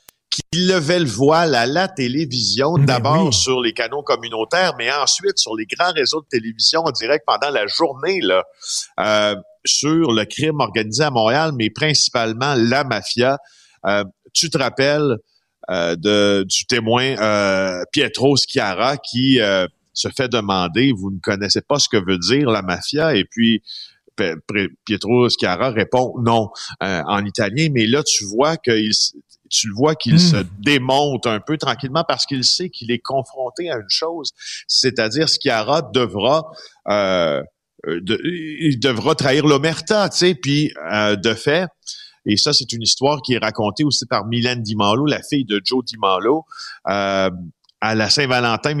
qui 0.51 0.59
levait 0.59 0.99
le 0.99 1.05
voile 1.05 1.55
à 1.55 1.65
la 1.65 1.87
télévision, 1.87 2.77
d'abord 2.77 3.33
sur 3.33 3.61
les 3.61 3.73
canaux 3.73 4.03
communautaires, 4.03 4.73
mais 4.77 4.91
ensuite 4.91 5.37
sur 5.37 5.55
les 5.55 5.65
grands 5.65 5.91
réseaux 5.93 6.21
de 6.21 6.27
télévision 6.27 6.81
en 6.81 6.91
direct 6.91 7.23
pendant 7.25 7.49
la 7.49 7.65
journée, 7.67 8.21
là, 8.21 8.43
euh, 8.99 9.35
sur 9.65 10.11
le 10.11 10.25
crime 10.25 10.59
organisé 10.59 11.03
à 11.03 11.11
Montréal, 11.11 11.51
mais 11.55 11.69
principalement 11.69 12.53
la 12.55 12.83
mafia. 12.83 13.37
Euh, 13.85 14.03
tu 14.33 14.49
te 14.49 14.57
rappelles 14.57 15.17
euh, 15.69 15.95
de, 15.95 16.45
du 16.47 16.65
témoin 16.65 17.15
euh, 17.17 17.83
Pietro 17.91 18.37
Schiara 18.37 18.97
qui 18.97 19.41
euh, 19.41 19.67
se 19.93 20.09
fait 20.09 20.29
demander, 20.29 20.91
vous 20.91 21.11
ne 21.11 21.19
connaissez 21.19 21.61
pas 21.61 21.79
ce 21.79 21.89
que 21.89 21.97
veut 21.97 22.17
dire 22.17 22.49
la 22.49 22.61
mafia, 22.61 23.15
et 23.15 23.25
puis 23.25 23.61
Pietro 24.85 25.29
Schiara 25.29 25.69
répond 25.69 26.15
non 26.21 26.49
euh, 26.83 27.01
en 27.07 27.23
italien, 27.25 27.69
mais 27.71 27.85
là 27.85 28.03
tu 28.03 28.25
vois 28.25 28.57
qu'il 28.57 28.91
tu 29.49 29.67
le 29.67 29.73
vois 29.75 29.95
qu'il 29.95 30.15
Hmm. 30.15 30.19
se 30.19 30.37
démonte 30.59 31.25
un 31.27 31.39
peu 31.39 31.57
tranquillement 31.57 32.03
parce 32.07 32.25
qu'il 32.25 32.43
sait 32.43 32.69
qu'il 32.69 32.91
est 32.91 32.99
confronté 32.99 33.69
à 33.71 33.75
une 33.77 33.89
chose, 33.89 34.31
c'est-à-dire 34.67 35.27
Schiara 35.27 35.81
devra 35.81 36.51
euh, 36.89 37.41
euh, 37.87 37.99
de- 38.01 38.19
il 38.25 38.79
devra 38.79 39.13
trahir 39.15 39.45
l'omerta, 39.45 40.09
tu 40.09 40.17
sais, 40.17 40.35
puis 40.35 40.71
euh, 40.91 41.15
de 41.15 41.33
fait, 41.33 41.67
Et 42.29 42.35
ça, 42.35 42.51
c'est 42.51 42.73
une 42.73 42.81
histoire 42.81 43.21
qui 43.21 43.35
est 43.35 43.37
racontée 43.37 43.85
aussi 43.85 44.05
par 44.05 44.25
Mylène 44.25 44.61
Dimalo, 44.61 45.05
la 45.05 45.21
fille 45.23 45.45
de 45.45 45.61
Joe 45.63 45.81
Dimalo. 45.85 46.43
Euh, 46.89 47.29
à 47.79 47.95
la 47.95 48.09
Saint-Valentin 48.09 48.73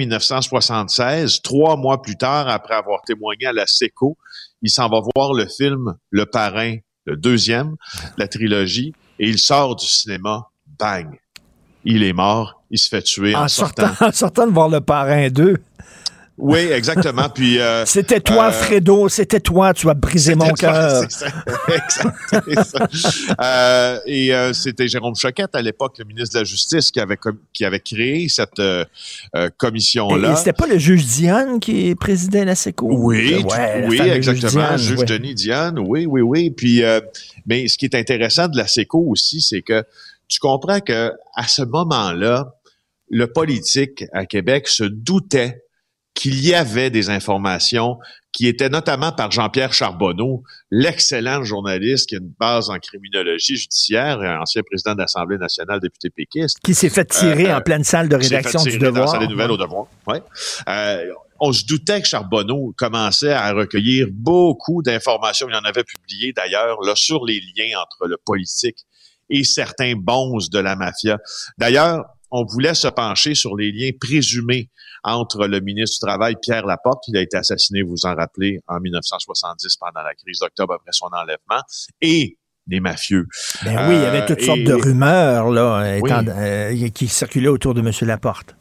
1976, 0.51 1.41
trois 1.43 1.77
mois 1.77 2.01
plus 2.01 2.17
tard, 2.17 2.47
après 2.49 2.75
avoir 2.75 3.01
témoigné 3.03 3.45
à 3.45 3.53
la 3.53 3.65
SECO, 3.65 4.17
il 4.61 4.69
s'en 4.69 4.89
va 4.89 4.99
voir 5.15 5.33
le 5.33 5.47
film 5.47 5.95
Le 6.09 6.25
Parrain, 6.25 6.75
le 7.05 7.15
deuxième, 7.15 7.75
la 8.17 8.27
trilogie, 8.27 8.93
et 9.19 9.29
il 9.29 9.39
sort 9.39 9.75
du 9.77 9.85
cinéma, 9.85 10.47
bang, 10.79 11.19
il 11.83 12.03
est 12.03 12.13
mort, 12.13 12.61
il 12.69 12.79
se 12.79 12.89
fait 12.89 13.01
tuer 13.01 13.35
en, 13.35 13.43
en 13.43 13.47
sortant. 13.47 13.91
En 14.01 14.11
sortant 14.11 14.47
de 14.47 14.51
voir 14.51 14.69
Le 14.69 14.81
Parrain 14.81 15.29
2. 15.29 15.57
Oui, 16.37 16.59
exactement. 16.59 17.29
Puis 17.29 17.59
euh, 17.59 17.83
c'était 17.87 18.19
toi, 18.19 18.49
euh, 18.49 18.51
Fredo. 18.51 19.09
C'était 19.09 19.39
toi. 19.39 19.73
Tu 19.73 19.89
as 19.89 19.95
brisé 19.95 20.35
mon 20.35 20.49
cœur. 20.49 21.03
euh, 23.41 23.99
et 24.05 24.33
euh, 24.33 24.53
c'était 24.53 24.87
Jérôme 24.87 25.15
Choquette 25.15 25.55
à 25.55 25.61
l'époque, 25.63 25.95
le 25.97 26.05
ministre 26.05 26.35
de 26.35 26.39
la 26.39 26.45
Justice, 26.45 26.91
qui 26.91 26.99
avait 26.99 27.17
qui 27.53 27.65
avait 27.65 27.79
créé 27.79 28.29
cette 28.29 28.59
euh, 28.59 28.85
commission-là. 29.57 30.33
Et, 30.33 30.35
c'était 30.35 30.53
pas 30.53 30.67
le 30.67 30.77
juge 30.77 31.05
Diane 31.05 31.59
qui 31.59 31.95
présidait 31.95 32.45
la 32.45 32.53
SECO. 32.53 32.87
Oui, 32.87 33.43
oui, 33.87 33.99
exactement. 33.99 34.77
Juge, 34.77 34.99
juge 34.99 35.05
Denis 35.05 35.33
Diane. 35.33 35.79
Oui, 35.79 36.05
oui, 36.05 36.21
oui. 36.21 36.51
Puis, 36.51 36.83
mais 37.47 37.67
ce 37.67 37.79
qui 37.79 37.85
est 37.85 37.95
intéressant 37.95 38.47
de 38.47 38.57
la 38.57 38.67
SECO 38.67 39.03
aussi, 39.07 39.41
c'est 39.41 39.63
que 39.63 39.83
tu 40.27 40.39
comprends 40.39 40.79
que 40.79 41.11
à 41.35 41.47
ce 41.47 41.61
moment-là, 41.63 42.53
le 43.09 43.31
politique 43.31 44.03
à 44.13 44.25
Québec 44.25 44.67
se 44.67 44.83
doutait 44.83 45.61
qu'il 46.13 46.43
y 46.43 46.55
avait 46.55 46.89
des 46.89 47.09
informations 47.11 47.97
qui 48.31 48.47
étaient 48.47 48.69
notamment 48.69 49.11
par 49.11 49.31
Jean-Pierre 49.31 49.71
Charbonneau, 49.71 50.43
l'excellent 50.71 51.43
journaliste 51.43 52.09
qui 52.09 52.15
a 52.15 52.19
une 52.19 52.33
base 52.39 52.69
en 52.69 52.77
criminologie 52.79 53.55
judiciaire, 53.55 54.19
ancien 54.41 54.63
président 54.63 54.93
de 54.93 54.99
l'Assemblée 54.99 55.37
nationale, 55.37 55.79
député 55.79 56.09
péquiste. 56.09 56.57
Qui 56.63 56.73
s'est 56.73 56.89
fait 56.89 57.05
tirer 57.05 57.49
euh, 57.49 57.57
en 57.57 57.61
pleine 57.61 57.83
salle 57.83 58.09
de 58.09 58.15
rédaction 58.15 58.63
du 58.63 58.79
Devoir. 58.79 59.05
Dans 59.05 59.11
salle 59.11 59.21
des 59.21 59.27
nouvelles 59.27 59.51
au 59.51 59.57
Devoir, 59.57 59.87
ouais. 60.07 60.21
Euh, 60.67 61.05
on 61.39 61.53
se 61.53 61.65
doutait 61.65 62.01
que 62.01 62.07
Charbonneau 62.07 62.73
commençait 62.77 63.33
à 63.33 63.53
recueillir 63.53 64.07
beaucoup 64.11 64.81
d'informations. 64.81 65.47
Il 65.49 65.55
en 65.55 65.63
avait 65.63 65.83
publié 65.83 66.33
d'ailleurs 66.33 66.81
là 66.81 66.93
sur 66.95 67.25
les 67.25 67.39
liens 67.55 67.79
entre 67.79 68.07
le 68.07 68.17
politique 68.25 68.86
et 69.29 69.43
certains 69.43 69.93
bons 69.95 70.49
de 70.49 70.59
la 70.59 70.75
mafia. 70.75 71.17
D'ailleurs, 71.57 72.05
on 72.31 72.43
voulait 72.45 72.73
se 72.73 72.87
pencher 72.87 73.35
sur 73.35 73.55
les 73.55 73.71
liens 73.71 73.91
présumés 73.99 74.69
entre 75.03 75.47
le 75.47 75.59
ministre 75.61 76.05
du 76.05 76.09
Travail, 76.09 76.35
Pierre 76.41 76.65
Laporte, 76.65 77.03
qui 77.05 77.15
a 77.15 77.21
été 77.21 77.37
assassiné, 77.37 77.81
vous 77.81 78.05
en 78.05 78.15
rappelez, 78.15 78.59
en 78.67 78.79
1970 78.79 79.77
pendant 79.77 80.01
la 80.01 80.13
crise 80.13 80.39
d'octobre 80.39 80.73
après 80.73 80.91
son 80.91 81.07
enlèvement, 81.13 81.63
et 82.01 82.37
les 82.67 82.81
mafieux. 82.81 83.27
Ben 83.63 83.87
oui, 83.87 83.95
il 83.95 84.01
y 84.01 84.05
avait 84.05 84.25
toutes 84.25 84.41
sortes 84.41 84.63
de 84.63 84.73
euh, 84.73 84.77
rumeurs 84.77 85.49
là, 85.51 85.81
euh, 85.83 86.89
qui 86.89 87.07
circulaient 87.07 87.47
autour 87.47 87.73
de 87.73 87.79
M. 87.79 87.91
Laporte 88.01 88.57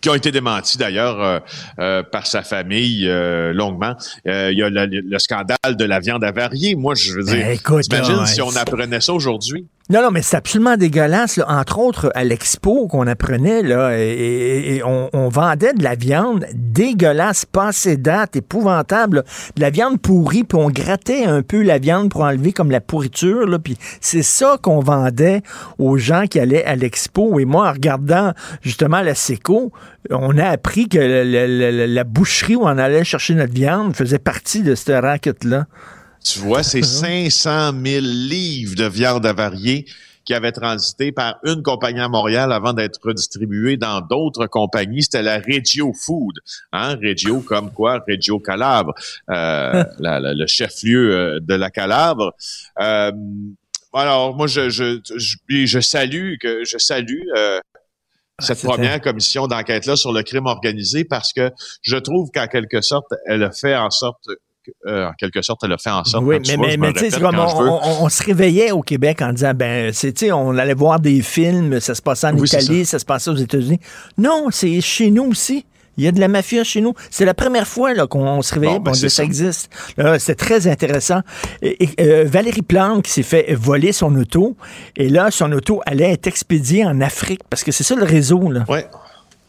qui 0.00 0.08
ont 0.08 0.14
été 0.14 0.30
démentis 0.30 0.78
d'ailleurs 0.78 1.20
euh, 1.20 1.38
euh, 1.78 2.02
par 2.02 2.26
sa 2.26 2.42
famille 2.42 3.08
euh, 3.08 3.52
longuement. 3.52 3.94
Il 4.24 4.56
y 4.56 4.62
a 4.62 4.70
le, 4.70 5.18
scandale 5.18 5.76
de 5.76 5.84
la 5.84 6.00
viande 6.00 6.24
avariée. 6.24 6.74
Moi, 6.74 6.94
je 6.94 7.12
veux 7.12 7.24
dire, 7.24 7.46
ben, 7.46 7.80
imagine 7.90 8.26
si 8.26 8.40
on 8.42 8.54
apprenait 8.56 9.00
ça 9.00 9.12
aujourd'hui? 9.12 9.66
Non, 9.90 10.00
non, 10.00 10.10
mais 10.12 10.22
c'est 10.22 10.36
absolument 10.36 10.76
dégueulasse. 10.76 11.40
Entre 11.46 11.78
autres, 11.78 12.12
à 12.14 12.22
l'expo 12.22 12.86
qu'on 12.86 13.06
apprenait, 13.08 13.62
là, 13.62 13.98
et, 13.98 14.80
on, 14.84 15.28
vendait 15.28 15.74
de 15.74 15.82
la 15.82 15.96
viande 15.96 16.46
dégueulasse, 16.54 17.44
passée 17.44 17.96
date, 17.96 18.36
épouvantable. 18.36 19.24
De 19.56 19.60
la 19.60 19.70
viande 19.70 20.00
pourrie, 20.00 20.44
puis 20.44 20.58
on 20.58 20.70
grattait 20.70 21.24
un 21.24 21.42
peu 21.42 21.62
la 21.62 21.78
viande 21.78 22.10
pour 22.10 22.22
enlever 22.22 22.52
comme 22.52 22.70
la 22.70 22.80
pourriture. 22.80 23.46
Là, 23.46 23.58
puis 23.58 23.76
c'est 24.00 24.22
ça 24.22 24.56
qu'on 24.62 24.80
vendait 24.80 25.42
aux 25.78 25.98
gens 25.98 26.26
qui 26.26 26.38
allaient 26.38 26.64
à 26.64 26.76
l'expo. 26.76 27.40
Et 27.40 27.44
moi, 27.44 27.68
en 27.68 27.72
regardant 27.72 28.32
justement 28.62 29.00
la 29.00 29.16
SECO, 29.16 29.72
on 30.10 30.38
a 30.38 30.46
appris 30.46 30.88
que 30.88 30.98
la, 30.98 32.04
boucherie 32.04 32.56
où 32.56 32.62
on 32.62 32.78
allait 32.78 33.04
chercher 33.04 33.34
notre 33.34 33.52
viande 33.52 33.96
faisait 33.96 34.18
partie 34.18 34.62
de 34.62 34.74
cette 34.74 35.02
racket-là. 35.02 35.66
Tu 36.24 36.38
vois, 36.38 36.62
c'est 36.62 36.82
500 36.82 37.72
000 37.84 38.00
livres 38.04 38.76
de 38.76 38.84
viande 38.84 39.26
avariée 39.26 39.86
qui 40.24 40.34
avaient 40.34 40.52
transité 40.52 41.10
par 41.10 41.38
une 41.44 41.62
compagnie 41.62 42.00
à 42.00 42.08
Montréal 42.08 42.52
avant 42.52 42.72
d'être 42.72 43.00
redistribués 43.02 43.76
dans 43.76 44.00
d'autres 44.00 44.46
compagnies. 44.46 45.02
C'était 45.02 45.22
la 45.22 45.38
Regio 45.38 45.92
Food, 45.92 46.36
hein, 46.72 46.96
Regio 47.02 47.40
comme 47.40 47.72
quoi, 47.72 48.04
Regio 48.08 48.38
Calabre, 48.38 48.94
euh, 49.30 49.84
le 49.98 50.46
chef-lieu 50.46 51.12
euh, 51.12 51.40
de 51.40 51.54
la 51.54 51.70
Calabre. 51.70 52.32
Euh, 52.80 53.10
alors, 53.94 54.34
moi, 54.34 54.46
je, 54.46 54.70
je, 54.70 55.00
je, 55.48 55.80
salue 55.80 56.36
que 56.40 56.64
je 56.64 56.78
salue 56.78 57.20
euh, 57.36 57.60
cette 58.38 58.62
première 58.62 59.00
commission 59.00 59.46
d'enquête-là 59.46 59.96
sur 59.96 60.12
le 60.12 60.22
crime 60.22 60.46
organisé 60.46 61.04
parce 61.04 61.32
que 61.32 61.50
je 61.82 61.96
trouve 61.96 62.30
qu'en 62.32 62.46
quelque 62.46 62.80
sorte, 62.80 63.12
elle 63.26 63.42
a 63.42 63.52
fait 63.52 63.76
en 63.76 63.90
sorte 63.90 64.28
euh, 64.86 65.08
en 65.08 65.12
quelque 65.12 65.42
sorte, 65.42 65.62
elle 65.64 65.72
a 65.72 65.78
fait 65.78 65.90
en 65.90 66.04
sorte. 66.04 66.24
Oui, 66.24 66.36
mais, 66.46 66.76
mais, 66.76 66.92
tu 66.92 67.10
sais, 67.10 67.20
comme 67.20 67.38
on, 67.38 68.08
se 68.08 68.22
réveillait 68.22 68.70
au 68.70 68.82
Québec 68.82 69.22
en 69.22 69.32
disant, 69.32 69.52
ben, 69.54 69.92
c'est, 69.92 70.12
tu 70.12 70.26
sais, 70.26 70.32
on 70.32 70.56
allait 70.56 70.74
voir 70.74 71.00
des 71.00 71.22
films, 71.22 71.80
ça 71.80 71.94
se 71.94 72.02
passait 72.02 72.28
en 72.28 72.36
Italie, 72.36 72.84
ça. 72.84 72.98
se 72.98 73.04
passait 73.04 73.30
aux 73.30 73.36
États-Unis. 73.36 73.80
Non, 74.18 74.48
c'est 74.50 74.80
chez 74.80 75.10
nous 75.10 75.24
aussi. 75.24 75.64
Il 75.98 76.04
y 76.04 76.08
a 76.08 76.12
de 76.12 76.20
la 76.20 76.28
mafia 76.28 76.64
chez 76.64 76.80
nous. 76.80 76.94
C'est 77.10 77.26
la 77.26 77.34
première 77.34 77.68
fois 77.68 77.92
là, 77.92 78.06
qu'on 78.06 78.40
se 78.40 78.54
réveillait 78.54 78.78
bon, 78.78 78.92
ben, 78.92 78.94
ça. 78.94 79.10
ça 79.10 79.24
existe. 79.24 79.70
C'est 80.18 80.36
très 80.36 80.66
intéressant. 80.66 81.20
Et, 81.60 81.88
euh, 82.00 82.24
Valérie 82.26 82.62
Plante 82.62 83.04
qui 83.04 83.10
s'est 83.10 83.22
fait 83.22 83.52
voler 83.54 83.92
son 83.92 84.16
auto. 84.16 84.56
Et 84.96 85.10
là, 85.10 85.30
son 85.30 85.52
auto 85.52 85.82
allait 85.84 86.12
être 86.12 86.26
expédiée 86.26 86.86
en 86.86 87.02
Afrique 87.02 87.42
parce 87.50 87.62
que 87.62 87.72
c'est 87.72 87.84
ça 87.84 87.94
le 87.94 88.04
réseau. 88.04 88.50
Là. 88.50 88.64
Ouais 88.68 88.86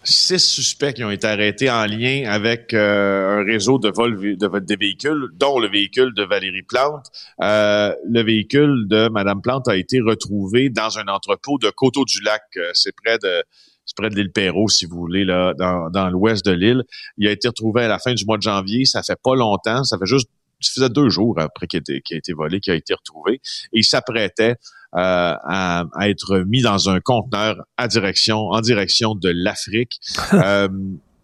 six 0.03 0.39
suspects 0.39 0.93
qui 0.93 1.03
ont 1.03 1.11
été 1.11 1.27
arrêtés 1.27 1.69
en 1.69 1.85
lien 1.85 2.23
avec 2.27 2.73
euh, 2.73 3.39
un 3.39 3.43
réseau 3.43 3.79
de 3.79 3.89
vol 3.89 4.37
de, 4.37 4.75
véhicules, 4.75 5.29
dont 5.33 5.59
le 5.59 5.67
véhicule 5.67 6.13
de 6.13 6.23
Valérie 6.23 6.63
Plante. 6.63 7.07
Euh, 7.41 7.93
le 8.09 8.23
véhicule 8.23 8.87
de 8.87 9.09
Madame 9.09 9.41
Plante 9.41 9.67
a 9.67 9.75
été 9.75 9.99
retrouvé 10.01 10.69
dans 10.69 10.97
un 10.97 11.07
entrepôt 11.07 11.57
de 11.57 11.69
Coteau-du-Lac. 11.69 12.41
Euh, 12.57 12.71
c'est 12.73 12.93
près 12.95 13.17
de 13.17 13.43
c'est 13.85 13.97
près 13.97 14.09
de 14.09 14.15
l'île 14.15 14.31
Perrault, 14.31 14.69
si 14.69 14.85
vous 14.85 14.97
voulez, 14.97 15.25
là, 15.25 15.53
dans, 15.53 16.09
l'ouest 16.09 16.45
de 16.45 16.51
l'île. 16.51 16.83
Il 17.17 17.27
a 17.27 17.31
été 17.31 17.49
retrouvé 17.49 17.83
à 17.83 17.89
la 17.89 17.99
fin 17.99 18.13
du 18.13 18.25
mois 18.25 18.37
de 18.37 18.41
janvier. 18.41 18.85
Ça 18.85 19.03
fait 19.03 19.19
pas 19.21 19.35
longtemps. 19.35 19.83
Ça 19.83 19.97
fait 19.97 20.05
juste 20.05 20.29
ça 20.61 20.71
faisait 20.75 20.89
deux 20.89 21.09
jours 21.09 21.37
après 21.39 21.67
qu'il 21.67 21.81
a, 21.85 22.15
été 22.15 22.31
volé, 22.31 22.61
qu'il 22.61 22.71
a 22.71 22.75
été 22.77 22.93
retrouvé. 22.93 23.41
Et 23.73 23.79
il 23.79 23.83
s'apprêtait 23.83 24.55
euh, 24.95 25.35
à, 25.43 25.85
être 26.01 26.39
mis 26.39 26.61
dans 26.61 26.89
un 26.89 26.99
conteneur 26.99 27.63
à 27.77 27.87
direction, 27.87 28.49
en 28.49 28.61
direction 28.61 29.15
de 29.15 29.31
l'Afrique. 29.33 29.99
euh, 30.33 30.67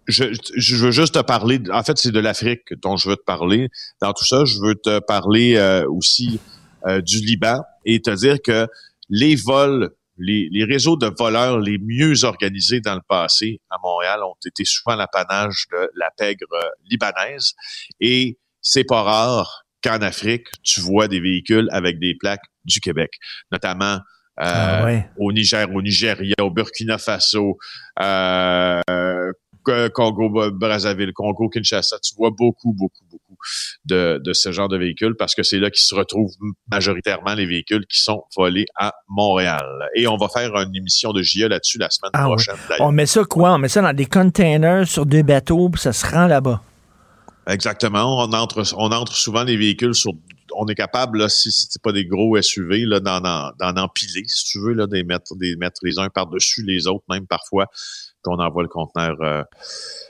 je, 0.07 0.25
je, 0.55 0.75
veux 0.75 0.91
juste 0.91 1.13
te 1.13 1.19
parler, 1.19 1.61
en 1.71 1.83
fait, 1.83 1.97
c'est 1.97 2.11
de 2.11 2.19
l'Afrique 2.19 2.73
dont 2.81 2.97
je 2.97 3.09
veux 3.09 3.15
te 3.15 3.23
parler. 3.23 3.69
Dans 4.01 4.11
tout 4.13 4.25
ça, 4.25 4.43
je 4.45 4.59
veux 4.59 4.75
te 4.75 4.99
parler 4.99 5.55
euh, 5.57 5.87
aussi 5.87 6.39
euh, 6.87 7.01
du 7.01 7.19
Liban 7.19 7.61
et 7.85 8.01
te 8.01 8.09
dire 8.09 8.41
que 8.41 8.67
les 9.09 9.35
vols, 9.35 9.91
les, 10.17 10.49
les, 10.51 10.63
réseaux 10.63 10.97
de 10.97 11.11
voleurs 11.17 11.59
les 11.59 11.77
mieux 11.77 12.23
organisés 12.23 12.81
dans 12.81 12.95
le 12.95 13.01
passé 13.07 13.61
à 13.69 13.77
Montréal 13.83 14.23
ont 14.23 14.35
été 14.45 14.65
souvent 14.65 14.95
l'apanage 14.95 15.67
de 15.71 15.91
la 15.95 16.09
pègre 16.17 16.47
libanaise. 16.89 17.53
Et 17.99 18.39
c'est 18.61 18.83
pas 18.83 19.03
rare 19.03 19.65
qu'en 19.83 20.01
Afrique, 20.01 20.47
tu 20.63 20.81
vois 20.81 21.07
des 21.07 21.19
véhicules 21.19 21.67
avec 21.71 21.99
des 21.99 22.15
plaques 22.15 22.45
du 22.65 22.79
Québec, 22.79 23.11
notamment 23.51 23.99
euh, 24.39 24.43
ah 24.45 24.87
au 25.17 25.33
Niger, 25.33 25.67
au 25.73 25.81
Nigeria, 25.81 26.35
au 26.41 26.49
Burkina 26.49 26.97
Faso, 26.97 27.57
euh, 28.01 28.81
Congo, 29.93 30.51
Brazzaville, 30.51 31.11
Congo, 31.13 31.49
Kinshasa. 31.49 31.97
Tu 31.99 32.15
vois 32.15 32.31
beaucoup, 32.31 32.73
beaucoup, 32.73 33.03
beaucoup 33.11 33.35
de, 33.85 34.19
de 34.23 34.33
ce 34.33 34.51
genre 34.51 34.69
de 34.69 34.77
véhicules 34.77 35.15
parce 35.15 35.35
que 35.35 35.43
c'est 35.43 35.59
là 35.59 35.69
qu'ils 35.69 35.85
se 35.85 35.93
retrouvent 35.93 36.33
majoritairement 36.71 37.33
les 37.33 37.45
véhicules 37.45 37.85
qui 37.87 38.01
sont 38.01 38.23
volés 38.35 38.65
à 38.75 38.93
Montréal. 39.09 39.65
Et 39.95 40.07
on 40.07 40.17
va 40.17 40.27
faire 40.29 40.55
une 40.55 40.75
émission 40.75 41.11
de 41.11 41.21
JE 41.21 41.47
là-dessus 41.47 41.77
la 41.77 41.89
semaine 41.89 42.11
ah 42.13 42.23
prochaine. 42.23 42.55
On 42.79 42.91
met 42.91 43.05
ça 43.05 43.23
quoi? 43.25 43.53
On 43.53 43.57
met 43.57 43.67
ça 43.67 43.81
dans 43.81 43.93
des 43.93 44.05
containers 44.05 44.87
sur 44.87 45.05
des 45.05 45.23
bateaux, 45.23 45.69
puis 45.69 45.81
ça 45.81 45.93
se 45.93 46.05
rend 46.05 46.27
là-bas. 46.27 46.61
Exactement. 47.47 48.23
On 48.23 48.33
entre, 48.33 48.63
on 48.75 48.91
entre 48.91 49.13
souvent 49.13 49.43
les 49.43 49.57
véhicules 49.57 49.95
sur. 49.95 50.13
On 50.55 50.67
est 50.67 50.75
capable, 50.75 51.19
là, 51.19 51.29
si 51.29 51.51
c'est 51.51 51.81
pas 51.81 51.91
des 51.91 52.05
gros 52.05 52.39
SUV, 52.41 52.85
là, 52.85 52.99
d'en, 52.99 53.77
empiler, 53.77 54.23
si 54.25 54.45
tu 54.45 54.59
veux, 54.59 54.73
là, 54.73 54.87
des 54.87 55.03
mettre, 55.03 55.35
des 55.35 55.55
mettre 55.55 55.79
les 55.83 55.99
uns 55.99 56.09
par-dessus 56.09 56.63
les 56.63 56.87
autres, 56.87 57.05
même 57.07 57.27
parfois, 57.27 57.67
puis 57.67 58.33
on 58.33 58.39
envoie 58.39 58.63
le 58.63 58.69
conteneur 58.69 59.15
euh, 59.21 59.43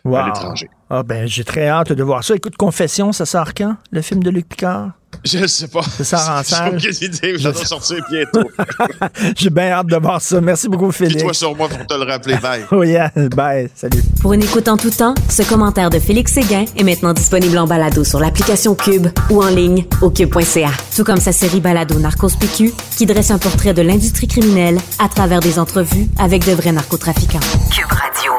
à 0.05 0.25
l'étranger. 0.27 0.69
Ah 0.91 1.03
ben, 1.03 1.27
j'ai 1.27 1.43
très 1.43 1.67
hâte 1.67 1.93
de 1.93 2.03
voir 2.03 2.23
ça. 2.23 2.35
Écoute, 2.35 2.57
Confession, 2.57 3.11
ça 3.11 3.27
sort 3.27 3.53
quand, 3.53 3.75
le 3.91 4.01
film 4.01 4.23
de 4.23 4.31
Luc 4.31 4.49
Picard? 4.49 4.89
Je 5.23 5.37
ne 5.37 5.45
sais 5.45 5.67
pas. 5.67 5.83
Ça 5.83 6.03
sort 6.03 6.29
en 6.31 6.43
salle? 6.43 6.79
J'ai 6.79 6.89
aucune 6.89 7.13
idée, 7.13 7.33
mais 7.33 7.39
ça 7.39 7.51
doit 7.51 7.65
sortir 7.65 8.03
bientôt. 8.09 8.49
j'ai 9.35 9.49
bien 9.51 9.69
hâte 9.69 9.85
de 9.85 9.97
voir 9.97 10.19
ça. 10.19 10.41
Merci 10.41 10.67
beaucoup, 10.67 10.91
Félix. 10.91 11.21
toi 11.21 11.33
sur 11.33 11.55
moi 11.55 11.67
pour 11.69 11.85
te 11.85 11.93
le 11.93 12.11
rappeler. 12.11 12.37
Bye. 12.37 12.65
oh 12.71 12.81
yeah, 12.81 13.11
bye. 13.35 13.69
Salut. 13.75 14.01
Pour 14.19 14.33
une 14.33 14.41
écoute 14.41 14.67
en 14.67 14.77
tout 14.77 14.89
temps, 14.89 15.13
ce 15.29 15.43
commentaire 15.43 15.91
de 15.91 15.99
Félix 15.99 16.33
Séguin 16.33 16.65
est 16.75 16.83
maintenant 16.83 17.13
disponible 17.13 17.59
en 17.59 17.67
balado 17.67 18.03
sur 18.03 18.19
l'application 18.19 18.73
Cube 18.73 19.07
ou 19.29 19.43
en 19.43 19.49
ligne 19.49 19.85
au 20.01 20.09
cube.ca. 20.09 20.71
Tout 20.95 21.03
comme 21.03 21.19
sa 21.19 21.31
série 21.31 21.59
balado 21.59 21.99
Narcos 21.99 22.35
PQ, 22.39 22.73
qui 22.97 23.05
dresse 23.05 23.29
un 23.29 23.37
portrait 23.37 23.75
de 23.75 23.83
l'industrie 23.83 24.27
criminelle 24.27 24.79
à 24.97 25.07
travers 25.07 25.39
des 25.39 25.59
entrevues 25.59 26.07
avec 26.17 26.45
de 26.47 26.51
vrais 26.53 26.71
narcotrafiquants. 26.71 27.39
Cube 27.71 27.91
Radio. 27.91 28.38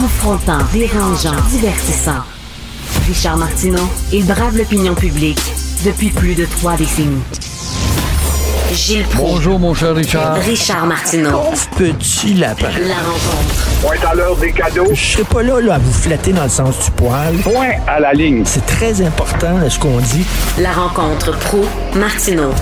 Confrontant, 0.00 0.58
dérangeant, 0.72 1.34
divertissant. 1.50 2.22
Richard 3.08 3.36
Martineau, 3.36 3.82
il 4.12 4.24
brave 4.24 4.56
l'opinion 4.56 4.94
publique 4.94 5.40
depuis 5.84 6.10
plus 6.10 6.36
de 6.36 6.44
trois 6.44 6.76
décennies. 6.76 7.20
Gilles 8.72 9.02
Proulx. 9.06 9.32
Bonjour, 9.32 9.58
mon 9.58 9.74
cher 9.74 9.96
Richard. 9.96 10.36
Richard 10.36 10.86
Martineau. 10.86 11.30
Pauvre 11.30 11.94
petit 11.94 12.34
lapin. 12.34 12.68
La 12.86 12.94
rencontre. 12.94 13.66
Point 13.82 14.08
à 14.08 14.14
l'heure 14.14 14.36
des 14.36 14.52
cadeaux. 14.52 14.86
Je 14.92 15.04
serai 15.04 15.24
pas 15.24 15.42
là, 15.42 15.60
là 15.60 15.74
à 15.74 15.78
vous 15.78 15.92
flatter 15.92 16.32
dans 16.32 16.44
le 16.44 16.48
sens 16.48 16.78
du 16.84 16.90
poil. 16.92 17.34
Point 17.38 17.72
à 17.88 17.98
la 17.98 18.12
ligne. 18.12 18.44
C'est 18.46 18.66
très 18.66 19.02
important 19.02 19.58
là, 19.58 19.68
ce 19.68 19.80
qu'on 19.80 19.98
dit. 19.98 20.24
La 20.60 20.74
rencontre 20.74 21.36
pro 21.40 21.64
martineau 21.96 22.52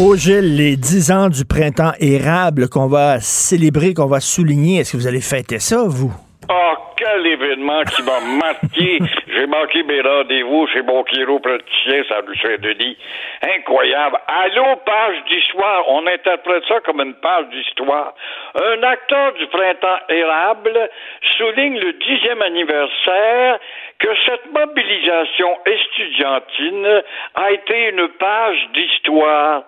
Oh 0.00 0.14
Gilles, 0.14 0.56
les 0.56 0.76
10 0.76 1.10
ans 1.10 1.28
du 1.28 1.44
printemps 1.44 1.90
érable 1.98 2.68
qu'on 2.68 2.86
va 2.86 3.18
célébrer, 3.18 3.94
qu'on 3.94 4.06
va 4.06 4.20
souligner, 4.20 4.78
est-ce 4.78 4.92
que 4.92 4.96
vous 4.96 5.08
allez 5.08 5.20
fêter 5.20 5.58
ça, 5.58 5.82
vous? 5.88 6.12
Oh, 6.48 6.74
quel 6.96 7.26
événement 7.26 7.82
qui 7.82 8.02
m'a 8.04 8.20
marqué. 8.20 9.00
J'ai 9.26 9.46
manqué 9.48 9.82
mes 9.82 10.00
rendez-vous 10.00 10.68
chez 10.68 10.82
mon 10.82 11.02
chiropraticien 11.02 12.02
à 12.10 12.22
Saint-Denis. 12.40 12.96
Incroyable. 13.42 14.18
Allô, 14.28 14.76
page 14.86 15.16
d'histoire. 15.28 15.82
On 15.88 16.06
interprète 16.06 16.62
ça 16.68 16.78
comme 16.86 17.00
une 17.00 17.14
page 17.14 17.46
d'histoire. 17.50 18.14
Un 18.54 18.80
acteur 18.84 19.32
du 19.32 19.48
printemps 19.48 19.98
érable 20.10 20.90
souligne 21.36 21.80
le 21.80 21.92
dixième 21.94 22.40
anniversaire 22.40 23.58
que 23.98 24.08
cette 24.26 24.52
mobilisation 24.52 25.58
estudiantine 25.66 27.02
a 27.34 27.50
été 27.50 27.88
une 27.88 28.08
page 28.10 28.68
d'histoire. 28.74 29.64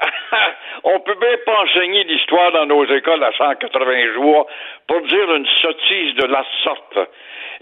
On 0.84 1.00
peut 1.00 1.16
bien 1.20 1.36
pas 1.44 1.62
enseigner 1.62 2.04
l'histoire 2.04 2.52
dans 2.52 2.66
nos 2.66 2.84
écoles 2.84 3.22
à 3.22 3.32
180 3.32 4.14
jours 4.14 4.46
pour 4.86 5.00
dire 5.02 5.34
une 5.34 5.46
sottise 5.62 6.14
de 6.14 6.26
la 6.26 6.44
sorte. 6.62 6.98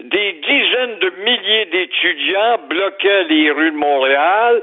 Des 0.01 0.33
dizaines 0.33 0.99
de 0.99 1.09
milliers 1.23 1.65
d'étudiants 1.65 2.57
bloquaient 2.67 3.23
les 3.25 3.51
rues 3.51 3.71
de 3.71 3.77
Montréal, 3.77 4.61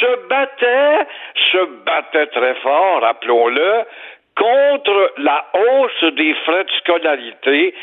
se 0.00 0.28
battaient, 0.28 1.06
se 1.50 1.64
battaient 1.84 2.26
très 2.26 2.54
fort, 2.56 3.00
rappelons-le, 3.00 3.84
contre 4.36 5.12
la 5.16 5.46
hausse 5.54 6.12
des 6.14 6.34
frais 6.44 6.64
de 6.64 6.70
scolarité, 6.72 7.74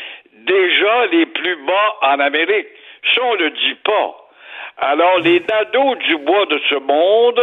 déjà 0.46 1.06
les 1.06 1.26
plus 1.26 1.56
bas 1.66 1.96
en 2.02 2.20
Amérique. 2.20 2.68
Ça, 3.12 3.22
on 3.24 3.34
le 3.34 3.50
dit 3.50 3.74
pas. 3.84 4.16
Alors, 4.78 5.18
les 5.18 5.40
nadeaux 5.40 5.94
du 5.96 6.16
bois 6.18 6.46
de 6.46 6.60
ce 6.68 6.76
monde 6.76 7.40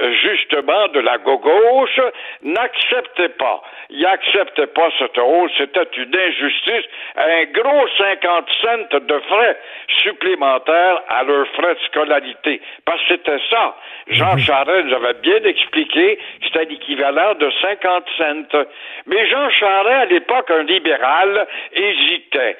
justement 0.00 0.88
de 0.88 1.00
la 1.00 1.18
gauche 1.18 2.00
n'acceptait 2.42 3.28
pas. 3.30 3.62
Il 3.90 4.00
n'acceptait 4.00 4.68
pas 4.68 4.88
cette 4.98 5.18
hausse. 5.18 5.52
C'était 5.58 5.88
une 5.96 6.16
injustice. 6.16 6.84
Un 7.16 7.44
gros 7.52 7.88
50 7.98 8.48
cents 8.62 8.98
de 8.98 9.18
frais 9.20 9.58
supplémentaires 10.02 11.02
à 11.08 11.22
leurs 11.24 11.46
frais 11.48 11.74
de 11.74 11.80
scolarité. 11.86 12.62
Parce 12.86 13.00
que 13.02 13.08
c'était 13.08 13.40
ça. 13.50 13.76
Jean 14.08 14.38
Charest 14.38 14.86
nous 14.86 14.94
avait 14.94 15.20
bien 15.20 15.44
expliqué 15.44 16.16
que 16.16 16.46
c'était 16.46 16.64
l'équivalent 16.64 17.34
de 17.34 17.50
50 17.60 18.04
cents. 18.16 18.64
Mais 19.06 19.26
Jean 19.28 19.50
Charest, 19.50 20.02
à 20.02 20.04
l'époque, 20.06 20.50
un 20.50 20.62
libéral, 20.62 21.46
hésitait. 21.72 22.56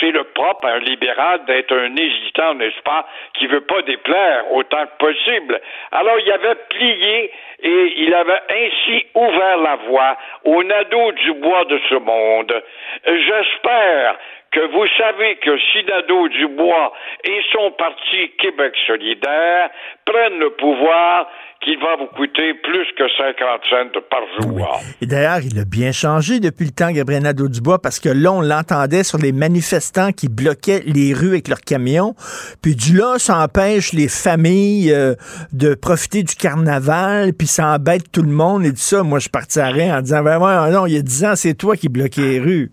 C'est 0.00 0.10
le 0.10 0.24
propre, 0.24 0.66
un 0.66 0.80
libéral, 0.80 1.44
d'être 1.46 1.74
un 1.74 1.96
hésitant, 1.96 2.54
n'est-ce 2.54 2.80
pas, 2.82 3.06
qui 3.34 3.46
veut 3.46 3.62
pas 3.62 3.82
déplaire 3.82 4.52
autant 4.52 4.84
que 4.86 4.96
possible. 4.98 5.60
Alors, 5.92 6.18
il 6.18 6.26
y 6.26 6.32
avait 6.32 6.56
et 6.80 7.92
il 7.96 8.14
avait 8.14 8.42
ainsi 8.50 9.06
ouvert 9.14 9.56
la 9.58 9.76
voie 9.88 10.16
aux 10.44 10.62
nadeaux 10.62 11.12
du 11.12 11.32
bois 11.34 11.64
de 11.64 11.80
ce 11.88 11.94
monde. 11.94 12.62
J'espère 13.06 14.18
que 14.54 14.60
vous 14.72 14.86
savez 14.96 15.36
que 15.42 15.58
si 15.58 15.84
Nadeau 15.84 16.28
Dubois 16.28 16.92
et 17.24 17.40
son 17.52 17.72
parti 17.72 18.30
Québec 18.38 18.72
solidaire 18.86 19.70
prennent 20.06 20.38
le 20.38 20.50
pouvoir, 20.50 21.26
qu'il 21.64 21.78
va 21.78 21.96
vous 21.96 22.06
coûter 22.14 22.54
plus 22.54 22.86
que 22.96 23.04
50 23.16 23.60
cents 23.70 24.00
par 24.10 24.20
jour. 24.38 24.80
Et 25.00 25.06
d'ailleurs, 25.06 25.40
il 25.42 25.58
a 25.58 25.64
bien 25.64 25.92
changé 25.92 26.38
depuis 26.38 26.66
le 26.66 26.72
temps, 26.72 26.90
Gabriel 26.90 27.22
Nadeau-Dubois, 27.22 27.80
parce 27.80 27.98
que 27.98 28.10
là, 28.10 28.32
on 28.32 28.42
l'entendait 28.42 29.02
sur 29.02 29.18
les 29.18 29.32
manifestants 29.32 30.12
qui 30.12 30.28
bloquaient 30.28 30.82
les 30.86 31.14
rues 31.14 31.30
avec 31.30 31.48
leurs 31.48 31.62
camions. 31.62 32.14
Puis 32.62 32.76
du 32.76 32.96
là, 32.96 33.18
ça 33.18 33.38
empêche 33.38 33.92
les 33.92 34.08
familles 34.08 34.92
euh, 34.92 35.14
de 35.52 35.74
profiter 35.74 36.22
du 36.22 36.34
carnaval, 36.34 37.32
puis 37.32 37.46
ça 37.46 37.74
embête 37.74 38.12
tout 38.12 38.22
le 38.22 38.32
monde 38.32 38.64
et 38.66 38.70
tout 38.70 38.76
ça. 38.76 39.02
Moi, 39.02 39.18
je 39.18 39.30
partirais 39.30 39.90
en 39.90 40.02
disant, 40.02 40.22
ben 40.22 40.38
ouais, 40.38 40.70
non, 40.70 40.86
il 40.86 40.94
y 40.94 40.98
a 40.98 41.02
10 41.02 41.24
ans, 41.24 41.34
c'est 41.34 41.54
toi 41.54 41.76
qui 41.76 41.88
bloquais 41.88 42.22
les 42.22 42.40
rues. 42.40 42.70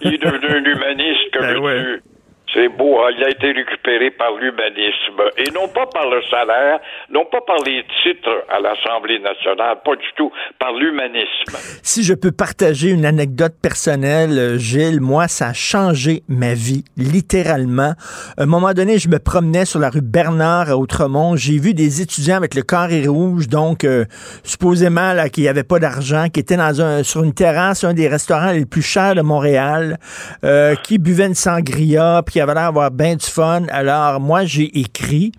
il 0.00 0.14
est 0.14 0.18
devenu 0.18 0.46
un 0.48 0.64
humaniste 0.64 1.03
comme 1.34 1.42
Ben 1.42 1.58
ouais. 1.58 2.00
tu. 2.02 2.13
C'est 2.54 2.68
beau, 2.68 3.00
hein, 3.00 3.10
il 3.16 3.24
a 3.24 3.30
été 3.30 3.50
récupéré 3.50 4.12
par 4.12 4.32
l'humanisme 4.36 5.20
et 5.36 5.50
non 5.52 5.66
pas 5.66 5.86
par 5.86 6.08
le 6.08 6.22
salaire, 6.30 6.78
non 7.10 7.24
pas 7.24 7.40
par 7.40 7.56
les 7.66 7.84
titres 8.02 8.44
à 8.48 8.60
l'Assemblée 8.60 9.18
nationale, 9.18 9.78
pas 9.84 9.96
du 9.96 10.06
tout, 10.16 10.30
par 10.60 10.72
l'humanisme. 10.72 11.58
Si 11.82 12.04
je 12.04 12.14
peux 12.14 12.30
partager 12.30 12.90
une 12.90 13.06
anecdote 13.06 13.54
personnelle, 13.60 14.38
euh, 14.38 14.56
Gilles, 14.56 15.00
moi, 15.00 15.26
ça 15.26 15.48
a 15.48 15.52
changé 15.52 16.22
ma 16.28 16.54
vie, 16.54 16.84
littéralement. 16.96 17.94
À 18.38 18.42
un 18.44 18.46
moment 18.46 18.72
donné, 18.72 18.98
je 18.98 19.08
me 19.08 19.18
promenais 19.18 19.64
sur 19.64 19.80
la 19.80 19.90
rue 19.90 20.00
Bernard 20.00 20.70
à 20.70 20.76
Outremont. 20.76 21.34
J'ai 21.34 21.58
vu 21.58 21.74
des 21.74 22.02
étudiants 22.02 22.36
avec 22.36 22.54
le 22.54 22.62
carré 22.62 23.08
rouge, 23.08 23.48
donc 23.48 23.82
euh, 23.82 24.04
supposément 24.44 25.12
là 25.12 25.28
qu'il 25.28 25.42
n'y 25.42 25.48
avait 25.48 25.64
pas 25.64 25.80
d'argent, 25.80 26.28
qui 26.32 26.38
étaient 26.38 26.56
dans 26.56 26.80
un, 26.80 27.02
sur 27.02 27.24
une 27.24 27.34
terrasse, 27.34 27.82
un 27.82 27.94
des 27.94 28.06
restaurants 28.06 28.52
les 28.52 28.64
plus 28.64 28.82
chers 28.82 29.16
de 29.16 29.22
Montréal, 29.22 29.98
euh, 30.44 30.76
qui 30.76 30.98
buvaient 30.98 31.26
une 31.26 31.34
sangria, 31.34 32.22
puis 32.24 32.43
avait 32.44 32.54
l'air 32.54 32.64
d'avoir 32.66 32.90
bien 32.90 33.16
du 33.16 33.26
fun. 33.26 33.64
Alors, 33.70 34.20
moi, 34.20 34.44
j'ai 34.44 34.78
écrit, 34.78 35.32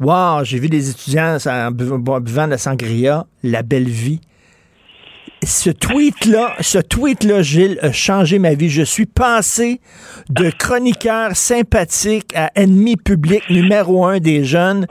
wow, 0.00 0.42
j'ai 0.44 0.58
vu 0.58 0.68
des 0.68 0.90
étudiants 0.90 1.36
en 1.46 1.70
bu- 1.70 1.98
buvant 2.20 2.46
de 2.46 2.50
la 2.52 2.58
sangria, 2.58 3.24
la 3.42 3.62
belle 3.62 3.88
vie 3.88 4.20
ce 5.44 5.70
tweet-là, 5.70 6.54
ce 6.60 6.78
tweet-là, 6.78 7.42
Gilles, 7.42 7.78
a 7.82 7.92
changé 7.92 8.38
ma 8.40 8.54
vie. 8.54 8.68
Je 8.70 8.82
suis 8.82 9.06
passé 9.06 9.80
de 10.28 10.50
chroniqueur 10.50 11.36
sympathique 11.36 12.34
à 12.34 12.50
ennemi 12.56 12.96
public 12.96 13.42
numéro 13.50 14.04
un 14.06 14.18
des 14.18 14.44
jeunes. 14.44 14.86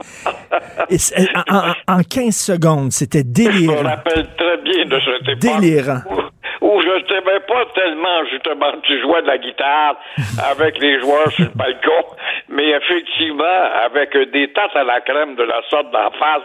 En, 1.50 1.56
en- 1.56 1.72
en 1.98 2.02
15 2.02 2.34
secondes, 2.34 2.92
c'était 2.92 3.22
Je 3.22 3.26
me 3.26 3.32
délirant. 3.32 3.82
rappelle 3.82 4.26
très 4.38 4.62
bien 4.62 4.86
de 4.86 5.32
époque. 5.32 5.60
Délirant. 5.60 6.00
Où, 6.76 6.80
je 6.82 7.00
t'aimais 7.06 7.40
pas 7.48 7.64
tellement, 7.74 8.24
justement, 8.30 8.72
tu 8.82 9.00
jouais 9.00 9.22
de 9.22 9.26
la 9.26 9.38
guitare 9.38 9.96
avec 10.50 10.78
les 10.80 11.00
joueurs 11.00 11.30
sur 11.32 11.44
le 11.44 11.50
balcon, 11.54 12.04
mais 12.48 12.68
effectivement, 12.70 13.62
avec 13.84 14.10
des 14.32 14.52
tasses 14.52 14.74
à 14.74 14.84
la 14.84 15.00
crème 15.00 15.36
de 15.36 15.42
la 15.44 15.60
sorte 15.70 15.90
d'en 15.92 16.10
face, 16.18 16.42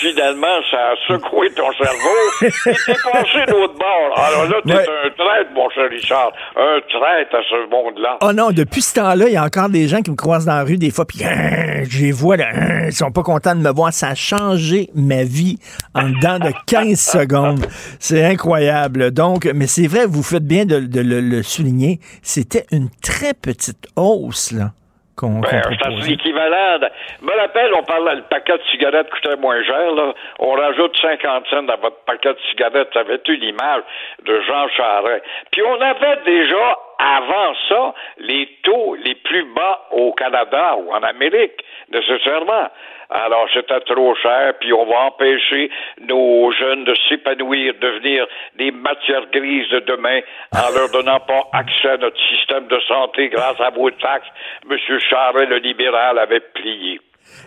finalement, 0.00 0.60
ça 0.70 0.90
a 0.90 0.94
secoué 1.08 1.50
ton 1.54 1.70
cerveau 1.72 2.16
et 2.42 2.50
t'es 2.84 2.92
passé 3.12 3.46
de 3.46 3.52
l'autre 3.52 3.74
bord. 3.78 4.18
Alors 4.18 4.44
là, 4.50 4.56
t'es 4.66 4.74
Ouais. 4.74 4.86
un 5.04 5.10
traître, 5.10 5.50
mon 5.54 5.68
cher 5.70 5.88
Richard, 5.90 6.32
un 6.56 6.80
traître 6.88 7.34
à 7.36 7.42
ce 7.48 7.68
monde-là. 7.70 8.18
Oh 8.22 8.32
non, 8.32 8.50
depuis 8.50 8.82
ce 8.82 8.94
temps-là, 9.00 9.26
il 9.28 9.32
y 9.32 9.36
a 9.36 9.44
encore 9.44 9.68
des 9.68 9.88
gens 9.88 10.02
qui 10.02 10.10
me 10.10 10.16
croisent 10.16 10.46
dans 10.46 10.56
la 10.56 10.64
rue 10.64 10.76
des 10.78 10.90
fois, 10.90 11.04
puis 11.06 11.24
hein, 11.24 11.82
je 11.88 12.04
les 12.04 12.12
vois, 12.12 12.36
là, 12.36 12.46
hein, 12.52 12.82
ils 12.86 12.92
sont 12.92 13.10
pas 13.10 13.22
contents 13.22 13.54
de 13.54 13.60
me 13.60 13.72
voir. 13.72 13.92
Ça 13.92 14.08
a 14.08 14.14
changé 14.14 14.88
ma 14.94 15.22
vie 15.24 15.58
en 15.94 16.08
dedans 16.10 16.38
de 16.38 16.52
15 16.66 16.98
secondes. 16.98 17.66
C'est 17.98 18.24
incroyable. 18.24 19.10
Donc, 19.12 19.44
mais 19.54 19.66
c'est 19.66 19.86
vrai, 19.88 20.06
vous 20.06 20.22
faites 20.22 20.46
bien 20.46 20.64
de, 20.64 20.80
de 20.80 21.00
le, 21.00 21.20
le 21.20 21.42
souligner. 21.42 21.98
C'était 22.22 22.64
une 22.72 22.88
très 23.02 23.34
petite 23.34 23.86
hausse, 23.96 24.52
là. 24.52 24.70
qu'on 25.16 25.40
Ben, 25.40 25.48
c'est 25.68 25.76
proposait. 25.78 26.10
l'équivalent. 26.10 26.78
Je 27.20 27.26
me 27.26 27.38
rappelle, 27.40 27.70
on 27.74 27.82
parlait, 27.82 28.14
le 28.16 28.22
paquet 28.22 28.56
de 28.56 28.62
cigarettes 28.70 29.10
coûtait 29.10 29.36
moins 29.36 29.62
cher, 29.64 29.92
là. 29.92 30.14
On 30.38 30.52
rajoute 30.52 30.96
50 31.00 31.44
cents 31.50 31.62
dans 31.64 31.76
votre 31.78 31.98
paquet 32.06 32.32
de 32.32 32.38
cigarettes. 32.50 32.88
Ça 32.94 33.00
avait 33.00 33.20
eu 33.28 33.36
l'image 33.36 33.82
de 34.24 34.40
Jean 34.42 34.68
Charest? 34.76 35.22
Puis 35.52 35.62
on 35.62 35.80
avait 35.80 36.18
déjà, 36.24 36.78
avant 36.98 37.52
ça, 37.68 37.94
les 38.18 38.48
taux 38.62 38.94
les 39.04 39.14
plus 39.16 39.44
bas 39.54 39.80
au 39.92 40.12
Canada 40.12 40.76
ou 40.78 40.92
en 40.92 41.02
Amérique, 41.02 41.62
nécessairement. 41.90 42.68
Alors, 43.10 43.46
c'était 43.52 43.80
trop 43.80 44.14
cher, 44.14 44.54
puis 44.60 44.72
on 44.72 44.86
va 44.86 45.06
empêcher 45.06 45.70
nos 46.08 46.52
jeunes 46.52 46.84
de 46.84 46.94
s'épanouir, 47.08 47.74
devenir 47.80 48.26
des 48.56 48.70
matières 48.70 49.26
grises 49.32 49.68
de 49.70 49.80
demain 49.80 50.20
en 50.54 50.72
leur 50.74 50.90
donnant 50.90 51.20
pas 51.20 51.48
accès 51.52 51.90
à 51.90 51.96
notre 51.96 52.20
système 52.28 52.68
de 52.68 52.78
santé 52.86 53.28
grâce 53.28 53.60
à 53.60 53.70
vos 53.70 53.90
taxes. 53.90 54.28
Monsieur 54.66 54.98
Charest, 55.00 55.48
le 55.48 55.58
libéral, 55.58 56.18
avait 56.18 56.40
plié. 56.54 57.00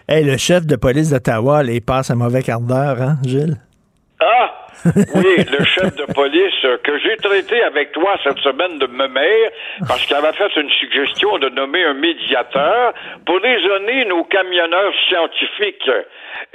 Hey, 0.08 0.26
le 0.26 0.38
chef 0.38 0.66
de 0.66 0.76
police 0.76 1.12
d'Ottawa, 1.12 1.64
il 1.64 1.82
passe 1.82 2.12
un 2.12 2.16
mauvais 2.16 2.42
quart 2.42 2.62
d'heure, 2.62 3.02
hein, 3.02 3.16
Gilles? 3.24 3.58
Ah! 4.24 4.64
Oui, 5.16 5.36
le 5.50 5.64
chef 5.64 5.96
de 5.96 6.06
police 6.14 6.66
euh, 6.66 6.78
que 6.84 6.98
j'ai 7.00 7.16
traité 7.18 7.64
avec 7.64 7.94
toi 7.94 8.18
cette 8.24 8.40
semaine 8.40 8.80
de 8.80 8.88
me 8.88 9.08
maire 9.08 9.50
parce 9.88 10.06
qu'il 10.06 10.16
avait 10.16 10.34
fait 10.34 10.54
une 10.60 10.70
suggestion 10.72 11.38
de 11.38 11.50
nommer 11.50 11.84
un 11.86 11.94
médiateur 11.94 12.94
pour 13.26 13.40
raisonner 13.42 14.06
nos 14.06 14.24
camionneurs 14.26 14.94
scientifiques. 15.08 15.90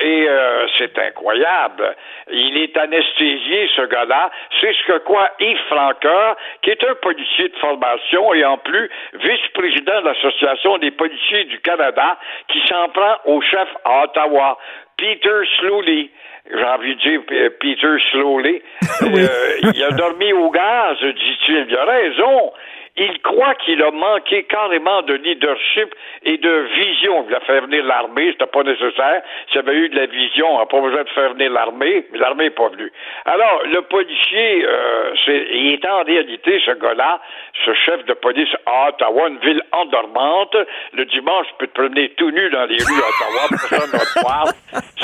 Et 0.01 0.27
euh, 0.29 0.67
c'est 0.79 0.97
incroyable. 0.99 1.97
Il 2.31 2.57
est 2.59 2.77
anesthésié, 2.79 3.69
ce 3.75 3.83
gars-là. 3.83 4.31
C'est 4.61 4.73
ce 4.73 4.85
que 4.93 4.99
quoi 4.99 5.29
Yves 5.41 5.59
Francoeur, 5.69 6.37
qui 6.63 6.71
est 6.71 6.85
un 6.85 6.95
policier 7.03 7.49
de 7.49 7.57
formation 7.57 8.33
et 8.35 8.45
en 8.45 8.59
plus 8.59 8.89
vice-président 9.15 10.01
de 10.03 10.07
l'Association 10.07 10.79
des 10.79 10.93
policiers 10.93 11.45
du 11.45 11.59
Canada, 11.61 12.17
qui 12.49 12.61
s'en 12.69 12.89
prend 12.91 13.17
au 13.25 13.41
chef 13.41 13.69
à 13.85 14.05
Ottawa, 14.05 14.57
Peter 14.97 15.41
Slowly 15.59 16.11
j'ai 16.51 16.65
envie 16.65 16.95
de 16.97 17.01
dire 17.01 17.21
P- 17.27 17.51
Peter 17.61 17.97
Slowly. 18.11 18.63
Euh, 19.03 19.71
il 19.75 19.85
a 19.85 19.91
dormi 19.93 20.33
au 20.33 20.51
gaz, 20.51 20.99
dit-il. 20.99 21.67
Il 21.69 21.77
a 21.77 21.85
raison. 21.85 22.53
Il 22.99 23.21
croit 23.23 23.55
qu'il 23.55 23.81
a 23.83 23.91
manqué 23.93 24.43
carrément 24.45 25.03
de 25.03 25.15
leadership 25.15 25.95
et 26.25 26.37
de 26.37 26.67
vision. 26.75 27.25
Il 27.29 27.35
a 27.35 27.41
fait 27.41 27.61
venir 27.61 27.85
l'armée, 27.85 28.33
c'était 28.33 28.51
pas 28.51 28.65
nécessaire. 28.65 29.23
S'il 29.51 29.61
avait 29.61 29.75
eu 29.75 29.89
de 29.89 29.97
la 29.97 30.07
vision, 30.07 30.57
on 30.57 30.59
n'a 30.59 30.67
pas 30.67 30.81
besoin 30.81 31.05
de 31.05 31.09
faire 31.11 31.33
venir 31.33 31.53
l'armée, 31.53 32.07
mais 32.11 32.19
l'armée 32.19 32.45
n'est 32.45 32.51
pas 32.51 32.69
venue. 32.69 32.91
Alors, 33.25 33.63
le 33.67 33.83
policier, 33.83 34.67
euh, 34.67 35.13
c'est, 35.25 35.47
il 35.53 35.75
est 35.75 35.87
en 35.87 36.03
réalité, 36.03 36.61
ce 36.67 36.73
gars-là, 36.73 37.21
ce 37.65 37.73
chef 37.75 38.05
de 38.07 38.15
police 38.15 38.53
à 38.67 38.89
Ottawa, 38.89 39.29
une 39.29 39.39
ville 39.39 39.63
endormante. 39.73 40.57
Le 40.93 41.05
dimanche, 41.05 41.47
tu 41.49 41.55
peux 41.59 41.67
te 41.69 41.75
promener 41.75 42.09
tout 42.11 42.31
nu 42.31 42.51
dans 42.51 42.67
les 42.67 42.77
rues 42.77 42.97
d'Ottawa, 42.97 43.47
personne 43.49 43.91
ne 43.93 44.23
va. 44.23 44.45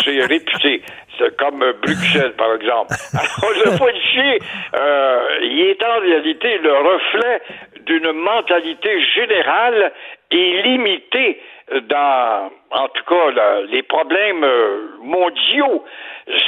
C'est 0.04 0.20
réputé. 0.26 0.82
C'est 1.18 1.36
comme 1.36 1.62
euh, 1.62 1.72
Bruxelles, 1.80 2.32
par 2.36 2.54
exemple. 2.54 2.92
Alors, 3.14 3.54
le 3.64 3.78
policier, 3.78 4.40
euh, 4.74 5.38
il 5.42 5.60
est 5.60 5.82
en 5.84 6.00
réalité 6.00 6.58
le 6.58 6.72
reflet 6.72 7.42
d'une 7.86 8.12
mentalité 8.12 9.00
générale 9.00 9.92
et 10.30 10.62
limitée 10.62 11.40
dans, 11.88 12.50
en 12.70 12.88
tout 12.88 13.04
cas, 13.04 13.62
les 13.68 13.82
problèmes 13.82 14.44
euh, 14.44 14.88
mondiaux. 15.00 15.84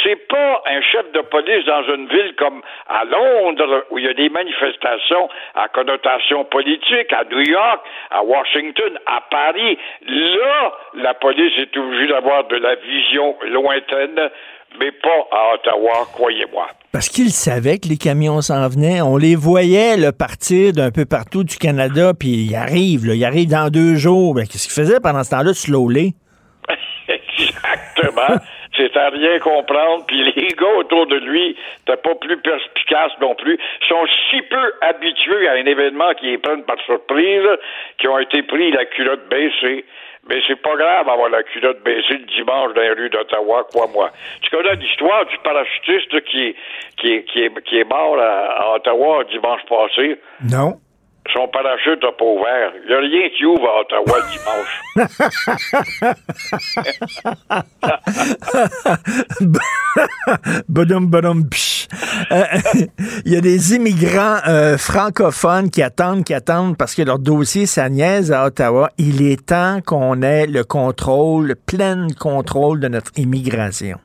C'est 0.03 0.29
pas 0.29 0.63
un 0.67 0.81
chef 0.83 1.11
de 1.13 1.21
police 1.21 1.65
dans 1.65 1.83
une 1.95 2.07
ville 2.09 2.35
comme 2.37 2.61
à 2.87 3.05
Londres, 3.05 3.87
où 3.91 3.99
il 3.99 4.05
y 4.05 4.09
a 4.09 4.15
des 4.15 4.29
manifestations 4.29 5.29
à 5.55 5.69
connotation 5.69 6.45
politique, 6.45 7.13
à 7.13 7.25
New 7.25 7.41
York, 7.41 7.81
à 8.11 8.23
Washington, 8.23 8.99
à 9.07 9.23
Paris. 9.31 9.79
Là, 10.07 10.73
la 10.95 11.15
police 11.15 11.53
est 11.59 11.77
obligée 11.77 12.09
d'avoir 12.09 12.45
de 12.45 12.57
la 12.57 12.75
vision 12.75 13.37
lointaine, 13.49 14.31
mais 14.79 14.93
pas 14.93 15.27
à 15.33 15.55
Ottawa, 15.55 16.07
croyez-moi. 16.13 16.69
Parce 16.93 17.09
qu'ils 17.09 17.31
savaient 17.31 17.79
que 17.79 17.89
les 17.89 17.99
camions 17.99 18.41
s'en 18.41 18.69
venaient. 18.69 19.03
On 19.03 19.17
les 19.17 19.37
voyait 19.37 19.97
là, 19.97 20.13
partir 20.13 20.73
d'un 20.73 20.91
peu 20.91 21.05
partout 21.05 21.45
du 21.45 21.57
Canada, 21.57 22.13
puis 22.19 22.47
ils 22.49 22.55
arrivent, 22.55 23.07
là, 23.07 23.15
ils 23.15 23.25
arrivent 23.25 23.51
dans 23.51 23.71
deux 23.71 23.97
jours. 23.97 24.35
Ben, 24.35 24.47
Qu'est-ce 24.47 24.69
qu'ils 24.69 24.85
faisaient 24.85 25.01
pendant 25.01 25.23
ce 25.23 25.31
temps-là, 25.31 25.53
slowly? 25.55 26.15
Exactement. 27.09 28.41
C'est 28.77 28.97
à 28.97 29.09
rien 29.09 29.39
comprendre. 29.39 30.05
Puis 30.07 30.23
les 30.37 30.49
gars 30.49 30.77
autour 30.79 31.07
de 31.07 31.17
lui, 31.17 31.57
t'es 31.87 31.97
pas 31.97 32.15
plus 32.15 32.37
perspicace 32.39 33.13
non 33.21 33.35
plus, 33.35 33.59
sont 33.89 34.05
si 34.31 34.43
peu 34.43 34.73
habitués 34.83 35.49
à 35.49 35.53
un 35.53 35.65
événement 35.65 36.13
qui 36.15 36.27
les 36.27 36.39
prennent 36.39 36.65
par 36.65 36.79
surprise, 36.85 37.49
qui 37.99 38.09
ont 38.09 38.19
été 38.19 38.43
pris 38.43 38.71
la 38.73 38.85
culotte 38.85 39.29
baissée. 39.29 39.85
Mais 40.29 40.41
c'est 40.47 40.61
pas 40.61 40.75
grave 40.77 41.09
avoir 41.09 41.29
la 41.29 41.43
culotte 41.45 41.83
baissée 41.85 42.19
le 42.19 42.27
dimanche 42.27 42.75
dans 42.75 42.81
les 42.81 42.93
rues 42.93 43.11
d'Ottawa, 43.11 43.65
crois-moi. 43.73 44.11
Tu 44.43 44.51
connais 44.51 44.75
l'histoire 44.75 45.25
du 45.27 45.39
parachutiste 45.39 46.21
qui, 46.25 46.57
qui, 46.97 47.23
qui, 47.25 47.43
est, 47.45 47.63
qui 47.63 47.79
est 47.79 47.85
mort 47.85 48.19
à, 48.19 48.63
à 48.63 48.75
Ottawa 48.75 49.25
dimanche 49.25 49.63
passé? 49.69 50.21
Non. 50.51 50.75
Son 51.33 51.49
parachute 51.49 52.03
n'a 52.03 52.13
pas 52.13 52.25
ouvert. 52.25 52.73
Il 52.83 52.89
n'y 52.89 52.95
a 52.95 52.99
rien 52.99 53.29
qui 53.37 53.45
ouvre 53.45 53.69
à 53.69 53.81
Ottawa 53.81 54.21
dimanche. 54.31 54.81
Euh, 62.33 62.45
Il 63.25 63.33
y 63.33 63.37
a 63.37 63.41
des 63.41 63.75
immigrants 63.75 64.39
euh, 64.49 64.77
francophones 64.77 65.71
qui 65.71 65.83
attendent, 65.83 66.25
qui 66.25 66.35
attendent 66.35 66.77
parce 66.77 66.95
que 66.95 67.03
leur 67.03 67.19
dossier, 67.19 67.67
ça 67.67 67.85
à 67.85 68.47
Ottawa. 68.47 68.91
Il 68.99 69.27
est 69.27 69.47
temps 69.47 69.81
qu'on 69.85 70.23
ait 70.23 70.47
le 70.47 70.65
contrôle, 70.65 71.49
le 71.49 71.55
plein 71.55 72.09
contrôle 72.19 72.81
de 72.81 72.89
notre 72.89 73.13
immigration 73.17 73.99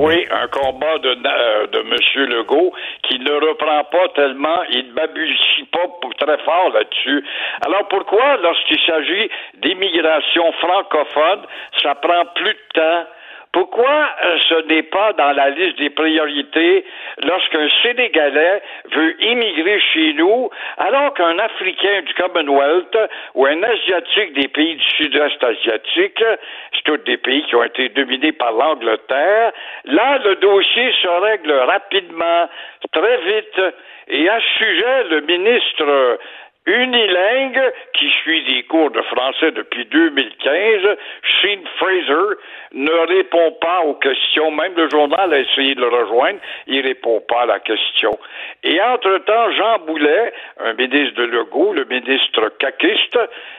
Oui, 0.00 0.26
un 0.30 0.48
combat 0.48 0.98
de, 0.98 1.10
euh, 1.10 1.66
de 1.66 1.78
M. 1.80 2.30
Legault 2.30 2.72
qui 3.02 3.18
ne 3.18 3.32
reprend 3.32 3.84
pas 3.84 4.08
tellement, 4.14 4.62
il 4.70 4.88
ne 4.88 4.92
babusille 4.92 5.66
pas 5.70 5.86
pour- 6.00 6.14
très 6.14 6.38
fort 6.38 6.70
là-dessus. 6.72 7.24
Alors 7.66 7.86
pourquoi, 7.88 8.38
lorsqu'il 8.38 8.80
s'agit 8.86 9.28
d'immigration 9.54 10.50
francophone, 10.52 11.42
ça 11.82 11.94
prend 11.96 12.24
plus 12.34 12.54
de 12.54 12.58
temps? 12.74 13.04
Pourquoi 13.52 14.08
euh, 14.24 14.38
ce 14.48 14.66
n'est 14.66 14.82
pas 14.84 15.12
dans 15.12 15.32
la 15.32 15.50
liste 15.50 15.78
des 15.78 15.90
priorités 15.90 16.86
lorsqu'un 17.22 17.68
Sénégalais 17.82 18.62
veut 18.92 19.22
immigrer 19.22 19.78
chez 19.92 20.14
nous, 20.14 20.48
alors 20.78 21.12
qu'un 21.12 21.38
Africain 21.38 22.00
du 22.00 22.14
Commonwealth 22.14 22.96
ou 23.34 23.44
un 23.44 23.62
Asiatique 23.62 24.32
des 24.32 24.48
pays 24.48 24.76
du 24.76 24.88
Sud-Est 24.96 25.44
asiatique, 25.44 26.24
c'est 26.72 26.84
tous 26.84 26.96
des 27.04 27.18
pays 27.18 27.44
qui 27.44 27.54
ont 27.54 27.64
été 27.64 27.90
dominés 27.90 28.32
par 28.32 28.52
l'Angleterre, 28.52 29.52
là, 29.84 30.18
le 30.24 30.36
dossier 30.36 30.90
se 31.02 31.08
règle 31.08 31.52
rapidement, 31.52 32.48
très 32.90 33.16
vite. 33.18 33.74
Et 34.08 34.28
à 34.28 34.40
ce 34.40 34.64
sujet, 34.64 35.04
le 35.10 35.20
ministre 35.20 36.18
unilingue 36.66 37.60
qui 37.94 38.08
suit 38.22 38.44
des 38.44 38.62
cours 38.64 38.90
de 38.90 39.02
français 39.02 39.50
depuis 39.52 39.84
2015, 39.86 40.96
Shane 41.22 41.64
Fraser, 41.76 42.36
ne 42.72 42.92
répond 43.08 43.52
pas 43.60 43.80
aux 43.82 43.94
questions. 43.94 44.50
Même 44.50 44.74
le 44.76 44.88
journal 44.88 45.34
a 45.34 45.38
essayé 45.38 45.74
de 45.74 45.80
le 45.80 45.88
rejoindre, 45.88 46.38
il 46.66 46.80
répond 46.82 47.20
pas 47.28 47.42
à 47.42 47.46
la 47.46 47.60
question. 47.60 48.16
Et 48.62 48.80
entre-temps, 48.80 49.50
Jean 49.52 49.78
Boulet, 49.86 50.32
un 50.60 50.74
ministre 50.74 51.14
de 51.16 51.24
Legault, 51.24 51.72
le 51.72 51.84
ministre 51.84 52.48
caquiste, 52.58 53.18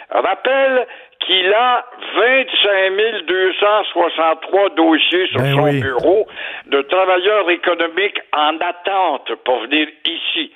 rappelle 0.10 0.88
qu'il 1.20 1.54
a 1.54 1.86
25 2.16 3.26
263 3.28 4.70
dossiers 4.70 5.28
sur 5.28 5.39
Ben 5.39 5.56
son 5.56 5.64
oui. 5.64 5.82
bureau 5.82 6.28
de 6.68 6.82
travailleurs 6.84 7.49
économiques 7.49 8.20
en 8.34 8.58
attente 8.58 9.34
pour 9.43 9.62
venir 9.62 9.88
ici. 10.06 10.51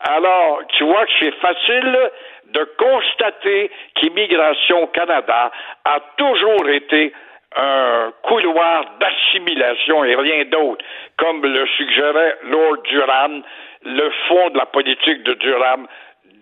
Alors, 0.00 0.62
tu 0.68 0.84
vois 0.84 1.04
que 1.04 1.12
c'est 1.20 1.34
facile 1.36 2.10
de 2.46 2.64
constater 2.78 3.70
qu'Immigration 3.94 4.86
Canada 4.88 5.50
a 5.84 6.00
toujours 6.16 6.68
été 6.68 7.12
un 7.56 8.12
couloir 8.22 8.84
d'assimilation 9.00 10.04
et 10.04 10.14
rien 10.14 10.44
d'autre, 10.44 10.84
comme 11.16 11.42
le 11.44 11.66
suggérait 11.76 12.38
Lord 12.44 12.78
Durham, 12.84 13.42
le 13.84 14.10
fond 14.28 14.50
de 14.50 14.58
la 14.58 14.66
politique 14.66 15.22
de 15.24 15.34
Durham 15.34 15.86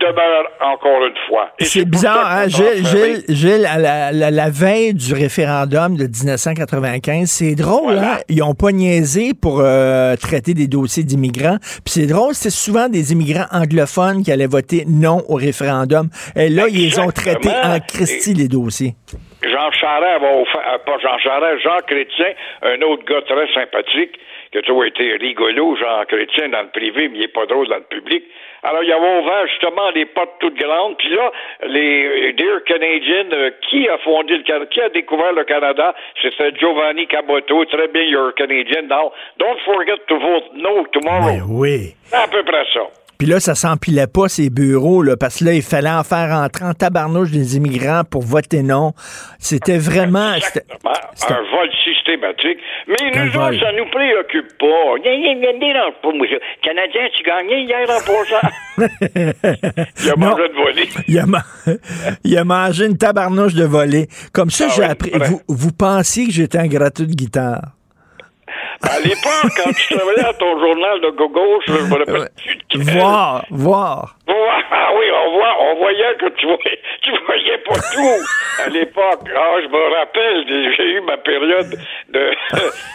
demeure 0.01 0.45
encore 0.61 1.05
une 1.07 1.15
fois. 1.29 1.51
C'est 1.61 1.85
bizarre, 1.85 2.31
hein, 2.31 2.49
Gilles. 2.49 2.87
Gilles, 2.87 3.25
Gilles, 3.29 3.67
à 3.67 3.79
la, 3.79 4.13
la- 4.13 4.31
la 4.31 4.51
veille 4.51 4.95
du 4.95 5.13
référendum 5.15 5.97
de 5.97 6.05
1995, 6.07 7.29
c'est 7.29 7.55
drôle, 7.55 7.99
hein? 7.99 8.19
Ils 8.29 8.43
ont 8.43 8.55
pas 8.55 8.73
niaisé 8.73 9.33
pour 9.35 9.61
euh, 9.61 10.17
traiter 10.17 10.55
des 10.55 10.67
dossiers 10.69 11.05
d'immigrants. 11.05 11.59
Puis 11.61 11.95
c'est 11.95 12.07
drôle, 12.07 12.35
c'est 12.35 12.51
souvent 12.51 12.89
des 12.89 13.13
immigrants 13.13 13.47
anglophones 13.53 14.23
qui 14.23 14.33
allaient 14.33 14.47
voter 14.47 14.85
non 14.87 15.23
au 15.29 15.35
référendum. 15.35 16.09
Et 16.37 16.49
là, 16.49 16.65
ils 16.69 16.99
ont 17.01 17.11
Exactement. 17.11 17.55
en 17.75 17.81
Christie, 17.81 18.35
les 18.35 18.49
dossiers. 18.49 18.95
Jean 19.43 19.71
Charest 19.71 20.21
va 20.21 20.33
offert, 20.35 20.61
euh, 20.75 20.79
pas 20.85 20.99
Jean 21.01 21.17
Charest, 21.19 21.63
Jean 21.63 21.79
Chrétien, 21.87 22.27
un 22.63 22.81
autre 22.83 23.05
gars 23.09 23.23
très 23.23 23.47
sympathique, 23.55 24.19
qui 24.51 24.59
a 24.59 24.63
toujours 24.63 24.85
été 24.85 25.17
rigolo, 25.17 25.77
Jean 25.77 26.05
Chrétien, 26.07 26.49
dans 26.49 26.63
le 26.63 26.69
privé, 26.69 27.09
mais 27.09 27.19
il 27.19 27.21
n'est 27.21 27.29
pas 27.29 27.47
drôle 27.47 27.69
dans 27.69 27.77
le 27.77 27.83
public. 27.83 28.25
Alors, 28.63 28.83
il 28.83 28.93
avait 28.93 29.21
ouvert 29.21 29.47
justement 29.49 29.91
les 29.95 30.07
portes 30.07 30.35
toutes 30.41 30.57
grandes. 30.57 30.97
Puis 30.97 31.11
là, 31.11 31.31
les 31.67 32.33
Dear 32.33 32.65
Canadian, 32.65 33.27
euh, 33.33 33.51
qui 33.69 33.89
a 33.89 33.99
fondé 33.99 34.37
le 34.37 34.43
Canada, 34.43 34.67
qui 34.67 34.81
a 34.81 34.89
découvert 34.89 35.33
le 35.33 35.45
Canada? 35.45 35.95
C'était 36.21 36.53
Giovanni 36.59 37.07
Caboto. 37.07 37.65
Très 37.67 37.89
bien, 37.89 38.03
you're 38.03 38.33
Canadian 38.35 38.89
now. 38.89 39.13
Don't 39.39 39.59
forget 39.65 39.99
to 40.09 40.19
vote 40.19 40.51
no 40.55 40.85
tomorrow. 40.93 41.27
Ben 41.27 41.43
oui. 41.49 41.95
C'est 42.05 42.17
à 42.17 42.27
peu 42.27 42.43
près 42.43 42.65
ça. 42.73 42.81
Puis 43.19 43.27
là, 43.27 43.41
ça 43.41 43.57
s'empilait 43.57 44.07
pas, 44.07 44.29
ces 44.29 44.49
bureaux, 44.49 45.03
là, 45.03 45.17
parce 45.17 45.41
que 45.41 45.47
là, 45.47 45.53
il 45.53 45.63
fallait 45.63 45.91
en 45.91 46.05
faire 46.05 46.33
entrer 46.37 46.65
en 46.65 46.73
tabarnouche 46.75 47.33
des 47.33 47.57
immigrants 47.57 48.03
pour 48.09 48.23
voter 48.23 48.63
non. 48.63 48.93
C'était 49.41 49.79
vraiment... 49.79 50.35
c'était-. 50.41 50.65
Un 51.29 51.35
vol 51.35 51.69
systématique. 51.85 52.59
Mais 52.87 53.11
nous 53.25 53.33
vol. 53.33 53.43
autres, 53.55 53.61
ça 53.61 53.73
nous 53.73 53.91
préoccupe 53.91 54.57
pas. 54.57 54.95
Canadien, 56.63 57.09
tu 57.17 57.23
gagnais 57.25 57.63
hier 57.65 57.83
en 57.91 58.01
passant. 58.01 58.49
Il 60.05 60.11
a 60.11 60.15
Non. 60.17 60.31
mangé 60.31 60.49
de 60.49 60.55
voler. 60.55 60.89
Il 61.09 61.19
a, 61.19 61.25
il 62.25 62.39
a 62.39 62.45
mangé 62.45 62.87
une 62.87 62.97
tabarnouche 62.97 63.55
de 63.55 63.65
volée. 63.65 64.07
Comme 64.33 64.51
ça, 64.51 64.67
Ah 64.69 64.73
j'ai 64.77 64.83
oui, 64.83 64.89
appris. 64.89 65.11
Vous, 65.25 65.41
vous 65.49 65.73
pensiez 65.73 66.27
que 66.27 66.33
j'étais 66.33 66.59
un 66.59 66.69
gratteux 66.69 67.07
de 67.07 67.15
guitare? 67.15 67.63
À 68.83 69.01
l'époque, 69.01 69.51
quand 69.57 69.71
tu 69.73 69.95
travaillais 69.95 70.25
à 70.25 70.33
ton 70.35 70.59
journal 70.61 71.01
de 71.01 71.11
gauche, 71.11 71.65
je 71.67 71.73
me 71.73 71.99
rappelle 71.99 72.29
quel. 72.71 72.81
Voir, 72.83 73.45
voir. 73.51 74.15
Voir. 74.27 74.61
Ah 74.71 74.91
oui, 74.97 75.07
on, 75.11 75.33
voit, 75.33 75.55
on 75.61 75.75
voyait 75.79 76.15
que 76.21 76.29
tu 76.37 76.47
voyais, 76.47 76.79
tu 77.03 77.11
voyais 77.27 77.59
pas 77.59 77.75
tout 77.95 78.63
à 78.65 78.69
l'époque. 78.69 79.21
Ah, 79.37 79.55
je 79.63 79.69
me 79.69 79.97
rappelle, 79.99 80.75
j'ai 80.77 80.85
eu 80.93 81.01
ma 81.01 81.17
période 81.17 81.71
de, 82.11 82.31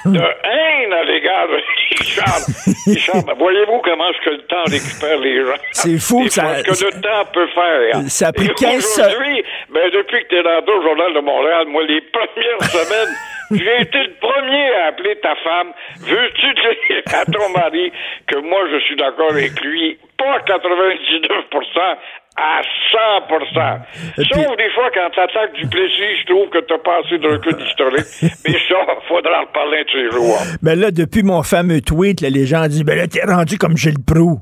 de 0.05 0.19
haine 0.19 0.93
à 0.93 1.03
l'égard 1.03 1.47
de 1.47 1.59
Richard. 1.89 2.39
Richard, 2.87 3.23
ben, 3.25 3.33
voyez-vous 3.37 3.79
comment 3.83 4.09
est-ce 4.09 4.25
que 4.25 4.29
le 4.31 4.41
temps 4.47 4.63
récupère 4.65 5.17
les 5.19 5.45
gens? 5.45 5.61
C'est 5.71 5.97
fou, 5.99 6.27
ça- 6.29 6.59
Ce 6.59 6.83
que 6.83 6.95
le 6.95 7.01
temps 7.01 7.25
peut 7.33 7.47
faire. 7.47 8.01
Ça 8.09 8.27
a 8.27 8.31
pris 8.33 8.45
Et 8.45 8.53
15 8.53 8.83
se- 8.85 9.01
Aujourd'hui, 9.01 9.43
ben, 9.69 9.89
depuis 9.91 10.23
que 10.23 10.27
tu 10.29 10.35
es 10.37 10.41
rentré 10.41 10.71
au 10.73 10.81
Journal 10.83 11.13
de 11.13 11.19
Montréal, 11.19 11.65
moi, 11.67 11.83
les 11.83 12.01
premières 12.01 12.61
semaines, 12.71 13.13
j'ai 13.51 13.81
été 13.81 13.97
le 13.97 14.13
premier 14.19 14.75
à 14.75 14.87
appeler 14.87 15.15
ta 15.21 15.35
femme. 15.35 15.71
Veux-tu 15.99 16.53
dire 16.53 17.01
à 17.13 17.25
ton 17.25 17.49
mari 17.57 17.91
que 18.27 18.39
moi, 18.39 18.59
je 18.71 18.79
suis 18.85 18.95
d'accord 18.95 19.31
avec 19.31 19.59
lui, 19.61 19.97
pas 20.17 20.35
à 20.35 20.39
99% 20.39 21.97
à 22.35 22.61
100% 22.91 24.25
Sauf 24.33 24.57
des 24.57 24.69
fois, 24.71 24.89
quand 24.93 25.09
t'attaques 25.15 25.53
du 25.53 25.67
plaisir, 25.67 26.07
je 26.21 26.25
trouve 26.25 26.49
que 26.49 26.59
t'as 26.59 26.79
pas 26.79 26.99
assez 27.05 27.17
de 27.19 27.27
recul 27.27 27.55
historique. 27.61 28.07
Mais 28.45 28.53
ça, 28.67 28.75
faudra 29.07 29.41
en 29.41 29.45
reparler 29.45 29.79
un 29.79 29.83
de 29.83 29.89
ces 29.91 30.09
jours. 30.15 30.37
Ben 30.61 30.79
là, 30.79 30.91
depuis 30.91 31.23
mon 31.23 31.43
fameux 31.43 31.81
tweet, 31.81 32.21
là, 32.21 32.29
les 32.29 32.45
gens 32.45 32.67
disent, 32.67 32.83
ben 32.83 32.97
là, 32.97 33.07
t'es 33.07 33.23
rendu 33.23 33.57
comme 33.57 33.77
Gilles 33.77 34.03
Proux. 34.05 34.39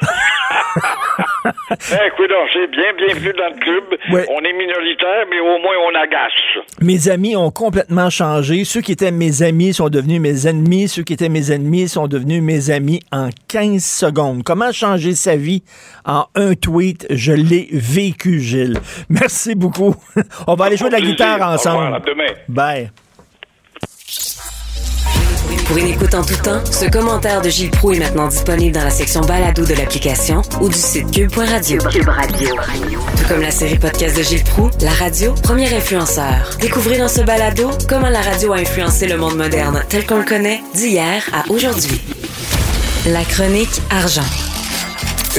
Ben, 1.90 1.98
écoute, 2.06 2.30
c'est 2.52 2.70
bien, 2.70 2.92
bienvenue 2.96 3.32
dans 3.36 3.48
le 3.54 3.60
club. 3.60 3.84
Ouais. 4.12 4.26
On 4.30 4.40
est 4.40 4.52
minoritaire, 4.52 5.26
mais 5.30 5.40
au 5.40 5.58
moins 5.58 5.76
on 5.86 5.94
agace. 5.94 6.32
Mes 6.80 7.08
amis 7.08 7.36
ont 7.36 7.50
complètement 7.50 8.10
changé. 8.10 8.64
Ceux 8.64 8.80
qui 8.80 8.92
étaient 8.92 9.10
mes 9.10 9.42
amis 9.42 9.72
sont 9.74 9.88
devenus 9.88 10.20
mes 10.20 10.46
ennemis. 10.46 10.88
Ceux 10.88 11.02
qui 11.02 11.12
étaient 11.12 11.28
mes 11.28 11.52
ennemis 11.52 11.88
sont 11.88 12.06
devenus 12.08 12.42
mes 12.42 12.70
amis 12.70 13.00
en 13.12 13.30
15 13.48 13.82
secondes. 13.84 14.42
Comment 14.44 14.72
changer 14.72 15.14
sa 15.14 15.36
vie 15.36 15.62
en 16.04 16.26
un 16.34 16.54
tweet? 16.54 17.06
Je 17.10 17.32
l'ai 17.32 17.68
vécu, 17.72 18.40
Gilles. 18.40 18.78
Merci 19.08 19.54
beaucoup. 19.54 19.94
On 20.46 20.54
va 20.54 20.66
aller 20.66 20.76
jouer 20.76 20.88
de 20.88 20.94
la 20.94 21.00
guitare 21.00 21.40
Au 21.40 21.54
ensemble. 21.54 21.84
revoir, 21.84 21.94
à 21.94 22.00
demain. 22.00 22.32
Bye. 22.48 22.90
Pour 25.66 25.76
une 25.76 25.88
écoute 25.88 26.14
en 26.14 26.22
tout 26.22 26.36
temps, 26.36 26.60
ce 26.70 26.86
commentaire 26.86 27.40
de 27.40 27.48
Gilles 27.48 27.70
Proux 27.70 27.92
est 27.92 27.98
maintenant 27.98 28.28
disponible 28.28 28.74
dans 28.74 28.84
la 28.84 28.90
section 28.90 29.20
balado 29.20 29.64
de 29.64 29.74
l'application 29.74 30.42
ou 30.60 30.68
du 30.68 30.76
site 30.76 31.10
cube.radio. 31.10 31.78
Cube 31.90 32.08
Radio. 32.08 32.48
Tout 33.16 33.28
comme 33.28 33.40
la 33.40 33.50
série 33.50 33.78
podcast 33.78 34.16
de 34.16 34.22
Gilles 34.22 34.44
Proux, 34.44 34.70
la 34.80 34.92
radio, 34.92 35.34
premier 35.42 35.72
influenceur. 35.74 36.56
Découvrez 36.60 36.98
dans 36.98 37.08
ce 37.08 37.20
balado 37.20 37.70
comment 37.88 38.08
la 38.08 38.22
radio 38.22 38.52
a 38.52 38.56
influencé 38.58 39.06
le 39.06 39.16
monde 39.16 39.36
moderne 39.36 39.82
tel 39.88 40.06
qu'on 40.06 40.18
le 40.18 40.24
connaît 40.24 40.60
d'hier 40.74 41.22
à 41.32 41.50
aujourd'hui. 41.50 42.00
La 43.06 43.24
chronique 43.24 43.80
argent. 43.90 44.57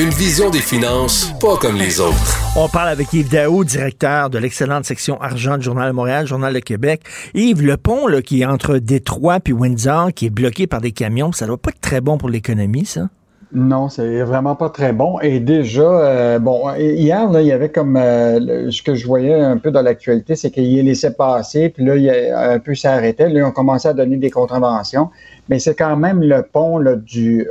Une 0.02 0.12
vision 0.12 0.50
des 0.50 0.60
finances 0.60 1.34
pas 1.42 1.58
comme 1.58 1.76
les 1.76 2.00
autres. 2.00 2.56
On 2.58 2.70
parle 2.70 2.88
avec 2.88 3.12
Yves 3.12 3.30
Daou, 3.30 3.66
directeur 3.66 4.30
de 4.30 4.38
l'excellente 4.38 4.86
section 4.86 5.20
argent 5.20 5.58
du 5.58 5.64
Journal 5.64 5.90
de 5.90 5.94
Montréal, 5.94 6.26
Journal 6.26 6.54
de 6.54 6.60
Québec. 6.60 7.02
Yves, 7.34 7.66
le 7.66 7.76
pont 7.76 8.08
là, 8.08 8.22
qui 8.22 8.42
est 8.42 8.46
entre 8.46 8.78
Détroit 8.78 9.42
puis 9.42 9.52
Windsor, 9.52 10.14
qui 10.14 10.28
est 10.28 10.30
bloqué 10.30 10.68
par 10.68 10.80
des 10.80 10.94
camions, 10.94 11.34
ça 11.34 11.48
doit 11.48 11.58
pas 11.58 11.72
être 11.72 11.82
très 11.82 12.00
bon 12.00 12.18
pour 12.18 12.30
l'économie, 12.30 12.86
ça? 12.86 13.10
Non, 13.52 13.90
c'est 13.90 14.22
vraiment 14.22 14.56
pas 14.56 14.70
très 14.70 14.94
bon. 14.94 15.20
Et 15.22 15.42
déjà, 15.42 15.82
euh, 15.82 16.40
bon, 16.40 16.72
hier, 16.78 17.30
là, 17.30 17.42
il 17.42 17.48
y 17.48 17.52
avait 17.52 17.72
comme 17.72 17.98
euh, 17.98 18.40
le- 18.40 18.72
ce 18.72 18.82
que 18.82 18.94
je 18.96 19.06
voyais 19.06 19.34
un 19.34 19.58
peu 19.58 19.72
dans 19.72 19.82
l'actualité, 19.82 20.36
c'est 20.38 20.52
qu'il 20.52 20.76
les 20.76 20.84
laissait 20.84 21.14
passer, 21.14 21.70
puis 21.70 21.84
là, 21.84 21.96
il 21.98 22.10
a 22.10 22.52
un 22.52 22.60
peu 22.60 22.74
s'arrêtait. 22.74 23.28
Là, 23.28 23.40
ils 23.40 23.44
ont 23.44 23.52
commencé 23.52 23.88
à 23.88 23.94
donner 23.94 24.18
des 24.18 24.30
contraventions. 24.30 25.10
Mais 25.50 25.60
c'est 25.60 25.76
quand 25.76 25.98
même 25.98 26.22
le 26.22 26.44
pont 26.44 26.78
là, 26.78 26.96
du 26.96 27.48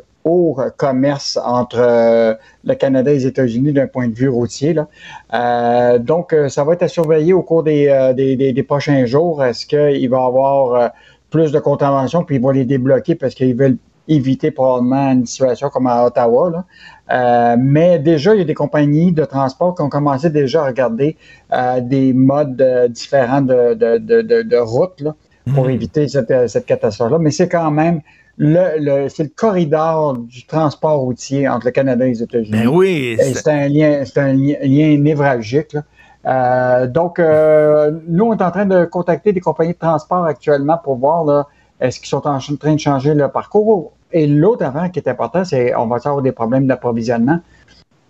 commerce 0.76 1.39
entre 1.45 1.79
euh, 1.81 2.35
le 2.64 2.74
Canada 2.74 3.11
et 3.11 3.14
les 3.14 3.26
États-Unis 3.26 3.72
d'un 3.72 3.87
point 3.87 4.09
de 4.09 4.14
vue 4.14 4.29
routier. 4.29 4.72
Là. 4.74 4.89
Euh, 5.35 5.99
donc, 5.99 6.33
euh, 6.33 6.49
ça 6.49 6.64
va 6.64 6.72
être 6.74 6.83
à 6.83 6.89
surveiller 6.89 7.33
au 7.33 7.43
cours 7.43 7.62
des, 7.62 8.12
des, 8.16 8.37
des- 8.37 8.53
des 8.53 8.62
prochains 8.62 9.05
jours. 9.07 9.45
Est-ce 9.45 9.66
qu'il 9.66 10.09
va 10.11 10.18
y 10.18 10.26
avoir 10.26 10.91
plus 11.31 11.53
de 11.53 11.59
contraventions, 11.59 12.24
puis 12.24 12.37
ils 12.37 12.43
vont 12.43 12.51
les 12.51 12.64
débloquer 12.64 13.14
parce 13.14 13.35
qu'ils 13.35 13.55
veulent 13.55 13.76
éviter 14.11 14.51
probablement 14.51 15.12
une 15.12 15.26
situation 15.26 15.68
comme 15.68 15.87
à 15.87 16.03
Ottawa. 16.07 16.51
Là. 16.51 16.64
Euh, 17.11 17.57
mais 17.59 17.99
déjà, 17.99 18.35
il 18.35 18.39
y 18.39 18.41
a 18.41 18.47
des 18.47 18.55
compagnies 18.55 19.12
de 19.12 19.24
transport 19.26 19.74
qui 19.74 19.83
ont 19.83 19.91
commencé 19.91 20.31
déjà 20.31 20.62
à 20.62 20.66
regarder 20.66 21.16
euh, 21.53 21.81
des 21.83 22.14
modes 22.14 22.61
euh, 22.62 22.89
différents 22.89 23.43
de, 23.43 23.74
de, 23.74 23.99
de, 24.43 24.57
route 24.57 24.99
là, 25.03 25.14
pour 25.55 25.68
éviter 25.68 26.09
cette, 26.09 26.33
cette 26.49 26.64
catastrophe-là. 26.64 27.18
Mais 27.18 27.31
c'est 27.31 27.49
quand 27.49 27.70
même 27.70 28.01
le, 28.39 28.78
le, 28.78 29.09
c'est 29.09 29.24
le 29.24 29.30
corridor 29.34 30.16
du 30.16 30.47
transport 30.47 31.01
routier 31.01 31.49
entre 31.49 31.66
le 31.66 31.72
Canada 31.72 32.07
et 32.07 32.11
les 32.11 32.22
États-Unis. 32.22 32.51
Ben 32.51 32.68
oui. 32.68 33.18
C'est 33.20 33.49
un 33.49 33.68
lien, 33.68 34.05
c'est 34.05 34.18
un 34.20 34.32
lien, 34.32 34.57
lien 34.62 34.97
névralgique. 34.99 35.72
là. 35.72 35.82
Euh, 36.26 36.86
donc, 36.86 37.18
euh, 37.18 37.91
nous, 38.07 38.26
on 38.26 38.36
est 38.36 38.43
en 38.43 38.51
train 38.51 38.66
de 38.66 38.84
contacter 38.84 39.32
des 39.32 39.41
compagnies 39.41 39.72
de 39.72 39.78
transport 39.78 40.24
actuellement 40.24 40.78
pour 40.82 40.97
voir 40.97 41.24
là, 41.24 41.47
est-ce 41.80 41.99
qu'ils 41.99 42.09
sont 42.09 42.26
en 42.26 42.39
train 42.39 42.74
de 42.74 42.80
changer 42.80 43.14
leur 43.14 43.32
parcours. 43.32 43.93
Et 44.12 44.26
l'autre 44.26 44.64
avant 44.64 44.89
qui 44.89 44.99
est 44.99 45.09
important, 45.09 45.45
c'est 45.45 45.74
on 45.74 45.86
va 45.86 45.97
avoir 45.97 46.22
des 46.22 46.32
problèmes 46.32 46.66
d'approvisionnement. 46.66 47.41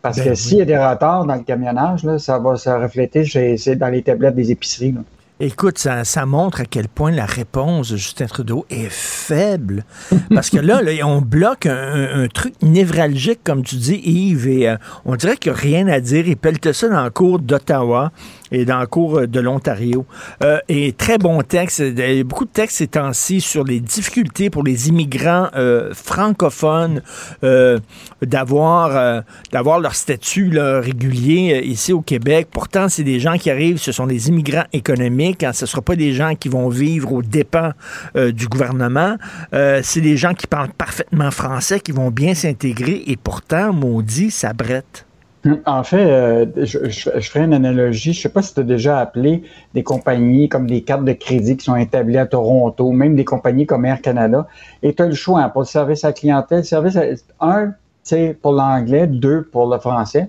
Parce 0.01 0.16
Ben 0.18 0.24
que 0.24 0.31
oui. 0.31 0.37
s'il 0.37 0.59
y 0.59 0.62
a 0.62 0.64
des 0.64 0.79
retards 0.79 1.26
dans 1.26 1.35
le 1.35 1.43
camionnage, 1.43 2.05
là, 2.05 2.18
ça 2.18 2.39
va 2.39 2.57
se 2.57 2.70
refléter 2.70 3.24
chez, 3.24 3.57
dans 3.76 3.89
les 3.89 4.03
tablettes 4.03 4.37
des 4.37 4.51
épiceries. 4.53 4.93
là. 4.93 5.01
Écoute, 5.41 5.78
ça, 5.78 6.26
montre 6.26 6.62
à 6.62 6.64
quel 6.64 6.89
point 6.89 7.12
la 7.12 7.24
réponse 7.24 7.93
de 7.93 7.97
Justin 7.97 8.26
Trudeau 8.26 8.66
est 8.70 8.91
faible. 8.91 9.84
Parce 10.34 10.51
que 10.51 10.57
là, 10.59 10.80
on 11.05 11.20
bloque 11.20 11.66
un, 11.66 12.26
truc 12.26 12.55
névralgique, 12.61 13.45
comme 13.45 13.62
tu 13.62 13.76
dis, 13.76 14.01
Yves, 14.05 14.49
et 14.49 14.68
euh, 14.68 14.76
on 15.05 15.14
dirait 15.14 15.36
qu'il 15.36 15.53
n'y 15.53 15.59
a 15.59 15.61
rien 15.61 15.86
à 15.86 16.01
dire. 16.01 16.26
Il 16.26 16.36
pelte 16.36 16.72
ça 16.72 16.89
dans 16.89 17.05
le 17.05 17.11
cours 17.11 17.39
d'Ottawa 17.39 18.11
et 18.51 18.64
dans 18.64 18.80
le 18.80 18.89
cours 18.89 19.18
euh, 19.18 19.26
de 19.28 19.39
l'Ontario. 19.39 20.07
Euh, 20.43 20.59
et 20.68 20.93
très 20.93 21.18
bon 21.18 21.41
texte. 21.43 21.84
Beaucoup 22.24 22.45
de 22.45 22.51
textes 22.51 22.78
ces 22.78 22.89
temps-ci 22.89 23.41
sur 23.41 23.62
les 23.62 23.78
difficultés 23.78 24.51
pour 24.51 24.64
les 24.64 24.89
immigrants 24.89 25.49
francophones 25.93 27.03
d'avoir 28.22 29.30
leur 29.53 29.95
statut 29.95 30.59
régulier 30.59 31.62
ici 31.64 31.93
au 31.93 32.01
Québec. 32.01 32.49
Pourtant, 32.51 32.89
c'est 32.89 33.05
des 33.05 33.20
gens 33.20 33.39
qui 33.39 33.51
arrivent, 33.51 33.78
ce 33.78 33.93
sont 33.93 34.07
des 34.07 34.28
immigrants 34.28 34.64
économiques. 34.72 35.28
Hein, 35.43 35.53
ce 35.53 35.64
ne 35.64 35.66
sera 35.66 35.83
pas 35.83 35.97
des 35.97 36.12
gens 36.12 36.35
qui 36.35 36.49
vont 36.49 36.68
vivre 36.68 37.12
aux 37.12 37.22
dépens 37.22 37.72
euh, 38.16 38.33
du 38.33 38.49
gouvernement. 38.49 39.16
Euh, 39.53 39.81
c'est 39.83 40.01
des 40.01 40.16
gens 40.16 40.35
qui 40.35 40.47
parlent 40.47 40.72
parfaitement 40.76 41.31
français, 41.31 41.81
qui 41.81 41.93
vont 41.93 42.11
bien 42.11 42.35
s'intégrer. 42.35 43.03
Et 43.07 43.16
pourtant, 43.16 43.72
maudit, 43.72 44.31
ça 44.31 44.53
brette. 44.53 45.05
En 45.66 45.85
fait, 45.85 46.05
euh, 46.05 46.47
je, 46.57 47.20
ferai 47.20 47.45
une 47.45 47.55
analogie. 47.55 48.12
Je 48.12 48.18
ne 48.18 48.22
sais 48.22 48.29
pas 48.29 48.43
si 48.43 48.55
tu 48.55 48.61
as 48.61 48.64
déjà 48.64 48.99
appelé 48.99 49.43
des 49.72 49.83
compagnies 49.83 50.49
comme 50.49 50.66
des 50.66 50.83
cartes 50.83 51.05
de 51.05 51.12
crédit 51.12 51.57
qui 51.57 51.64
sont 51.64 51.76
établies 51.76 52.18
à 52.18 52.26
Toronto, 52.26 52.91
même 52.91 53.14
des 53.14 53.24
compagnies 53.24 53.66
comme 53.66 53.85
Air 53.85 54.03
Canada. 54.03 54.47
Et 54.83 54.95
tu 54.95 55.03
as 55.03 55.07
le 55.07 55.14
choix 55.14 55.41
hein, 55.41 55.49
pour 55.49 55.62
le 55.62 55.66
service 55.66 56.05
à 56.05 56.09
la 56.09 56.12
clientèle. 56.12 56.64
Service 56.64 56.97
à- 56.97 57.05
un, 57.41 57.72
c'est 58.03 58.37
pour 58.41 58.53
l'anglais, 58.53 59.07
deux 59.07 59.43
pour 59.43 59.72
le 59.72 59.79
français. 59.79 60.29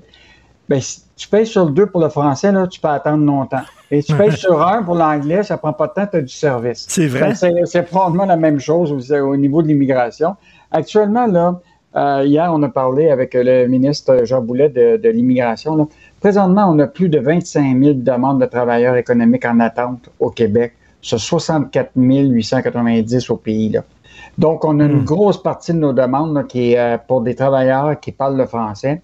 Ben, 0.69 0.79
tu 1.19 1.27
payes 1.27 1.45
sur 1.45 1.65
le 1.65 1.71
deux 1.71 1.85
pour 1.85 1.99
le 1.99 2.07
français, 2.07 2.49
là, 2.51 2.65
tu 2.65 2.79
peux 2.79 2.87
attendre 2.87 3.25
longtemps. 3.25 3.61
Et 3.91 4.01
tu 4.01 4.15
payes 4.15 4.31
sur 4.37 4.65
un 4.65 4.81
pour 4.81 4.95
l'anglais, 4.95 5.43
ça 5.43 5.57
prend 5.57 5.73
pas 5.73 5.87
de 5.87 5.93
temps, 5.93 6.07
tu 6.09 6.17
as 6.17 6.21
du 6.21 6.33
service. 6.33 6.85
C'est 6.87 7.07
vrai. 7.07 7.33
C'est, 7.35 7.83
probablement 7.83 8.25
la 8.25 8.37
même 8.37 8.59
chose 8.59 9.11
au, 9.11 9.15
au 9.17 9.35
niveau 9.35 9.61
de 9.61 9.67
l'immigration. 9.67 10.37
Actuellement, 10.71 11.27
là, 11.27 11.59
euh, 11.97 12.23
hier, 12.25 12.49
on 12.53 12.63
a 12.63 12.69
parlé 12.69 13.09
avec 13.09 13.33
le 13.33 13.67
ministre 13.67 14.21
Jean 14.23 14.41
Boulet 14.41 14.69
de, 14.69 14.95
de 14.95 15.09
l'immigration. 15.09 15.89
Présentement, 16.21 16.67
on 16.69 16.79
a 16.79 16.87
plus 16.87 17.09
de 17.09 17.19
25 17.19 17.77
000 17.77 17.93
demandes 17.95 18.39
de 18.39 18.45
travailleurs 18.45 18.95
économiques 18.95 19.45
en 19.45 19.59
attente 19.59 20.09
au 20.21 20.29
Québec 20.29 20.73
sur 21.01 21.19
64 21.19 21.91
890 21.97 23.29
au 23.29 23.35
pays. 23.35 23.69
Là. 23.69 23.83
Donc, 24.37 24.63
on 24.63 24.79
a 24.79 24.85
une 24.85 25.03
grosse 25.03 25.41
partie 25.41 25.73
de 25.73 25.79
nos 25.79 25.91
demandes 25.91 26.33
là, 26.33 26.43
qui 26.43 26.71
est 26.71 26.79
euh, 26.79 26.97
pour 26.97 27.21
des 27.21 27.35
travailleurs 27.35 27.99
qui 27.99 28.13
parlent 28.13 28.37
le 28.37 28.45
français. 28.45 29.01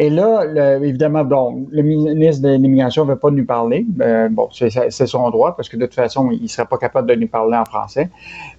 Et 0.00 0.10
là, 0.10 0.44
le- 0.44 0.84
évidemment, 0.86 1.24
bon, 1.24 1.66
le 1.70 1.82
ministre 1.82 2.42
de 2.42 2.50
l'Immigration 2.54 3.04
ne 3.04 3.10
veut 3.10 3.18
pas 3.18 3.30
nous 3.30 3.44
parler. 3.44 3.84
Euh, 4.00 4.28
bon, 4.30 4.48
c'est 4.52 5.06
son 5.06 5.28
droit 5.30 5.56
parce 5.56 5.68
que 5.68 5.76
de 5.76 5.86
toute 5.86 5.94
façon, 5.94 6.30
il 6.30 6.42
ne 6.42 6.46
serait 6.48 6.66
pas 6.68 6.78
capable 6.78 7.08
de 7.08 7.14
nous 7.16 7.26
parler 7.26 7.56
en 7.56 7.64
français. 7.64 8.08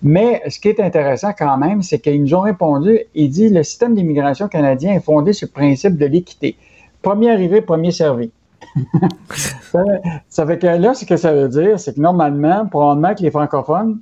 Mais 0.04 0.42
ce 0.50 0.60
qui 0.60 0.68
est 0.68 0.82
intéressant 0.82 1.32
quand 1.38 1.58
même, 1.58 1.82
c'est 1.82 2.00
qu'ils 2.00 2.22
nous 2.22 2.36
ont 2.36 2.42
répondu, 2.42 3.00
il 3.16 3.30
dit 3.30 3.48
le 3.50 3.64
système 3.64 3.96
d'immigration 3.96 4.50
canadien 4.50 4.94
est 4.96 5.00
fondé 5.00 5.32
sur 5.32 5.48
le 5.48 5.54
principe 5.54 5.98
de 5.98 6.06
l'équité. 6.06 6.58
Premier 7.02 7.32
arrivé, 7.32 7.62
premier 7.62 7.92
servi. 7.92 8.32
ça, 9.36 9.84
ça 10.28 10.46
fait 10.46 10.60
que 10.60 10.68
là, 10.68 10.94
ce 10.94 11.06
que 11.06 11.16
ça 11.16 11.34
veut 11.34 11.48
dire, 11.48 11.80
c'est 11.80 11.96
que 11.96 12.02
normalement, 12.02 12.66
probablement 12.66 13.16
que 13.16 13.24
les 13.24 13.32
francophones 13.32 14.00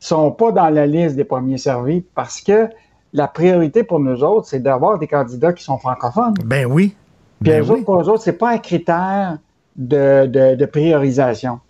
sont 0.00 0.32
pas 0.32 0.50
dans 0.50 0.70
la 0.70 0.86
liste 0.86 1.14
des 1.14 1.24
premiers 1.24 1.58
servis 1.58 2.02
parce 2.14 2.40
que 2.40 2.68
la 3.12 3.28
priorité 3.28 3.82
pour 3.84 4.00
nous 4.00 4.22
autres, 4.22 4.46
c'est 4.48 4.60
d'avoir 4.62 4.98
des 4.98 5.06
candidats 5.06 5.52
qui 5.52 5.64
sont 5.64 5.78
francophones. 5.78 6.34
Ben 6.44 6.66
oui. 6.66 6.94
Puis 7.42 7.50
Ben 7.50 7.60
eux 7.62 7.64
oui. 7.64 7.70
autres, 7.70 7.84
pour 7.84 8.00
eux 8.00 8.08
autres, 8.08 8.22
c'est 8.22 8.34
pas 8.38 8.50
un 8.50 8.58
critère 8.58 9.38
de, 9.76 10.26
de, 10.26 10.54
de 10.56 10.66
priorisation. 10.66 11.60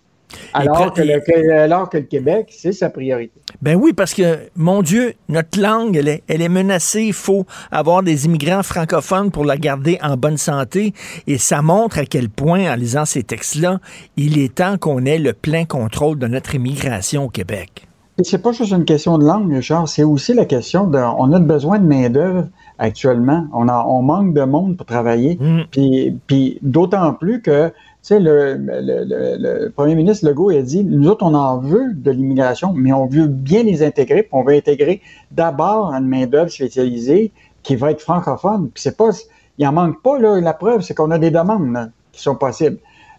Alors 0.53 0.93
que, 0.93 1.01
le, 1.01 1.19
que- 1.19 1.51
alors 1.51 1.89
que 1.89 1.97
le 1.97 2.03
Québec, 2.03 2.53
c'est 2.57 2.71
sa 2.71 2.89
priorité. 2.89 3.33
Ben 3.61 3.75
oui, 3.75 3.91
parce 3.91 4.13
que, 4.13 4.49
mon 4.55 4.81
Dieu, 4.81 5.13
notre 5.27 5.59
langue, 5.59 5.97
elle 5.97 6.07
est, 6.07 6.23
elle 6.29 6.41
est 6.41 6.47
menacée. 6.49 7.01
Il 7.03 7.13
faut 7.13 7.45
avoir 7.69 8.01
des 8.01 8.25
immigrants 8.25 8.63
francophones 8.63 9.29
pour 9.29 9.43
la 9.43 9.57
garder 9.57 9.99
en 10.01 10.15
bonne 10.15 10.37
santé. 10.37 10.93
Et 11.27 11.37
ça 11.37 11.61
montre 11.61 11.99
à 11.99 12.05
quel 12.05 12.29
point, 12.29 12.71
en 12.71 12.75
lisant 12.75 13.03
ces 13.03 13.23
textes-là, 13.23 13.79
il 14.15 14.39
est 14.39 14.55
temps 14.55 14.77
qu'on 14.77 15.05
ait 15.05 15.19
le 15.19 15.33
plein 15.33 15.65
contrôle 15.65 16.17
de 16.17 16.27
notre 16.27 16.55
immigration 16.55 17.25
au 17.25 17.29
Québec. 17.29 17.87
C'est 18.23 18.41
pas 18.41 18.51
juste 18.51 18.71
une 18.71 18.85
question 18.85 19.17
de 19.17 19.25
langue, 19.25 19.53
Richard, 19.53 19.87
c'est 19.87 20.03
aussi 20.03 20.33
la 20.33 20.45
question 20.45 20.87
de, 20.87 20.97
on 20.97 21.31
a 21.33 21.39
besoin 21.39 21.79
de 21.79 21.85
main-d'œuvre 21.85 22.47
actuellement. 22.79 23.45
On, 23.53 23.67
a, 23.67 23.85
on 23.87 24.01
manque 24.01 24.33
de 24.33 24.41
monde 24.43 24.77
pour 24.77 24.85
travailler. 24.85 25.37
Puis, 25.71 26.17
puis 26.27 26.59
d'autant 26.61 27.13
plus 27.13 27.41
que, 27.41 27.67
tu 27.69 27.73
sais, 28.01 28.19
le, 28.19 28.55
le, 28.55 28.81
le- 28.81 29.63
le 29.65 29.69
premier 29.71 29.95
ministre 29.95 30.27
Legault 30.27 30.49
a 30.49 30.61
dit, 30.61 30.83
nous 30.83 31.07
autres, 31.07 31.25
on 31.25 31.33
en 31.33 31.59
veut 31.59 31.93
de 31.93 32.11
l'immigration, 32.11 32.73
mais 32.75 32.91
on 32.93 33.05
veut 33.05 33.27
bien 33.27 33.63
les 33.63 33.83
intégrer, 33.83 34.23
puis 34.23 34.31
on 34.33 34.43
veut 34.43 34.55
intégrer 34.55 35.01
d'abord 35.31 35.93
une 35.93 36.07
main-d'œuvre 36.07 36.49
spécialisée 36.49 37.31
qui 37.63 37.75
va 37.75 37.91
être 37.91 38.01
francophone. 38.01 38.69
Puis 38.73 38.81
c'est 38.83 38.97
pas, 38.97 39.09
il 39.57 39.67
en 39.67 39.71
manque 39.73 40.01
pas, 40.01 40.17
là. 40.19 40.39
La 40.41 40.53
preuve, 40.53 40.81
c'est 40.81 40.93
qu'on 40.95 41.11
a 41.11 41.19
des 41.19 41.31
demandes 41.31 41.71
là, 41.71 41.89
qui 42.11 42.21
sont 42.21 42.35
possibles. 42.35 42.77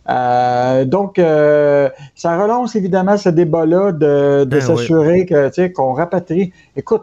Euh, 0.09 0.85
donc, 0.85 1.19
euh, 1.19 1.89
ça 2.15 2.37
relance 2.41 2.75
évidemment 2.77 3.17
ce 3.17 3.29
débat-là 3.29 3.93
de, 3.93 4.45
de 4.45 4.45
Ben 4.45 4.61
s'assurer 4.61 5.27
que, 5.27 5.49
tu 5.49 5.55
sais, 5.55 5.73
qu'on 5.73 5.93
rapatrie. 5.93 6.53
Écoute, 6.77 7.03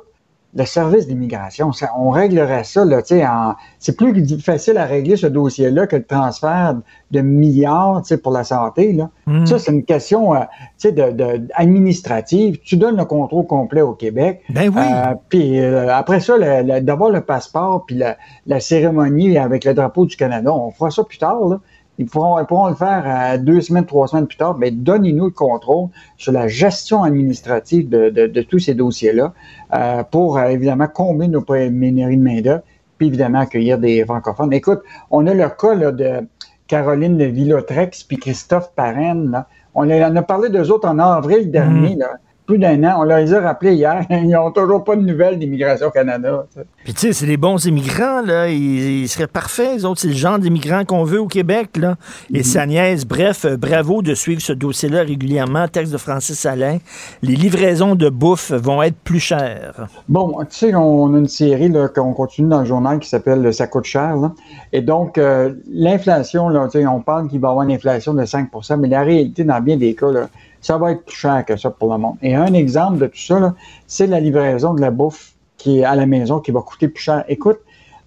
le 0.56 0.66
service 0.66 1.06
d'immigration, 1.08 1.70
on 1.96 2.10
réglerait 2.10 2.64
ça, 2.64 2.84
là, 2.84 3.04
tu 3.04 3.10
sais, 3.20 3.26
en- 3.26 3.54
c'est 3.78 3.96
plus 3.96 4.42
facile 4.42 4.80
à 4.80 4.86
régler 4.86 5.16
ce 5.16 5.28
dossier-là 5.28 5.86
que 5.86 5.96
le 5.96 6.04
transfert 6.04 6.74
de 7.12 7.22
milliards, 7.22 8.02
tu 8.02 8.08
sais, 8.08 8.18
pour 8.18 8.32
la 8.32 8.44
santé, 8.44 8.92
là. 8.94 9.12
Mm. 9.28 9.46
Ça, 9.46 9.60
c'est 9.60 9.72
une 9.72 9.84
question, 9.84 10.34
euh, 10.34 10.40
tu 10.80 10.90
sais, 10.90 10.92
de, 10.92 11.12
de- 11.12 11.48
administrative. 11.54 12.58
Tu 12.64 12.78
donnes 12.78 12.98
le 12.98 13.06
contrôle 13.06 13.46
complet 13.46 13.82
au 13.84 13.94
Québec. 13.94 14.42
Ben 14.50 14.70
oui. 14.76 14.82
Puis 15.30 15.64
après 15.64 16.20
ça, 16.20 16.34
d'avoir 16.82 17.12
le 17.12 17.22
passeport 17.22 17.86
puis 17.86 17.98
la, 17.98 18.18
la 18.48 18.60
cérémonie 18.60 19.38
avec 19.38 19.64
le 19.66 19.76
drapeau 19.76 20.08
du 20.08 20.18
Canada, 20.18 20.52
on 20.52 20.72
fera 20.72 20.90
ça 20.90 21.04
plus 21.04 21.20
tard, 21.20 21.46
là. 21.48 21.60
Ils 22.00 22.08
pourront, 22.08 22.40
ils 22.40 22.46
pourront 22.46 22.70
le 22.70 22.76
faire 22.76 23.04
euh, 23.06 23.38
deux 23.38 23.62
semaines, 23.62 23.86
trois 23.86 24.08
semaines 24.08 24.26
plus 24.26 24.38
tard. 24.38 24.58
Mais 24.58 24.72
donnez-nous 24.72 25.26
le 25.26 25.32
contrôle 25.32 25.90
sur 26.18 26.32
la 26.32 26.48
gestion 26.48 27.04
administrative 27.04 27.88
de, 27.90 28.10
de- 28.10 28.26
de 28.28 28.42
tous 28.42 28.58
ces 28.60 28.74
dossiers-là 28.74 29.34
euh, 29.76 30.04
pour 30.04 30.38
euh, 30.38 30.46
évidemment 30.48 30.88
combler 30.88 31.28
nos 31.28 31.42
pénuries 31.42 32.18
de 32.18 32.24
main-d'œuvre, 32.24 32.64
puis 32.98 33.08
évidemment 33.08 33.40
accueillir 33.40 33.78
des 33.78 34.04
francophones. 34.06 34.52
Écoute, 34.54 34.82
on 35.12 35.28
a 35.28 35.34
le 35.34 35.48
cas 35.50 35.76
là, 35.76 35.92
de 35.92 36.26
Caroline 36.68 37.18
de 37.18 37.26
Villotrex 37.26 38.04
puis 38.04 38.18
Christophe 38.18 38.72
Parenne. 38.76 39.32
Là. 39.32 39.48
On 39.76 39.90
en 39.90 40.16
a 40.16 40.22
parlé 40.22 40.50
d'eux 40.50 40.72
autres 40.72 40.88
en 40.88 40.98
avril 41.00 41.52
dernier, 41.52 41.96
là, 41.96 42.12
plus 42.50 42.58
d'un 42.58 42.84
an. 42.84 43.02
On 43.02 43.04
leur 43.04 43.20
les 43.20 43.32
a 43.32 43.42
rappelés 43.42 43.76
hier. 43.76 44.04
Ils 44.10 44.30
n'ont 44.30 44.50
toujours 44.50 44.84
pas 44.84 44.96
de 44.96 45.02
nouvelles 45.02 45.38
d'Immigration 45.38 45.92
Canada. 45.92 46.48
tu 46.52 46.60
sais. 46.60 46.66
Puis 46.84 46.94
tu 46.96 47.00
sais, 47.02 47.14
c'est 47.14 47.28
des 47.28 47.38
bons 47.38 47.64
immigrants, 47.64 48.22
là. 48.26 48.50
Ils, 48.50 49.02
ils 49.04 49.08
seraient 49.08 49.28
parfaits, 49.28 49.76
les 49.76 49.86
autres. 49.86 50.02
C'est 50.02 50.08
le 50.08 50.16
genre 50.16 50.40
d'immigrants 50.40 50.84
qu'on 50.84 51.04
veut 51.04 51.22
au 51.22 51.28
Québec, 51.28 51.78
là. 51.78 51.96
Et 52.34 52.42
sa 52.42 52.66
nièce, 52.66 53.06
bref, 53.06 53.46
euh, 53.46 53.56
bravo 53.56 54.02
de 54.02 54.16
suivre 54.16 54.42
ce 54.42 54.52
dossier-là 54.52 55.04
régulièrement. 55.04 55.68
Texte 55.68 55.94
de 55.94 56.00
Francis 56.00 56.44
Alain. 56.48 56.80
Les 57.22 57.36
livraisons 57.36 57.94
de 57.94 58.10
bouffe 58.10 58.52
vont 58.52 58.82
être 58.82 58.98
plus 58.98 59.20
chères. 59.20 59.88
Bon, 60.08 60.36
tu 60.40 60.46
sais, 60.50 60.74
on 60.74 61.14
a 61.14 61.20
une 61.20 61.28
série 61.28 61.70
là, 61.70 61.88
qu'on 61.88 62.14
continue 62.14 62.50
dans 62.50 62.62
le 62.62 62.66
journal 62.66 62.98
qui 62.98 63.10
s'appelle 63.10 63.54
Ça 63.54 63.68
coûte 63.68 63.86
cher. 63.86 64.16
là. 64.16 64.32
Et 64.74 64.82
donc, 64.82 65.20
euh, 65.20 65.54
l'inflation, 65.72 66.50
là, 66.50 66.68
tu 66.72 66.80
sais, 66.80 66.88
on 66.88 67.02
parle 67.02 67.28
qu'il 67.28 67.40
va 67.40 67.50
y 67.50 67.52
avoir 67.52 67.64
une 67.64 67.76
inflation 67.76 68.16
de 68.16 68.24
5% 68.24 68.78
mais 68.78 68.88
la 68.88 69.04
réalité, 69.04 69.44
dans 69.44 69.62
bien 69.62 69.78
des 69.78 69.94
cas, 69.94 70.12
là, 70.12 70.30
ça 70.62 70.78
va 70.78 70.92
être 70.92 71.06
plus 71.06 71.16
cher 71.16 71.46
que 71.46 71.56
ça 71.58 71.70
pour 71.70 71.92
le 71.92 71.98
monde. 71.98 72.16
Et 72.22 72.36
un 72.36 72.54
exemple 72.54 72.98
de 73.00 73.08
tout 73.08 73.18
ça, 73.20 73.54
c'est 73.88 74.08
la 74.08 74.20
livraison 74.20 74.74
de 74.74 74.82
la 74.82 74.92
bouffe 74.92 75.34
qui 75.58 75.80
est 75.80 75.84
à 75.84 75.96
la 75.96 76.06
maison 76.06 76.40
qui 76.40 76.52
va 76.52 76.62
coûter 76.62 76.88
plus 76.88 77.04
cher. 77.04 77.24
Écoute, 77.28 77.60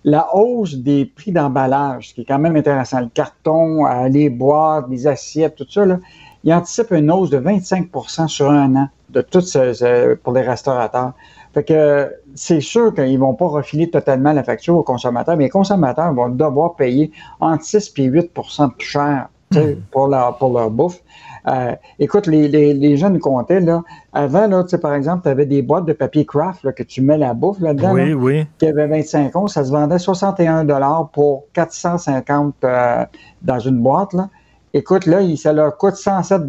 la 0.05 0.35
hausse 0.35 0.75
des 0.75 1.05
prix 1.07 1.31
d'emballage, 1.33 2.09
ce 2.09 2.15
qui 2.15 2.23
est 2.23 2.25
quand 2.25 2.39
même 2.39 2.57
intéressant, 2.57 3.01
le 3.01 3.09
carton, 3.09 3.87
euh, 3.87 4.09
les 4.09 4.31
boîtes, 4.31 4.87
les 4.91 5.07
assiettes, 5.07 5.55
tout 5.57 5.67
ça, 5.71 5.85
là, 5.87 5.99
il 6.45 6.53
anticipe 6.53 6.91
une 6.91 7.11
hausse 7.11 7.31
de 7.31 7.39
25% 7.39 8.27
sur 8.27 8.51
un 8.51 8.75
an 8.75 8.89
de 9.11 9.21
tout 9.21 9.41
ce, 9.43 9.73
ce- 9.73 10.15
pour 10.15 10.33
les 10.33 10.41
restaurateurs. 10.43 11.13
Fait 11.55 11.63
que 11.63 12.11
c'est 12.35 12.61
sûr 12.61 12.95
qu'ils 12.95 13.19
vont 13.19 13.35
pas 13.35 13.47
refiler 13.47 13.91
totalement 13.91 14.33
la 14.33 14.43
facture 14.43 14.77
aux 14.77 14.83
consommateurs, 14.83 15.37
mais 15.37 15.45
les 15.45 15.51
consommateurs 15.51 16.13
vont 16.15 16.31
devoir 16.31 16.75
payer 16.75 17.13
entre 17.41 17.63
6 17.65 17.93
et 17.99 18.05
8 18.05 18.23
de 18.35 18.67
plus 18.71 18.87
cher 18.87 19.29
sais, 19.53 19.79
pour, 19.91 20.09
leur, 20.09 20.39
pour 20.39 20.53
leur 20.59 20.71
bouffe. 20.71 21.01
Euh, 21.49 21.75
écoute, 21.99 22.27
les, 22.27 22.49
les, 22.49 22.73
les 22.75 22.97
jeunes 22.97 23.19
comptaient, 23.19 23.61
là, 23.61 23.83
avant, 24.13 24.47
là, 24.47 24.63
tu 24.63 24.71
sais, 24.71 24.79
par 24.79 24.95
exemple, 24.95 25.23
tu 25.25 25.29
avais 25.29 25.47
des 25.47 25.63
boîtes 25.63 25.87
de 25.87 25.93
papier 25.93 26.25
craft 26.25 26.63
là, 26.63 26.73
que 26.73 26.83
tu 26.83 27.01
mets 27.01 27.19
la 27.19 27.35
bouffe 27.35 27.61
là-dedans. 27.61 27.93
Oui, 27.95 28.11
là, 28.11 28.15
oui. 28.17 28.47
qui 28.59 28.67
avait 28.67 28.87
25 28.87 29.35
onces, 29.35 29.55
ça 29.55 29.65
se 29.65 29.71
vendait 29.73 29.99
61 29.99 30.65
pour 31.13 31.45
450 31.53 32.55
euh, 32.65 33.05
dans 33.43 33.59
une 33.59 33.79
boîte. 33.83 34.13
Là. 34.13 34.29
Écoute, 34.75 35.07
là, 35.07 35.21
ça 35.37 35.53
leur 35.53 35.77
coûte 35.77 35.97
107 35.97 36.43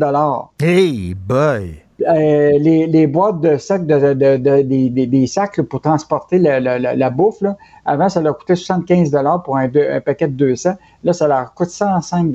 Hey, 0.62 1.14
boy! 1.16 1.80
Euh, 2.08 2.52
les, 2.60 2.88
les 2.88 3.08
boîtes 3.08 3.40
de 3.40 3.56
sacs, 3.58 3.86
de, 3.86 4.14
de- 4.14 4.38
de- 4.38 4.62
de- 4.62 5.06
des, 5.06 5.28
sacs 5.28 5.62
pour 5.62 5.80
transporter 5.82 6.38
la, 6.40 6.60
la- 6.60 6.80
la- 6.80 6.96
la 6.96 7.10
bouffe, 7.10 7.42
là, 7.42 7.56
avant, 7.86 8.10
ça 8.10 8.20
leur 8.22 8.38
coûtait 8.38 8.56
75 8.56 9.12
pour 9.46 9.58
un, 9.58 9.66
un 9.76 10.02
paquet 10.02 10.28
de 10.28 10.34
200. 10.34 10.74
Là, 11.04 11.14
ça 11.14 11.28
leur 11.28 11.54
coûte 11.54 11.70
105 11.70 12.32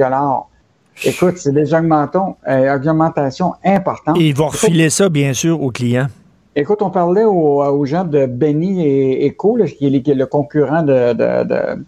Écoute, 1.05 1.35
c'est 1.39 1.53
des 1.53 1.73
euh, 2.49 2.75
augmentations 2.77 3.53
importantes. 3.65 4.19
Et 4.19 4.29
ils 4.29 4.35
vont 4.37 4.49
refiler 4.49 4.91
ça, 4.91 5.09
bien 5.09 5.33
sûr, 5.33 5.63
aux 5.63 5.71
clients. 5.71 6.09
Écoute, 6.57 6.83
on 6.83 6.91
parlait 6.91 7.25
aux, 7.25 7.63
aux 7.63 7.85
gens 7.87 8.05
de 8.05 8.27
Benny 8.27 8.85
et 8.85 9.29
Eco, 9.29 9.57
là, 9.57 9.67
qui, 9.67 9.87
est, 9.87 9.91
le- 9.91 9.99
qui 10.01 10.11
est 10.11 10.15
le 10.15 10.27
concurrent 10.27 10.83
de, 10.83 11.13
de- 11.13 11.45
de, 11.45 11.85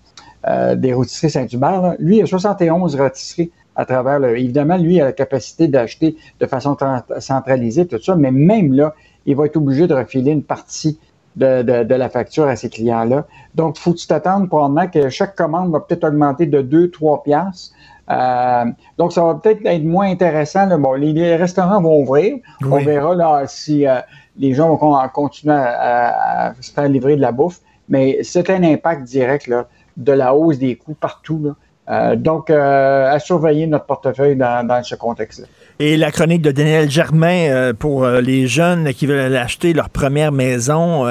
euh, 0.49 0.74
des 0.77 0.93
rôtisseries 0.95 1.31
Saint-Hubert. 1.31 1.95
Lui, 1.99 2.19
il 2.19 2.23
a 2.23 2.27
71 2.27 2.95
rôtisseries 2.97 3.51
à 3.74 3.85
travers 3.85 4.20
le. 4.20 4.39
Évidemment, 4.39 4.77
lui, 4.77 4.97
il 4.97 5.01
a 5.01 5.07
la 5.07 5.12
capacité 5.12 5.66
d'acheter 5.66 6.16
de 6.39 6.47
façon 6.47 6.74
tra- 6.74 7.20
centralisée, 7.20 7.87
tout 7.87 8.01
ça, 8.01 8.15
mais 8.15 8.31
même 8.31 8.73
là, 8.73 8.95
il 9.27 9.35
va 9.35 9.47
être 9.47 9.57
obligé 9.57 9.87
de 9.89 9.95
refiler 9.95 10.31
une 10.31 10.43
partie 10.45 10.99
de, 11.37 11.62
de- 11.62 11.82
de 11.85 11.95
la 11.95 12.09
facture 12.09 12.45
à 12.47 12.55
ses 12.57 12.69
clients-là. 12.69 13.27
Donc, 13.57 13.77
faut 13.77 13.93
que 13.93 13.99
tu 13.99 14.07
t'attendes 14.07 14.49
probablement 14.49 14.87
que 14.89 15.09
chaque 15.09 15.35
commande 15.35 15.73
va 15.73 15.81
peut-être 15.81 16.05
augmenter 16.05 16.47
de 16.47 16.62
2-3 16.62 17.23
piastres. 17.24 17.74
Euh, 18.11 18.65
donc, 18.99 19.12
ça 19.12 19.23
va 19.23 19.35
peut-être 19.35 19.65
être 19.65 19.85
moins 19.85 20.11
intéressant. 20.11 20.66
là. 20.66 20.77
Bon, 20.78 20.95
les, 20.95 21.12
les 21.12 21.37
restaurants 21.37 21.81
vont 21.81 22.01
ouvrir. 22.01 22.37
On 22.70 22.78
verra 22.78 23.15
là, 23.15 23.43
si 23.47 23.87
euh, 23.87 24.01
les 24.39 24.53
gens 24.55 24.69
vont 24.69 24.77
con- 24.77 24.99
continuer 25.15 25.55
à, 25.55 26.55
se 26.61 26.73
faire 26.73 26.89
livrer 26.89 27.16
de 27.16 27.20
la 27.20 27.32
bouffe. 27.32 27.59
Mais 27.89 28.19
c'est 28.23 28.51
un 28.51 28.62
impact 28.62 29.05
direct 29.05 29.47
là, 29.47 29.66
de 29.97 30.12
la 30.12 30.35
hausse 30.35 30.59
des 30.59 30.77
coûts 30.77 30.95
partout. 30.95 31.41
là. 31.45 31.55
Euh, 31.89 32.15
donc, 32.16 32.51
euh, 32.51 33.11
à 33.11 33.19
surveiller 33.19 33.66
notre 33.66 33.87
portefeuille 33.87 34.37
dans, 34.37 34.66
dans 34.66 34.82
ce 34.82 34.95
contexte-là. 34.95 35.47
Et 35.81 35.97
la 35.97 36.11
chronique 36.12 36.43
de 36.43 36.53
Daniel 36.53 36.89
Germain 36.91 37.49
euh, 37.51 37.73
pour 37.73 38.07
les 38.07 38.47
jeunes 38.47 38.93
qui 38.93 39.07
veulent 39.07 39.35
acheter 39.37 39.73
leur 39.73 39.89
première 39.89 40.31
maison, 40.31 41.07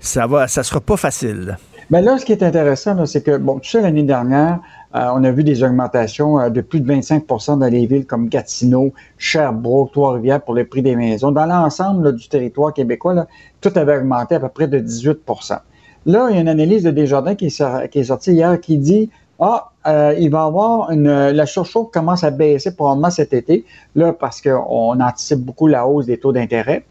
ça 0.00 0.26
va, 0.26 0.48
ça 0.48 0.62
sera 0.62 0.80
pas 0.80 0.96
facile. 0.96 1.56
Mais 1.90 2.02
là, 2.02 2.18
ce 2.18 2.24
qui 2.24 2.32
est 2.32 2.42
intéressant, 2.42 3.04
c'est 3.06 3.22
que, 3.22 3.36
bon, 3.36 3.58
tu 3.58 3.70
sais, 3.70 3.80
l'année 3.80 4.02
dernière, 4.04 4.60
on 4.92 5.22
a 5.24 5.30
vu 5.30 5.44
des 5.44 5.62
augmentations 5.62 6.40
euh, 6.40 6.48
de 6.50 6.60
plus 6.60 6.80
de 6.80 6.92
25% 6.92 7.58
dans 7.58 7.66
les 7.66 7.86
villes 7.86 8.06
comme 8.06 8.28
Gatineau, 8.28 8.92
Sherbrooke, 9.18 9.92
Trois-Rivières 9.92 10.42
pour 10.42 10.54
le 10.54 10.64
prix 10.64 10.82
des 10.82 10.96
maisons. 10.96 11.30
Dans 11.30 11.46
l'ensemble 11.46 12.14
du 12.14 12.28
territoire 12.28 12.72
québécois, 12.74 13.26
tout 13.60 13.72
avait 13.76 13.98
augmenté 13.98 14.34
à 14.34 14.40
peu 14.40 14.48
près 14.48 14.68
de 14.68 14.78
18% 14.78 15.58
Là, 16.06 16.28
il 16.30 16.34
y 16.34 16.38
a 16.38 16.40
une 16.40 16.48
analyse 16.48 16.82
de 16.82 16.90
Desjardins 16.90 17.34
qui 17.34 17.46
est, 17.46 18.02
sortie 18.02 18.32
hier 18.32 18.58
qui 18.60 18.78
dit 18.78 19.10
ah, 19.38 19.70
euh, 19.86 20.14
il 20.18 20.30
va 20.30 20.38
y 20.38 20.46
avoir 20.46 20.90
une, 20.90 21.30
la 21.30 21.46
surchauffe 21.46 21.90
commence 21.90 22.24
à 22.24 22.30
baisser 22.30 22.74
probablement 22.74 23.10
cet 23.10 23.32
été, 23.32 23.64
là, 23.94 24.12
parce 24.12 24.42
qu'on 24.42 25.00
anticipe 25.00 25.40
beaucoup 25.40 25.66
la 25.66 25.86
hausse 25.86 26.06
des 26.06 26.18
taux 26.18 26.32
d'intérêt. 26.32 26.84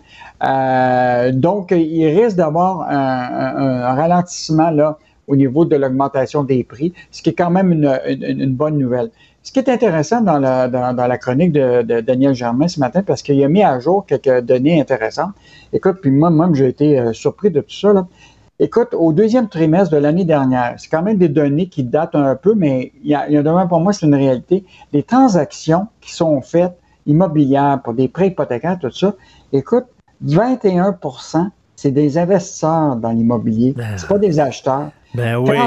Euh, 0.44 1.32
donc, 1.32 1.72
il 1.72 2.08
risque 2.08 2.38
d'avoir 2.38 2.90
un, 2.90 3.94
ralentissement 3.94 4.72
là 4.72 4.98
au 5.30 5.36
niveau 5.36 5.64
de 5.64 5.76
l'augmentation 5.78 6.44
des 6.44 6.64
prix, 6.64 6.92
ce 7.12 7.22
qui 7.22 7.30
est 7.30 7.34
quand 7.34 7.52
même 7.52 7.72
une, 7.72 8.54
bonne 8.54 8.78
nouvelle. 8.78 9.12
Ce 9.44 9.54
qui 9.54 9.60
est 9.60 9.70
intéressant 9.70 10.22
dans 10.22 10.40
la, 10.40 10.68
dans, 10.68 11.08
la 11.08 11.18
chronique 11.18 11.54
de, 11.54 11.84
de, 11.84 12.02
Daniel 12.02 12.34
Germain 12.34 12.68
ce 12.68 12.80
matin, 12.80 13.04
parce 13.04 13.22
qu'il 13.22 13.42
a 13.42 13.48
mis 13.48 13.64
à 13.64 13.80
jour 13.80 14.06
quelques 14.06 14.42
données 14.42 14.82
intéressantes. 14.82 15.34
Écoute, 15.72 16.00
puis 16.02 16.12
moi-même, 16.12 16.56
j'ai 16.56 16.68
été 16.68 17.00
euh, 17.00 17.14
surpris 17.14 17.52
de 17.52 17.62
tout 17.62 17.74
ça. 17.74 17.94
Là. 17.94 18.08
Écoute, 18.60 18.90
au 18.94 19.14
deuxième 19.14 19.48
trimestre 19.48 19.94
de 19.94 20.02
l'année 20.02 20.26
dernière, 20.26 20.74
c'est 20.78 20.90
quand 20.90 21.04
même 21.04 21.18
des 21.18 21.30
données 21.30 21.70
qui 21.70 21.84
datent 21.84 22.16
un 22.16 22.36
peu, 22.36 22.56
mais 22.56 22.92
il 23.04 23.12
y 23.12 23.16
a, 23.16 23.30
il 23.30 23.36
y 23.36 23.38
a 23.38 23.66
pour 23.68 23.80
moi, 23.80 23.94
c'est 23.94 24.06
une 24.06 24.16
réalité. 24.16 24.66
Les 24.92 25.04
transactions 25.04 25.88
qui 26.02 26.14
sont 26.14 26.42
faites 26.42 26.78
immobilières 27.06 27.80
pour 27.84 27.94
des 27.94 28.08
prêts 28.08 28.28
hypothécaires, 28.28 28.78
tout 28.82 28.92
ça, 28.92 29.16
écoute, 29.54 29.86
21% 30.26 31.50
c'est 31.82 31.92
des 31.92 32.18
investisseurs 32.18 32.98
dans 32.98 33.12
l'immobilier, 33.12 33.72
ben, 33.72 33.98
c'est 33.98 34.10
pas 34.10 34.18
des 34.18 34.38
acheteurs. 34.38 34.92
Ben 35.14 35.38
oui. 35.38 35.58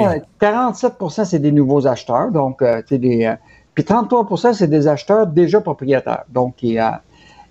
47% 0.41 1.25
c'est 1.25 1.39
des 1.39 1.53
nouveaux 1.53 1.87
acheteurs, 1.87 2.31
donc 2.31 2.63
euh, 2.63 2.83
des. 2.91 3.27
Euh, 3.27 3.35
puis 3.75 3.85
33% 3.85 4.53
c'est 4.53 4.69
des 4.69 4.87
acheteurs 4.87 5.27
déjà 5.27 5.61
propriétaires. 5.61 6.25
Donc, 6.29 6.63
il 6.63 6.73
y 6.73 6.79
a, 6.79 7.03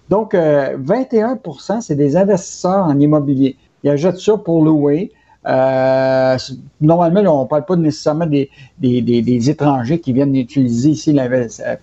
donc 0.09 0.33
21% 0.33 0.35
euh, 0.35 1.81
c'est 1.81 1.95
des 1.95 2.15
investisseurs 2.15 2.85
en 2.85 2.99
immobilier. 2.99 3.57
Ils 3.83 3.89
achètent 3.89 4.19
ça 4.19 4.37
pour 4.37 4.63
louer. 4.63 5.11
Euh, 5.47 6.37
normalement, 6.79 7.21
on 7.39 7.43
ne 7.43 7.47
parle 7.47 7.65
pas 7.65 7.75
nécessairement 7.75 8.27
des, 8.27 8.49
des, 8.77 9.01
des, 9.01 9.49
étrangers 9.49 9.99
qui 9.99 10.13
viennent 10.13 10.35
utiliser 10.35 10.89
ici 10.89 11.17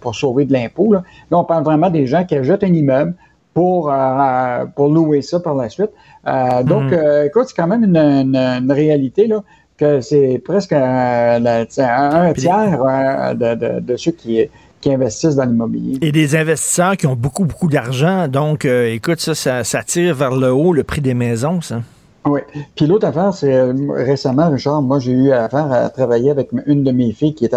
pour 0.00 0.14
sauver 0.14 0.44
de 0.44 0.52
l'impôt. 0.52 0.92
Là. 0.92 1.02
on 1.30 1.44
parle 1.44 1.64
vraiment 1.64 1.90
des 1.90 2.06
gens 2.06 2.24
qui 2.24 2.36
achètent 2.36 2.62
un 2.62 2.72
immeuble 2.72 3.14
pour, 3.54 3.92
euh, 3.92 4.66
pour 4.76 4.88
louer 4.88 5.22
ça 5.22 5.40
par 5.40 5.56
la 5.56 5.68
suite. 5.68 5.90
Euh, 6.28 6.62
donc, 6.62 6.92
mhm. 6.92 7.26
écoute, 7.26 7.46
c'est 7.48 7.56
quand 7.56 7.66
même 7.66 7.82
une, 7.82 7.96
une, 7.96 8.70
réalité 8.70 9.26
là, 9.26 9.42
que 9.78 10.00
c'est 10.00 10.42
presque 10.44 10.72
un, 10.72 11.44
un 11.44 11.64
tiers 11.64 13.34
de, 13.34 13.54
de, 13.54 13.80
de, 13.80 13.96
ceux 13.96 14.12
qui, 14.12 14.40
qui 14.80 14.92
investissent 14.92 15.36
dans 15.36 15.44
l'immobilier. 15.44 15.98
Et 16.02 16.12
des 16.12 16.36
investisseurs 16.36 16.96
qui 16.96 17.06
ont 17.06 17.16
beaucoup, 17.16 17.44
beaucoup 17.44 17.68
d'argent. 17.68 18.28
Donc, 18.28 18.64
écoute, 18.64 19.20
ça, 19.20 19.34
ça, 19.34 19.64
ça, 19.64 19.82
tire 19.82 20.14
vers 20.14 20.34
le 20.34 20.52
haut 20.52 20.72
le 20.72 20.84
prix 20.84 21.00
des 21.00 21.14
maisons, 21.14 21.60
ça. 21.60 21.80
Oui. 22.28 22.40
Puis 22.74 22.86
l'autre 22.86 23.06
affaire, 23.06 23.32
c'est 23.32 23.54
euh, 23.54 23.72
récemment, 23.90 24.50
Richard, 24.50 24.82
moi, 24.82 24.98
j'ai 24.98 25.12
eu 25.12 25.32
affaire 25.32 25.70
à 25.72 25.88
travailler 25.88 26.30
avec 26.30 26.50
une 26.66 26.84
de 26.84 26.90
mes 26.90 27.12
filles 27.12 27.34
qui 27.34 27.44
était 27.44 27.56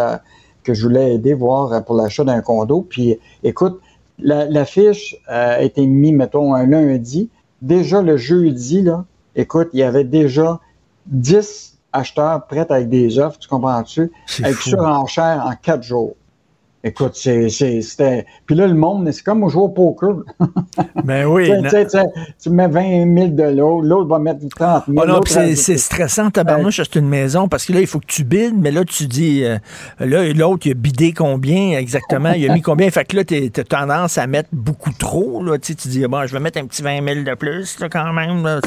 que 0.63 0.73
je 0.73 0.83
voulais 0.83 1.15
aider 1.15 1.33
voir 1.33 1.83
pour 1.83 1.95
l'achat 1.95 2.23
d'un 2.23 2.41
condo. 2.41 2.85
Puis 2.87 3.17
écoute, 3.43 3.79
la, 4.19 4.65
fiche 4.65 5.15
euh, 5.29 5.57
a 5.57 5.61
été 5.61 5.85
mise, 5.85 6.13
mettons, 6.13 6.53
un 6.53 6.67
lundi. 6.67 7.29
Déjà 7.61 8.01
le 8.01 8.17
jeudi, 8.17 8.81
là, 8.81 9.05
écoute, 9.35 9.69
il 9.73 9.79
y 9.79 9.83
avait 9.83 10.03
déjà 10.03 10.59
10 11.07 11.70
acheteurs 11.93 12.45
prêts 12.45 12.71
avec 12.71 12.89
des 12.89 13.19
offres, 13.19 13.39
tu 13.39 13.47
comprends-tu? 13.47 14.11
Avec 14.43 14.57
surenchère 14.57 15.43
en 15.45 15.55
quatre 15.55 15.83
jours. 15.83 16.15
Écoute, 16.83 17.15
c'était. 17.15 18.25
Puis 18.47 18.55
là, 18.55 18.65
le 18.65 18.73
monde, 18.73 19.11
c'est 19.11 19.23
comme 19.23 19.47
jouer 19.47 19.63
au 19.63 19.69
poker. 19.69 20.23
Ben 21.03 21.25
oui. 21.25 21.51
tu 22.41 22.49
mets 22.49 22.67
20 22.67 23.15
000 23.15 23.27
de 23.29 23.43
l'autre, 23.43 23.87
l'autre 23.87 24.09
va 24.09 24.19
mettre 24.19 24.39
30 24.47 24.83
000. 24.87 24.99
Oh 25.01 25.07
non, 25.07 25.21
c'est 25.25 25.77
stressant, 25.77 26.29
tabarnouche, 26.29 26.79
acheter 26.79 26.99
une 26.99 27.09
maison, 27.09 27.47
parce 27.47 27.65
que 27.65 27.73
là, 27.73 27.81
il 27.81 27.87
faut 27.87 27.99
que 27.99 28.05
tu 28.07 28.23
bides, 28.23 28.55
mais 28.57 28.71
là, 28.71 28.83
tu 28.85 29.07
dis, 29.07 29.43
euh, 29.43 29.57
là, 29.99 30.31
l'autre, 30.33 30.65
il 30.67 30.71
a 30.71 30.75
bidé 30.75 31.13
combien 31.13 31.77
exactement, 31.77 32.31
il 32.31 32.49
a 32.49 32.53
mis 32.53 32.61
combien? 32.61 32.89
Fait 32.89 33.05
que 33.05 33.15
là, 33.15 33.23
tu 33.23 33.51
as 33.55 33.63
tendance 33.63 34.17
à 34.17 34.27
mettre 34.27 34.49
beaucoup 34.51 34.93
trop. 34.93 35.43
Là, 35.43 35.57
tu 35.57 35.73
dis, 35.73 36.05
bon, 36.07 36.25
je 36.25 36.33
vais 36.33 36.39
mettre 36.39 36.59
un 36.59 36.65
petit 36.65 36.81
20 36.81 37.03
000 37.03 37.23
de 37.23 37.35
plus, 37.35 37.79
là, 37.79 37.89
quand 37.89 38.13
même. 38.13 38.59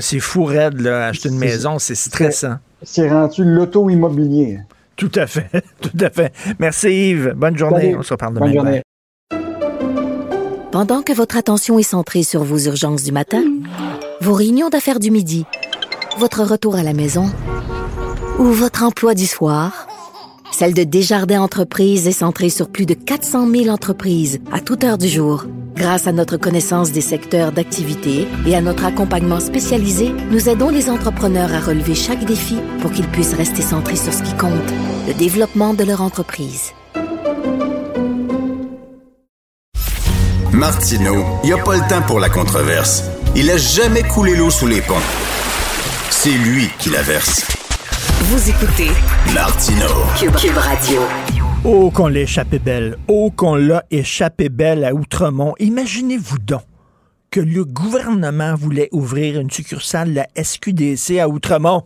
C'est 0.00 0.20
fou 0.20 0.44
raide, 0.44 0.80
là, 0.80 1.06
acheter 1.08 1.28
une 1.28 1.38
maison, 1.38 1.78
c'est 1.78 1.94
stressant. 1.94 2.56
C'est 2.82 3.08
rendu 3.08 3.44
l'auto-immobilier. 3.44 4.60
Tout 4.96 5.12
à 5.14 5.26
fait, 5.26 5.50
tout 5.80 5.98
à 6.00 6.10
fait. 6.10 6.32
Merci 6.58 7.10
Yves. 7.10 7.34
Bonne 7.36 7.56
journée. 7.56 7.94
On 7.96 8.02
se 8.02 8.14
reparle 8.14 8.34
demain. 8.34 8.46
Bonne 8.46 8.54
journée. 8.54 8.82
Pendant 10.72 11.02
que 11.02 11.12
votre 11.12 11.36
attention 11.36 11.78
est 11.78 11.82
centrée 11.84 12.22
sur 12.22 12.42
vos 12.42 12.58
urgences 12.58 13.02
du 13.02 13.12
matin, 13.12 13.42
vos 14.20 14.34
réunions 14.34 14.68
d'affaires 14.68 14.98
du 14.98 15.10
midi, 15.10 15.46
votre 16.18 16.42
retour 16.42 16.76
à 16.76 16.82
la 16.82 16.92
maison 16.92 17.30
ou 18.38 18.44
votre 18.44 18.82
emploi 18.82 19.14
du 19.14 19.26
soir, 19.26 19.86
celle 20.52 20.74
de 20.74 20.84
Desjardins 20.84 21.40
Entreprises 21.40 22.06
est 22.06 22.12
centrée 22.12 22.48
sur 22.48 22.68
plus 22.68 22.86
de 22.86 22.94
400 22.94 23.50
000 23.50 23.68
entreprises 23.68 24.40
à 24.52 24.60
toute 24.60 24.84
heure 24.84 24.98
du 24.98 25.08
jour. 25.08 25.44
Grâce 25.74 26.06
à 26.06 26.12
notre 26.12 26.38
connaissance 26.38 26.92
des 26.92 27.02
secteurs 27.02 27.52
d'activité 27.52 28.26
et 28.46 28.56
à 28.56 28.62
notre 28.62 28.86
accompagnement 28.86 29.40
spécialisé, 29.40 30.10
nous 30.30 30.48
aidons 30.48 30.70
les 30.70 30.88
entrepreneurs 30.88 31.52
à 31.52 31.60
relever 31.60 31.94
chaque 31.94 32.24
défi 32.24 32.56
pour 32.80 32.90
qu'ils 32.92 33.08
puissent 33.08 33.34
rester 33.34 33.62
centrés 33.62 33.96
sur 33.96 34.12
ce 34.12 34.22
qui 34.22 34.34
compte, 34.36 34.52
le 35.06 35.14
développement 35.14 35.74
de 35.74 35.84
leur 35.84 36.00
entreprise. 36.00 36.72
Martino, 40.52 41.26
il 41.44 41.48
n'y 41.48 41.52
a 41.52 41.62
pas 41.62 41.74
le 41.76 41.86
temps 41.86 42.02
pour 42.06 42.18
la 42.18 42.30
controverse. 42.30 43.04
Il 43.34 43.50
a 43.50 43.58
jamais 43.58 44.02
coulé 44.02 44.34
l'eau 44.34 44.48
sous 44.48 44.66
les 44.66 44.80
ponts. 44.80 44.94
C'est 46.08 46.30
lui 46.30 46.70
qui 46.78 46.88
la 46.88 47.02
verse. 47.02 47.65
Vous 48.28 48.50
écoutez 48.50 48.88
Martino 49.32 49.86
Cube, 50.16 50.56
Radio. 50.56 51.00
Oh, 51.62 51.92
qu'on 51.92 52.08
l'a 52.08 52.22
échappé 52.22 52.58
belle. 52.58 52.96
Oh, 53.06 53.30
qu'on 53.30 53.54
l'a 53.54 53.84
échappé 53.92 54.48
belle 54.48 54.84
à 54.84 54.94
Outremont. 54.94 55.54
Imaginez-vous 55.60 56.40
donc 56.40 56.64
que 57.30 57.38
le 57.38 57.64
gouvernement 57.64 58.56
voulait 58.56 58.88
ouvrir 58.90 59.38
une 59.38 59.48
succursale 59.48 60.08
de 60.08 60.14
la 60.16 60.26
SQDC 60.42 61.20
à 61.20 61.28
Outremont. 61.28 61.84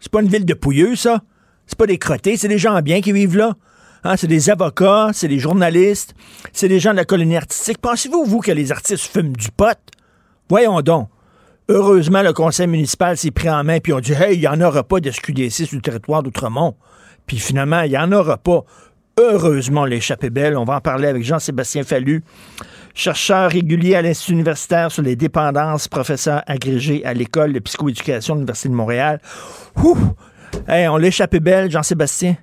C'est 0.00 0.10
pas 0.10 0.22
une 0.22 0.28
ville 0.28 0.46
de 0.46 0.54
pouilleux, 0.54 0.96
ça. 0.96 1.20
C'est 1.66 1.76
pas 1.76 1.86
des 1.86 1.98
crottés, 1.98 2.38
c'est 2.38 2.48
des 2.48 2.56
gens 2.56 2.80
bien 2.80 3.02
qui 3.02 3.12
vivent 3.12 3.36
là. 3.36 3.52
Hein, 4.02 4.16
c'est 4.16 4.28
des 4.28 4.48
avocats, 4.48 5.10
c'est 5.12 5.28
des 5.28 5.38
journalistes, 5.38 6.14
c'est 6.54 6.68
des 6.68 6.80
gens 6.80 6.92
de 6.92 6.96
la 6.96 7.04
colonie 7.04 7.36
artistique. 7.36 7.82
Pensez-vous, 7.82 8.24
vous, 8.24 8.40
que 8.40 8.50
les 8.50 8.72
artistes 8.72 9.12
fument 9.12 9.36
du 9.36 9.50
pot? 9.50 9.76
Voyons 10.48 10.80
donc. 10.80 11.10
Heureusement, 11.68 12.22
le 12.22 12.32
conseil 12.32 12.68
municipal 12.68 13.16
s'est 13.16 13.32
pris 13.32 13.50
en 13.50 13.64
main 13.64 13.80
puis 13.80 13.92
on 13.92 13.98
dit 13.98 14.12
Hey, 14.12 14.36
il 14.36 14.40
n'y 14.40 14.48
en 14.48 14.60
aura 14.60 14.84
pas 14.84 15.00
de 15.00 15.10
SQDC 15.10 15.66
sur 15.66 15.74
le 15.76 15.82
territoire 15.82 16.22
d'Outremont. 16.22 16.76
Puis 17.26 17.38
finalement, 17.38 17.82
il 17.82 17.90
n'y 17.90 17.98
en 17.98 18.12
aura 18.12 18.36
pas. 18.36 18.62
Heureusement, 19.18 19.84
l'échappée 19.84 20.30
belle. 20.30 20.56
On 20.56 20.64
va 20.64 20.76
en 20.76 20.80
parler 20.80 21.08
avec 21.08 21.24
Jean-Sébastien 21.24 21.82
Fallu, 21.82 22.22
chercheur 22.94 23.50
régulier 23.50 23.96
à 23.96 24.02
l'Institut 24.02 24.34
universitaire 24.34 24.92
sur 24.92 25.02
les 25.02 25.16
dépendances, 25.16 25.88
professeur 25.88 26.42
agrégé 26.46 27.04
à 27.04 27.14
l'École 27.14 27.52
de 27.52 27.58
psychoéducation 27.58 28.34
de 28.34 28.40
l'Université 28.40 28.68
de 28.68 28.74
Montréal. 28.74 29.20
Ouh! 29.82 29.96
Hey, 30.68 30.86
on 30.86 30.98
l'échappée 30.98 31.40
belle, 31.40 31.70
Jean-Sébastien. 31.70 32.36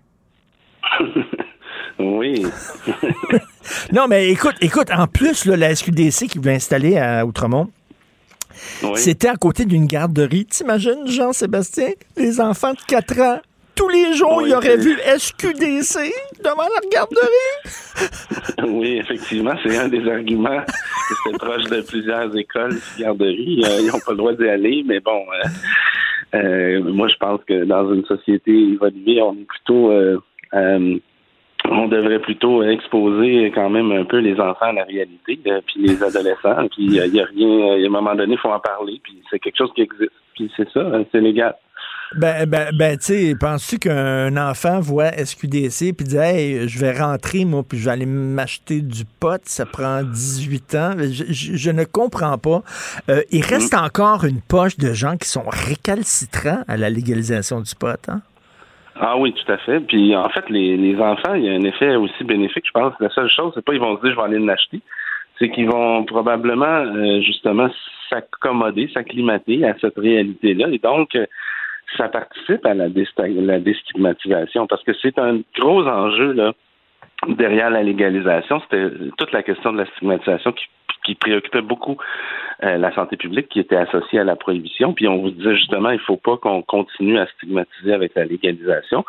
oui. 1.99 2.45
non, 3.93 4.07
mais 4.09 4.29
écoute, 4.29 4.55
écoute, 4.59 4.89
en 4.91 5.07
plus, 5.07 5.45
la 5.45 5.73
SQDC 5.73 6.27
qui 6.27 6.39
voulait 6.39 6.55
installer 6.55 6.97
à 6.97 7.25
Outremont, 7.25 7.69
c'était 8.95 9.29
à 9.29 9.35
côté 9.35 9.65
d'une 9.65 9.85
garderie. 9.85 10.45
T'imagines, 10.45 11.07
Jean-Sébastien? 11.07 11.89
Les 12.17 12.39
enfants 12.41 12.73
de 12.73 12.79
4 12.87 13.19
ans, 13.21 13.39
tous 13.75 13.89
les 13.89 14.13
jours, 14.13 14.43
ils 14.45 14.53
auraient 14.53 14.77
vu 14.77 14.95
SQDC 15.17 16.11
devant 16.43 16.63
la 16.63 16.89
garderie. 16.91 18.67
oui, 18.79 18.97
effectivement, 18.97 19.53
c'est 19.63 19.77
un 19.77 19.87
des 19.87 20.07
arguments. 20.07 20.61
C'est 21.23 21.37
proche 21.37 21.63
de 21.63 21.81
plusieurs 21.81 22.35
écoles, 22.37 22.77
garderies. 22.99 23.63
Euh, 23.65 23.81
ils 23.81 23.87
n'ont 23.87 23.99
pas 23.99 24.11
le 24.11 24.17
droit 24.17 24.33
d'y 24.33 24.47
aller, 24.47 24.83
mais 24.85 24.99
bon, 24.99 25.21
euh, 25.21 26.37
euh, 26.37 26.83
moi, 26.83 27.07
je 27.07 27.15
pense 27.17 27.41
que 27.47 27.65
dans 27.65 27.93
une 27.93 28.05
société 28.05 28.51
évoluée, 28.51 29.21
on 29.21 29.33
est 29.33 29.47
plutôt 29.47 29.91
on 31.73 31.87
devrait 31.87 32.19
plutôt 32.19 32.63
exposer 32.63 33.51
quand 33.53 33.69
même 33.69 33.91
un 33.91 34.05
peu 34.05 34.17
les 34.17 34.39
enfants 34.39 34.67
à 34.67 34.73
la 34.73 34.83
réalité, 34.83 35.39
euh, 35.47 35.61
puis 35.65 35.85
les 35.85 36.03
adolescents. 36.03 36.67
Puis 36.71 36.85
il 36.85 36.99
euh, 36.99 37.07
y 37.07 37.19
a 37.19 37.25
rien, 37.25 37.47
euh, 37.47 37.83
à 37.83 37.85
un 37.85 37.89
moment 37.89 38.15
donné, 38.15 38.33
il 38.33 38.39
faut 38.39 38.49
en 38.49 38.59
parler. 38.59 38.99
Puis 39.03 39.21
c'est 39.29 39.39
quelque 39.39 39.57
chose 39.57 39.71
qui 39.75 39.81
existe. 39.81 40.11
Puis 40.35 40.51
c'est 40.55 40.69
ça, 40.69 40.91
c'est 41.11 41.21
légal. 41.21 41.55
Ben, 42.15 42.45
ben, 42.47 42.69
ben 42.77 42.95
tu 42.97 43.05
sais, 43.05 43.35
penses-tu 43.39 43.79
qu'un 43.79 44.37
enfant 44.37 44.79
voit 44.79 45.11
SQDC 45.11 45.93
puis 45.93 46.05
dit 46.05 46.17
Hey, 46.17 46.67
je 46.67 46.79
vais 46.79 46.91
rentrer, 46.91 47.43
moi, 47.43 47.63
puis 47.67 47.79
je 47.79 47.85
vais 47.85 47.91
aller 47.91 48.05
m'acheter 48.05 48.81
du 48.81 49.03
pot, 49.19 49.41
ça 49.45 49.65
prend 49.65 50.03
18 50.03 50.75
ans? 50.75 50.91
Je, 50.99 51.71
ne 51.71 51.83
comprends 51.85 52.37
pas. 52.37 52.61
il 53.31 53.43
reste 53.43 53.73
mm. 53.73 53.85
encore 53.85 54.25
une 54.25 54.41
poche 54.41 54.77
de 54.77 54.93
gens 54.93 55.17
qui 55.17 55.27
sont 55.27 55.45
récalcitrants 55.47 56.63
à 56.67 56.77
la 56.77 56.91
légalisation 56.91 57.61
du 57.61 57.73
pot, 57.73 57.97
hein? 58.07 58.21
Ah 58.95 59.17
oui, 59.17 59.33
tout 59.33 59.51
à 59.51 59.57
fait. 59.57 59.79
Puis 59.81 60.15
en 60.15 60.29
fait, 60.29 60.49
les, 60.49 60.77
les 60.77 60.99
enfants, 60.99 61.33
il 61.33 61.45
y 61.45 61.49
a 61.49 61.53
un 61.53 61.63
effet 61.63 61.95
aussi 61.95 62.23
bénéfique, 62.23 62.65
je 62.67 62.71
pense. 62.71 62.93
La 62.99 63.09
seule 63.09 63.29
chose, 63.29 63.51
c'est 63.55 63.65
pas 63.65 63.73
ils 63.73 63.79
vont 63.79 63.97
se 63.97 64.01
dire 64.01 64.11
je 64.11 64.15
vais 64.15 64.23
aller 64.23 64.39
l'acheter, 64.39 64.81
c'est 65.39 65.49
qu'ils 65.49 65.69
vont 65.69 66.03
probablement 66.03 66.65
euh, 66.65 67.21
justement 67.21 67.69
s'accommoder, 68.09 68.89
s'acclimater 68.93 69.65
à 69.65 69.75
cette 69.81 69.97
réalité-là. 69.97 70.67
Et 70.71 70.77
donc, 70.77 71.17
ça 71.97 72.07
participe 72.07 72.65
à 72.65 72.73
la, 72.73 72.85
la 72.87 73.59
déstigmatisation 73.59 74.67
parce 74.67 74.83
que 74.83 74.93
c'est 75.01 75.17
un 75.17 75.39
gros 75.59 75.85
enjeu 75.87 76.33
là 76.33 76.53
derrière 77.27 77.69
la 77.69 77.83
légalisation. 77.83 78.61
C'était 78.61 78.89
toute 79.17 79.31
la 79.31 79.43
question 79.43 79.73
de 79.73 79.79
la 79.79 79.85
stigmatisation 79.87 80.51
qui 80.51 80.65
qui 81.03 81.15
préoccupait 81.15 81.61
beaucoup 81.61 81.97
euh, 82.63 82.77
la 82.77 82.93
santé 82.93 83.17
publique, 83.17 83.49
qui 83.49 83.59
était 83.59 83.75
associée 83.75 84.19
à 84.19 84.23
la 84.23 84.35
prohibition. 84.35 84.93
Puis 84.93 85.07
on 85.07 85.21
vous 85.21 85.31
disait 85.31 85.55
justement, 85.55 85.89
il 85.89 85.97
ne 85.97 86.03
faut 86.03 86.17
pas 86.17 86.37
qu'on 86.37 86.61
continue 86.61 87.19
à 87.19 87.27
stigmatiser 87.27 87.93
avec 87.93 88.13
la 88.15 88.25
légalisation. 88.25 89.03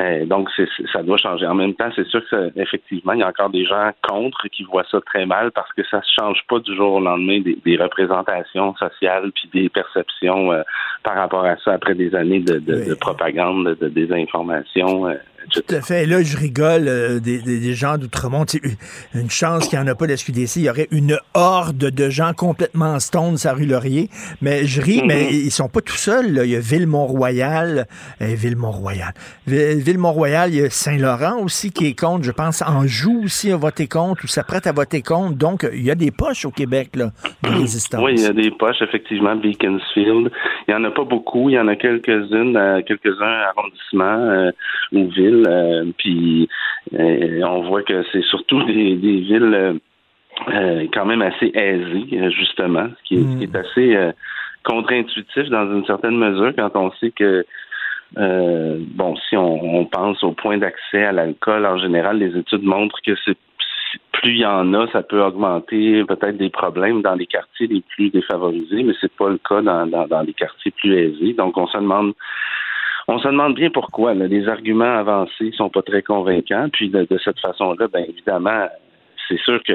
Euh, 0.00 0.24
donc, 0.24 0.48
ça 0.90 1.02
doit 1.02 1.18
changer. 1.18 1.46
En 1.46 1.54
même 1.54 1.74
temps, 1.74 1.90
c'est 1.94 2.06
sûr 2.06 2.22
qu'effectivement, 2.30 3.12
il 3.12 3.20
y 3.20 3.22
a 3.22 3.28
encore 3.28 3.50
des 3.50 3.66
gens 3.66 3.90
contre 4.08 4.48
qui 4.48 4.62
voient 4.64 4.86
ça 4.90 5.00
très 5.04 5.26
mal 5.26 5.50
parce 5.52 5.70
que 5.74 5.82
ça 5.90 5.98
ne 5.98 6.02
change 6.18 6.40
pas 6.48 6.58
du 6.60 6.74
jour 6.74 6.94
au 6.94 7.00
lendemain 7.00 7.40
des, 7.40 7.76
représentations 7.76 8.74
sociales 8.76 9.32
puis 9.32 9.50
des 9.52 9.68
perceptions 9.68 10.52
euh, 10.52 10.62
par 11.02 11.16
rapport 11.16 11.44
à 11.44 11.56
ça 11.58 11.72
après 11.72 11.94
des 11.94 12.14
années 12.14 12.40
de, 12.40 12.94
propagande, 12.94 13.76
de, 13.80 13.88
désinformation. 13.88 15.08
Tout 15.50 15.74
à 15.74 15.80
fait. 15.80 16.06
Là, 16.06 16.22
je 16.22 16.36
rigole 16.36 16.86
euh, 16.88 17.20
des, 17.20 17.74
gens 17.74 17.98
d'Outremont. 17.98 18.44
Une 19.14 19.30
chance 19.30 19.68
qu'il 19.68 19.78
n'y 19.78 19.84
en 19.84 19.88
a 19.88 19.94
pas 19.94 20.06
de 20.06 20.14
SQDC. 20.14 20.56
Il 20.56 20.62
y 20.62 20.70
aurait 20.70 20.88
une 20.90 21.18
horde 21.34 21.76
de 21.76 22.10
gens 22.10 22.32
complètement 22.32 22.98
stone 23.00 23.36
sur 23.36 23.54
rue 23.56 23.66
Laurier. 23.66 24.08
Mais 24.40 24.64
je 24.64 24.80
ris, 24.80 25.02
mais 25.04 25.24
mm-hmm. 25.24 25.44
ils 25.46 25.50
sont 25.50 25.68
pas 25.68 25.80
tout 25.80 25.96
seuls. 25.96 26.40
Il 26.44 26.50
y 26.50 26.56
a 26.56 26.60
Ville-Mont-Royal. 26.60 27.86
Euh, 28.20 28.34
Ville-Mont-Royal. 28.34 29.12
Ville-Mont-Royal, 29.46 30.50
il 30.52 30.60
y 30.60 30.64
a 30.64 30.70
Saint-Laurent 30.70 31.40
aussi 31.42 31.72
qui 31.72 31.86
est 31.86 31.98
contre. 31.98 32.24
Je 32.24 32.32
pense 32.32 32.62
Anjou 32.62 33.22
aussi 33.24 33.50
a 33.50 33.56
voté 33.56 33.88
contre 33.88 34.24
ou 34.24 34.28
s'apprête 34.28 34.66
à 34.66 34.72
voter 34.72 35.02
contre. 35.02 35.36
Donc, 35.36 35.66
il 35.72 35.82
y 35.82 35.90
a 35.90 35.94
des 35.94 36.10
poches 36.10 36.44
au 36.44 36.50
Québec 36.50 36.90
là, 36.94 37.10
de 37.42 37.48
résistance. 37.48 38.02
Oui, 38.02 38.14
il 38.16 38.22
y 38.22 38.26
a 38.26 38.32
des 38.32 38.50
poches, 38.50 38.80
effectivement. 38.80 39.34
Beaconsfield. 39.36 40.30
Il 40.68 40.70
n'y 40.70 40.74
en 40.74 40.84
a 40.84 40.90
pas 40.90 41.04
beaucoup. 41.04 41.50
Il 41.50 41.54
y 41.54 41.58
en 41.58 41.68
a 41.68 41.76
quelques-unes, 41.76 42.56
euh, 42.56 42.82
quelques-uns 42.86 43.42
arrondissements 43.56 44.52
ou 44.92 45.08
villes 45.08 45.31
euh, 45.46 45.84
puis 45.96 46.48
euh, 46.94 47.42
on 47.44 47.62
voit 47.62 47.82
que 47.82 48.04
c'est 48.12 48.22
surtout 48.24 48.62
des, 48.66 48.94
villes 48.94 49.78
euh, 50.48 50.86
quand 50.92 51.04
même 51.04 51.22
assez 51.22 51.50
aisées, 51.54 52.30
justement, 52.30 52.88
ce 52.98 53.02
qui 53.04 53.16
est, 53.16 53.46
mm. 53.46 53.56
assez 53.56 54.12
contre-intuitif 54.64 55.48
dans 55.50 55.72
une 55.72 55.84
certaine 55.86 56.16
mesure 56.16 56.52
quand 56.56 56.74
on 56.76 56.90
sait 56.92 57.10
que 57.10 57.44
bon, 58.14 59.16
si 59.28 59.36
on, 59.36 59.84
pense 59.86 60.22
au 60.22 60.32
point 60.32 60.58
d'accès 60.58 61.04
à 61.04 61.12
l'alcool 61.12 61.66
en 61.66 61.78
général, 61.78 62.18
les 62.18 62.36
études 62.36 62.62
montrent 62.62 63.00
que 63.04 63.12
c'est 63.24 63.36
plus 64.12 64.32
il 64.32 64.38
y 64.38 64.46
en 64.46 64.72
a, 64.74 64.86
ça 64.92 65.02
peut 65.02 65.22
augmenter 65.22 66.04
peut-être 66.04 66.36
des 66.36 66.48
problèmes 66.48 67.02
dans 67.02 67.14
les 67.14 67.26
quartiers 67.26 67.66
les 67.66 67.82
plus 67.82 68.10
défavorisés, 68.10 68.82
mais 68.82 68.94
c'est 69.00 69.12
pas 69.12 69.28
le 69.28 69.38
cas 69.38 69.60
dans, 69.60 69.86
dans 69.86 70.22
les 70.22 70.32
quartiers 70.32 70.70
plus 70.70 70.94
aisés. 70.94 71.32
Donc 71.34 71.56
on 71.56 71.66
se 71.66 71.76
demande 71.76 72.14
on 73.08 73.18
se 73.18 73.28
demande 73.28 73.54
bien 73.54 73.70
pourquoi. 73.70 74.14
Les 74.14 74.48
arguments 74.48 74.98
avancés 74.98 75.52
sont 75.52 75.70
pas 75.70 75.82
très 75.82 76.02
convaincants. 76.02 76.68
Puis 76.72 76.88
de, 76.88 77.06
cette 77.22 77.40
façon-là, 77.40 77.88
bien 77.88 78.04
évidemment, 78.08 78.68
c'est 79.28 79.38
sûr 79.40 79.62
que 79.62 79.74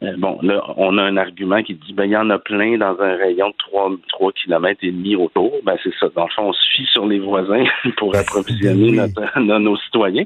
bon, 0.00 0.38
là, 0.42 0.62
on 0.76 0.96
a 0.98 1.02
un 1.02 1.16
argument 1.16 1.62
qui 1.62 1.74
dit 1.74 1.92
ben 1.92 2.04
il 2.04 2.12
y 2.12 2.16
en 2.16 2.30
a 2.30 2.38
plein 2.38 2.78
dans 2.78 2.98
un 3.00 3.16
rayon 3.16 3.48
de 3.48 3.54
3, 3.58 3.90
3 4.08 4.32
km 4.32 4.78
et 4.82 4.92
demi 4.92 5.16
autour. 5.16 5.52
Ben 5.64 5.76
c'est 5.82 5.94
ça. 5.98 6.08
Dans 6.14 6.24
le 6.24 6.30
fond, 6.30 6.48
on 6.48 6.52
se 6.52 6.68
fie 6.74 6.86
sur 6.86 7.06
les 7.06 7.18
voisins 7.18 7.64
pour 7.96 8.14
approvisionner 8.16 8.92
notre, 8.92 9.40
nos 9.58 9.76
citoyens. 9.76 10.24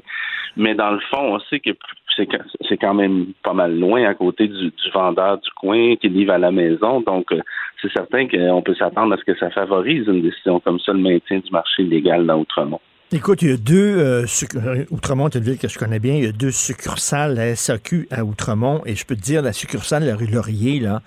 Mais 0.55 0.75
dans 0.75 0.91
le 0.91 0.99
fond, 0.99 1.35
on 1.35 1.39
sait 1.39 1.59
que 1.59 1.71
c'est 2.15 2.77
quand 2.77 2.93
même 2.93 3.27
pas 3.43 3.53
mal 3.53 3.77
loin 3.77 4.03
à 4.05 4.13
côté 4.13 4.47
du, 4.47 4.71
vendeur 4.93 5.39
du 5.39 5.49
coin 5.55 5.95
qui 5.95 6.09
livre 6.09 6.33
à 6.33 6.37
la 6.37 6.51
maison. 6.51 7.01
Donc, 7.01 7.31
euh, 7.31 7.41
c'est 7.81 7.91
certain 7.91 8.27
qu'on 8.27 8.61
peut 8.61 8.75
s'attendre 8.75 9.13
à 9.13 9.17
ce 9.17 9.23
que 9.23 9.35
ça 9.37 9.49
favorise 9.49 10.07
une 10.07 10.21
décision 10.21 10.59
comme 10.59 10.79
ça, 10.79 10.93
le 10.93 10.99
maintien 10.99 11.39
du 11.39 11.49
marché 11.51 11.81
illégal 11.81 12.27
dans 12.27 12.39
Outremont. 12.39 12.79
Écoute, 13.15 13.43
il 13.43 13.49
y 13.51 13.53
a 13.53 13.57
deux, 13.57 13.95
euh, 13.99 14.25
euh, 14.55 14.85
Outremont 14.89 15.29
est 15.29 15.35
une 15.35 15.43
ville 15.43 15.59
que 15.59 15.67
je 15.67 15.77
connais 15.77 15.99
bien, 15.99 16.15
il 16.15 16.23
y 16.23 16.27
a 16.27 16.31
deux 16.31 16.49
succursales 16.49 17.35
la 17.35 17.55
SAQ 17.55 18.07
à 18.09 18.25
Outremont, 18.25 18.81
et 18.87 18.95
je 18.95 19.05
peux 19.05 19.15
te 19.15 19.21
dire, 19.21 19.43
la 19.43 19.53
succursale 19.53 20.01
de 20.01 20.07
la 20.07 20.15
rue 20.15 20.25
Laurier, 20.25 20.79
là, 20.79 21.03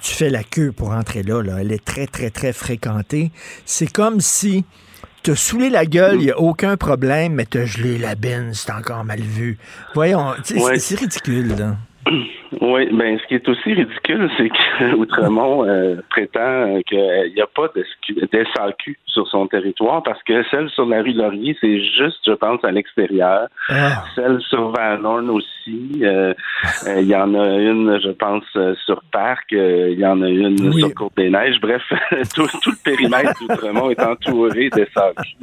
tu 0.00 0.14
fais 0.14 0.30
la 0.30 0.44
queue 0.44 0.70
pour 0.70 0.90
entrer 0.90 1.24
là, 1.24 1.42
là, 1.42 1.56
elle 1.60 1.72
est 1.72 1.84
très, 1.84 2.06
très, 2.06 2.30
très 2.30 2.52
fréquentée. 2.52 3.32
C'est 3.66 3.90
comme 3.90 4.20
si 4.20 4.64
T'as 5.24 5.34
saoulé 5.34 5.68
la 5.68 5.84
gueule, 5.84 6.14
il 6.20 6.26
n'y 6.26 6.30
a 6.30 6.38
aucun 6.38 6.76
problème, 6.76 7.34
mais 7.34 7.44
t'as 7.44 7.64
gelé 7.64 7.98
la 7.98 8.14
benne, 8.14 8.54
c'est 8.54 8.70
encore 8.70 9.04
mal 9.04 9.20
vu. 9.20 9.58
Voyons, 9.94 10.32
c'est 10.44 10.94
ridicule, 10.94 11.56
là. 11.56 11.76
Oui, 12.60 12.88
ben 12.92 13.18
ce 13.18 13.26
qui 13.26 13.34
est 13.34 13.48
aussi 13.48 13.74
ridicule, 13.74 14.30
c'est 14.36 14.48
qu'Outremont 14.48 15.64
euh, 15.68 15.96
prétend 16.08 16.80
qu'il 16.86 17.32
n'y 17.34 17.40
a 17.40 17.46
pas 17.46 17.68
de 17.74 17.84
SAQ 18.54 18.98
sur 19.06 19.28
son 19.28 19.46
territoire 19.46 20.02
parce 20.02 20.22
que 20.22 20.42
celle 20.50 20.70
sur 20.70 20.86
la 20.86 21.02
rue 21.02 21.12
Laurier, 21.12 21.56
c'est 21.60 21.78
juste, 21.78 22.20
je 22.26 22.32
pense, 22.32 22.64
à 22.64 22.70
l'extérieur. 22.70 23.48
Ah. 23.68 24.04
Celle 24.14 24.40
sur 24.40 24.70
Van 24.70 25.04
Horn 25.04 25.28
aussi. 25.30 26.00
Euh, 26.02 26.32
euh, 26.86 27.00
il 27.00 27.08
y 27.08 27.16
en 27.16 27.34
a 27.34 27.46
une, 27.58 28.00
je 28.02 28.10
pense, 28.10 28.44
sur 28.86 29.02
Parc. 29.12 29.52
Il 29.52 29.98
y 29.98 30.06
en 30.06 30.22
a 30.22 30.28
une 30.28 30.72
sur 30.72 30.94
Côte 30.94 31.12
des 31.16 31.28
Neiges. 31.28 31.60
Bref, 31.60 31.82
tout, 32.34 32.46
le 32.66 32.82
périmètre 32.82 33.34
d'Outremont 33.40 33.90
est 33.90 34.00
entouré 34.00 34.70
de 34.70 34.86
SAQ. 34.94 35.36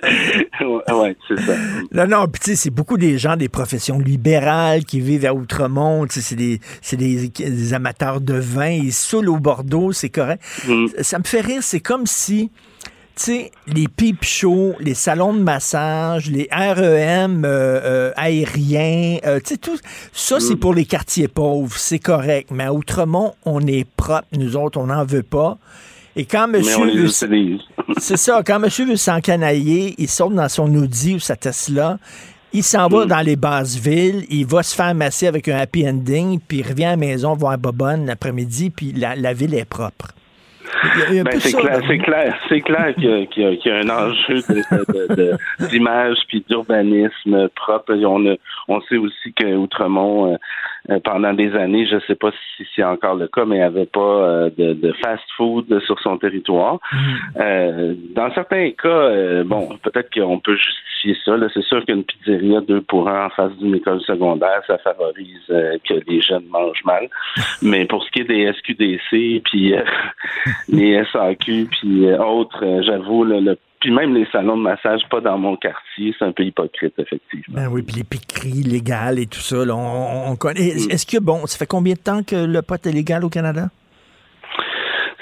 ouais, 0.60 1.16
c'est 1.28 1.38
ça. 1.38 1.54
Non, 1.92 2.06
non, 2.06 2.26
puis 2.26 2.56
c'est 2.56 2.74
beaucoup 2.74 2.96
des 2.96 3.18
gens 3.18 3.36
des 3.36 3.48
professions 3.48 3.98
libérales 3.98 4.84
qui 4.84 5.00
vivent 5.00 5.29
à 5.30 5.34
Outremont. 5.34 6.06
C'est 6.08 6.36
des, 6.36 6.60
des, 6.92 7.28
des, 7.28 7.74
amateurs 7.74 8.20
de 8.20 8.34
vin. 8.34 8.70
Ils 8.70 8.92
saoulent 8.92 9.28
au 9.28 9.38
Bordeaux, 9.38 9.92
c'est 9.92 10.10
correct. 10.10 10.42
Mm. 10.66 10.86
Ça 11.00 11.18
me 11.18 11.24
fait 11.24 11.40
rire. 11.40 11.62
C'est 11.62 11.80
comme 11.80 12.06
si 12.06 12.50
tu 13.16 13.24
sais, 13.24 13.50
les 13.66 13.86
pipe 13.86 14.24
shows, 14.24 14.74
les 14.80 14.94
salons 14.94 15.34
de 15.34 15.40
massage, 15.40 16.30
les 16.30 16.48
REM 16.50 17.44
euh, 17.44 17.48
euh, 17.48 18.12
aériens, 18.16 19.18
euh, 19.26 19.40
tu 19.40 19.48
sais, 19.50 19.56
tout 19.58 19.76
ça, 20.12 20.40
c'est 20.40 20.54
mm. 20.54 20.58
pour 20.58 20.72
les 20.72 20.86
quartiers 20.86 21.28
pauvres, 21.28 21.76
c'est 21.76 21.98
correct. 21.98 22.50
Mais 22.50 22.64
à 22.64 22.72
Outremont, 22.72 23.34
on 23.44 23.60
est 23.66 23.84
propre, 23.84 24.26
nous 24.32 24.56
autres, 24.56 24.78
on 24.78 24.86
n'en 24.86 25.04
veut 25.04 25.22
pas. 25.22 25.58
Et 26.16 26.24
quand 26.24 26.48
monsieur 26.48 27.08
c'est 27.98 28.16
ça, 28.16 28.42
quand 28.44 28.58
monsieur 28.58 28.86
veut 28.86 28.96
s'encanailler, 28.96 29.94
il 29.98 30.08
sort 30.08 30.30
dans 30.30 30.48
son 30.48 30.74
Audi 30.74 31.14
ou 31.14 31.18
sa 31.18 31.36
Tesla, 31.36 31.98
il 32.52 32.62
s'en 32.62 32.88
va 32.88 33.04
mm. 33.04 33.08
dans 33.08 33.20
les 33.20 33.36
basses 33.36 33.76
villes, 33.76 34.24
il 34.30 34.46
va 34.46 34.62
se 34.62 34.74
faire 34.74 34.94
masser 34.94 35.26
avec 35.26 35.48
un 35.48 35.56
happy 35.56 35.88
ending, 35.88 36.40
puis 36.40 36.58
il 36.58 36.66
revient 36.66 36.84
à 36.84 36.90
la 36.90 36.96
maison 36.96 37.34
voir 37.34 37.58
Bobonne 37.58 38.06
l'après-midi, 38.06 38.70
puis 38.70 38.92
la 38.92 39.32
ville 39.32 39.54
est 39.54 39.68
propre. 39.68 40.08
Ben, 40.82 41.40
c'est 41.40 41.52
clair, 41.52 41.80
c'est 41.86 41.98
clair, 41.98 42.38
c'est 42.48 42.60
clair 42.60 42.94
qu'il 42.94 43.28
y, 43.36 43.68
y, 43.68 43.70
a 43.70 43.76
un 43.76 43.88
enjeu 43.88 44.42
d'image 45.68 46.16
puis 46.28 46.44
d'urbanisme 46.48 47.48
propre. 47.54 47.94
On, 47.94 48.36
on 48.68 48.80
sait 48.82 48.96
aussi 48.96 49.32
que 49.34 49.56
Outremont, 49.56 50.32
euh, 50.32 50.34
euh, 50.34 50.38
pendant 51.04 51.32
des 51.34 51.54
années, 51.54 51.86
je 51.86 51.96
ne 51.96 52.00
sais 52.00 52.14
pas 52.14 52.30
si 52.56 52.66
c'est 52.74 52.82
encore 52.82 53.14
le 53.14 53.28
cas, 53.28 53.44
mais 53.44 53.58
il 53.58 53.62
avait 53.62 53.86
pas 53.86 54.00
euh, 54.00 54.50
de, 54.56 54.92
fast-food 55.02 55.80
sur 55.84 55.98
son 56.00 56.18
territoire. 56.18 56.78
Mm. 56.92 57.94
dans 58.14 58.32
certains 58.34 58.70
cas, 58.72 59.42
bon, 59.44 59.68
peut-être 59.82 60.12
qu'on 60.12 60.38
peut 60.38 60.56
justifier 60.56 61.16
ça. 61.24 61.36
C'est 61.54 61.62
sûr 61.62 61.84
qu'une 61.84 62.04
pizzeria 62.04 62.60
deux 62.60 62.80
pour 62.82 63.08
un 63.08 63.26
en 63.26 63.30
face 63.30 63.52
d'une 63.58 63.74
école 63.74 64.00
secondaire, 64.02 64.62
ça 64.66 64.78
favorise 64.78 65.46
que 65.46 65.94
les 66.06 66.20
jeunes 66.20 66.46
mangent 66.50 66.84
mal. 66.84 67.08
Mais 67.62 67.84
pour 67.86 68.04
ce 68.04 68.10
qui 68.10 68.20
est 68.20 68.24
des 68.24 68.52
SQDC, 68.52 69.42
puis 69.44 69.74
les 70.68 71.02
SAQ, 71.12 71.68
puis 71.70 72.06
euh, 72.06 72.18
autres, 72.18 72.64
euh, 72.64 72.82
j'avoue, 72.82 73.24
le, 73.24 73.56
puis 73.80 73.90
même 73.90 74.14
les 74.14 74.26
salons 74.30 74.58
de 74.58 74.62
massage, 74.62 75.00
pas 75.10 75.20
dans 75.20 75.38
mon 75.38 75.56
quartier, 75.56 76.14
c'est 76.18 76.24
un 76.24 76.32
peu 76.32 76.44
hypocrite, 76.44 76.94
effectivement. 76.98 77.56
Ben 77.56 77.68
oui, 77.68 77.82
puis 77.82 77.96
les 77.96 78.04
piqueries 78.04 78.62
légales 78.62 79.18
et 79.18 79.26
tout 79.26 79.40
ça, 79.40 79.56
on, 79.56 80.36
connaît. 80.36 80.74
Mm. 80.74 80.90
Est-ce 80.90 81.06
que, 81.06 81.18
bon, 81.18 81.46
ça 81.46 81.56
fait 81.56 81.66
combien 81.66 81.94
de 81.94 81.98
temps 81.98 82.22
que 82.22 82.36
le 82.36 82.60
pot 82.60 82.86
est 82.86 82.92
légal 82.92 83.24
au 83.24 83.30
Canada? 83.30 83.70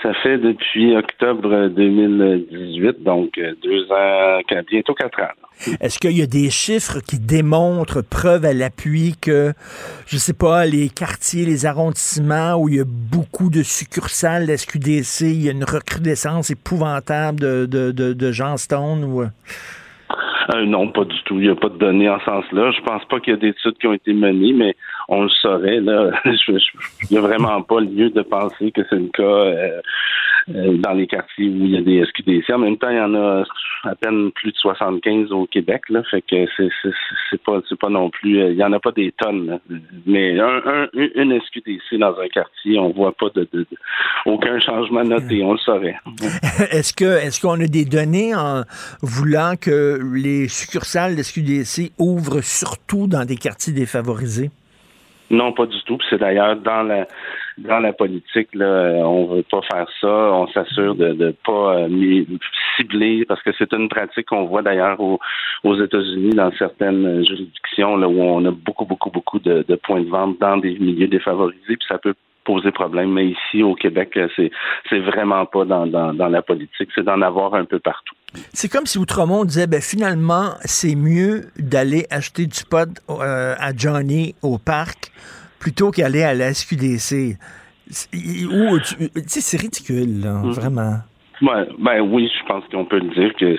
Ça 0.02 0.14
fait 0.22 0.38
depuis 0.38 0.96
octobre 0.96 1.68
2018, 1.68 3.02
donc 3.02 3.36
euh, 3.38 3.54
deux 3.62 3.90
ans, 3.90 4.40
bientôt 4.70 4.94
quatre 4.94 5.20
ans. 5.20 5.32
Est-ce 5.80 5.98
qu'il 5.98 6.16
y 6.16 6.22
a 6.22 6.26
des 6.26 6.50
chiffres 6.50 7.00
qui 7.00 7.18
démontrent, 7.18 8.02
preuve 8.02 8.44
à 8.44 8.52
l'appui, 8.52 9.14
que, 9.20 9.52
je 10.06 10.16
sais 10.16 10.34
pas, 10.34 10.66
les 10.66 10.88
quartiers, 10.88 11.44
les 11.46 11.66
arrondissements 11.66 12.54
où 12.54 12.68
il 12.68 12.76
y 12.76 12.80
a 12.80 12.84
beaucoup 12.86 13.50
de 13.50 13.64
succursales 13.64 14.46
de 14.46 14.54
SQDC, 14.54 15.22
il 15.22 15.44
y 15.44 15.48
a 15.48 15.52
une 15.52 15.64
recrudescence 15.64 16.50
épouvantable 16.50 17.40
de, 17.40 17.66
de, 17.66 17.90
de, 17.90 18.12
de 18.12 18.32
Stone 18.56 19.04
ou... 19.04 19.22
Euh, 19.22 19.26
non, 20.64 20.88
pas 20.88 21.04
du 21.04 21.22
tout. 21.24 21.34
Il 21.34 21.42
n'y 21.42 21.48
a 21.48 21.56
pas 21.56 21.68
de 21.68 21.76
données 21.76 22.08
en 22.08 22.18
ce 22.20 22.24
sens-là. 22.24 22.70
Je 22.70 22.80
pense 22.82 23.04
pas 23.06 23.20
qu'il 23.20 23.34
y 23.34 23.36
a 23.36 23.38
d'études 23.38 23.76
qui 23.78 23.86
ont 23.86 23.92
été 23.92 24.12
menées, 24.14 24.52
mais 24.52 24.76
on 25.08 25.22
le 25.22 25.28
saurait. 25.30 25.80
Là. 25.80 26.10
Il 26.24 26.58
n'y 27.10 27.18
a 27.18 27.20
vraiment 27.20 27.62
pas 27.62 27.80
lieu 27.80 28.10
de 28.10 28.22
penser 28.22 28.70
que 28.72 28.82
c'est 28.88 28.96
le 28.96 29.08
cas 29.08 29.22
euh, 29.22 29.80
euh, 30.54 30.76
dans 30.78 30.92
les 30.92 31.06
quartiers 31.06 31.48
où 31.48 31.64
il 31.64 31.70
y 31.70 31.76
a 31.76 31.80
des 31.80 32.04
SQDC. 32.04 32.50
En 32.52 32.58
même 32.58 32.76
temps, 32.76 32.90
il 32.90 32.96
y 32.96 33.00
en 33.00 33.14
a 33.14 33.44
à 33.84 33.94
peine 33.94 34.30
plus 34.32 34.52
de 34.52 34.56
75 34.56 35.32
au 35.32 35.46
Québec. 35.46 35.82
Là, 35.88 36.02
fait 36.10 36.22
que 36.22 36.46
c'est, 37.30 37.42
pas 37.42 37.88
non 37.88 38.10
plus. 38.10 38.50
Il 38.50 38.56
y 38.56 38.64
en 38.64 38.72
a 38.72 38.80
pas 38.80 38.92
des 38.92 39.12
tonnes. 39.12 39.58
Mais 40.06 40.38
un, 40.38 40.60
un, 40.64 40.88
une 40.94 41.40
SQDC 41.40 41.98
dans 41.98 42.18
un 42.18 42.28
quartier, 42.28 42.78
on 42.78 42.90
voit 42.90 43.12
pas 43.12 43.28
de, 43.34 43.48
de, 43.52 43.66
aucun 44.26 44.58
changement 44.60 45.04
noté. 45.04 45.42
On 45.42 45.52
le 45.52 45.58
saurait. 45.58 45.96
est-ce 46.70 46.92
que 46.92 47.04
est-ce 47.04 47.40
qu'on 47.40 47.60
a 47.60 47.66
des 47.66 47.84
données 47.84 48.34
en 48.34 48.62
voulant 49.02 49.54
que 49.58 49.98
les 50.14 50.48
succursales 50.48 51.16
de 51.16 51.22
SQDC 51.22 51.92
ouvrent 51.98 52.42
surtout 52.42 53.06
dans 53.06 53.24
des 53.24 53.36
quartiers 53.36 53.72
défavorisés? 53.72 54.50
Non, 55.30 55.52
pas 55.52 55.66
du 55.66 55.82
tout. 55.82 55.98
C'est 56.08 56.18
d'ailleurs 56.18 56.56
dans 56.56 56.82
la 56.82 57.06
dans 57.58 57.80
la 57.80 57.92
politique, 57.92 58.54
là, 58.54 59.02
on 59.04 59.26
veut 59.26 59.42
pas 59.42 59.60
faire 59.62 59.86
ça. 60.00 60.08
On 60.08 60.46
s'assure 60.48 60.94
de 60.94 61.08
ne 61.08 61.30
pas 61.32 61.78
euh, 61.80 62.24
cibler 62.76 63.24
parce 63.26 63.42
que 63.42 63.50
c'est 63.58 63.72
une 63.72 63.88
pratique 63.88 64.26
qu'on 64.26 64.44
voit 64.44 64.62
d'ailleurs 64.62 65.00
aux, 65.00 65.18
aux 65.64 65.74
États-Unis 65.82 66.34
dans 66.34 66.52
certaines 66.52 67.26
juridictions 67.26 67.96
là, 67.96 68.08
où 68.08 68.20
on 68.20 68.44
a 68.44 68.52
beaucoup, 68.52 68.84
beaucoup, 68.84 69.10
beaucoup 69.10 69.38
de, 69.40 69.64
de 69.68 69.74
points 69.74 70.02
de 70.02 70.08
vente 70.08 70.38
dans 70.38 70.56
des 70.56 70.78
milieux 70.78 71.08
défavorisés, 71.08 71.76
puis 71.76 71.88
ça 71.88 71.98
peut 71.98 72.14
poser 72.44 72.70
problème. 72.70 73.12
Mais 73.12 73.26
ici, 73.26 73.62
au 73.62 73.74
Québec, 73.74 74.18
c'est, 74.36 74.50
c'est 74.88 75.00
vraiment 75.00 75.44
pas 75.44 75.64
dans, 75.64 75.86
dans, 75.86 76.14
dans 76.14 76.28
la 76.28 76.42
politique. 76.42 76.90
C'est 76.94 77.04
d'en 77.04 77.20
avoir 77.20 77.54
un 77.54 77.64
peu 77.64 77.78
partout. 77.78 78.14
C'est 78.52 78.68
comme 78.68 78.86
si 78.86 78.98
Outremont 78.98 79.44
disait, 79.44 79.66
ben 79.66 79.80
finalement, 79.80 80.54
c'est 80.64 80.94
mieux 80.94 81.50
d'aller 81.58 82.06
acheter 82.10 82.46
du 82.46 82.64
pot 82.64 82.88
euh, 83.10 83.54
à 83.58 83.74
Johnny 83.74 84.34
au 84.42 84.58
parc 84.58 85.12
plutôt 85.58 85.90
qu'aller 85.90 86.22
à 86.22 86.34
la 86.34 86.52
SQDC. 86.52 87.36
C'est 87.90 89.56
ridicule, 89.56 90.20
là, 90.20 90.34
mm. 90.34 90.50
vraiment. 90.50 91.00
Ben 91.40 92.00
oui, 92.00 92.30
je 92.38 92.46
pense 92.46 92.64
qu'on 92.70 92.84
peut 92.84 92.98
le 92.98 93.10
dire 93.10 93.34
que 93.34 93.56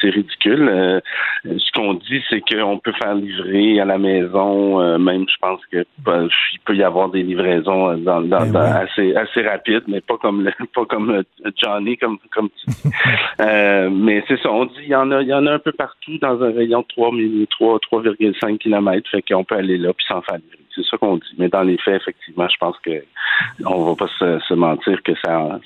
c'est 0.00 0.10
ridicule. 0.10 0.68
Euh, 0.68 1.00
ce 1.44 1.72
qu'on 1.72 1.94
dit, 1.94 2.22
c'est 2.28 2.40
qu'on 2.40 2.78
peut 2.78 2.92
faire 2.92 3.14
livrer 3.14 3.80
à 3.80 3.84
la 3.84 3.98
maison, 3.98 4.80
euh, 4.80 4.98
même 4.98 5.26
je 5.28 5.36
pense 5.40 5.60
que 5.72 5.84
ben, 5.98 6.28
il 6.52 6.60
peut 6.60 6.76
y 6.76 6.82
avoir 6.82 7.08
des 7.08 7.22
livraisons 7.22 7.96
dans, 7.98 8.20
dans, 8.20 8.46
ben 8.46 8.60
assez 8.60 9.14
assez 9.14 9.42
rapides, 9.42 9.84
mais 9.88 10.00
pas 10.00 10.16
comme 10.18 10.44
le, 10.44 10.52
pas 10.74 10.84
comme 10.84 11.10
euh, 11.10 11.50
Johnny, 11.56 11.96
comme 11.96 12.18
comme 12.30 12.50
tu 12.50 12.70
dis. 12.70 12.90
mais 13.38 14.22
c'est 14.28 14.40
ça, 14.40 14.50
on 14.50 14.66
dit 14.66 14.82
il 14.82 14.88
y 14.88 14.94
en 14.94 15.10
a 15.10 15.22
il 15.22 15.28
y 15.28 15.34
en 15.34 15.46
a 15.46 15.52
un 15.52 15.58
peu 15.58 15.72
partout 15.72 16.18
dans 16.20 16.42
un 16.42 16.52
rayon 16.52 16.80
de 16.80 17.46
3 17.46 17.78
3,5 17.78 18.58
km, 18.58 19.10
fait 19.10 19.22
qu'on 19.22 19.44
peut 19.44 19.56
aller 19.56 19.78
là 19.78 19.92
puis 19.92 20.06
s'en 20.06 20.20
faire 20.22 20.36
livrer. 20.36 20.58
C'est 20.78 20.84
ça 20.88 20.96
qu'on 20.96 21.16
dit. 21.16 21.34
Mais 21.38 21.48
dans 21.48 21.62
les 21.62 21.76
faits, 21.78 22.00
effectivement, 22.02 22.48
je 22.48 22.56
pense 22.58 22.78
que 22.80 23.02
on 23.66 23.84
va 23.84 23.94
pas 23.96 24.08
se, 24.18 24.54
mentir 24.54 25.02
que 25.02 25.12
ça, 25.24 25.58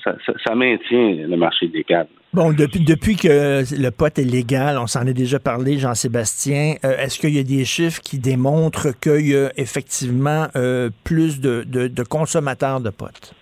ça, 0.43 0.55
maintient 0.55 1.27
le 1.33 1.39
marché 1.39 1.67
légal. 1.67 2.07
Bon, 2.33 2.51
depuis, 2.51 2.79
depuis 2.79 3.15
que 3.15 3.61
le 3.79 3.91
pot 3.91 4.17
est 4.17 4.23
légal, 4.23 4.77
on 4.79 4.87
s'en 4.87 5.05
est 5.05 5.13
déjà 5.13 5.39
parlé, 5.39 5.77
Jean-Sébastien, 5.77 6.75
euh, 6.83 6.97
est-ce 6.97 7.19
qu'il 7.19 7.35
y 7.35 7.39
a 7.39 7.43
des 7.43 7.65
chiffres 7.65 8.01
qui 8.01 8.17
démontrent 8.17 8.87
qu'il 8.99 9.27
y 9.29 9.35
a 9.35 9.51
effectivement 9.57 10.47
euh, 10.55 10.89
plus 11.03 11.39
de, 11.39 11.63
de 11.63 12.03
consommateurs 12.03 12.81
de 12.81 12.89
pot? 12.89 13.35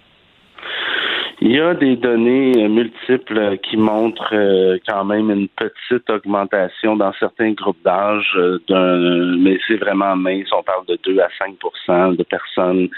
Il 1.40 1.54
y 1.54 1.60
a 1.60 1.74
des 1.74 1.96
données 1.96 2.52
euh, 2.58 2.68
multiples 2.68 3.58
qui 3.60 3.78
montrent 3.78 4.36
quand 4.88 5.06
même 5.06 5.32
une 5.32 5.48
petite 5.48 6.10
augmentation 6.10 6.98
dans 6.98 7.14
certains 7.14 7.54
groupes 7.54 7.82
d'âge, 7.86 8.38
mais 8.70 9.58
c'est 9.68 9.78
vraiment 9.78 10.18
mince. 10.18 10.50
On 10.52 10.64
parle 10.64 10.86
de 10.88 11.00
2 11.04 11.18
à 11.20 11.30
5% 11.88 12.18
de 12.18 12.24
personnes 12.24 12.90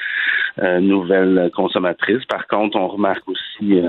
nouvelles 0.81 1.51
consommatrices. 1.55 2.25
Par 2.25 2.47
contre, 2.47 2.77
on 2.77 2.87
remarque 2.87 3.27
aussi 3.27 3.79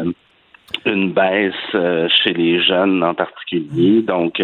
une 0.87 1.13
baisse 1.13 1.55
euh, 1.75 2.09
chez 2.23 2.33
les 2.33 2.63
jeunes 2.63 3.03
en 3.03 3.15
particulier. 3.15 4.03
Donc, 4.03 4.41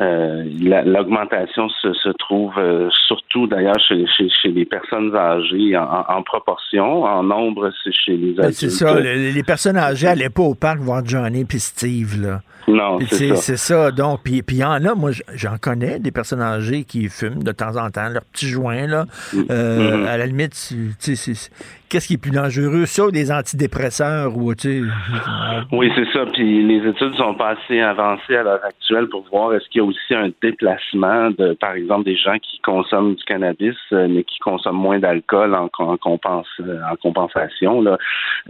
euh, 0.00 0.44
l'augmentation 0.84 1.68
se, 1.68 1.92
se, 1.92 2.08
trouve 2.10 2.52
euh, 2.58 2.88
surtout 3.06 3.46
d'ailleurs 3.46 3.78
chez, 3.86 4.04
chez, 4.06 4.48
les 4.48 4.64
personnes 4.64 5.14
âgées 5.14 5.76
en, 5.76 6.22
proportion. 6.22 7.04
En 7.04 7.22
nombre, 7.22 7.70
c'est 7.82 7.92
chez 7.92 8.16
les 8.16 8.32
ben, 8.32 8.44
adultes. 8.44 8.58
C'est 8.58 8.70
ça. 8.70 8.98
Les, 9.00 9.42
personnes 9.42 9.76
âgées 9.76 10.06
n'allaient 10.06 10.30
pas 10.30 10.42
au 10.42 10.54
parc 10.54 10.78
voir 10.78 11.04
Johnny 11.04 11.44
puis 11.44 11.60
Steve. 11.60 12.20
Là. 12.20 12.40
Non, 12.68 12.98
c'est 13.00 13.28
ça. 13.28 13.36
C'est 13.36 13.56
ça. 13.56 13.90
Donc, 13.90 14.20
puis 14.22 14.42
il 14.48 14.56
y 14.56 14.64
en 14.64 14.84
a, 14.84 14.94
moi, 14.94 15.10
j'en 15.34 15.56
connais 15.60 15.98
des 15.98 16.12
personnes 16.12 16.42
âgées 16.42 16.84
qui 16.84 17.08
fument 17.08 17.42
de 17.42 17.52
temps 17.52 17.76
en 17.76 17.90
temps 17.90 18.08
leur 18.08 18.24
petit 18.24 18.46
joint. 18.46 18.86
Là. 18.86 19.04
Mm. 19.32 19.40
Mm-hmm. 19.40 20.06
À 20.06 20.16
la 20.16 20.26
limite, 20.26 20.52
tu 21.00 21.16
sais, 21.16 21.50
qu'est-ce 21.92 22.08
qui 22.08 22.14
est 22.14 22.22
plus 22.22 22.30
dangereux, 22.30 22.86
ça 22.86 23.04
ou 23.04 23.10
des 23.10 23.30
antidépresseurs 23.30 24.34
ou 24.34 24.54
tu 24.54 24.88
Oui, 25.72 25.92
c'est 25.94 26.10
ça. 26.10 26.24
Puis 26.32 26.66
les 26.66 26.88
études 26.88 27.14
sont 27.16 27.34
pas 27.34 27.50
assez 27.50 27.80
avancées 27.80 28.36
à 28.36 28.42
l'heure 28.42 28.64
actuelle 28.64 29.08
pour 29.08 29.24
voir 29.30 29.52
est-ce 29.54 29.68
qu'il 29.68 29.82
y 29.82 29.84
a 29.84 29.86
aussi 29.86 30.14
un 30.14 30.30
déplacement 30.40 31.30
de, 31.32 31.52
par 31.52 31.72
exemple, 31.72 32.04
des 32.04 32.16
gens 32.16 32.38
qui 32.38 32.60
consomment 32.60 33.14
du 33.14 33.24
cannabis 33.24 33.76
euh, 33.92 34.08
mais 34.08 34.24
qui 34.24 34.38
consomment 34.38 34.80
moins 34.80 34.98
d'alcool 34.98 35.54
en, 35.54 35.68
en, 35.78 35.98
en 36.02 36.96
compensation. 36.96 37.82
Là, 37.82 37.98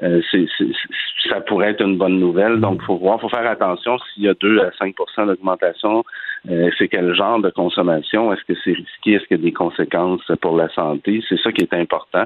euh, 0.05 0.21
c'est, 0.31 0.47
ça 1.29 1.41
pourrait 1.41 1.71
être 1.71 1.83
une 1.83 1.99
bonne 1.99 2.21
nouvelle. 2.21 2.61
Donc, 2.61 2.81
faut 2.83 2.97
voir, 2.97 3.21
faut 3.21 3.29
faire 3.29 3.51
attention 3.51 3.99
s'il 4.15 4.23
y 4.23 4.29
a 4.29 4.35
2 4.35 4.61
à 4.61 4.71
5% 4.85 5.27
d'augmentation 5.27 6.05
euh, 6.51 6.71
c'est 6.77 6.89
quel 6.89 7.15
genre 7.15 7.41
de 7.41 7.51
consommation? 7.51 8.33
Est-ce 8.33 8.43
que 8.53 8.59
c'est 8.65 8.73
risqué? 8.73 9.13
Est-ce 9.13 9.27
qu'il 9.27 9.37
y 9.37 9.41
a 9.41 9.43
des 9.45 9.53
conséquences 9.53 10.23
pour 10.41 10.57
la 10.57 10.69
santé? 10.71 11.23
C'est 11.29 11.39
ça 11.41 11.53
qui 11.53 11.63
est 11.63 11.75
important. 11.75 12.25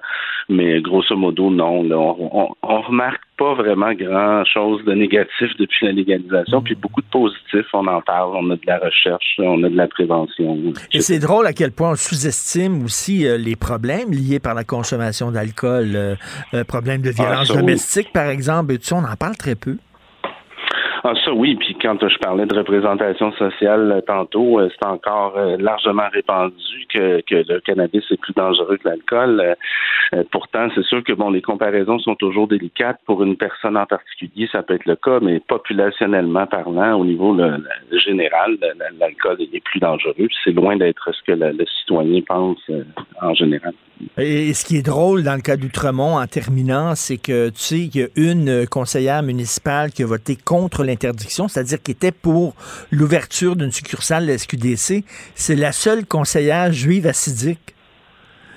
Mais 0.48 0.80
grosso 0.80 1.14
modo, 1.16 1.50
non. 1.50 1.84
on, 1.90 2.54
on, 2.62 2.80
remarque 2.80 3.22
pas 3.36 3.54
vraiment 3.54 3.92
grand-chose 3.92 4.84
de 4.84 4.92
négatif 4.92 5.50
depuis 5.58 5.86
la 5.86 5.92
légalisation, 5.92 6.62
puis 6.62 6.74
beaucoup 6.74 7.02
de 7.02 7.08
positifs. 7.08 7.66
On 7.74 7.86
en 7.86 8.00
parle, 8.00 8.36
on 8.36 8.50
a 8.50 8.56
de 8.56 8.66
la 8.66 8.78
recherche, 8.78 9.34
on 9.38 9.62
a 9.64 9.68
de 9.68 9.76
la 9.76 9.88
prévention. 9.88 10.58
Et 10.92 11.00
c'est 11.00 11.18
drôle 11.18 11.46
à 11.46 11.52
quel 11.52 11.72
point 11.72 11.90
on 11.90 11.94
sous-estime 11.96 12.84
aussi 12.84 13.26
euh, 13.26 13.36
les 13.36 13.56
problèmes 13.56 14.12
liés 14.12 14.40
par 14.40 14.54
la 14.54 14.64
consommation 14.64 15.30
d'alcool, 15.30 15.90
euh, 15.94 16.64
problèmes 16.64 17.02
de 17.02 17.10
ah, 17.18 17.22
violence 17.22 17.48
domestique, 17.48 18.12
par 18.12 18.28
exemple, 18.28 18.72
et 18.72 18.78
tout 18.78 18.84
ça, 18.84 18.96
on 18.96 19.04
en 19.04 19.16
parle 19.16 19.36
très 19.36 19.56
peu. 19.56 19.76
Ah, 21.08 21.12
ça 21.24 21.32
oui, 21.32 21.54
puis 21.54 21.76
quand 21.80 21.96
je 22.00 22.18
parlais 22.18 22.46
de 22.46 22.56
représentation 22.56 23.30
sociale 23.34 23.92
euh, 23.92 24.00
tantôt, 24.00 24.58
euh, 24.58 24.68
c'est 24.72 24.88
encore 24.88 25.38
euh, 25.38 25.56
largement 25.56 26.08
répandu 26.12 26.84
que, 26.92 27.20
que 27.20 27.44
le 27.46 27.60
cannabis 27.60 28.02
est 28.10 28.20
plus 28.20 28.32
dangereux 28.32 28.76
que 28.76 28.88
l'alcool. 28.88 29.54
pourtant, 30.32 30.66
c'est 30.74 30.84
sûr 30.84 31.04
que 31.04 31.12
bon, 31.12 31.30
les 31.30 31.42
comparaisons 31.42 32.00
sont 32.00 32.16
toujours 32.16 32.48
délicates. 32.48 32.98
Pour 33.06 33.22
une 33.22 33.36
personne 33.36 33.76
en 33.76 33.86
particulier, 33.86 34.48
ça 34.50 34.64
peut 34.64 34.74
être 34.74 34.86
le 34.86 34.96
cas, 34.96 35.20
mais 35.22 35.38
populationnellement 35.38 36.46
parlant, 36.46 36.98
au 36.98 37.04
niveau 37.04 37.36
général, 38.04 38.56
l'alcool 38.98 39.36
est 39.40 39.64
plus 39.64 39.78
dangereux. 39.78 40.26
C'est 40.42 40.52
loin 40.52 40.76
d'être 40.76 41.08
ce 41.12 41.22
que 41.22 41.38
le, 41.38 41.64
citoyen 41.66 42.20
pense 42.26 42.58
en 43.22 43.34
général. 43.34 43.74
Et 44.18 44.52
ce 44.54 44.64
qui 44.64 44.76
est 44.76 44.86
drôle 44.86 45.22
dans 45.22 45.34
le 45.34 45.40
cas 45.40 45.56
d'Outremont, 45.56 46.18
en 46.18 46.26
terminant, 46.26 46.94
c'est 46.94 47.16
que 47.16 47.48
tu 47.48 47.60
sais 47.60 47.88
qu'il 47.88 48.00
y 48.02 48.04
a 48.04 48.08
une 48.16 48.66
conseillère 48.66 49.22
municipale 49.22 49.90
qui 49.90 50.02
a 50.02 50.06
voté 50.06 50.36
contre 50.36 50.84
l'interdiction, 50.96 51.48
c'est-à-dire 51.48 51.82
qui 51.82 51.90
était 51.90 52.12
pour 52.12 52.54
l'ouverture 52.90 53.56
d'une 53.56 53.72
succursale 53.72 54.26
de 54.26 54.32
la 54.32 54.38
SQDC. 54.38 55.04
C'est 55.34 55.56
la 55.56 55.72
seule 55.72 56.06
conseillère 56.06 56.72
juive 56.72 57.06
assidique. 57.06 57.74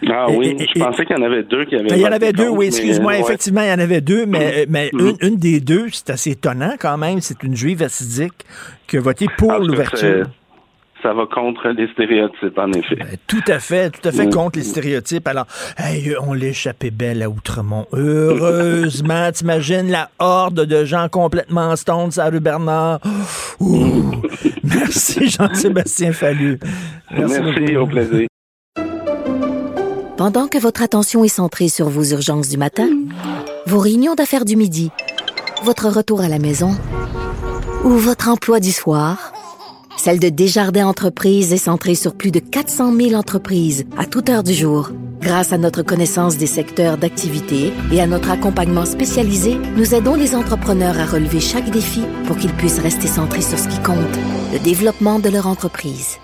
Ah 0.10 0.28
oui, 0.30 0.56
je 0.58 0.80
pensais 0.80 1.06
qu'il 1.06 1.18
y 1.18 1.20
en 1.20 1.26
avait 1.26 1.44
deux 1.44 1.66
qui 1.66 1.76
avaient. 1.76 1.90
Il 1.90 1.98
y 1.98 2.08
en 2.08 2.12
avait 2.12 2.32
deux, 2.32 2.48
oui, 2.48 2.68
excuse-moi. 2.68 3.18
Effectivement, 3.18 3.62
il 3.62 3.68
y 3.68 3.74
en 3.74 3.80
avait 3.80 4.00
deux, 4.00 4.26
mais, 4.26 4.66
mm. 4.66 4.70
mais 4.70 4.90
mm. 4.94 5.14
une, 5.22 5.36
des 5.36 5.60
deux, 5.60 5.88
c'est 5.92 6.10
assez 6.10 6.32
étonnant 6.32 6.76
quand 6.80 6.98
même. 6.98 7.20
C'est 7.20 7.44
une 7.44 7.56
juive 7.56 7.84
assidique 7.84 8.46
qui 8.88 8.96
a 8.98 9.02
voté 9.02 9.28
pour 9.38 9.52
l'ouverture 9.60 10.28
ça 11.02 11.14
va 11.14 11.26
contre 11.26 11.70
les 11.70 11.88
stéréotypes, 11.94 12.58
en 12.58 12.72
effet. 12.74 12.96
Ben, 12.96 13.18
tout 13.28 13.44
à 13.48 13.60
fait, 13.60 13.90
tout 13.90 14.08
à 14.08 14.12
fait 14.12 14.30
contre 14.30 14.60
les 14.60 14.66
stéréotypes. 14.66 15.28
Alors, 15.28 15.46
hey, 15.78 16.14
on 16.22 16.34
l'échappait 16.34 16.92
belle 16.92 17.22
à 17.22 17.30
Outremont. 17.30 17.86
Heureusement, 17.94 19.32
t'imagines 19.34 19.90
la 19.90 20.10
horde 20.20 20.66
de 20.66 20.86
gens 20.86 21.08
complètement 21.10 21.76
stones 21.76 22.12
à 22.18 22.30
rue 22.30 22.40
Bernard. 22.40 23.00
Merci 24.64 25.30
Jean-Sébastien 25.30 26.12
Fallu. 26.12 26.60
Merci, 27.12 27.42
Merci 27.42 27.76
au 27.78 27.88
plaisir. 27.88 28.28
Pendant 30.18 30.48
que 30.48 30.58
votre 30.58 30.84
attention 30.84 31.24
est 31.24 31.30
centrée 31.30 31.70
sur 31.70 31.88
vos 31.88 32.04
urgences 32.04 32.50
du 32.50 32.58
matin, 32.58 32.90
vos 33.66 33.80
réunions 33.80 34.16
d'affaires 34.16 34.44
du 34.44 34.58
midi, 34.58 34.92
votre 35.64 35.88
retour 35.88 36.22
à 36.22 36.28
la 36.28 36.40
maison 36.40 36.72
ou 37.86 37.92
votre 37.92 38.28
emploi 38.28 38.60
du 38.60 38.72
soir, 38.72 39.32
celle 40.00 40.20
de 40.20 40.30
Desjardins 40.30 40.88
Entreprises 40.88 41.52
est 41.52 41.58
centrée 41.58 41.94
sur 41.94 42.16
plus 42.16 42.32
de 42.32 42.40
400 42.40 42.96
000 42.96 43.14
entreprises 43.16 43.86
à 43.98 44.06
toute 44.06 44.30
heure 44.30 44.44
du 44.44 44.54
jour. 44.54 44.92
Grâce 45.20 45.52
à 45.52 45.58
notre 45.58 45.82
connaissance 45.84 46.38
des 46.38 46.48
secteurs 46.48 46.98
d'activité 46.98 47.74
et 47.92 48.00
à 48.00 48.08
notre 48.08 48.32
accompagnement 48.32 48.86
spécialisé, 48.86 49.58
nous 49.76 49.94
aidons 49.94 50.16
les 50.16 50.36
entrepreneurs 50.36 50.98
à 50.98 51.06
relever 51.06 51.42
chaque 51.42 51.70
défi 51.70 52.02
pour 52.28 52.38
qu'ils 52.38 52.54
puissent 52.54 52.80
rester 52.80 53.08
centrés 53.08 53.42
sur 53.42 53.60
ce 53.60 53.68
qui 53.68 53.80
compte, 53.80 53.98
le 54.54 54.60
développement 54.60 55.20
de 55.20 55.28
leur 55.28 55.48
entreprise. 55.48 56.18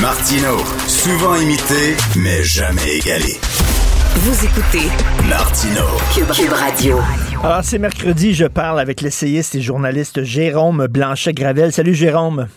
Martino, 0.00 0.58
souvent 0.86 1.34
imité, 1.34 1.96
mais 2.16 2.44
jamais 2.44 2.98
égalé. 2.98 3.38
Vous 4.14 4.44
écoutez 4.44 4.88
Martino, 5.26 5.86
Cube, 6.14 6.50
Radio. 6.52 6.98
Alors, 7.42 7.64
c'est 7.64 7.78
mercredi, 7.78 8.34
je 8.34 8.44
parle 8.44 8.78
avec 8.78 9.00
l'essayiste 9.00 9.54
et 9.54 9.62
journaliste 9.62 10.22
Jérôme 10.22 10.86
Blanchet-Gravel. 10.86 11.72
Salut 11.72 11.94
Jérôme. 11.94 12.48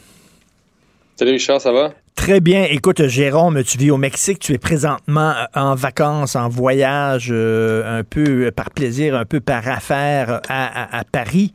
Salut 1.16 1.32
Richard, 1.32 1.62
ça 1.62 1.72
va? 1.72 1.94
Très 2.16 2.40
bien. 2.40 2.66
Écoute, 2.72 3.06
Jérôme, 3.08 3.62
tu 3.64 3.78
vis 3.78 3.92
au 3.92 3.98
Mexique, 3.98 4.40
tu 4.40 4.54
es 4.54 4.58
présentement 4.58 5.32
euh, 5.32 5.46
en 5.54 5.76
vacances, 5.76 6.36
en 6.36 6.48
voyage, 6.48 7.28
euh, 7.30 8.00
un 8.00 8.04
peu 8.04 8.52
par 8.56 8.72
plaisir, 8.72 9.16
un 9.16 9.26
peu 9.26 9.42
par 9.42 9.68
affaire 9.68 10.42
à, 10.50 11.04
Paris. 11.12 11.52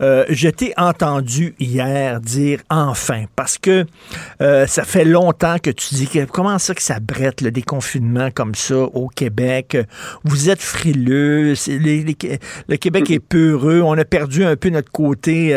Euh, 0.00 0.24
je 0.30 0.48
t'ai 0.48 0.72
entendu 0.78 1.54
hier 1.58 2.20
dire 2.20 2.60
enfin, 2.70 3.24
parce 3.36 3.58
que 3.58 3.84
ça 4.38 4.84
fait 4.84 5.04
longtemps 5.04 5.56
que 5.62 5.70
tu 5.70 5.94
dis 5.94 6.06
que 6.06 6.24
comment 6.24 6.58
ça 6.58 6.74
que 6.74 6.82
ça 6.82 7.00
brette 7.00 7.40
le 7.40 7.50
déconfinement 7.50 8.30
comme 8.30 8.54
ça 8.54 8.76
au 8.76 9.08
Québec? 9.08 9.76
Vous 10.22 10.48
êtes 10.48 10.62
frileux, 10.62 11.54
le 11.68 12.76
Québec 12.76 13.10
est 13.10 13.20
peureux, 13.20 13.82
on 13.82 13.98
a 13.98 14.04
perdu 14.04 14.44
un 14.44 14.56
peu 14.56 14.70
notre 14.70 14.90
côté 14.90 15.54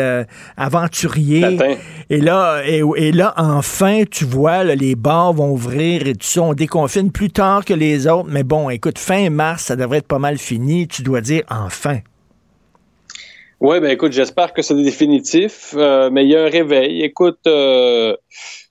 aventurier. 0.56 1.58
Et 2.10 2.20
là, 2.20 2.62
et 2.64 3.12
là, 3.12 3.32
enfin, 3.36 4.02
tu 4.10 4.24
vois 4.24 4.47
les 4.64 4.94
bars 4.94 5.32
vont 5.32 5.50
ouvrir 5.50 6.06
et 6.06 6.14
tout 6.14 6.26
ça, 6.26 6.42
on 6.42 6.54
déconfine 6.54 7.12
plus 7.12 7.30
tard 7.30 7.64
que 7.64 7.74
les 7.74 8.06
autres. 8.06 8.28
Mais 8.30 8.42
bon, 8.42 8.70
écoute, 8.70 8.98
fin 8.98 9.30
mars, 9.30 9.64
ça 9.64 9.76
devrait 9.76 9.98
être 9.98 10.06
pas 10.06 10.18
mal 10.18 10.38
fini. 10.38 10.88
Tu 10.88 11.02
dois 11.02 11.20
dire 11.20 11.42
enfin. 11.50 11.98
Oui, 13.60 13.80
ben 13.80 13.90
écoute, 13.90 14.12
j'espère 14.12 14.52
que 14.52 14.62
c'est 14.62 14.74
définitif, 14.76 15.74
euh, 15.76 16.10
mais 16.12 16.24
il 16.24 16.30
y 16.30 16.36
a 16.36 16.44
un 16.44 16.48
réveil. 16.48 17.02
Écoute, 17.02 17.40
euh, 17.48 18.14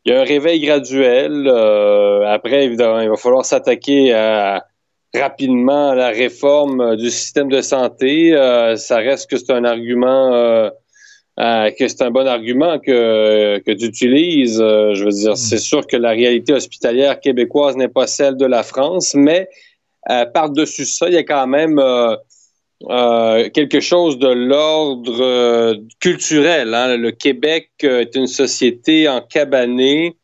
il 0.05 0.13
y 0.13 0.15
a 0.15 0.21
un 0.21 0.23
réveil 0.23 0.61
graduel. 0.61 1.45
Euh, 1.47 2.25
après, 2.25 2.63
évidemment, 2.63 3.01
il 3.01 3.09
va 3.09 3.17
falloir 3.17 3.43
s'attaquer 3.43 4.13
rapidement 5.13 5.89
à 5.89 5.95
la 5.95 6.09
réforme 6.09 6.95
du 6.95 7.09
système 7.09 7.49
de 7.49 7.61
santé. 7.61 8.31
ça 8.77 8.97
reste 8.97 9.29
que 9.29 9.37
c'est 9.37 9.51
un 9.51 9.65
argument 9.65 10.71
euh, 11.39 11.69
que 11.69 11.87
c'est 11.87 12.01
un 12.01 12.09
bon 12.09 12.25
argument 12.25 12.79
que, 12.79 13.59
que 13.59 13.71
tu 13.71 13.85
utilises. 13.85 14.59
Euh, 14.59 14.95
je 14.95 15.03
veux 15.03 15.11
dire, 15.11 15.33
hmm. 15.33 15.35
c'est 15.35 15.59
sûr 15.59 15.85
que 15.85 15.95
la 15.95 16.09
réalité 16.09 16.51
hospitalière 16.53 17.19
québécoise 17.19 17.77
n'est 17.77 17.89
pas 17.89 18.07
celle 18.07 18.37
de 18.37 18.45
la 18.45 18.63
France, 18.63 19.13
mais 19.13 19.47
euh, 20.09 20.25
par-dessus 20.25 20.85
ça, 20.85 21.07
il 21.07 21.13
y 21.13 21.17
a 21.17 21.23
quand 21.23 21.45
même 21.45 21.79
quelque 23.53 23.79
chose 23.79 24.17
de 24.17 24.29
l'ordre 24.29 25.75
culturel. 25.99 26.73
Hein. 26.73 26.97
Le 26.97 27.11
Québec 27.11 27.69
est 27.81 28.15
une 28.15 28.27
société 28.27 29.07
en 29.07 29.21
cabané. 29.21 30.15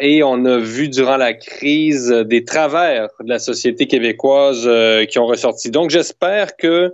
et 0.00 0.22
on 0.22 0.44
a 0.44 0.58
vu 0.58 0.88
durant 0.88 1.16
la 1.16 1.34
crise 1.34 2.08
des 2.08 2.44
travers 2.44 3.08
de 3.20 3.28
la 3.28 3.38
société 3.38 3.86
québécoise 3.86 4.68
qui 5.08 5.18
ont 5.18 5.26
ressorti. 5.26 5.70
Donc, 5.70 5.90
j'espère 5.90 6.56
que 6.56 6.92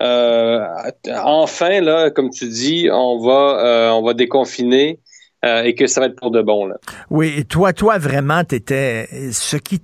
enfin, 0.00 1.80
là, 1.80 2.10
comme 2.10 2.30
tu 2.30 2.48
dis, 2.48 2.88
on 2.92 3.18
va, 3.18 3.64
euh, 3.64 3.90
on 3.90 4.02
va 4.02 4.14
déconfiner. 4.14 5.00
Euh, 5.44 5.62
et 5.62 5.74
que 5.74 5.86
ça 5.86 6.00
va 6.00 6.06
être 6.06 6.16
pour 6.16 6.30
de 6.30 6.40
bon. 6.40 6.70
Oui, 7.10 7.44
toi, 7.44 7.72
toi, 7.72 7.98
vraiment, 7.98 8.42
t'étais 8.42 9.06
ce 9.30 9.56
qui 9.56 9.80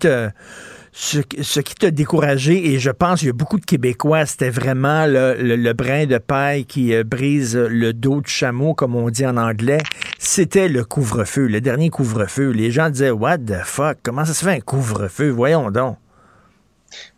ce, 0.95 1.61
qui 1.61 1.75
t'a 1.75 1.91
découragé, 1.91 2.73
et 2.73 2.79
je 2.79 2.91
pense 2.91 3.21
qu'il 3.21 3.29
y 3.29 3.31
a 3.31 3.35
beaucoup 3.35 3.61
de 3.61 3.65
Québécois, 3.65 4.27
c'était 4.27 4.51
vraiment 4.51 5.07
le, 5.07 5.73
brin 5.73 6.07
de 6.07 6.19
paille 6.19 6.65
qui 6.65 6.95
brise 7.05 7.57
le 7.57 7.93
dos 7.93 8.23
de 8.23 8.27
chameau, 8.27 8.75
comme 8.75 8.97
on 8.97 9.09
dit 9.11 9.27
en 9.27 9.37
anglais. 9.37 9.79
C'était 10.19 10.69
le 10.69 10.85
couvre-feu, 10.85 11.47
le 11.47 11.61
dernier 11.61 11.91
couvre-feu. 11.91 12.51
Les 12.51 12.71
gens 12.71 12.91
disaient 12.91 13.11
What 13.11 13.39
the 13.39 13.63
fuck? 13.63 13.99
Comment 14.03 14.25
ça 14.25 14.35
se 14.35 14.45
fait 14.45 14.53
un 14.53 14.61
couvre-feu? 14.61 15.29
Voyons 15.29 15.71
donc. 15.71 15.97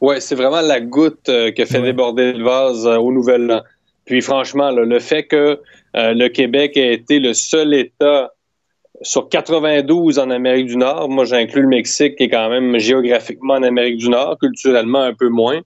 Oui, 0.01 0.17
c'est 0.21 0.35
vraiment 0.35 0.61
la 0.61 0.81
goutte 0.81 1.29
euh, 1.29 1.51
qui 1.51 1.63
a 1.63 1.67
fait 1.67 1.81
déborder 1.81 2.33
le 2.33 2.45
vase 2.45 2.87
euh, 2.87 2.97
au 2.97 3.13
Nouvel 3.13 3.51
An. 3.51 3.63
Puis 4.05 4.21
franchement, 4.21 4.71
le 4.71 4.99
fait 4.99 5.25
que 5.25 5.61
euh, 5.97 6.13
le 6.13 6.29
Québec 6.29 6.77
ait 6.77 6.93
été 6.93 7.19
le 7.19 7.33
seul 7.33 7.73
État 7.73 8.31
sur 9.03 9.29
92 9.29 10.19
en 10.19 10.31
Amérique 10.31 10.67
du 10.67 10.77
Nord, 10.77 11.09
moi 11.09 11.25
j'inclus 11.25 11.63
le 11.63 11.69
Mexique 11.69 12.17
qui 12.17 12.25
est 12.25 12.29
quand 12.29 12.49
même 12.51 12.79
géographiquement 12.79 13.55
en 13.55 13.63
Amérique 13.63 13.97
du 13.97 14.09
Nord, 14.09 14.39
culturellement 14.39 15.03
un 15.03 15.15
peu 15.15 15.29
moins, 15.29 15.61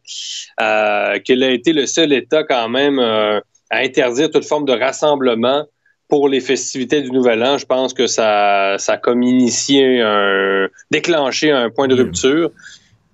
qu'il 1.24 1.42
a 1.42 1.50
été 1.50 1.72
le 1.72 1.86
seul 1.86 2.12
État 2.12 2.44
quand 2.44 2.68
même 2.68 2.98
à 2.98 3.42
interdire 3.70 4.30
toute 4.30 4.46
forme 4.46 4.64
de 4.64 4.72
rassemblement 4.72 5.66
pour 6.08 6.28
les 6.28 6.40
festivités 6.40 7.02
du 7.02 7.10
Nouvel 7.10 7.42
An. 7.44 7.58
Je 7.58 7.66
pense 7.66 7.92
que 7.92 8.06
ça, 8.06 8.76
ça 8.78 8.92
a 8.92 8.96
comme 8.96 9.22
initié 9.22 10.00
un, 10.00 10.68
déclenché 10.90 11.50
un 11.50 11.70
point 11.70 11.86
de 11.86 11.94
rupture. 11.94 12.50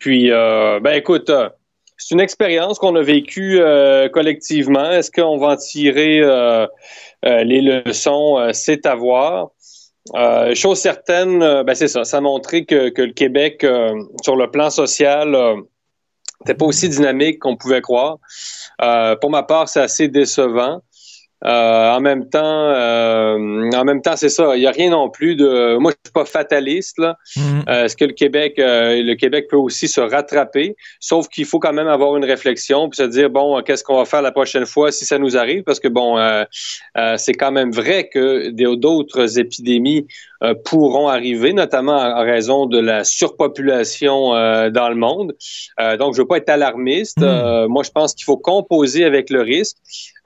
Puis, 0.05 0.31
euh, 0.31 0.81
ben 0.81 0.93
écoute, 0.97 1.31
euh, 1.31 1.48
c'est 1.97 2.14
une 2.14 2.20
expérience 2.20 2.78
qu'on 2.78 2.94
a 2.94 3.01
vécue 3.01 3.59
euh, 3.59 4.06
collectivement. 4.10 4.90
Est-ce 4.90 5.10
qu'on 5.10 5.39
va 5.39 5.52
en 5.52 5.56
tirer 5.56 6.20
les 7.22 7.62
leçons? 7.62 8.51
c'est 8.52 8.85
à 8.85 8.94
voir. 8.97 9.48
chose 10.52 10.78
certaine, 10.78 11.39
ben 11.39 11.74
c'est 11.74 11.89
ça. 11.89 12.05
Ça 12.05 12.18
a 12.18 12.20
montré 12.20 12.66
que, 12.66 12.90
que 12.90 13.01
le 13.01 13.14
Québec, 13.14 13.66
sur 14.22 14.36
le 14.36 14.51
plan 14.51 14.68
social, 14.68 15.35
n'était 16.40 16.52
pas 16.55 16.66
aussi 16.66 16.90
dynamique 16.90 17.39
qu'on 17.39 17.56
pouvait 17.56 17.81
croire. 17.81 18.18
pour 19.22 19.31
ma 19.31 19.43
part, 19.43 19.70
c'est 19.70 19.81
assez 19.81 20.09
décevant. 20.09 20.82
Euh, 21.44 21.90
en 21.90 22.01
même 22.01 22.28
temps, 22.28 22.40
euh, 22.43 23.70
en 23.74 23.85
même 23.85 24.01
temps, 24.01 24.16
c'est 24.16 24.31
ça. 24.31 24.56
Il 24.56 24.61
n'y 24.61 24.66
a 24.66 24.70
rien 24.70 24.90
non 24.90 25.11
plus 25.11 25.36
de. 25.36 25.77
Moi, 25.77 25.93
je 25.93 25.97
suis 26.06 26.12
pas 26.12 26.24
fataliste. 26.24 26.98
Là. 26.98 27.19
Mm-hmm. 27.36 27.62
Euh, 27.69 27.85
est-ce 27.85 27.97
que 27.97 28.06
le 28.06 28.12
Québec, 28.12 28.55
le 28.56 29.15
Québec 29.15 29.48
peut 29.51 29.56
aussi 29.56 29.86
se 29.89 30.01
rattraper? 30.01 30.74
Sauf 31.01 31.28
qu'il 31.28 31.44
faut 31.44 31.59
quand 31.59 31.74
même 31.74 31.89
avoir 31.89 32.16
une 32.16 32.24
réflexion 32.24 32.89
puis 32.89 32.97
se 32.97 33.02
dire 33.02 33.28
bon, 33.28 33.61
qu'est-ce 33.62 33.85
qu'on 33.85 33.97
va 33.97 34.06
faire 34.06 34.23
la 34.23 34.32
prochaine 34.32 34.65
fois 34.65 34.90
si 34.90 35.05
ça 35.05 35.19
nous 35.19 35.36
arrive? 35.36 35.65
Parce 35.65 35.81
que 35.81 35.89
bon, 35.89 36.16
c'est 37.16 37.35
quand 37.35 37.52
même 37.52 37.73
vrai 37.73 38.09
que 38.09 38.51
d'autres 38.74 39.39
épidémies 39.39 40.06
pourront 40.65 41.09
arriver, 41.09 41.52
notamment 41.52 41.97
en 41.97 42.23
raison 42.23 42.66
de 42.66 42.78
la 42.78 43.05
surpopulation 43.05 44.31
dans 44.70 44.89
le 44.89 44.94
monde. 44.94 45.35
donc, 45.98 46.15
je 46.15 46.23
veux 46.23 46.27
pas 46.27 46.39
être 46.39 46.48
alarmiste. 46.51 47.20
Mm. 47.20 47.66
moi, 47.66 47.82
je 47.82 47.90
pense 47.90 48.15
qu'il 48.15 48.24
faut 48.24 48.36
composer 48.36 49.05
avec 49.05 49.28
le 49.31 49.43
risque. 49.43 49.77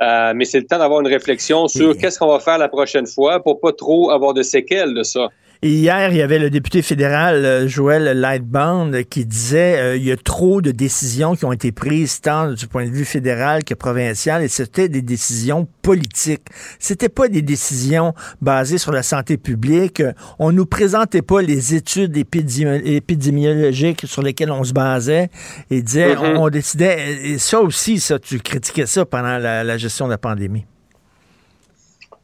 Mais 0.01 0.45
c'est 0.45 0.61
le 0.61 0.67
temps 0.67 0.79
d'avoir 0.79 0.98
une 1.01 1.09
réflexion 1.09 1.69
sur 1.69 1.97
qu'est-ce 1.97 2.19
qu'on 2.19 2.29
va 2.29 2.41
faire 2.41 2.59
la 2.59 2.69
prochaine 2.69 3.07
fois 3.07 3.43
pour 3.43 3.61
pas 3.61 3.73
trop 3.73 4.11
avoir 4.11 4.35
de 4.35 4.43
séquelles 4.43 4.95
de 4.95 5.03
ça. 5.03 5.29
hier, 5.63 6.11
il 6.11 6.17
y 6.17 6.23
avait 6.23 6.39
le 6.39 6.51
député 6.51 6.83
fédéral 6.83 7.45
euh, 7.45 7.67
Joël 7.67 8.05
Lightbound 8.21 9.05
qui 9.09 9.27
disait 9.27 9.73
qu'il 9.73 9.83
euh, 9.83 9.97
il 9.97 10.05
y 10.05 10.13
a 10.13 10.17
trop 10.17 10.61
de 10.61 10.71
décisions 10.71 11.35
qui 11.35 11.45
ont 11.45 11.53
été 11.53 11.73
prises 11.73 12.21
tant 12.21 12.53
du 12.53 12.67
point 12.69 12.87
de 12.87 12.91
vue 12.91 13.05
fédéral 13.05 13.65
que 13.65 13.75
provincial 13.75 14.43
et 14.43 14.49
c'était 14.49 14.89
des 14.89 15.03
décisions 15.03 15.67
politiques. 15.83 16.47
C'était 16.79 17.09
pas 17.09 17.29
des 17.29 17.43
décisions 17.43 18.15
basées 18.41 18.79
sur 18.79 18.93
la 18.93 19.03
santé 19.03 19.37
publique. 19.37 20.03
On 20.39 20.53
nous 20.53 20.67
présentait 20.67 21.23
pas 21.23 21.43
les 21.43 21.75
études 21.75 22.17
épidémiologiques 22.17 24.07
sur 24.07 24.23
lesquelles 24.23 24.53
on 24.53 24.63
se 24.65 24.73
basait 24.73 25.29
et 25.71 25.83
disait 25.83 26.15
mm-hmm. 26.15 26.37
on, 26.37 26.49
décidait 26.49 27.19
et 27.25 27.39
ça 27.39 27.61
aussi 27.61 27.99
ça 27.99 28.19
tu 28.19 28.39
critiquais 28.39 28.87
ça 28.87 29.05
pendant 29.05 29.39
la, 29.39 29.65
la 29.65 29.77
gestion 29.77 30.07
de 30.07 30.13
la 30.13 30.19
pandémie. 30.19 30.65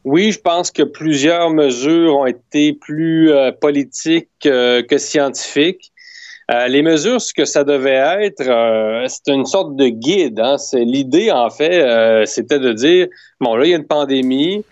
Oui, 0.05 0.33
je 0.33 0.39
pense 0.39 0.71
que 0.71 0.83
plusieurs 0.83 1.51
mesures 1.51 2.17
ont 2.17 2.27
été 2.27 2.75
plus 2.75 3.33
euh, 3.33 3.53
politiques 3.53 4.29
euh, 4.45 4.83
que 4.83 4.99
scientifiques. 4.99 5.93
Euh, 6.51 6.69
les 6.69 6.83
mesures, 6.83 7.23
ce 7.23 7.33
que 7.33 7.47
ça 7.47 7.65
devait 7.65 8.03
être, 8.23 8.45
c'est 9.09 9.33
une 9.33 9.47
sorte 9.47 9.77
de 9.77 9.87
guide. 9.89 10.39
Hein. 10.41 10.59
C'est 10.59 10.85
l'idée, 10.85 11.31
en 11.31 11.49
fait, 11.49 12.27
c'était 12.27 12.59
de 12.59 12.75
dire 12.75 13.07
bon 13.41 13.57
là, 13.57 13.65
il 13.65 13.71
y 13.71 13.73
a 13.73 13.79
une 13.79 13.87
pandémie, 13.87 14.63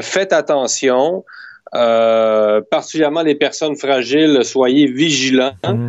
faites 0.00 0.32
attention, 0.32 1.22
particulièrement 1.72 3.20
les 3.20 3.34
personnes 3.34 3.76
fragiles, 3.76 4.42
soyez 4.44 4.86
vigilants. 4.86 5.52
Mmh. 5.62 5.88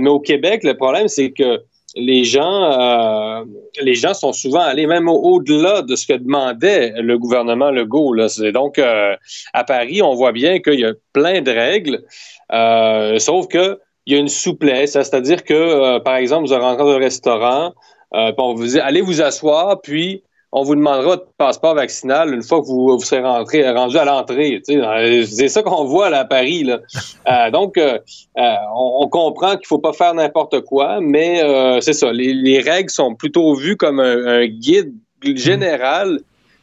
mais 0.00 0.10
au 0.10 0.20
Québec, 0.20 0.64
le 0.64 0.76
problème, 0.76 1.08
c'est 1.08 1.30
que 1.30 1.62
les 1.94 2.24
gens, 2.24 2.64
euh, 2.64 3.44
les 3.80 3.94
gens 3.94 4.14
sont 4.14 4.32
souvent 4.32 4.60
allés 4.60 4.86
même 4.86 5.08
au-delà 5.08 5.82
de 5.82 5.96
ce 5.96 6.06
que 6.06 6.12
demandait 6.12 6.92
le 6.96 7.18
gouvernement 7.18 7.70
Legault. 7.70 8.12
Là. 8.12 8.28
Donc, 8.52 8.78
euh, 8.78 9.16
à 9.52 9.64
Paris, 9.64 10.02
on 10.02 10.14
voit 10.14 10.32
bien 10.32 10.60
qu'il 10.60 10.80
y 10.80 10.84
a 10.84 10.92
plein 11.12 11.40
de 11.40 11.50
règles, 11.50 12.04
euh, 12.52 13.18
sauf 13.18 13.48
que 13.48 13.78
il 14.06 14.14
y 14.14 14.16
a 14.16 14.20
une 14.20 14.28
souplesse, 14.28 14.92
c'est-à-dire 14.92 15.44
que, 15.44 15.98
par 15.98 16.16
exemple, 16.16 16.48
vous 16.48 16.54
rentrez 16.54 16.82
dans 16.82 16.92
un 16.92 16.98
restaurant, 16.98 17.74
on 18.10 18.54
vous 18.54 18.66
dit, 18.68 18.80
allez 18.80 19.02
vous 19.02 19.20
asseoir, 19.20 19.82
puis 19.82 20.22
on 20.52 20.62
vous 20.62 20.74
demandera 20.74 21.02
votre 21.02 21.26
passeport 21.36 21.74
vaccinal 21.74 22.32
une 22.32 22.42
fois 22.42 22.60
que 22.60 22.66
vous, 22.66 22.96
vous 22.96 23.04
serez 23.04 23.20
rentré, 23.20 23.68
rendu 23.70 23.98
à 23.98 24.04
l'entrée. 24.04 24.62
C'est 24.64 25.48
ça 25.48 25.62
qu'on 25.62 25.84
voit 25.84 26.08
là, 26.08 26.20
à 26.20 26.24
Paris. 26.24 26.64
Là. 26.64 26.80
Euh, 27.28 27.50
donc, 27.50 27.76
euh, 27.76 27.98
euh, 28.38 28.54
on, 28.74 29.02
on, 29.02 29.08
comprend 29.08 29.56
qu'il 29.56 29.66
faut 29.66 29.78
pas 29.78 29.92
faire 29.92 30.14
n'importe 30.14 30.62
quoi, 30.62 30.98
mais 31.02 31.42
c'est 31.82 31.92
ça. 31.92 32.10
Les, 32.10 32.32
les, 32.32 32.60
règles 32.60 32.88
sont 32.88 33.14
plutôt 33.14 33.54
vues 33.54 33.76
comme 33.76 34.00
un, 34.00 34.26
un 34.26 34.46
guide 34.46 34.94
général, 35.22 36.20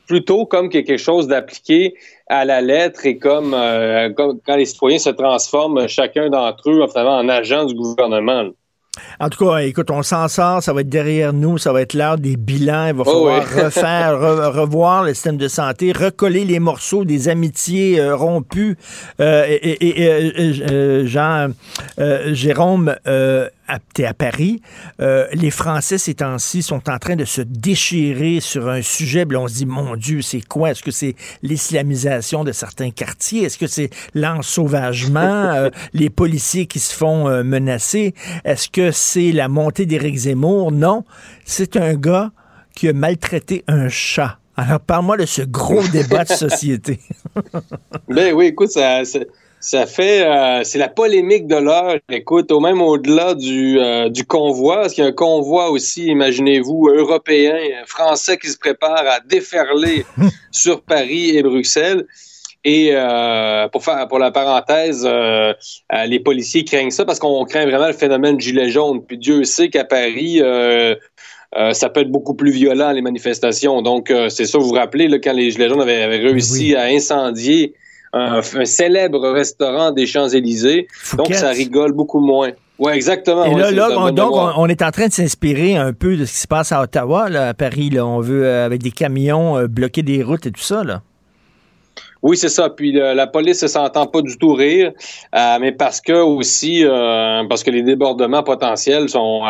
plutôt 0.07 0.47
comme 0.47 0.69
quelque 0.69 0.97
chose 0.97 1.27
d'appliqué 1.27 1.93
à 2.27 2.45
la 2.45 2.61
lettre 2.61 3.05
et 3.05 3.19
comme, 3.19 3.55
comme, 4.15 4.39
quand 4.43 4.55
les 4.55 4.65
citoyens 4.65 4.97
se 4.97 5.11
transforment 5.11 5.87
chacun 5.87 6.29
d'entre 6.29 6.71
eux 6.71 6.81
en 6.81 7.29
agent 7.29 7.65
du 7.65 7.75
gouvernement. 7.75 8.41
Là. 8.43 8.49
En 9.19 9.29
tout 9.29 9.45
cas, 9.45 9.57
écoute, 9.57 9.91
on 9.91 10.03
s'en 10.03 10.27
sort, 10.27 10.61
ça 10.61 10.73
va 10.73 10.81
être 10.81 10.89
derrière 10.89 11.33
nous, 11.33 11.57
ça 11.57 11.71
va 11.73 11.81
être 11.81 11.93
l'heure 11.93 12.17
des 12.17 12.37
bilans, 12.37 12.87
il 12.87 12.95
va 12.95 13.03
oh 13.05 13.11
falloir 13.11 13.43
refaire, 13.65 14.19
revoir 14.53 15.03
le 15.03 15.13
système 15.13 15.37
de 15.37 15.47
santé, 15.47 15.91
recoller 15.91 16.45
les 16.45 16.59
morceaux 16.59 17.05
des 17.05 17.29
amitiés 17.29 17.99
euh, 17.99 18.15
rompues. 18.15 18.77
Euh, 19.19 19.45
et, 19.47 20.03
et, 20.03 20.09
euh, 20.09 21.05
Jean, 21.05 21.49
Jérôme, 22.31 22.95
t'es 23.93 24.05
à 24.05 24.13
Paris, 24.13 24.61
euh, 24.99 25.27
les 25.33 25.51
Français 25.51 25.97
ces 25.97 26.15
temps-ci 26.15 26.61
sont 26.61 26.89
en 26.89 26.97
train 26.97 27.15
de 27.15 27.25
se 27.25 27.41
déchirer 27.41 28.39
sur 28.39 28.69
un 28.69 28.81
sujet, 28.81 29.25
on 29.35 29.47
se 29.47 29.55
dit, 29.55 29.65
mon 29.65 29.95
Dieu, 29.95 30.21
c'est 30.21 30.41
quoi? 30.41 30.71
Est-ce 30.71 30.83
que 30.83 30.91
c'est 30.91 31.15
l'islamisation 31.41 32.43
de 32.43 32.51
certains 32.51 32.91
quartiers? 32.91 33.43
Est-ce 33.43 33.57
que 33.57 33.67
c'est 33.67 33.89
l'ensauvagement? 34.13 35.21
euh, 35.55 35.69
les 35.93 36.09
policiers 36.09 36.67
qui 36.67 36.79
se 36.79 36.93
font 36.93 37.27
euh, 37.27 37.43
menacer? 37.43 38.13
Est-ce 38.43 38.69
que 38.69 38.91
c'est 38.91 39.31
la 39.31 39.47
montée 39.47 39.85
d'Éric 39.85 40.15
Zemmour? 40.15 40.71
Non, 40.71 41.03
c'est 41.45 41.77
un 41.77 41.95
gars 41.95 42.31
qui 42.75 42.89
a 42.89 42.93
maltraité 42.93 43.63
un 43.67 43.89
chat. 43.89 44.37
Alors, 44.57 44.79
parle-moi 44.79 45.17
de 45.17 45.25
ce 45.25 45.41
gros 45.41 45.85
débat 45.87 46.23
de 46.23 46.29
société. 46.33 46.99
ben 48.07 48.33
oui, 48.33 48.47
écoute, 48.47 48.71
ça, 48.71 49.01
ça 49.65 49.87
fait, 49.87 50.23
euh, 50.23 50.63
c'est 50.63 50.77
la 50.77 50.89
polémique 50.89 51.47
de 51.47 51.55
l'heure. 51.55 51.97
Écoute, 52.11 52.51
au 52.51 52.59
même 52.59 52.81
au-delà 52.81 53.33
du, 53.33 53.79
euh, 53.79 54.09
du 54.09 54.23
convoi, 54.23 54.81
parce 54.81 54.93
qu'il 54.93 55.03
y 55.03 55.07
a 55.07 55.09
un 55.09 55.13
convoi 55.13 55.71
aussi, 55.71 56.05
imaginez-vous, 56.05 56.89
européen, 56.95 57.57
français 57.87 58.37
qui 58.37 58.47
se 58.49 58.59
prépare 58.59 59.03
à 59.07 59.21
déferler 59.21 60.05
sur 60.51 60.83
Paris 60.83 61.35
et 61.35 61.41
Bruxelles. 61.41 62.05
Et 62.63 62.89
euh, 62.91 63.67
pour 63.69 63.83
faire 63.83 64.07
pour 64.07 64.19
la 64.19 64.29
parenthèse, 64.29 65.07
les 66.07 66.19
policiers 66.19 66.63
craignent 66.63 66.91
ça 66.91 67.03
parce 67.03 67.17
qu'on 67.17 67.43
craint 67.45 67.65
vraiment 67.65 67.87
le 67.87 67.93
phénomène 67.93 68.39
gilet 68.39 68.69
jaune. 68.69 69.03
Puis 69.03 69.17
Dieu 69.17 69.45
sait 69.45 69.69
qu'à 69.69 69.83
Paris, 69.83 70.41
ça 71.71 71.89
peut 71.89 72.01
être 72.01 72.11
beaucoup 72.11 72.35
plus 72.35 72.51
violent 72.51 72.91
les 72.91 73.01
manifestations. 73.01 73.81
Donc 73.81 74.13
c'est 74.29 74.45
ça, 74.45 74.59
vous 74.59 74.67
vous 74.67 74.73
rappelez 74.73 75.07
là, 75.07 75.17
quand 75.17 75.33
les 75.33 75.49
gilets 75.49 75.69
jaunes 75.69 75.81
avaient, 75.81 76.05
réussi 76.05 76.75
à 76.75 76.83
incendier 76.83 77.73
un, 78.15 78.41
célèbre 78.65 79.29
restaurant 79.29 79.91
des 79.91 80.05
Champs-Élysées. 80.07 80.87
Donc, 81.17 81.33
ça 81.33 81.49
rigole 81.49 81.91
beaucoup 81.91 82.19
moins. 82.19 82.51
Oui, 82.77 82.91
exactement. 82.93 83.45
Et 83.45 83.55
là, 83.55 83.71
là 83.71 83.89
on, 83.97 84.11
donc, 84.11 84.33
on, 84.33 84.67
est 84.67 84.81
en 84.81 84.91
train 84.91 85.07
de 85.07 85.13
s'inspirer 85.13 85.77
un 85.77 85.93
peu 85.93 86.17
de 86.17 86.25
ce 86.25 86.33
qui 86.33 86.39
se 86.39 86.47
passe 86.47 86.71
à 86.71 86.81
Ottawa, 86.81 87.29
là, 87.29 87.49
à 87.49 87.53
Paris. 87.53 87.89
Là. 87.89 88.05
On 88.05 88.19
veut, 88.19 88.45
euh, 88.45 88.65
avec 88.65 88.83
des 88.83 88.91
camions, 88.91 89.57
euh, 89.57 89.67
bloquer 89.67 90.01
des 90.01 90.23
routes 90.23 90.45
et 90.45 90.51
tout 90.51 90.61
ça. 90.61 90.83
Là. 90.83 91.01
Oui, 92.21 92.35
c'est 92.35 92.49
ça. 92.49 92.69
Puis 92.69 92.91
la 92.91 93.27
police 93.27 93.61
ne 93.63 93.67
s'entend 93.67 94.07
pas 94.07 94.21
du 94.21 94.37
tout 94.37 94.53
rire, 94.53 94.91
euh, 95.35 95.57
mais 95.61 95.71
parce 95.71 96.01
que 96.01 96.13
aussi, 96.13 96.83
parce 97.47 97.63
que 97.63 97.69
les 97.69 97.83
débordements 97.83 98.43
potentiels 98.43 99.09
sont 99.09 99.41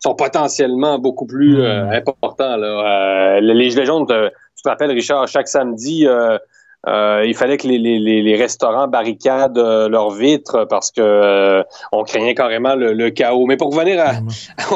sont 0.00 0.14
potentiellement 0.14 0.98
beaucoup 0.98 1.24
plus 1.24 1.62
hmm. 1.62 1.90
importants. 1.92 2.56
Là. 2.56 3.40
les 3.40 3.70
Gilets 3.70 3.86
jaunes, 3.86 4.06
tu 4.08 4.62
te 4.62 4.68
rappelles, 4.68 4.92
Richard, 4.92 5.28
chaque 5.28 5.48
samedi, 5.48 6.06
euh, 6.06 6.38
il 6.86 7.34
fallait 7.34 7.56
que 7.56 7.66
les, 7.66 7.78
les, 7.78 7.98
les 7.98 8.36
restaurants 8.36 8.88
barricadent 8.88 9.58
euh, 9.58 9.88
leurs 9.88 10.10
vitres 10.10 10.66
parce 10.68 10.90
que 10.90 11.00
euh, 11.00 11.62
on 11.92 12.04
craignait 12.04 12.34
carrément 12.34 12.74
le, 12.74 13.10
chaos. 13.10 13.46
Mais 13.46 13.56
pour 13.56 13.74
revenir 13.74 14.00
à, 14.00 14.14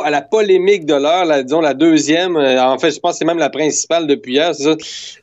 à 0.05 0.11
la 0.11 0.23
polémique 0.23 0.87
de 0.87 0.95
l'heure, 0.95 1.25
la, 1.25 1.43
disons 1.43 1.61
la 1.61 1.75
deuxième, 1.75 2.37
en 2.37 2.79
fait, 2.79 2.91
je 2.91 3.01
pense 3.01 3.13
que 3.13 3.19
c'est 3.19 3.25
même 3.25 3.39
la 3.39 3.51
principale 3.51 4.07
depuis 4.07 4.35
hier, 4.35 4.55
c'est 4.55 4.77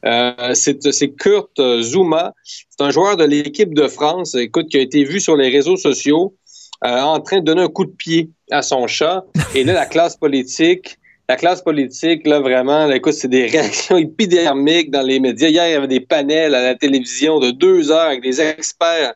ça. 0.03 0.53
c'est 0.53 1.09
Kurt 1.15 1.61
Zuma. 1.81 2.33
C'est 2.43 2.83
un 2.83 2.89
joueur 2.89 3.17
de 3.17 3.23
l'équipe 3.23 3.73
de 3.73 3.87
France, 3.87 4.35
écoute, 4.35 4.67
qui 4.67 4.77
a 4.77 4.81
été 4.81 5.03
vu 5.03 5.19
sur 5.19 5.35
les 5.35 5.49
réseaux 5.49 5.77
sociaux 5.77 6.35
en 6.83 7.19
train 7.19 7.39
de 7.39 7.45
donner 7.45 7.61
un 7.61 7.67
coup 7.67 7.85
de 7.85 7.91
pied 7.91 8.29
à 8.51 8.61
son 8.61 8.85
chat. 8.85 9.23
Et 9.55 9.63
là, 9.63 9.73
la 9.73 9.85
classe 9.85 10.17
politique 10.17 10.97
la 11.27 11.35
classe 11.37 11.61
politique, 11.61 12.27
là, 12.27 12.39
vraiment, 12.39 12.89
écoute, 12.91 13.13
c'est 13.13 13.27
des 13.27 13.45
réactions 13.47 13.97
épidermiques 13.97 14.91
dans 14.91 15.01
les 15.01 15.19
médias. 15.19 15.49
Hier, 15.49 15.67
il 15.67 15.71
y 15.71 15.75
avait 15.75 15.87
des 15.87 15.99
panels 15.99 16.53
à 16.53 16.61
la 16.61 16.75
télévision 16.75 17.39
de 17.39 17.51
deux 17.51 17.91
heures 17.91 18.07
avec 18.07 18.21
des 18.21 18.41
experts 18.41 19.13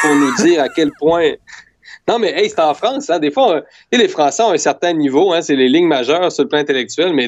pour 0.00 0.14
nous 0.14 0.34
dire 0.36 0.62
à 0.62 0.68
quel 0.68 0.90
point 0.98 1.32
non, 2.12 2.18
mais 2.18 2.32
hey, 2.36 2.50
c'est 2.50 2.60
en 2.60 2.74
France. 2.74 3.08
Hein. 3.08 3.18
Des 3.18 3.30
fois, 3.30 3.62
les 3.90 4.06
Français 4.06 4.42
ont 4.42 4.50
un 4.50 4.58
certain 4.58 4.92
niveau. 4.92 5.32
Hein, 5.32 5.40
c'est 5.40 5.56
les 5.56 5.70
lignes 5.70 5.86
majeures 5.86 6.30
sur 6.30 6.42
le 6.42 6.48
plan 6.50 6.58
intellectuel. 6.58 7.14
Mais 7.14 7.26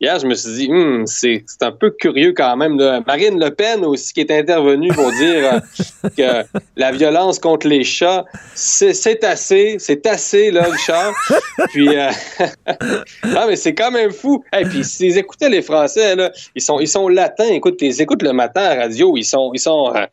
hier, 0.00 0.18
je 0.18 0.26
me 0.26 0.32
suis 0.34 0.52
dit, 0.54 0.72
hmm, 0.72 1.04
c'est 1.04 1.44
un 1.60 1.72
peu 1.72 1.90
curieux 1.90 2.32
quand 2.32 2.56
même. 2.56 2.76
Marine 3.06 3.38
Le 3.38 3.50
Pen 3.50 3.84
aussi 3.84 4.14
qui 4.14 4.20
est 4.20 4.30
intervenue 4.30 4.88
pour 4.88 5.12
dire 5.12 5.60
euh, 5.60 6.08
que 6.16 6.46
la 6.76 6.90
violence 6.92 7.38
contre 7.38 7.68
les 7.68 7.84
chats, 7.84 8.24
c'est 8.54 9.24
assez. 9.24 9.76
C'est 9.78 10.06
assez, 10.06 10.50
là, 10.50 10.68
le 10.70 10.76
chat. 10.78 11.10
Puis, 11.68 11.94
euh, 11.94 12.08
non, 13.26 13.46
mais 13.46 13.56
c'est 13.56 13.74
quand 13.74 13.90
même 13.90 14.10
fou. 14.10 14.42
Et 14.58 14.64
puis, 14.64 14.84
si 14.84 15.10
vous 15.10 15.18
écoutez 15.18 15.50
les 15.50 15.60
Français, 15.60 16.16
là, 16.16 16.32
ils 16.54 16.62
sont, 16.62 16.80
ils 16.80 16.88
sont 16.88 17.08
latins. 17.08 17.48
Écoute, 17.50 17.76
ils 17.82 18.00
écoutent 18.00 18.22
le 18.22 18.32
matin 18.32 18.62
à 18.62 18.74
la 18.74 18.82
radio. 18.84 19.18
Ils 19.18 19.24
sont, 19.24 19.50
ils 19.52 19.60
sont, 19.60 19.94
euh, 19.94 20.06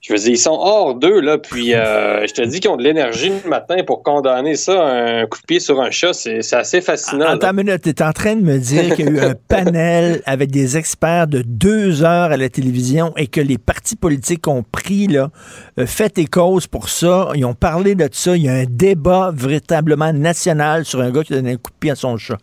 je 0.00 0.12
veux 0.12 0.18
dire, 0.18 0.30
ils 0.30 0.38
sont 0.38 0.52
hors 0.52 0.94
d'eux, 0.94 1.20
là, 1.20 1.38
puis 1.38 1.74
euh, 1.74 2.24
je 2.24 2.32
te 2.32 2.42
dis 2.42 2.60
qu'ils 2.60 2.70
ont 2.70 2.76
de 2.76 2.84
l'énergie 2.84 3.32
le 3.42 3.50
matin 3.50 3.82
pour 3.84 4.04
condamner 4.04 4.54
ça, 4.54 4.80
un 4.80 5.26
coup 5.26 5.40
de 5.40 5.44
pied 5.44 5.58
sur 5.58 5.80
un 5.80 5.90
chat, 5.90 6.12
c'est 6.12 6.52
assez 6.52 6.80
fascinant. 6.80 7.26
Attends 7.26 7.50
une 7.50 7.64
minute, 7.64 7.82
tu 7.82 7.90
es 7.90 8.02
en 8.02 8.12
train 8.12 8.36
de 8.36 8.42
me 8.42 8.58
dire 8.58 8.94
qu'il 8.94 9.06
y 9.06 9.08
a 9.08 9.10
eu 9.10 9.20
un 9.20 9.34
panel 9.48 10.22
avec 10.24 10.52
des 10.52 10.76
experts 10.76 11.26
de 11.26 11.42
deux 11.42 12.04
heures 12.04 12.30
à 12.30 12.36
la 12.36 12.48
télévision 12.48 13.12
et 13.16 13.26
que 13.26 13.40
les 13.40 13.58
partis 13.58 13.96
politiques 13.96 14.46
ont 14.46 14.62
pris, 14.62 15.08
là, 15.08 15.30
euh, 15.78 15.86
fait 15.86 16.16
et 16.18 16.26
cause 16.26 16.68
pour 16.68 16.88
ça, 16.88 17.30
ils 17.34 17.44
ont 17.44 17.54
parlé 17.54 17.96
de 17.96 18.08
ça, 18.12 18.36
il 18.36 18.44
y 18.44 18.48
a 18.48 18.54
un 18.54 18.66
débat 18.68 19.32
véritablement 19.34 20.12
national 20.12 20.84
sur 20.84 21.00
un 21.00 21.10
gars 21.10 21.24
qui 21.24 21.32
a 21.32 21.36
donné 21.36 21.52
un 21.52 21.56
coup 21.56 21.72
de 21.72 21.76
pied 21.80 21.90
à 21.90 21.96
son 21.96 22.16
chat. 22.16 22.38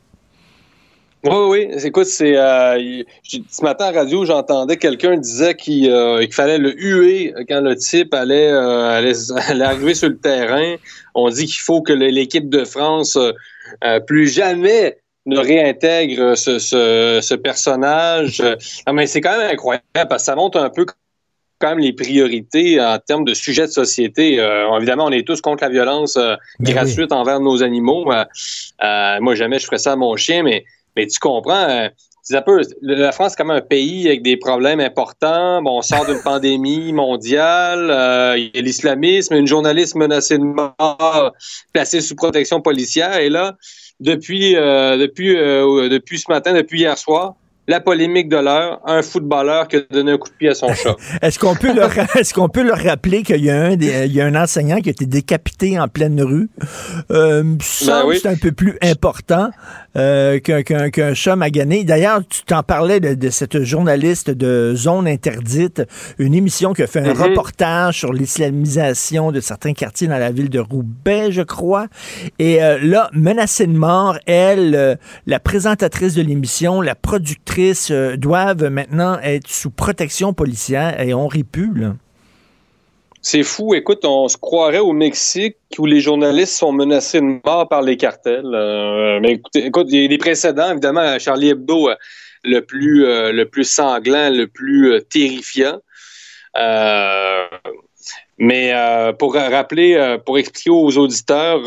Oui, 1.26 1.34
oui. 1.50 1.68
Écoute, 1.84 2.06
c'est 2.06 2.38
euh, 2.38 3.04
ce 3.24 3.64
matin 3.64 3.86
à 3.86 3.92
radio, 3.92 4.26
j'entendais 4.26 4.78
quelqu'un 4.78 5.18
disait 5.18 5.56
euh, 5.70 6.20
qu'il 6.20 6.34
fallait 6.34 6.60
le 6.60 6.72
huer 6.80 7.34
quand 7.50 7.62
le 7.62 7.76
type 7.76 8.14
allait, 8.14 8.52
euh, 8.52 8.90
allait, 9.48 9.64
arriver 9.64 9.96
sur 9.96 10.10
le 10.10 10.18
terrain. 10.18 10.76
On 11.16 11.30
dit 11.30 11.48
qu'il 11.48 11.62
faut 11.62 11.82
que 11.82 11.94
l'équipe 11.94 12.48
de 12.48 12.64
France 12.64 13.18
plus 14.06 14.28
jamais 14.28 14.98
ne 15.26 15.40
réintègre 15.40 16.38
ce, 16.38 16.60
ce, 16.60 17.20
ce 17.24 17.34
personnage. 17.34 18.44
Mais 18.94 19.08
c'est 19.08 19.22
quand 19.22 19.36
même 19.36 19.50
incroyable 19.52 19.84
parce 19.94 20.22
que 20.22 20.26
ça 20.26 20.36
montre 20.36 20.60
un 20.60 20.70
peu 20.70 20.86
quand 21.58 21.70
même 21.70 21.80
les 21.80 21.94
priorités 21.94 22.80
en 22.80 23.00
termes 23.00 23.26
de 23.26 23.34
sujets 23.34 23.66
de 23.66 23.72
société. 23.72 24.36
évidemment, 24.78 25.06
on 25.06 25.12
est 25.12 25.26
tous 25.26 25.42
contre 25.42 25.64
la 25.64 25.70
violence 25.70 26.16
ben 26.16 26.38
gratuite 26.60 27.12
envers 27.12 27.40
nos 27.40 27.64
animaux. 27.64 28.06
moi, 28.06 29.36
jamais 29.36 29.58
je 29.58 29.66
ferais 29.66 29.80
ça 29.80 29.94
à 29.94 29.96
mon 29.96 30.16
chien, 30.18 30.44
mais 30.44 30.66
mais 30.96 31.08
tu 31.08 31.20
comprends, 31.20 31.70
euh, 31.70 31.90
un 32.32 32.42
peu, 32.42 32.62
la 32.82 33.12
France 33.12 33.34
est 33.34 33.36
quand 33.36 33.46
même 33.46 33.58
un 33.58 33.62
pays 33.62 34.08
avec 34.08 34.24
des 34.24 34.38
problèmes 34.38 34.80
importants. 34.80 35.62
Bon, 35.62 35.78
on 35.78 35.82
sort 35.82 36.06
d'une 36.06 36.22
pandémie 36.24 36.92
mondiale. 36.92 37.90
Euh, 37.92 38.38
il 38.38 38.52
y 38.56 38.60
a 38.60 38.62
l'islamisme, 38.62 39.36
une 39.36 39.48
journaliste 39.48 39.96
menacée 39.96 40.38
de 40.38 40.44
mort, 40.44 41.34
placée 41.72 42.02
sous 42.02 42.16
protection 42.16 42.62
policière. 42.62 43.18
Et 43.18 43.30
là, 43.30 43.56
depuis, 44.00 44.56
euh, 44.56 44.98
depuis, 44.98 45.36
depuis 45.36 46.20
ce 46.20 46.32
matin, 46.32 46.54
depuis 46.54 46.80
hier 46.80 46.98
soir, 46.98 47.36
la 47.68 47.80
polémique 47.80 48.30
de 48.30 48.38
l'heure, 48.38 48.80
un 48.86 49.02
footballeur 49.02 49.68
qui 49.68 49.78
a 49.78 49.82
donné 49.90 50.12
un 50.12 50.18
coup 50.18 50.30
de 50.30 50.36
pied 50.36 50.50
à 50.50 50.54
son 50.54 50.74
chat. 50.74 50.96
est-ce 51.22 51.40
qu'on 51.40 51.56
peut 51.56 51.74
leur 51.74 51.92
est-ce 52.18 52.34
qu'on 52.34 52.50
peut 52.50 52.64
leur 52.64 52.78
rappeler 52.78 53.24
qu'il 53.24 53.44
y 53.44 53.50
a 53.50 53.62
un 53.62 53.72
il 53.72 54.14
y 54.14 54.22
a 54.22 54.26
un 54.26 54.36
enseignant 54.36 54.80
qui 54.82 54.90
a 54.90 54.92
été 54.92 55.06
décapité 55.06 55.80
en 55.80 55.88
pleine 55.88 56.22
rue? 56.22 56.50
Euh, 57.12 57.44
ben 57.44 57.58
c'est 57.62 58.28
un 58.28 58.36
peu 58.36 58.52
plus 58.52 58.78
important 58.82 59.50
euh, 59.98 60.40
qu'un 60.40 61.14
chat 61.14 61.36
m'a 61.36 61.50
gagné. 61.50 61.84
D'ailleurs, 61.84 62.22
tu 62.28 62.44
t'en 62.44 62.64
parlais 62.64 63.00
de, 63.00 63.30
cette 63.30 63.64
journaliste 63.64 64.30
de 64.30 64.74
Zone 64.76 65.08
Interdite, 65.08 65.84
une 66.20 66.34
émission 66.34 66.74
qui 66.74 66.84
a 66.84 66.88
fait 66.88 67.00
un 67.00 67.14
mm-hmm. 67.14 67.30
reportage 67.30 68.00
sur 68.00 68.12
l'islamisation 68.12 69.32
de 69.32 69.40
certains 69.40 69.74
quartiers 69.74 70.08
dans 70.08 70.18
la 70.18 70.32
ville 70.32 70.50
de 70.50 70.60
Roubaix, 70.60 71.32
je 71.32 71.42
crois. 71.42 71.88
Et 72.40 72.62
euh, 72.62 72.78
là, 72.82 73.10
menacée 73.14 73.68
de 73.68 73.78
mort, 73.78 74.18
elle, 74.26 74.76
euh, 74.76 74.96
la 75.28 75.40
présentatrice 75.40 76.16
de 76.16 76.22
l'émission, 76.22 76.82
la 76.82 76.96
productrice, 76.96 77.55
doivent 78.18 78.70
maintenant 78.70 79.20
être 79.22 79.48
sous 79.48 79.70
protection 79.70 80.34
policière 80.34 81.00
et 81.02 81.14
on 81.14 81.28
rit 81.28 81.44
plus, 81.44 81.74
là. 81.74 81.96
C'est 83.22 83.42
fou. 83.42 83.74
Écoute, 83.74 84.06
on 84.06 84.28
se 84.28 84.38
croirait 84.38 84.78
au 84.78 84.94
Mexique 84.94 85.58
où 85.80 85.88
les 85.88 86.00
journalistes 86.00 86.54
sont 86.54 86.72
menacés 86.72 87.20
de 87.20 87.40
mort 87.44 87.68
par 87.68 87.82
les 87.82 87.98
cartels. 87.98 88.46
Euh, 88.54 89.20
mais 89.20 89.42
écoute, 89.56 89.88
il 89.90 90.04
y 90.04 90.06
a 90.06 90.08
des 90.08 90.20
précédents, 90.20 90.72
évidemment, 90.72 91.18
Charlie 91.18 91.50
Hebdo. 91.50 91.90
Euh, 91.90 91.96
le 92.46 92.62
plus 92.62 93.06
euh, 93.06 93.32
le 93.32 93.46
plus 93.46 93.64
sanglant, 93.64 94.30
le 94.30 94.48
plus 94.48 94.94
euh, 94.94 95.02
terrifiant. 95.02 95.80
Euh, 96.58 97.46
mais 98.38 98.74
pour 99.18 99.34
rappeler, 99.34 100.18
pour 100.26 100.38
expliquer 100.38 100.70
aux 100.70 100.98
auditeurs, 100.98 101.62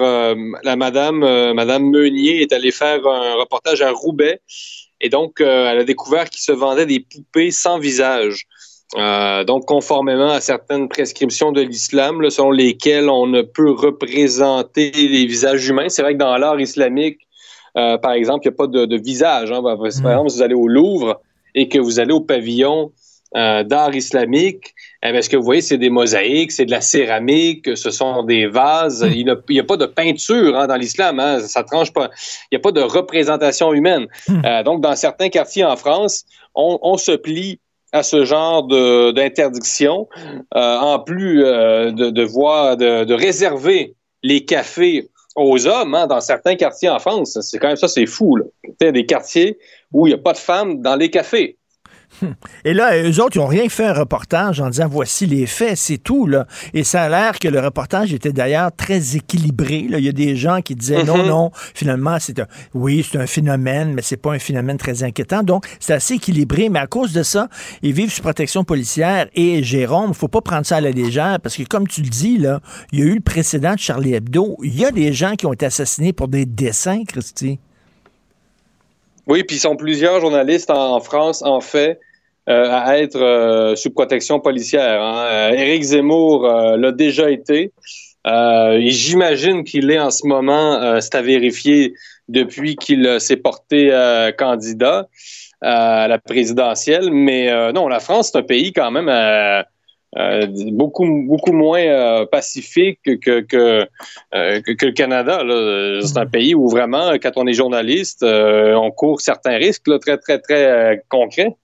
la 0.62 0.76
madame 0.76 1.20
Madame 1.54 1.84
Meunier 1.90 2.42
est 2.42 2.52
allée 2.52 2.70
faire 2.70 3.06
un 3.06 3.34
reportage 3.36 3.80
à 3.80 3.90
Roubaix 3.90 4.40
et 5.00 5.08
donc 5.08 5.40
elle 5.40 5.78
a 5.78 5.84
découvert 5.84 6.28
qu'il 6.28 6.40
se 6.40 6.52
vendait 6.52 6.86
des 6.86 7.00
poupées 7.00 7.50
sans 7.50 7.78
visage. 7.78 8.46
donc, 8.94 9.66
conformément 9.66 10.30
à 10.30 10.40
certaines 10.40 10.88
prescriptions 10.88 11.52
de 11.52 11.60
l'islam, 11.60 12.28
selon 12.30 12.50
lesquelles 12.50 13.08
on 13.08 13.26
ne 13.26 13.42
peut 13.42 13.70
représenter 13.70 14.90
les 14.90 15.26
visages 15.26 15.68
humains. 15.68 15.88
C'est 15.88 16.02
vrai 16.02 16.14
que 16.14 16.18
dans 16.18 16.36
l'art 16.36 16.60
islamique, 16.60 17.28
euh, 17.76 17.98
par 17.98 18.12
exemple, 18.12 18.40
il 18.44 18.48
n'y 18.48 18.54
a 18.54 18.56
pas 18.56 18.66
de, 18.66 18.96
visage. 18.96 19.52
Hein. 19.52 19.62
Par 19.62 19.84
exemple, 19.86 20.30
si 20.30 20.36
vous 20.36 20.42
allez 20.42 20.54
au 20.54 20.68
Louvre 20.68 21.20
et 21.54 21.68
que 21.68 21.78
vous 21.78 22.00
allez 22.00 22.12
au 22.12 22.20
pavillon 22.20 22.92
euh, 23.36 23.62
d'art 23.62 23.94
islamique, 23.94 24.74
eh 25.02 25.22
ce 25.22 25.28
que 25.28 25.36
vous 25.36 25.44
voyez, 25.44 25.60
c'est 25.60 25.78
des 25.78 25.90
mosaïques, 25.90 26.52
c'est 26.52 26.64
de 26.64 26.70
la 26.70 26.80
céramique, 26.80 27.76
ce 27.76 27.90
sont 27.90 28.24
des 28.24 28.46
vases. 28.46 29.04
Hmm. 29.04 29.12
Il 29.14 29.36
n'y 29.50 29.60
a, 29.60 29.64
pas 29.64 29.76
de 29.76 29.86
peinture 29.86 30.56
hein, 30.56 30.66
dans 30.66 30.76
l'islam. 30.76 31.20
Hein. 31.20 31.40
Ça 31.40 31.62
tranche 31.62 31.92
pas. 31.92 32.10
Il 32.50 32.56
n'y 32.56 32.58
a 32.58 32.60
pas 32.60 32.72
de 32.72 32.80
représentation 32.80 33.72
humaine. 33.72 34.06
Hmm. 34.26 34.42
Euh, 34.44 34.62
donc, 34.62 34.80
dans 34.80 34.96
certains 34.96 35.28
quartiers 35.28 35.64
en 35.64 35.76
France, 35.76 36.24
on, 36.54 36.96
se 36.96 37.12
plie 37.12 37.60
à 37.92 38.02
ce 38.02 38.24
genre 38.24 38.66
d'interdiction, 38.66 40.08
en 40.52 40.98
plus 40.98 41.38
de, 41.44 42.10
de, 42.10 42.22
voir, 42.24 42.76
de, 42.76 43.04
de 43.04 43.14
réserver 43.14 43.94
les 44.24 44.44
cafés 44.44 45.08
aux 45.38 45.66
hommes 45.66 45.94
hein, 45.94 46.06
dans 46.06 46.20
certains 46.20 46.56
quartiers 46.56 46.88
en 46.88 46.98
France. 46.98 47.38
C'est 47.40 47.58
quand 47.58 47.68
même 47.68 47.76
ça, 47.76 47.88
c'est 47.88 48.06
fou. 48.06 48.36
Là. 48.36 48.90
Des 48.90 49.06
quartiers 49.06 49.58
où 49.92 50.06
il 50.06 50.10
n'y 50.10 50.14
a 50.14 50.22
pas 50.22 50.32
de 50.32 50.38
femmes 50.38 50.82
dans 50.82 50.96
les 50.96 51.10
cafés. 51.10 51.57
Et 52.64 52.74
là, 52.74 52.96
eux 53.02 53.20
autres, 53.20 53.36
ils 53.36 53.40
n'ont 53.40 53.46
rien 53.46 53.68
fait 53.68 53.86
un 53.86 53.92
reportage 53.92 54.60
en 54.60 54.70
disant 54.70 54.88
voici 54.88 55.26
les 55.26 55.46
faits, 55.46 55.76
c'est 55.76 55.98
tout. 55.98 56.26
Là. 56.26 56.46
Et 56.74 56.84
ça 56.84 57.02
a 57.02 57.08
l'air 57.08 57.38
que 57.38 57.48
le 57.48 57.60
reportage 57.60 58.12
était 58.12 58.32
d'ailleurs 58.32 58.70
très 58.74 59.16
équilibré. 59.16 59.86
Là. 59.88 59.98
Il 59.98 60.04
y 60.04 60.08
a 60.08 60.12
des 60.12 60.36
gens 60.36 60.60
qui 60.60 60.74
disaient 60.74 61.04
non, 61.04 61.18
mhm. 61.18 61.26
non, 61.26 61.50
finalement, 61.74 62.16
c'est 62.20 62.38
un, 62.40 62.46
oui, 62.74 63.06
c'est 63.08 63.18
un 63.18 63.26
phénomène, 63.26 63.92
mais 63.94 64.02
c'est 64.02 64.16
pas 64.16 64.32
un 64.32 64.38
phénomène 64.38 64.78
très 64.78 65.02
inquiétant. 65.02 65.42
Donc, 65.42 65.66
c'est 65.80 65.94
assez 65.94 66.14
équilibré, 66.14 66.68
mais 66.68 66.80
à 66.80 66.86
cause 66.86 67.12
de 67.12 67.22
ça, 67.22 67.48
ils 67.82 67.92
vivent 67.92 68.12
sous 68.12 68.22
protection 68.22 68.64
policière. 68.64 69.28
Et 69.34 69.62
Jérôme, 69.62 70.14
faut 70.14 70.28
pas 70.28 70.40
prendre 70.40 70.66
ça 70.66 70.76
à 70.76 70.80
la 70.80 70.90
légère 70.90 71.38
parce 71.42 71.56
que, 71.56 71.62
comme 71.64 71.86
tu 71.86 72.02
le 72.02 72.08
dis, 72.08 72.38
là, 72.38 72.60
il 72.92 73.00
y 73.00 73.02
a 73.02 73.06
eu 73.06 73.14
le 73.14 73.20
précédent 73.20 73.74
de 73.74 73.78
Charlie 73.78 74.14
Hebdo. 74.14 74.56
Il 74.62 74.78
y 74.78 74.84
a 74.84 74.90
des 74.90 75.12
gens 75.12 75.34
qui 75.34 75.46
ont 75.46 75.52
été 75.52 75.66
assassinés 75.66 76.12
pour 76.12 76.28
des 76.28 76.46
dessins, 76.46 77.04
Christy. 77.06 77.58
Oui, 79.28 79.44
puis 79.44 79.56
ils 79.56 79.60
sont 79.60 79.76
plusieurs 79.76 80.20
journalistes 80.20 80.70
en 80.70 81.00
France, 81.00 81.42
en 81.42 81.60
fait, 81.60 82.00
euh, 82.48 82.70
à 82.70 82.98
être 82.98 83.20
euh, 83.20 83.76
sous 83.76 83.90
protection 83.90 84.40
policière. 84.40 85.02
Hein. 85.02 85.26
Euh, 85.30 85.50
Éric 85.50 85.82
Zemmour 85.82 86.48
l'a 86.48 86.92
déjà 86.92 87.30
été. 87.30 87.72
et 88.24 88.90
j'imagine 88.90 89.64
qu'il 89.64 89.90
est 89.90 89.98
en 89.98 90.10
ce 90.10 90.26
moment, 90.26 91.00
c'est 91.00 91.14
à 91.14 91.22
vérifier, 91.22 91.92
depuis 92.28 92.76
qu'il 92.76 93.20
s'est 93.20 93.36
porté 93.36 93.90
candidat 94.38 95.08
à 95.60 96.08
la 96.08 96.18
présidentielle. 96.18 97.10
Mais 97.10 97.72
non, 97.72 97.88
la 97.88 98.00
France, 98.00 98.30
c'est 98.32 98.38
un 98.38 98.42
pays 98.42 98.72
quand 98.72 98.90
même 98.90 99.08
euh, 100.16 100.46
beaucoup 100.72 101.06
beaucoup 101.26 101.52
moins 101.52 101.80
euh, 101.80 102.24
pacifique 102.24 102.98
que 103.04 103.40
que, 103.40 103.86
euh, 104.34 104.60
que, 104.62 104.86
le 104.86 104.92
Canada. 104.92 105.42
C'est 106.02 106.18
un 106.18 106.26
pays 106.26 106.54
où 106.54 106.68
vraiment, 106.68 107.12
quand 107.22 107.32
on 107.36 107.46
est 107.46 107.52
journaliste, 107.52 108.24
on 108.24 108.90
court 108.90 109.20
certains 109.20 109.56
risques 109.56 109.86
là, 109.86 109.98
très 109.98 110.16
très 110.16 110.38
très 110.38 111.02
concrets. 111.08 111.54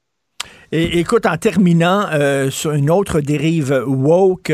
Et 0.72 0.98
écoute, 0.98 1.24
en 1.24 1.36
terminant 1.38 2.06
sur 2.50 2.72
une 2.72 2.90
autre 2.90 3.20
dérive 3.20 3.82
woke, 3.86 4.52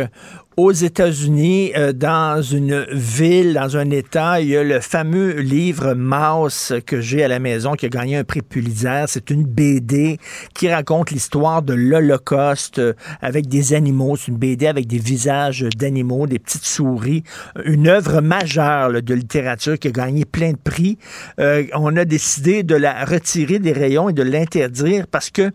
aux 0.60 0.72
États-Unis, 0.72 1.72
euh, 1.74 1.94
dans 1.94 2.42
une 2.42 2.84
ville, 2.92 3.54
dans 3.54 3.78
un 3.78 3.90
État, 3.90 4.42
il 4.42 4.48
y 4.48 4.56
a 4.58 4.62
le 4.62 4.80
fameux 4.80 5.40
livre 5.40 5.94
Mouse 5.94 6.74
que 6.84 7.00
j'ai 7.00 7.24
à 7.24 7.28
la 7.28 7.38
maison 7.38 7.72
qui 7.72 7.86
a 7.86 7.88
gagné 7.88 8.16
un 8.16 8.24
prix 8.24 8.42
Pulitzer. 8.42 9.04
C'est 9.06 9.30
une 9.30 9.44
BD 9.44 10.18
qui 10.54 10.70
raconte 10.70 11.12
l'histoire 11.12 11.62
de 11.62 11.72
l'Holocauste 11.72 12.78
euh, 12.78 12.92
avec 13.22 13.48
des 13.48 13.72
animaux. 13.72 14.16
C'est 14.16 14.28
une 14.28 14.36
BD 14.36 14.66
avec 14.66 14.86
des 14.86 14.98
visages 14.98 15.66
d'animaux, 15.76 16.26
des 16.26 16.38
petites 16.38 16.66
souris. 16.66 17.22
Une 17.64 17.88
œuvre 17.88 18.20
majeure 18.20 19.02
de 19.02 19.14
littérature 19.14 19.78
qui 19.78 19.88
a 19.88 19.92
gagné 19.92 20.26
plein 20.26 20.52
de 20.52 20.58
prix. 20.62 20.98
Euh, 21.38 21.64
on 21.74 21.96
a 21.96 22.04
décidé 22.04 22.64
de 22.64 22.74
la 22.74 23.06
retirer 23.06 23.60
des 23.60 23.72
rayons 23.72 24.10
et 24.10 24.12
de 24.12 24.22
l'interdire 24.22 25.06
parce 25.10 25.30
que 25.30 25.52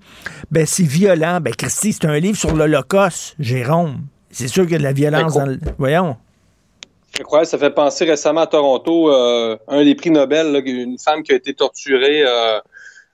ben, 0.49 0.65
c'est 0.65 0.83
violent. 0.83 1.41
Ben, 1.41 1.53
Christy, 1.53 1.93
c'est 1.93 2.05
un 2.05 2.17
livre 2.17 2.37
sur 2.37 2.55
l'Holocauste, 2.55 3.35
Jérôme. 3.39 3.99
C'est 4.35 4.49
sûr 4.49 4.63
qu'il 4.63 4.73
y 4.73 4.75
a 4.75 4.79
de 4.79 4.83
la 4.83 4.91
violence 4.91 5.33
dans 5.33 5.45
le... 5.45 5.57
Voyons. 5.77 6.17
Incroyable, 7.17 7.47
ça 7.47 7.57
fait 7.57 7.69
penser 7.69 8.03
récemment 8.03 8.41
à 8.41 8.47
Toronto, 8.47 9.09
euh, 9.09 9.55
un 9.69 9.85
des 9.85 9.95
prix 9.95 10.11
Nobel, 10.11 10.61
une 10.65 10.99
femme 10.99 11.23
qui 11.23 11.31
a 11.31 11.35
été 11.35 11.53
torturée 11.53 12.23
euh, 12.25 12.59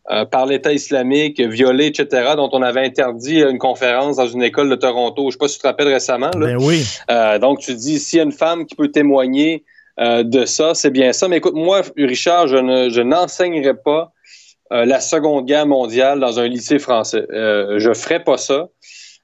euh, 0.10 0.26
par 0.26 0.48
l'État 0.48 0.74
islamique, 0.74 1.40
violée, 1.40 1.86
etc., 1.86 2.32
dont 2.36 2.50
on 2.54 2.64
avait 2.64 2.84
interdit 2.84 3.44
une 3.44 3.60
conférence 3.60 4.16
dans 4.16 4.28
une 4.28 4.42
école 4.42 4.68
de 4.70 4.76
Toronto. 4.76 5.22
Je 5.22 5.28
ne 5.28 5.32
sais 5.34 5.38
pas 5.38 5.48
si 5.48 5.56
tu 5.58 5.62
te 5.62 5.68
rappelles 5.68 5.90
récemment. 5.90 6.32
Ben 6.36 6.58
oui. 6.60 6.88
donc, 7.40 7.60
tu 7.60 7.76
dis, 7.76 8.00
s'il 8.00 8.18
y 8.18 8.20
a 8.20 8.24
une 8.24 8.32
femme 8.32 8.66
qui 8.66 8.74
peut 8.74 8.90
témoigner 8.90 9.64
de 10.00 10.46
ça, 10.46 10.74
c'est 10.74 10.90
bien 10.90 11.14
ça. 11.14 11.28
Mais 11.28 11.38
écoute, 11.38 11.54
moi, 11.54 11.82
Richard, 11.98 12.48
je, 12.48 12.58
ne, 12.58 12.90
je 12.90 13.02
n'enseignerai 13.02 13.76
pas 13.76 14.12
la 14.72 15.00
Seconde 15.00 15.46
Guerre 15.46 15.68
mondiale 15.68 16.20
dans 16.20 16.40
un 16.40 16.48
lycée 16.48 16.80
français. 16.80 17.28
je 17.30 17.88
ne 17.88 17.94
ferai 17.94 18.24
pas 18.24 18.38
ça. 18.38 18.70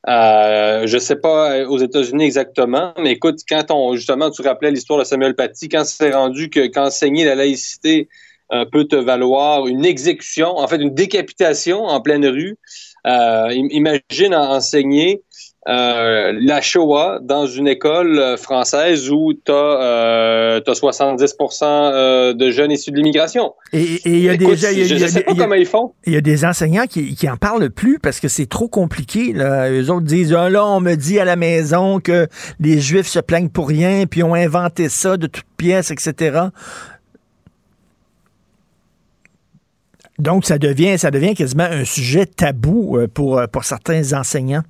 Euh, 0.07 0.87
je 0.87 0.97
sais 0.97 1.15
pas 1.15 1.51
euh, 1.51 1.67
aux 1.67 1.79
États-Unis 1.79 2.23
exactement, 2.23 2.93
mais 2.99 3.11
écoute, 3.11 3.39
quand 3.49 3.71
on 3.71 3.95
justement 3.95 4.29
tu 4.29 4.41
rappelais 4.41 4.71
l'histoire 4.71 4.99
de 4.99 5.03
Samuel 5.03 5.35
Paty, 5.35 5.69
quand 5.69 5.83
c'est 5.85 6.11
rendu 6.11 6.49
que 6.49 6.67
qu'enseigner 6.67 7.25
la 7.25 7.35
laïcité 7.35 8.07
euh, 8.53 8.63
peut 8.65 8.85
te 8.85 8.95
valoir 8.95 9.67
une 9.67 9.83
exécution, 9.83 10.57
en 10.57 10.67
fait 10.67 10.77
une 10.77 10.93
décapitation 10.93 11.83
en 11.83 11.99
pleine 11.99 12.25
rue. 12.25 12.57
Euh, 13.05 13.51
imagine 13.51 14.35
enseigner 14.35 15.23
euh, 15.67 16.33
la 16.39 16.61
Shoah 16.61 17.19
dans 17.21 17.45
une 17.45 17.67
école 17.67 18.19
euh, 18.19 18.37
française 18.37 19.09
où 19.11 19.33
tu 19.33 19.51
as, 19.51 20.61
70% 20.65 22.33
de 22.33 22.51
jeunes 22.51 22.71
issus 22.71 22.91
de 22.91 22.95
l'immigration. 22.95 23.53
Et 23.73 23.99
il 24.05 24.19
y 24.19 24.29
a 24.29 24.37
des 24.37 24.55
je 24.55 25.07
sais 25.07 25.23
pas 25.23 25.33
comment 25.35 25.55
ils 25.55 25.65
font. 25.65 25.93
Il 26.05 26.13
y 26.13 26.17
a 26.17 26.21
des 26.21 26.45
enseignants 26.45 26.85
qui, 26.85 27.15
qui 27.15 27.29
en 27.29 27.35
parlent 27.35 27.69
plus 27.69 27.99
parce 27.99 28.21
que 28.21 28.29
c'est 28.29 28.45
trop 28.45 28.69
compliqué. 28.69 29.33
Là. 29.33 29.69
Eux 29.69 29.91
autres 29.91 30.05
disent 30.05 30.33
ah, 30.33 30.49
là, 30.49 30.65
on 30.65 30.79
me 30.79 30.95
dit 30.95 31.19
à 31.19 31.25
la 31.25 31.35
maison 31.35 31.99
que 31.99 32.27
les 32.59 32.79
Juifs 32.79 33.07
se 33.07 33.19
plaignent 33.19 33.49
pour 33.49 33.67
rien, 33.67 34.05
puis 34.05 34.23
ont 34.23 34.35
inventé 34.35 34.87
ça 34.87 35.17
de 35.17 35.27
toutes 35.27 35.43
pièces, 35.57 35.91
etc. 35.91 36.39
Donc, 40.17 40.45
ça 40.45 40.57
devient, 40.57 40.97
ça 40.97 41.11
devient 41.11 41.35
quasiment 41.35 41.67
un 41.69 41.83
sujet 41.83 42.25
tabou 42.25 42.97
euh, 42.97 43.07
pour, 43.07 43.41
pour 43.51 43.65
certains 43.65 44.13
enseignants. 44.13 44.63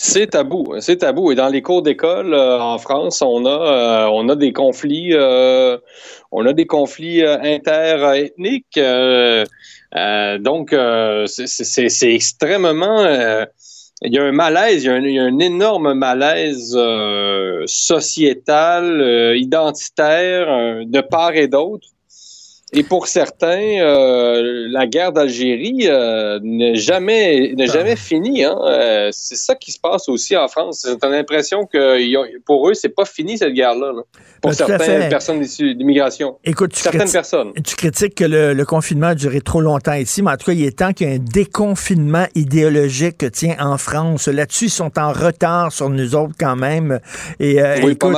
C'est 0.00 0.28
tabou, 0.28 0.76
c'est 0.78 0.98
tabou. 0.98 1.32
Et 1.32 1.34
dans 1.34 1.48
les 1.48 1.60
cours 1.60 1.82
d'école 1.82 2.32
euh, 2.32 2.60
en 2.60 2.78
France, 2.78 3.20
on 3.20 3.44
a, 3.44 4.06
euh, 4.06 4.10
on 4.12 4.28
a 4.28 4.36
des 4.36 4.52
conflits, 4.52 5.12
euh, 5.12 5.76
on 6.30 6.46
a 6.46 6.52
des 6.52 6.66
conflits 6.66 7.24
interethniques. 7.24 8.78
donc, 10.38 10.76
c'est 11.26 12.14
extrêmement. 12.14 13.04
il 14.02 14.14
y 14.14 14.18
a 14.18 14.22
un 14.22 14.30
malaise, 14.30 14.84
il 14.84 14.86
y 14.86 14.90
a 14.90 14.94
un, 14.94 15.00
il 15.00 15.14
y 15.14 15.18
a 15.18 15.24
un 15.24 15.38
énorme 15.40 15.94
malaise 15.94 16.78
sociétal, 17.66 19.34
identitaire, 19.36 20.86
de 20.86 21.00
part 21.00 21.34
et 21.34 21.48
d'autre. 21.48 21.88
Et 22.74 22.82
pour 22.82 23.06
certains, 23.06 23.80
euh, 23.80 24.66
la 24.68 24.86
guerre 24.86 25.12
d'Algérie 25.12 25.86
euh, 25.86 26.38
n'est 26.42 26.74
jamais, 26.74 27.54
n'est 27.56 27.66
jamais 27.66 27.96
finie. 27.96 28.44
Hein. 28.44 28.58
Euh, 28.62 29.08
c'est 29.10 29.36
ça 29.36 29.54
qui 29.54 29.72
se 29.72 29.80
passe 29.80 30.08
aussi 30.10 30.36
en 30.36 30.48
France. 30.48 30.86
J'ai 30.86 31.08
l'impression 31.08 31.64
que 31.64 32.38
pour 32.40 32.68
eux, 32.68 32.74
c'est 32.74 32.90
pas 32.90 33.06
fini 33.06 33.38
cette 33.38 33.54
guerre-là. 33.54 33.92
Pour 34.40 34.50
ben, 34.50 34.56
certaines 34.56 35.08
personnes 35.08 35.40
d'immigration. 35.40 36.38
Écoute, 36.44 36.72
tu 36.72 36.80
certaines 36.80 37.10
personnes. 37.10 37.52
Tu 37.64 37.76
critiques 37.76 38.14
que 38.14 38.24
le, 38.24 38.64
confinement 38.64 39.08
a 39.08 39.14
duré 39.14 39.40
trop 39.40 39.60
longtemps 39.60 39.94
ici, 39.94 40.22
mais 40.22 40.32
en 40.32 40.36
tout 40.36 40.46
cas, 40.46 40.52
il 40.52 40.64
est 40.64 40.78
temps 40.78 40.92
qu'il 40.92 41.08
y 41.08 41.10
ait 41.10 41.16
un 41.16 41.18
déconfinement 41.18 42.26
idéologique 42.34 43.30
tient 43.32 43.56
en 43.58 43.78
France. 43.78 44.28
Là-dessus, 44.28 44.66
ils 44.66 44.70
sont 44.70 44.98
en 44.98 45.12
retard 45.12 45.72
sur 45.72 45.88
nous 45.88 46.14
autres 46.14 46.34
quand 46.38 46.56
même. 46.56 47.00
Et 47.40 47.60
oui, 47.82 47.92
écoute, 47.92 48.16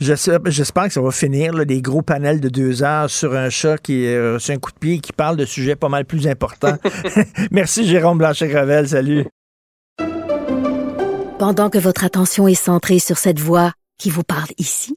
j'espère 0.00 0.84
que 0.84 0.92
ça 0.92 1.00
va 1.00 1.10
finir, 1.10 1.52
là, 1.52 1.64
des 1.64 1.82
gros 1.82 2.02
panels 2.02 2.40
de 2.40 2.48
deux 2.48 2.82
heures 2.82 3.10
sur 3.10 3.34
un 3.34 3.50
chat 3.50 3.78
qui 3.78 4.06
reçu 4.16 4.52
un 4.52 4.58
coup 4.58 4.72
de 4.72 4.78
pied 4.78 4.98
qui 5.00 5.12
parle 5.12 5.36
de 5.36 5.44
sujets 5.44 5.76
pas 5.76 5.88
mal 5.88 6.04
plus 6.04 6.26
importants. 6.26 6.76
Merci 7.50 7.86
Jérôme 7.86 8.18
Blanchet-Gravel, 8.18 8.88
salut. 8.88 9.26
Pendant 11.38 11.70
que 11.70 11.78
votre 11.78 12.04
attention 12.04 12.48
est 12.48 12.54
centrée 12.54 12.98
sur 12.98 13.18
cette 13.18 13.40
voix 13.40 13.72
qui 13.98 14.10
vous 14.10 14.22
parle 14.22 14.50
ici, 14.58 14.96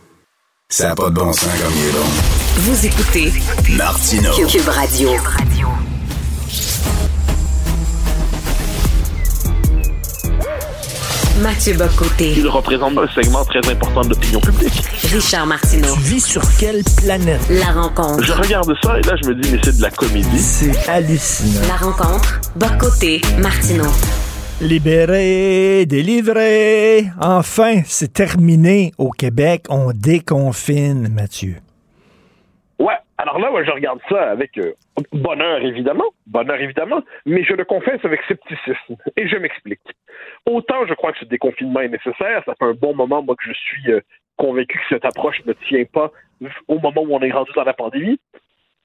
ça 0.71 0.87
n'a 0.87 0.95
pas 0.95 1.09
de 1.09 1.15
bon 1.15 1.33
sens 1.33 1.49
comme 1.61 1.73
il 1.75 1.87
est 1.87 1.91
bon. 1.91 2.05
Vous 2.59 2.85
écoutez 2.85 3.33
Martineau. 3.71 4.31
Cube 4.47 4.67
Radio. 4.69 5.09
Mathieu 11.41 11.73
Bocoté. 11.73 12.33
Il 12.37 12.47
représente 12.47 12.97
un 12.97 13.07
segment 13.13 13.43
très 13.43 13.59
important 13.69 14.01
de 14.01 14.09
l'opinion 14.09 14.39
publique. 14.39 14.83
Richard 15.11 15.45
Martineau. 15.45 15.93
Tu 15.95 16.01
vis 16.01 16.21
sur 16.21 16.41
quelle 16.57 16.83
planète? 16.97 17.41
La 17.49 17.73
rencontre. 17.73 18.23
Je 18.23 18.31
regarde 18.31 18.73
ça 18.81 18.97
et 18.97 19.01
là, 19.01 19.15
je 19.21 19.27
me 19.29 19.35
dis, 19.35 19.51
mais 19.51 19.59
c'est 19.63 19.75
de 19.75 19.81
la 19.81 19.91
comédie. 19.91 20.39
C'est 20.39 20.87
hallucinant. 20.87 21.67
La 21.67 21.75
rencontre. 21.85 22.39
Bocoté. 22.55 23.21
Martineau. 23.39 23.91
Libéré, 24.61 25.87
délivré. 25.87 27.05
Enfin, 27.19 27.81
c'est 27.83 28.13
terminé 28.13 28.91
au 28.99 29.09
Québec. 29.09 29.63
On 29.71 29.91
déconfine, 29.91 31.09
Mathieu. 31.11 31.55
Ouais, 32.77 32.93
alors 33.17 33.39
là, 33.39 33.49
moi, 33.49 33.63
je 33.63 33.71
regarde 33.71 33.99
ça 34.07 34.29
avec 34.29 34.55
euh, 34.59 34.73
bonheur, 35.13 35.65
évidemment, 35.65 36.05
bonheur, 36.27 36.61
évidemment, 36.61 37.01
mais 37.25 37.43
je 37.43 37.53
le 37.53 37.65
confesse 37.65 38.01
avec 38.03 38.21
scepticisme. 38.27 38.97
Et 39.17 39.27
je 39.27 39.35
m'explique. 39.37 39.81
Autant 40.45 40.85
je 40.87 40.93
crois 40.93 41.11
que 41.13 41.19
ce 41.19 41.25
déconfinement 41.25 41.79
est 41.81 41.89
nécessaire, 41.89 42.43
ça 42.45 42.53
fait 42.53 42.65
un 42.65 42.73
bon 42.73 42.93
moment, 42.93 43.23
moi, 43.23 43.35
que 43.35 43.51
je 43.51 43.53
suis 43.53 43.91
euh, 43.91 44.01
convaincu 44.37 44.77
que 44.77 44.95
cette 44.95 45.05
approche 45.05 45.43
ne 45.47 45.53
tient 45.53 45.85
pas 45.91 46.11
au 46.67 46.77
moment 46.77 47.01
où 47.01 47.15
on 47.15 47.21
est 47.21 47.31
rendu 47.31 47.51
dans 47.55 47.63
la 47.63 47.73
pandémie. 47.73 48.19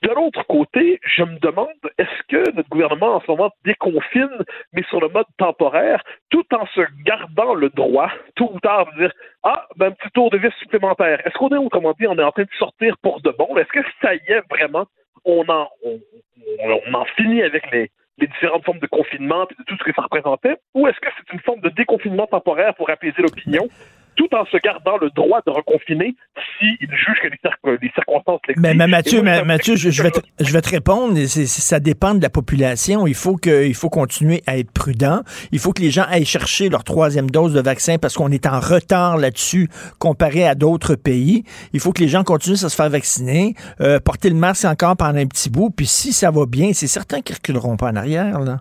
De 0.03 0.11
l'autre 0.11 0.47
côté, 0.47 1.01
je 1.03 1.23
me 1.23 1.39
demande, 1.39 1.69
est-ce 1.97 2.23
que 2.29 2.51
notre 2.55 2.69
gouvernement 2.69 3.17
en 3.17 3.21
ce 3.21 3.31
moment 3.31 3.51
déconfine, 3.65 4.29
mais 4.73 4.83
sur 4.91 5.01
le 5.01 5.09
mode 5.09 5.27
temporaire, 5.39 6.03
tout 6.31 6.45
en 6.55 6.67
se 6.67 6.83
gardant 7.05 7.55
le 7.55 7.71
droit, 7.71 8.11
tôt 8.35 8.51
ou 8.53 8.61
tard, 8.61 8.87
de 8.93 8.99
dire 8.99 9.13
Ah, 9.43 9.67
ben, 9.77 9.87
un 9.87 9.91
petit 9.93 10.11
tour 10.11 10.31
de 10.31 10.37
vis 10.37 10.53
supplémentaire. 10.61 11.27
Est-ce 11.27 11.35
qu'on 11.39 11.49
est, 11.49 11.57
autrement 11.57 11.95
dit, 11.99 12.07
on 12.07 12.19
est 12.19 12.23
en 12.23 12.33
train 12.33 12.43
de 12.43 12.59
sortir 12.59 12.97
pour 12.99 13.23
de 13.23 13.31
bon? 13.31 13.57
Est-ce 13.57 13.69
que 13.69 13.81
ça 14.03 14.15
y 14.15 14.21
est 14.29 14.43
vraiment? 14.51 14.87
On 15.25 15.49
en, 15.49 15.69
on, 15.83 16.95
en 16.95 17.05
finit 17.17 17.43
avec 17.43 17.71
les, 17.73 17.91
les 18.19 18.27
différentes 18.27 18.65
formes 18.65 18.79
de 18.79 18.87
confinement 18.87 19.47
et 19.49 19.55
de 19.55 19.65
tout 19.67 19.77
ce 19.79 19.85
que 19.85 19.95
ça 19.95 20.03
représentait? 20.03 20.57
Ou 20.75 20.87
est-ce 20.89 21.01
que 21.01 21.09
c'est 21.17 21.33
une 21.33 21.41
forme 21.41 21.61
de 21.61 21.71
déconfinement 21.71 22.27
temporaire 22.27 22.75
pour 22.75 22.91
apaiser 22.91 23.23
l'opinion? 23.23 23.69
Tout 24.17 24.29
en 24.35 24.45
se 24.47 24.57
gardant 24.59 24.97
le 25.01 25.11
droit 25.11 25.41
de 25.47 25.51
reconfiner 25.53 26.17
s'il 26.59 26.77
juge 26.91 27.19
que 27.23 27.29
les, 27.29 27.37
cir- 27.37 27.79
les 27.83 27.91
circonstances 27.95 28.41
l'exigent. 28.49 28.63
Mais, 28.67 28.75
mais 28.75 28.87
Mathieu, 28.87 29.23
moi, 29.23 29.33
mais 29.33 29.45
Mathieu 29.45 29.77
je, 29.77 29.91
je 29.91 30.03
vais 30.03 30.11
te, 30.11 30.21
je 30.41 30.53
vais 30.53 30.61
te 30.63 30.71
répondre. 30.71 31.17
Ça 31.27 31.81
dépend 31.81 32.15
de 32.15 32.23
la 32.23 32.31
population. 32.31 33.07
Il 33.07 33.15
faut, 33.15 33.37
que, 33.37 33.67
il 33.67 33.75
faut 33.75 33.91
continuer 33.91 34.43
à 34.47 34.59
être 34.59 34.71
prudent. 34.73 35.21
Il 35.53 35.59
faut 35.59 35.73
que 35.73 35.83
les 35.83 35.91
gens 35.91 36.05
aillent 36.09 36.25
chercher 36.25 36.69
leur 36.69 36.83
troisième 36.85 37.31
dose 37.31 37.53
de 37.53 37.61
vaccin 37.61 37.99
parce 37.99 38.15
qu'on 38.15 38.31
est 38.31 38.47
en 38.47 38.59
retard 38.61 39.17
là-dessus 39.19 39.69
comparé 39.99 40.47
à 40.47 40.55
d'autres 40.55 40.95
pays. 40.95 41.45
Il 41.73 41.81
faut 41.81 41.93
que 41.93 42.01
les 42.03 42.09
gens 42.09 42.25
continuent 42.25 42.55
à 42.65 42.69
se 42.69 42.75
faire 42.75 42.91
vacciner, 42.91 43.55
euh, 43.81 44.01
porter 44.01 44.31
le 44.31 44.37
masque 44.37 44.65
encore 44.65 44.97
pendant 44.97 45.19
un 45.19 45.27
petit 45.27 45.51
bout. 45.51 45.71
Puis 45.71 45.87
si 45.87 46.13
ça 46.13 46.31
va 46.31 46.47
bien, 46.47 46.73
c'est 46.73 46.87
certain 46.87 47.21
qu'ils 47.21 47.37
reculeront 47.37 47.77
pas 47.77 47.91
en 47.91 47.97
arrière. 47.97 48.41
Là. 48.41 48.61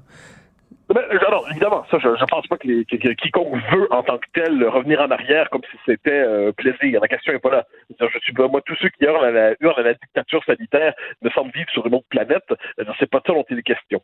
Ben, 0.90 1.02
alors, 1.28 1.48
évidemment, 1.50 1.84
ça, 1.90 1.98
je 2.00 2.08
ne 2.10 2.26
pense 2.28 2.46
pas 2.48 2.58
que, 2.58 2.68
les, 2.68 2.86
que- 2.86 2.98
que 2.98 3.10
quiconque 3.14 3.56
veut 3.72 3.92
en 3.92 4.04
tant 4.04 4.20
que 4.20 4.28
tel 4.34 4.64
revenir 4.68 5.02
en 5.02 5.10
arrière 5.10 5.50
comme 5.50 5.64
si 5.72 5.78
c'était 5.86 6.12
euh, 6.12 6.52
plaisir. 6.52 7.02
La 7.02 7.08
question 7.08 7.34
n'est 7.34 7.40
pas 7.40 7.50
là. 7.50 7.66
Je 8.00 8.06
je 8.08 8.20
suis 8.20 8.34
moi, 8.34 8.62
tous 8.66 8.76
ceux 8.76 8.90
qui 8.90 9.04
hurlent 9.04 9.26
à, 9.26 9.32
la, 9.32 9.56
hurlent 9.62 9.80
à 9.80 9.84
la 9.84 9.94
dictature 9.96 10.44
sanitaire 10.46 10.94
me 11.24 11.30
semblent 11.32 11.52
vivre 11.54 11.70
sur 11.72 11.88
une 11.88 11.96
autre 11.96 12.06
planète. 12.10 12.46
Euh, 12.80 12.84
C'est 13.00 13.10
pas 13.10 13.22
ça 13.26 13.34
dont 13.34 13.46
il 13.50 13.58
est 13.58 13.64
question. 13.64 14.00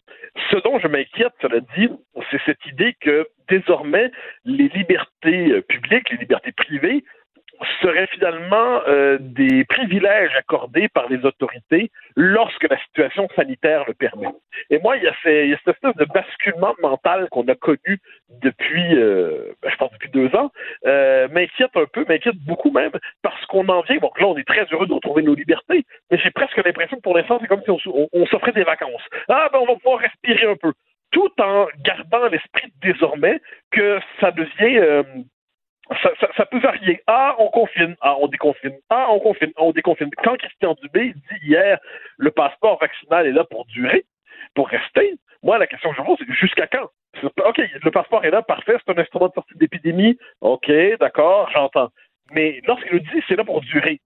Ce 0.50 0.58
dont 0.58 0.80
je 0.80 0.88
m'inquiète, 0.88 1.34
cela 1.42 1.60
dit, 1.78 1.90
c'est 2.32 2.42
cette 2.46 2.66
idée 2.66 2.96
que 3.00 3.28
désormais, 3.48 4.10
les 4.46 4.70
libertés 4.70 5.52
euh, 5.52 5.62
publiques, 5.62 6.10
les 6.10 6.18
libertés 6.18 6.52
privées, 6.52 7.04
seraient 7.82 8.08
finalement 8.08 8.82
euh, 8.88 9.18
des 9.20 9.66
privilèges 9.66 10.36
accordés 10.36 10.88
par 10.90 11.10
les 11.10 11.24
autorités 11.26 11.92
lorsque 12.16 12.68
la 12.70 12.78
situation 12.86 13.28
sanitaire 13.36 13.84
le 13.88 13.94
permet. 13.94 14.30
Et 14.70 14.80
moi, 14.80 14.98
il 14.98 15.04
y 15.04 15.08
a, 15.08 15.14
ces- 15.24 15.44
il 15.46 15.50
y 15.50 15.54
a 15.54 15.58
cette 15.64 15.76
espèce 15.76 15.96
de 15.96 16.06
basculement 16.06 16.74
mental 16.82 17.28
qu'on 17.32 17.48
a 17.48 17.56
connu 17.56 18.00
depuis, 18.42 18.96
euh, 18.96 19.54
ben, 19.62 19.70
je 19.72 19.76
pense, 19.78 19.92
depuis 19.94 20.10
deux 20.10 20.34
ans, 20.36 20.52
euh, 20.86 21.28
m'inquiète 21.30 21.76
un 21.76 21.86
peu, 21.92 22.06
m'inquiète 22.08 22.38
beaucoup 22.48 22.72
même, 22.72 22.92
parce 23.22 23.46
qu'on 23.46 23.68
en 23.70 23.82
vient, 23.82 23.98
bon, 23.98 24.12
là, 24.20 24.28
on 24.28 24.38
est 24.38 24.48
très 24.48 24.66
heureux 24.72 24.88
de 24.88 24.94
retrouver 24.94 25.22
nos 25.24 25.36
libertés, 25.36 25.86
mais 26.10 26.18
j'ai 26.18 26.32
presque 26.32 26.58
l'impression 26.58 26.98
que 26.98 27.02
pour 27.02 27.16
l'instant, 27.18 27.38
c'est 27.42 27.48
comme 27.48 27.62
si 27.64 27.70
on, 27.70 28.10
on 28.12 28.26
s'offrait 28.28 28.52
des 28.54 28.64
vacances. 28.64 29.04
Ah, 29.30 29.50
ben, 29.52 29.60
on 29.62 29.66
va 29.66 29.76
pouvoir 29.76 30.00
respirer 30.00 30.48
un 30.48 30.56
peu. 30.56 30.74
Tout 31.12 31.32
en 31.42 31.68
gardant 31.84 32.28
l'esprit 32.28 32.72
désormais 32.82 33.40
que 33.72 34.00
ça 34.20 34.32
devient... 34.32 34.78
euh, 34.80 35.04
ça, 36.02 36.28
ça, 36.38 36.46
peut 36.46 36.60
varier. 36.60 37.02
Ah, 37.08 37.36
on 37.40 37.50
confine. 37.50 37.96
Ah, 38.02 38.16
on 38.20 38.28
déconfine. 38.28 38.78
Ah, 38.90 39.08
on 39.10 39.20
confine. 39.20 39.52
On 39.58 39.72
déconfine. 39.72 40.10
Quand 40.24 40.38
Christian 40.38 40.76
Dubé 40.82 41.14
dit 41.14 41.48
hier, 41.48 41.80
le 42.18 42.32
passeport 42.32 42.80
vaccinal 42.80 43.28
est 43.28 43.32
là 43.32 43.44
pour 43.44 43.66
durer, 43.66 44.06
pour 44.56 44.70
rester, 44.70 45.16
moi, 45.44 45.58
la 45.58 45.68
question 45.68 45.92
que 45.92 45.98
je 45.98 46.02
pose, 46.04 46.18
c'est 46.20 46.34
jusqu'à 46.34 46.68
quand? 46.68 46.90
OK, 47.46 47.58
le 47.58 47.92
passeport 47.92 48.24
est 48.24 48.30
là, 48.30 48.42
parfait, 48.42 48.78
c'est 48.86 48.98
un 48.98 49.02
instrument 49.02 49.28
de 49.28 49.34
sortie 49.34 49.58
d'épidémie. 49.58 50.18
OK, 50.42 50.72
d'accord, 51.00 51.50
j'entends. 51.52 51.90
Mais 52.32 52.62
lorsqu'il 52.66 52.94
nous 52.94 53.00
dit 53.00 53.24
c'est 53.28 53.36
là 53.36 53.44
pour 53.44 53.62
durer, 53.62 54.00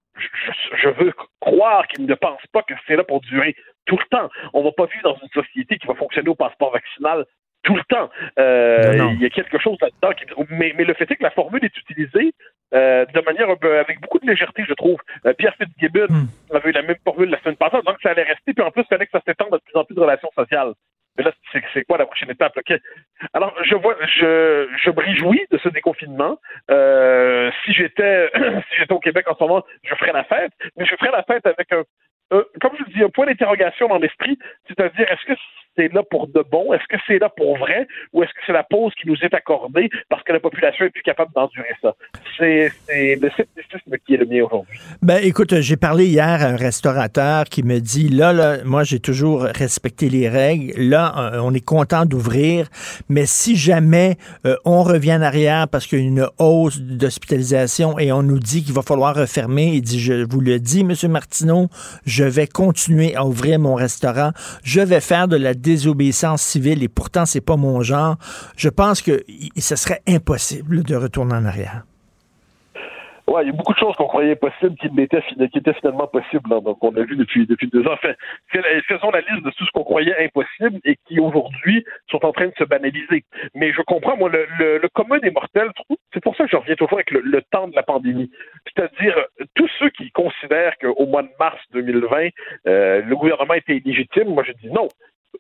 je, 0.81 0.89
veux 0.89 1.13
croire 1.39 1.87
qu'il 1.87 2.05
ne 2.05 2.15
pense 2.15 2.41
pas 2.51 2.63
que 2.63 2.73
c'est 2.87 2.95
là 2.95 3.03
pour 3.03 3.21
durer 3.21 3.55
tout 3.85 3.97
le 3.97 4.05
temps. 4.05 4.29
On 4.53 4.63
va 4.63 4.71
pas 4.71 4.85
vivre 4.85 5.03
dans 5.03 5.17
une 5.21 5.29
société 5.29 5.77
qui 5.77 5.85
va 5.87 5.93
fonctionner 5.93 6.29
au 6.29 6.35
passeport 6.35 6.71
vaccinal 6.71 7.25
tout 7.65 7.75
le 7.75 7.83
temps. 7.83 8.09
Euh. 8.39 9.13
Il 9.13 9.21
y 9.21 9.25
a 9.25 9.29
quelque 9.29 9.59
chose 9.59 9.77
là-dedans. 9.81 10.13
Qui... 10.15 10.25
Mais, 10.49 10.73
mais 10.77 10.85
le 10.85 10.93
fait 10.93 11.09
est 11.11 11.15
que 11.17 11.23
la 11.23 11.31
formule 11.31 11.63
est 11.65 11.77
utilisée 11.77 12.33
euh, 12.73 13.05
de 13.05 13.21
manière 13.21 13.49
avec 13.49 14.01
beaucoup 14.01 14.19
de 14.19 14.27
légèreté, 14.27 14.63
je 14.67 14.73
trouve. 14.73 14.99
Euh, 15.25 15.33
Pierre 15.33 15.55
Fitzgibbon 15.55 16.07
avait 16.53 16.69
eu 16.69 16.73
la 16.73 16.81
même 16.81 16.97
formule 17.03 17.29
la 17.29 17.39
semaine 17.39 17.57
passée, 17.57 17.77
donc 17.85 17.97
ça 18.01 18.11
allait 18.11 18.23
rester, 18.23 18.53
puis 18.53 18.63
en 18.63 18.71
plus, 18.71 18.81
il 18.81 18.87
fallait 18.87 19.05
que 19.05 19.11
ça 19.11 19.21
s'étende 19.25 19.51
de 19.51 19.57
plus 19.57 19.79
en 19.79 19.83
plus 19.83 19.95
de 19.95 20.01
relations 20.01 20.29
sociales. 20.35 20.73
Mais 21.17 21.23
là, 21.23 21.31
c'est 21.73 21.85
quoi 21.85 21.97
la 21.97 22.05
prochaine 22.05 22.29
étape? 22.29 22.59
Alors, 23.33 23.53
je 23.63 23.75
vois, 23.75 23.95
je, 24.01 24.67
je 24.83 24.89
me 24.89 24.99
réjouis 24.99 25.41
de 25.49 25.57
ce 25.59 25.69
déconfinement. 25.69 26.37
Euh, 26.69 27.49
si 27.63 27.71
j'étais, 27.71 28.29
si 28.35 28.75
j'étais 28.79 28.93
au 28.93 28.99
Québec 28.99 29.25
en 29.29 29.35
ce 29.35 29.43
moment, 29.43 29.63
je 29.83 29.95
ferais 29.95 30.11
la 30.11 30.25
fête, 30.25 30.51
mais 30.75 30.85
je 30.85 30.95
ferais 30.97 31.11
la 31.11 31.23
fête 31.23 31.45
avec 31.45 31.71
un, 31.71 31.83
un- 32.31 32.43
comme 32.61 32.71
je 32.79 32.93
dis, 32.93 33.03
un 33.03 33.09
point 33.09 33.25
d'interrogation 33.25 33.87
dans 33.87 33.97
l'esprit, 33.97 34.37
c'est-à-dire, 34.67 35.05
est-ce 35.11 35.33
que 35.33 35.39
c'est 35.77 35.93
là 35.93 36.03
pour 36.09 36.27
de 36.27 36.41
bon? 36.49 36.71
Est-ce 36.73 36.87
que 36.87 36.95
c'est 37.05 37.19
là 37.19 37.27
pour 37.35 37.57
vrai? 37.57 37.85
Ou 38.13 38.23
est-ce 38.23 38.31
que 38.31 38.39
c'est 38.47 38.53
la 38.53 38.63
pause 38.63 38.93
qui 38.99 39.09
nous 39.09 39.17
est 39.21 39.33
accordée 39.33 39.89
parce 40.09 40.23
que 40.23 40.31
la 40.31 40.39
population 40.39 40.85
est 40.85 40.89
plus 40.89 41.01
capable 41.03 41.31
d'endurer 41.35 41.75
ça? 41.81 41.93
C'est 42.37 42.71
c'est 42.87 43.15
le 43.21 43.29
scepticisme 43.35 43.93
qui 44.07 44.13
est 44.13 44.17
le 44.17 44.25
mien 44.25 44.45
aujourd'hui. 44.45 44.79
Ben, 45.01 45.19
écoute, 45.21 45.59
j'ai 45.59 45.75
parlé 45.75 46.05
hier 46.05 46.23
à 46.25 46.45
un 46.45 46.55
restaurateur 46.55 47.43
qui 47.45 47.61
me 47.61 47.79
dit, 47.79 48.07
là, 48.07 48.31
là, 48.31 48.63
moi, 48.63 48.85
j'ai 48.85 49.01
toujours 49.01 49.41
respecté 49.41 50.07
les 50.07 50.29
règles. 50.29 50.71
Là, 50.81 51.13
euh, 51.33 51.39
on 51.43 51.53
est 51.53 51.65
content 51.65 52.05
d'ouvrir, 52.05 52.67
mais 53.09 53.25
si 53.25 53.57
jamais 53.57 54.15
euh, 54.45 54.55
on 54.63 54.81
revient 54.81 55.15
en 55.15 55.21
arrière 55.21 55.67
parce 55.67 55.87
qu'il 55.87 55.99
y 55.99 56.03
a 56.03 56.05
une 56.05 56.27
hausse 56.39 56.79
d'hospitalisation 56.79 57.99
et 57.99 58.13
on 58.13 58.23
nous 58.23 58.39
dit 58.39 58.63
qu'il 58.63 58.73
va 58.73 58.81
falloir 58.81 59.13
refermer, 59.13 59.73
il 59.73 59.81
dit, 59.81 59.99
je 59.99 60.25
vous 60.29 60.39
le 60.39 60.59
dis, 60.59 60.85
Monsieur 60.85 61.09
Martineau, 61.09 61.67
je 62.05 62.14
vais 62.23 62.47
continuer 62.47 63.15
à 63.15 63.25
ouvrir 63.25 63.59
mon 63.59 63.75
restaurant. 63.75 64.31
Je 64.63 64.81
vais 64.81 65.01
faire 65.01 65.27
de 65.27 65.35
la 65.35 65.53
désobéissance 65.53 66.41
civile 66.41 66.83
et 66.83 66.87
pourtant, 66.87 67.25
c'est 67.25 67.41
pas 67.41 67.57
mon 67.57 67.81
genre. 67.81 68.17
Je 68.55 68.69
pense 68.69 69.01
que 69.01 69.23
ce 69.57 69.75
serait 69.75 70.01
impossible 70.07 70.83
de 70.83 70.95
retourner 70.95 71.35
en 71.35 71.45
arrière. 71.45 71.83
Ouais, 73.27 73.43
il 73.43 73.47
y 73.47 73.49
a 73.49 73.53
beaucoup 73.53 73.73
de 73.73 73.79
choses 73.79 73.95
qu'on 73.95 74.05
croyait 74.07 74.35
possibles 74.35 74.75
qui, 74.77 74.87
étaient 74.87 75.73
finalement 75.73 76.05
possibles, 76.07 76.53
hein, 76.53 76.61
donc 76.61 76.83
on 76.83 76.95
a 76.95 77.01
vu 77.03 77.15
depuis, 77.15 77.47
depuis 77.47 77.67
deux 77.67 77.85
ans. 77.87 77.97
Fait, 77.97 78.15
fais- 78.49 78.81
faisons 78.87 79.09
la 79.09 79.21
liste 79.21 79.43
de 79.43 79.49
tout 79.49 79.65
ce 79.65 79.71
qu'on 79.71 79.83
croyait 79.83 80.15
impossible 80.25 80.79
et 80.85 80.95
qui 81.07 81.19
aujourd'hui 81.19 81.83
sont 82.11 82.23
en 82.23 82.31
train 82.31 82.47
de 82.47 82.53
se 82.57 82.63
banaliser. 82.63 83.23
Mais 83.55 83.73
je 83.73 83.81
comprends, 83.81 84.15
moi, 84.15 84.29
le, 84.29 84.45
le, 84.59 84.77
le 84.77 84.89
commun 84.89 85.17
des 85.17 85.31
mortels, 85.31 85.71
c'est 86.13 86.21
pour 86.23 86.35
ça 86.35 86.43
que 86.45 86.51
je 86.51 86.55
reviens 86.55 86.75
toujours 86.75 86.99
avec 86.99 87.09
le, 87.09 87.21
le 87.21 87.41
temps 87.51 87.67
de 87.67 87.75
la 87.75 87.83
pandémie. 87.83 88.29
C'est-à-dire, 88.67 89.17
tous 89.55 89.69
ceux 89.79 89.89
qui 89.89 90.11
considèrent 90.11 90.77
qu'au 90.77 91.07
mois 91.07 91.23
de 91.23 91.29
mars 91.39 91.59
2020, 91.73 92.29
euh, 92.67 93.01
le 93.01 93.15
gouvernement 93.15 93.55
était 93.55 93.77
illégitime, 93.77 94.29
moi 94.29 94.43
je 94.43 94.51
dis 94.53 94.69
non. 94.71 94.87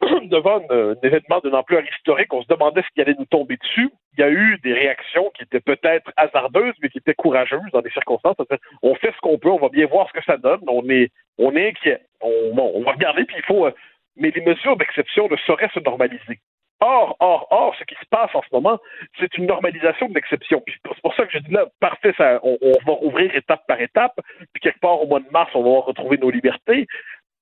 devant 0.29 0.61
un, 0.69 0.95
événement 1.03 1.39
d'une 1.43 1.55
ampleur 1.55 1.83
historique, 1.83 2.33
on 2.33 2.41
se 2.41 2.47
demandait 2.47 2.81
ce 2.81 2.93
qui 2.93 3.01
allait 3.01 3.15
nous 3.17 3.25
tomber 3.25 3.57
dessus. 3.57 3.89
Il 4.17 4.21
y 4.21 4.23
a 4.23 4.29
eu 4.29 4.57
des 4.63 4.73
réactions 4.73 5.31
qui 5.35 5.43
étaient 5.43 5.59
peut-être 5.59 6.11
hasardeuses, 6.17 6.73
mais 6.81 6.89
qui 6.89 6.99
étaient 6.99 7.13
courageuses 7.13 7.71
dans 7.73 7.81
des 7.81 7.91
circonstances. 7.91 8.35
On 8.81 8.95
fait 8.95 9.13
ce 9.15 9.21
qu'on 9.21 9.37
peut, 9.37 9.49
on 9.49 9.59
va 9.59 9.69
bien 9.69 9.85
voir 9.85 10.07
ce 10.07 10.13
que 10.19 10.25
ça 10.25 10.37
donne. 10.37 10.61
On 10.67 10.87
est, 10.89 11.11
on 11.37 11.55
est 11.55 11.69
inquiet. 11.69 12.01
On, 12.21 12.81
va 12.83 12.91
regarder, 12.91 13.25
puis 13.25 13.35
il 13.37 13.43
faut. 13.43 13.65
euh, 13.65 13.71
mais 14.17 14.31
les 14.31 14.41
mesures 14.41 14.77
d'exception 14.77 15.27
ne 15.29 15.35
sauraient 15.45 15.69
se 15.73 15.79
normaliser. 15.81 16.39
Or, 16.79 17.15
or, 17.19 17.47
or, 17.51 17.75
ce 17.79 17.83
qui 17.83 17.95
se 17.95 18.05
passe 18.09 18.33
en 18.33 18.41
ce 18.41 18.47
moment, 18.51 18.79
c'est 19.19 19.37
une 19.37 19.45
normalisation 19.45 20.07
de 20.07 20.13
l'exception. 20.13 20.63
C'est 20.67 21.01
pour 21.01 21.13
ça 21.15 21.25
que 21.25 21.31
je 21.31 21.39
dis 21.39 21.51
là, 21.51 21.65
parfait, 21.79 22.13
ça, 22.17 22.39
on, 22.43 22.57
on, 22.61 22.73
va 22.85 22.97
ouvrir 23.01 23.33
étape 23.35 23.65
par 23.67 23.79
étape, 23.81 24.13
puis 24.53 24.61
quelque 24.61 24.79
part 24.79 25.01
au 25.01 25.07
mois 25.07 25.19
de 25.19 25.29
mars, 25.31 25.51
on 25.53 25.63
va 25.63 25.81
retrouver 25.81 26.17
nos 26.17 26.29
libertés. 26.29 26.87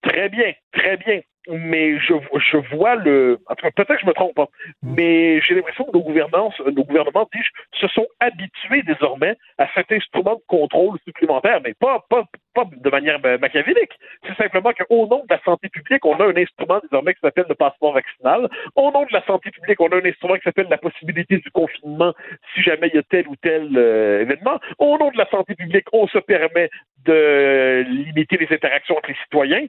Très 0.02 0.30
bien, 0.30 0.54
très 0.72 0.98
bien 0.98 1.22
mais 1.49 1.99
je, 1.99 2.14
je 2.52 2.57
vois 2.76 2.95
le. 2.95 3.40
Peut-être 3.76 3.95
que 3.95 3.99
je 3.99 4.06
me 4.06 4.14
trompe, 4.14 4.36
pas, 4.36 4.48
mais 4.82 5.41
j'ai 5.41 5.56
l'impression 5.56 5.86
que 5.86 5.91
nos 5.91 6.03
gouvernances, 6.03 6.57
nos 6.60 6.84
gouvernements, 6.84 7.28
dis 7.34 7.41
se 7.80 7.88
sont 7.88 8.07
habitués 8.20 8.84
désormais 8.84 9.36
à 9.57 9.68
cet 9.76 9.91
instrument 9.91 10.36
de 10.36 10.41
contrôle 10.48 10.98
supplémentaire, 11.06 11.60
mais 11.64 11.74
pas, 11.74 12.06
pas, 12.10 12.24
pas 12.53 12.64
de 12.72 12.90
manière 12.90 13.20
machiavélique. 13.40 13.91
C'est 14.26 14.36
simplement 14.36 14.72
qu'au 14.72 15.07
nom 15.07 15.20
de 15.20 15.34
la 15.34 15.41
santé 15.44 15.70
publique, 15.70 16.06
on 16.06 16.15
a 16.15 16.26
un 16.26 16.38
instrument 16.38 16.80
désormais 16.82 17.14
qui 17.14 17.20
s'appelle 17.20 17.45
le 17.49 17.56
passeport 17.56 17.94
vaccinal. 17.94 18.48
Au 18.76 18.91
nom 18.91 19.03
de 19.03 19.14
la 19.14 19.24
santé 19.26 19.52
publique, 19.52 19.80
on 19.82 19.88
a 19.88 19.98
un 19.98 20.06
instrument 20.06 20.36
qui 20.36 20.44
s'appelle 20.44 20.68
la 20.70 20.78
possibilité 20.78 21.38
du 21.38 21.52
confinement 21.52 22.14
si 22.53 22.61
jamais 22.61 22.88
il 22.88 22.95
y 22.95 22.99
a 22.99 23.03
tel 23.03 23.28
ou 23.28 23.36
tel 23.36 23.70
euh, 23.76 24.22
événement. 24.22 24.60
Au 24.78 24.98
nom 24.98 25.11
de 25.11 25.18
la 25.18 25.28
santé 25.30 25.56
publique, 25.56 25.88
on 25.91 26.07
se 26.07 26.20
permet 26.20 26.70
de 27.06 27.84
limiter 27.88 28.38
les 28.38 28.48
interactions 28.53 28.98
entre 28.98 29.10
les 29.10 29.18
citoyens. 29.24 29.65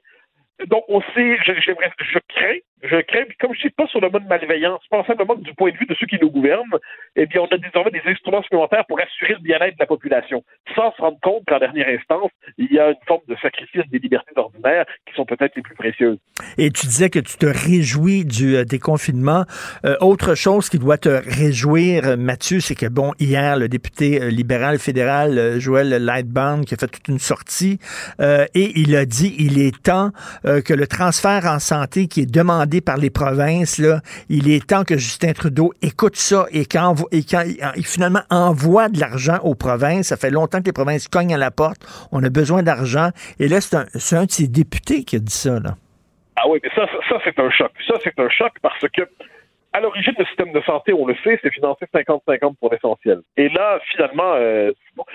Donc, 0.66 0.84
on 0.88 1.00
sait, 1.14 1.36
je, 1.44 1.52
je, 1.54 1.72
je 1.72 2.18
crains 2.28 2.58
je 2.82 3.00
crains, 3.02 3.24
comme 3.40 3.54
je 3.54 3.68
dis, 3.68 3.70
pas 3.70 3.86
sur 3.86 4.00
le 4.00 4.10
mode 4.10 4.26
malveillance, 4.26 4.82
pas 4.90 5.04
simplement 5.04 5.34
du 5.36 5.54
point 5.54 5.70
de 5.70 5.76
vue 5.76 5.86
de 5.86 5.94
ceux 5.94 6.06
qui 6.06 6.18
nous 6.20 6.30
gouvernent, 6.30 6.78
eh 7.16 7.26
bien, 7.26 7.40
on 7.40 7.54
a 7.54 7.58
désormais 7.58 7.90
des 7.90 8.02
instruments 8.06 8.42
supplémentaires 8.42 8.84
pour 8.86 9.00
assurer 9.00 9.34
le 9.34 9.40
bien-être 9.40 9.74
de 9.74 9.80
la 9.80 9.86
population, 9.86 10.44
sans 10.74 10.92
se 10.92 11.00
rendre 11.00 11.18
compte 11.22 11.44
qu'en 11.46 11.58
dernière 11.58 11.88
instance, 11.88 12.30
il 12.58 12.72
y 12.72 12.78
a 12.78 12.88
une 12.88 13.06
forme 13.06 13.22
de 13.28 13.36
sacrifice 13.40 13.88
des 13.90 13.98
libertés 13.98 14.32
ordinaires 14.36 14.84
qui 15.06 15.14
sont 15.14 15.24
peut-être 15.24 15.56
les 15.56 15.62
plus 15.62 15.74
précieuses. 15.74 16.18
Et 16.58 16.70
tu 16.70 16.86
disais 16.86 17.10
que 17.10 17.20
tu 17.20 17.36
te 17.36 17.46
réjouis 17.46 18.24
du 18.24 18.56
euh, 18.56 18.64
déconfinement. 18.64 19.44
Euh, 19.84 19.96
autre 20.00 20.34
chose 20.34 20.68
qui 20.68 20.78
doit 20.78 20.98
te 20.98 21.08
réjouir, 21.08 22.16
Mathieu, 22.18 22.60
c'est 22.60 22.74
que, 22.74 22.86
bon, 22.86 23.12
hier, 23.18 23.56
le 23.56 23.68
député 23.68 24.20
euh, 24.20 24.28
libéral 24.28 24.78
fédéral, 24.78 25.58
Joël 25.58 25.88
Lightbound, 25.88 26.66
qui 26.66 26.74
a 26.74 26.76
fait 26.76 26.88
toute 26.88 27.08
une 27.08 27.18
sortie, 27.18 27.78
et 28.20 28.72
il 28.78 28.96
a 28.96 29.04
dit, 29.06 29.34
il 29.38 29.60
est 29.60 29.82
temps 29.82 30.10
que 30.44 30.72
le 30.72 30.86
transfert 30.86 31.44
en 31.46 31.58
santé 31.58 32.06
qui 32.06 32.20
est 32.20 32.30
demandé 32.30 32.63
par 32.80 32.96
les 32.96 33.10
provinces, 33.10 33.80
il 34.28 34.50
est 34.50 34.66
temps 34.66 34.84
que 34.84 34.96
Justin 34.96 35.32
Trudeau 35.32 35.72
écoute 35.82 36.16
ça 36.16 36.46
et 36.50 36.64
quand, 36.64 36.94
et 37.12 37.22
quand 37.22 37.44
finalement 37.82 38.22
envoie 38.30 38.88
de 38.88 38.98
l'argent 38.98 39.38
aux 39.42 39.54
provinces. 39.54 40.08
Ça 40.08 40.16
fait 40.16 40.30
longtemps 40.30 40.60
que 40.60 40.66
les 40.66 40.72
provinces 40.72 41.08
cognent 41.08 41.34
à 41.34 41.38
la 41.38 41.50
porte. 41.50 41.86
On 42.12 42.22
a 42.22 42.30
besoin 42.30 42.62
d'argent. 42.62 43.10
Et 43.38 43.48
là, 43.48 43.60
c'est 43.60 43.76
un, 43.76 43.86
un, 44.18 44.24
de 44.24 44.30
ses 44.30 44.48
députés 44.48 45.04
qui 45.04 45.16
a 45.16 45.18
dit 45.18 45.32
ça. 45.32 45.60
Là. 45.60 45.76
Ah 46.36 46.42
oui, 46.48 46.58
mais 46.62 46.70
ça, 46.74 46.86
ça, 47.08 47.16
c'est 47.24 47.38
un 47.38 47.50
choc. 47.50 47.70
Ça, 47.86 47.94
c'est 48.02 48.18
un 48.18 48.28
choc 48.28 48.52
parce 48.62 48.80
que 48.80 49.02
à 49.74 49.80
l'origine, 49.80 50.14
le 50.16 50.24
système 50.26 50.52
de 50.52 50.60
santé, 50.60 50.92
on 50.92 51.04
le 51.04 51.16
sait, 51.24 51.38
c'est 51.42 51.52
financé 51.52 51.84
50-50 51.92 52.54
pour 52.60 52.72
l'essentiel. 52.72 53.20
Et 53.36 53.48
là, 53.48 53.80
finalement, 53.90 54.34
euh, 54.34 54.70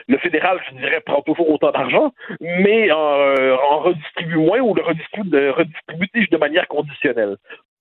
le 0.07 0.17
fédéral, 0.17 0.59
je 0.69 0.75
dirais, 0.75 0.99
prend 0.99 1.21
toujours 1.21 1.49
autant 1.49 1.71
d'argent, 1.71 2.11
mais 2.41 2.91
en, 2.91 3.13
euh, 3.19 3.55
redistribue 3.55 4.35
moins 4.35 4.59
ou 4.59 4.73
le 4.73 4.83
redistribue, 4.83 5.29
de, 5.29 6.37
manière 6.37 6.67
conditionnelle. 6.67 7.37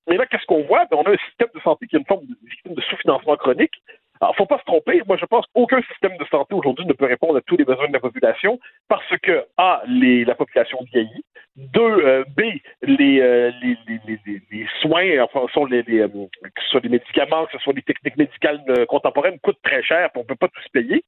Et 0.08 0.16
là, 0.16 0.24
qu'est-ce 0.26 0.46
qu'on 0.46 0.62
voit? 0.62 0.84
Ben, 0.90 0.98
on 0.98 1.02
a 1.02 1.10
un 1.10 1.16
système 1.28 1.48
de 1.52 1.60
santé 1.60 1.88
qui 1.88 1.96
est 1.96 1.98
une 1.98 2.06
forme 2.06 2.24
de, 2.26 2.74
de 2.74 2.80
sous-financement 2.82 3.36
chronique. 3.36 3.74
Alors, 4.20 4.34
faut 4.36 4.46
pas 4.46 4.58
se 4.58 4.64
tromper. 4.64 5.02
Moi, 5.06 5.16
je 5.16 5.26
pense 5.26 5.46
qu'aucun 5.54 5.80
système 5.82 6.16
de 6.16 6.24
santé 6.26 6.54
aujourd'hui 6.54 6.86
ne 6.86 6.92
peut 6.92 7.06
répondre 7.06 7.36
à 7.36 7.40
tous 7.42 7.56
les 7.56 7.64
besoins 7.64 7.88
de 7.88 7.92
la 7.92 8.00
population 8.00 8.58
parce 8.88 9.16
que, 9.22 9.44
A, 9.56 9.82
les, 9.86 10.24
la 10.24 10.34
population 10.34 10.78
vieillit. 10.92 11.24
Deux, 11.56 11.80
euh, 11.80 12.24
B, 12.36 12.42
les, 12.82 13.20
euh, 13.20 13.50
les, 13.62 13.76
les, 13.86 14.00
les, 14.06 14.42
les, 14.50 14.66
soins, 14.80 15.22
enfin, 15.22 15.46
sont 15.52 15.64
les, 15.66 15.82
les, 15.82 16.00
euh, 16.00 16.08
que 16.08 16.62
ce 16.62 16.68
soit 16.68 16.80
des 16.80 16.88
médicaments, 16.88 17.46
que 17.46 17.52
ce 17.52 17.58
soit 17.58 17.72
des 17.72 17.82
techniques 17.82 18.16
médicales 18.16 18.62
contemporaines, 18.88 19.38
coûtent 19.40 19.62
très 19.62 19.82
cher, 19.82 20.10
puis 20.10 20.22
on 20.22 20.24
peut 20.24 20.36
pas 20.36 20.48
tous 20.48 20.68
payer. 20.72 21.04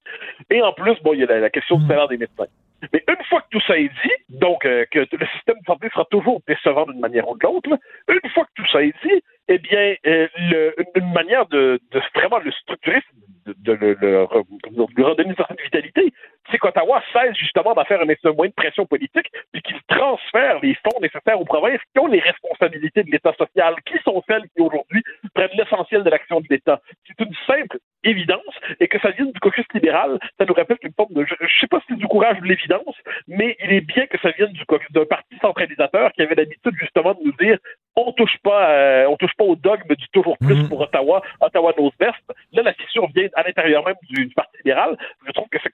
Et 0.51 0.61
en 0.62 0.73
plus, 0.73 1.01
bon, 1.03 1.15
il 1.15 1.20
y 1.20 1.23
a 1.23 1.27
la, 1.27 1.41
la 1.41 1.51
question 1.51 1.78
du 1.78 1.87
salaire 1.87 2.09
des 2.09 2.19
médecins. 2.19 2.47
Mais 2.93 3.05
une 3.09 3.24
fois 3.28 3.43
que 3.43 3.47
tout 3.51 3.61
ça 3.66 3.78
est 3.78 3.91
dit, 4.03 4.12
donc 4.31 4.62
que 4.62 4.99
le 4.99 5.27
système 5.35 5.59
de 5.61 5.65
santé 5.66 5.89
sera 5.93 6.07
toujours 6.07 6.41
décevant 6.49 6.87
d'une 6.87 7.01
manière 7.01 7.28
ou 7.28 7.37
de 7.37 7.45
l'autre, 7.45 7.69
une 8.09 8.31
fois 8.31 8.45
que 8.45 8.62
tout 8.62 8.69
ça 8.73 8.82
est 8.82 8.95
dit, 9.05 9.23
eh 9.51 9.59
bien, 9.59 9.97
le, 10.05 10.74
une 10.94 11.12
manière 11.12 11.44
de, 11.47 11.81
vraiment 12.14 12.39
le 12.39 12.52
structurer, 12.52 13.02
de, 13.47 13.74
de, 13.74 15.02
redonner 15.02 15.31
une 15.31 15.35
certaine 15.35 15.56
vitalité, 15.64 16.12
c'est 16.51 16.59
qu'Ottawa 16.59 17.02
cesse 17.12 17.36
justement 17.36 17.74
d'en 17.74 17.85
faire 17.85 18.01
un, 18.01 18.32
moyen 18.32 18.51
de 18.51 18.55
pression 18.55 18.86
politique, 18.86 19.27
puis 19.52 19.60
qu'il 19.62 19.77
transfère 19.89 20.60
les 20.62 20.74
fonds 20.77 21.01
nécessaires 21.01 21.40
aux 21.40 21.44
provinces 21.44 21.81
qui 21.93 22.01
ont 22.01 22.06
les 22.06 22.20
responsabilités 22.20 23.02
de 23.02 23.10
l'État 23.10 23.32
social, 23.36 23.74
qui 23.86 23.98
sont 24.05 24.22
celles 24.28 24.44
qui 24.55 24.62
aujourd'hui 24.62 25.02
prennent 25.35 25.51
l'essentiel 25.55 26.05
de 26.05 26.10
l'action 26.10 26.40
de 26.40 26.47
l'État. 26.48 26.81
C'est 27.09 27.24
une 27.24 27.35
simple 27.47 27.78
évidence, 28.05 28.55
et 28.78 28.89
que 28.89 28.98
ça 29.01 29.10
vienne 29.10 29.32
du 29.32 29.40
caucus 29.40 29.66
libéral, 29.74 30.18
ça 30.39 30.44
nous 30.47 30.55
rappelle 30.55 30.78
qu'une 30.78 30.94
forme 30.94 31.12
de, 31.12 31.24
je, 31.24 31.35
ne 31.43 31.48
sais 31.60 31.66
pas 31.66 31.81
si 31.81 31.86
c'est 31.90 31.98
du 31.98 32.06
courage 32.06 32.39
ou 32.39 32.43
de 32.43 32.48
l'évidence, 32.48 32.97
mais 33.28 33.56
il 33.62 33.72
est 33.72 33.81
bien 33.81 34.06
que 34.06 34.18
ça 34.18 34.31
vienne 34.31 34.52
du 34.52 34.64
d'un 34.90 35.05
parti 35.05 35.36
centralisateur 35.40 36.12
qui 36.12 36.22
avait 36.22 36.35
l'habitude 36.35 36.74
justement 36.78 37.14
de 37.14 37.20
nous 37.24 37.32
dire 37.32 37.59
on 37.96 38.12
touche 38.12 38.38
pas, 38.42 38.70
euh, 38.70 39.06
on 39.08 39.16
touche 39.16 39.34
pas 39.36 39.44
au 39.44 39.56
dogme 39.56 39.94
du 39.94 40.08
toujours 40.10 40.38
plus 40.38 40.54
mm-hmm. 40.54 40.68
pour 40.68 40.80
Ottawa, 40.80 41.22
Ottawa 41.40 41.72
knows 41.74 41.92
best. 41.98 42.14
Là, 42.52 42.62
la 42.62 42.74
fissure 42.74 43.08
vient 43.14 43.28
à 43.34 43.42
l'intérieur 43.42 43.84
même 43.84 43.96
du, 44.08 44.26
du 44.26 44.34
Parti 44.34 44.56
libéral. 44.58 44.96
Je 45.26 45.32
trouve 45.32 45.48
que 45.48 45.58
c'est 45.62 45.70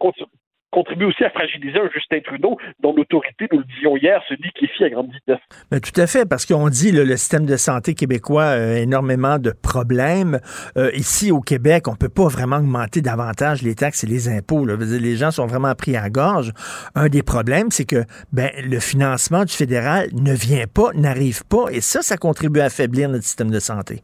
contribue 0.77 1.07
aussi 1.07 1.25
à 1.25 1.31
fragiliser 1.31 1.79
un 1.79 1.89
Justin 1.89 2.21
Trudeau 2.21 2.59
dont 2.81 2.95
l'autorité, 2.95 3.49
nous 3.51 3.61
le 3.61 3.65
disions 3.65 3.97
hier, 3.97 4.23
se 4.29 4.35
liquéfie 4.35 4.85
à 4.85 4.91
grande 4.91 5.11
vitesse. 5.11 5.41
Mais 5.73 5.81
tout 5.81 5.99
à 5.99 6.07
fait, 6.07 6.29
parce 6.29 6.45
qu'on 6.45 6.69
dit 6.69 6.93
le, 6.93 7.05
le 7.05 7.17
système 7.17 7.47
de 7.47 7.57
santé 7.57 7.95
québécois 7.95 8.45
a 8.45 8.79
énormément 8.79 9.39
de 9.39 9.53
problèmes. 9.53 10.39
Euh, 10.77 10.91
ici, 10.93 11.33
au 11.33 11.41
Québec, 11.41 11.89
on 11.89 11.97
peut 11.97 12.11
pas 12.11 12.29
vraiment 12.29 12.57
augmenter 12.57 13.01
davantage 13.01 13.63
les 13.63 13.75
taxes 13.75 14.05
et 14.05 14.07
les 14.07 14.29
impôts. 14.29 14.67
Là. 14.67 14.75
Les 14.77 15.17
gens 15.17 15.31
sont 15.31 15.47
vraiment 15.47 15.75
pris 15.75 15.97
à 15.97 16.11
gorge. 16.11 16.53
Un 16.95 17.09
des 17.09 17.23
problèmes, 17.23 17.71
c'est 17.71 17.87
que 17.87 18.05
ben, 18.35 18.51
le 18.63 18.79
financement 18.79 19.45
du 19.45 19.55
fédéral 19.55 20.09
ne 20.13 20.35
vient 20.35 20.67
pas, 20.67 20.91
n'arrive 20.95 21.41
pas, 21.49 21.71
et 21.73 21.81
ça, 21.81 22.03
ça 22.03 22.19
contribue 22.19 22.61
à 22.61 22.65
affaiblir 22.65 23.09
notre 23.09 23.25
système 23.25 23.51
de 23.51 23.61
santé. 23.61 24.03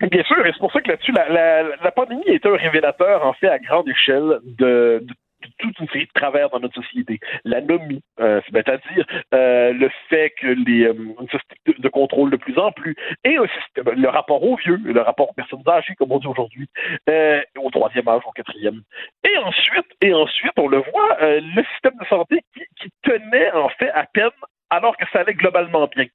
Bien 0.00 0.24
sûr, 0.24 0.44
et 0.44 0.50
c'est 0.52 0.58
pour 0.58 0.72
ça 0.72 0.80
que 0.80 0.88
là-dessus, 0.88 1.12
la, 1.12 1.28
la, 1.28 1.62
la, 1.62 1.90
pandémie 1.90 2.26
est 2.26 2.44
un 2.44 2.54
révélateur, 2.54 3.24
en 3.24 3.32
fait, 3.32 3.48
à 3.48 3.58
grande 3.58 3.88
échelle 3.88 4.40
de, 4.58 5.02
de 5.02 5.14
toute 5.58 5.78
une 5.78 5.88
série 5.88 6.06
de 6.06 6.12
travers 6.14 6.50
dans 6.50 6.60
notre 6.60 6.82
société. 6.82 7.20
L'anomie, 7.44 8.02
euh, 8.20 8.40
c'est-à-dire 8.46 9.06
euh, 9.34 9.72
le 9.72 9.90
fait 10.08 10.30
que 10.40 10.46
les 10.46 10.84
euh, 10.84 10.94
société 11.30 11.80
de 11.80 11.88
contrôle 11.88 12.30
de 12.30 12.36
plus 12.36 12.58
en 12.58 12.72
plus 12.72 12.94
et 13.24 13.36
un 13.36 13.46
le 13.96 14.08
rapport 14.08 14.42
aux 14.42 14.56
vieux, 14.56 14.80
le 14.84 15.00
rapport 15.00 15.30
aux 15.30 15.34
personnes 15.34 15.62
âgées, 15.66 15.94
comme 15.96 16.12
on 16.12 16.18
dit 16.18 16.26
aujourd'hui, 16.26 16.68
euh, 17.08 17.40
au 17.58 17.70
troisième 17.70 18.08
âge, 18.08 18.22
au 18.26 18.32
quatrième. 18.32 18.82
Et 19.24 19.36
ensuite, 19.38 19.86
et 20.00 20.12
ensuite, 20.14 20.52
on 20.56 20.68
le 20.68 20.78
voit, 20.78 21.16
le 21.20 21.62
système 21.72 21.94
de 22.00 22.06
santé 22.06 22.40
qui 22.80 22.90
tenait 23.02 23.52
en 23.52 23.68
fait 23.70 23.90
à 23.90 24.04
peine 24.12 24.30
alors 24.70 24.96
que 24.96 25.04
ça 25.12 25.20
allait 25.20 25.34
globalement 25.34 25.86
bien. 25.86 26.06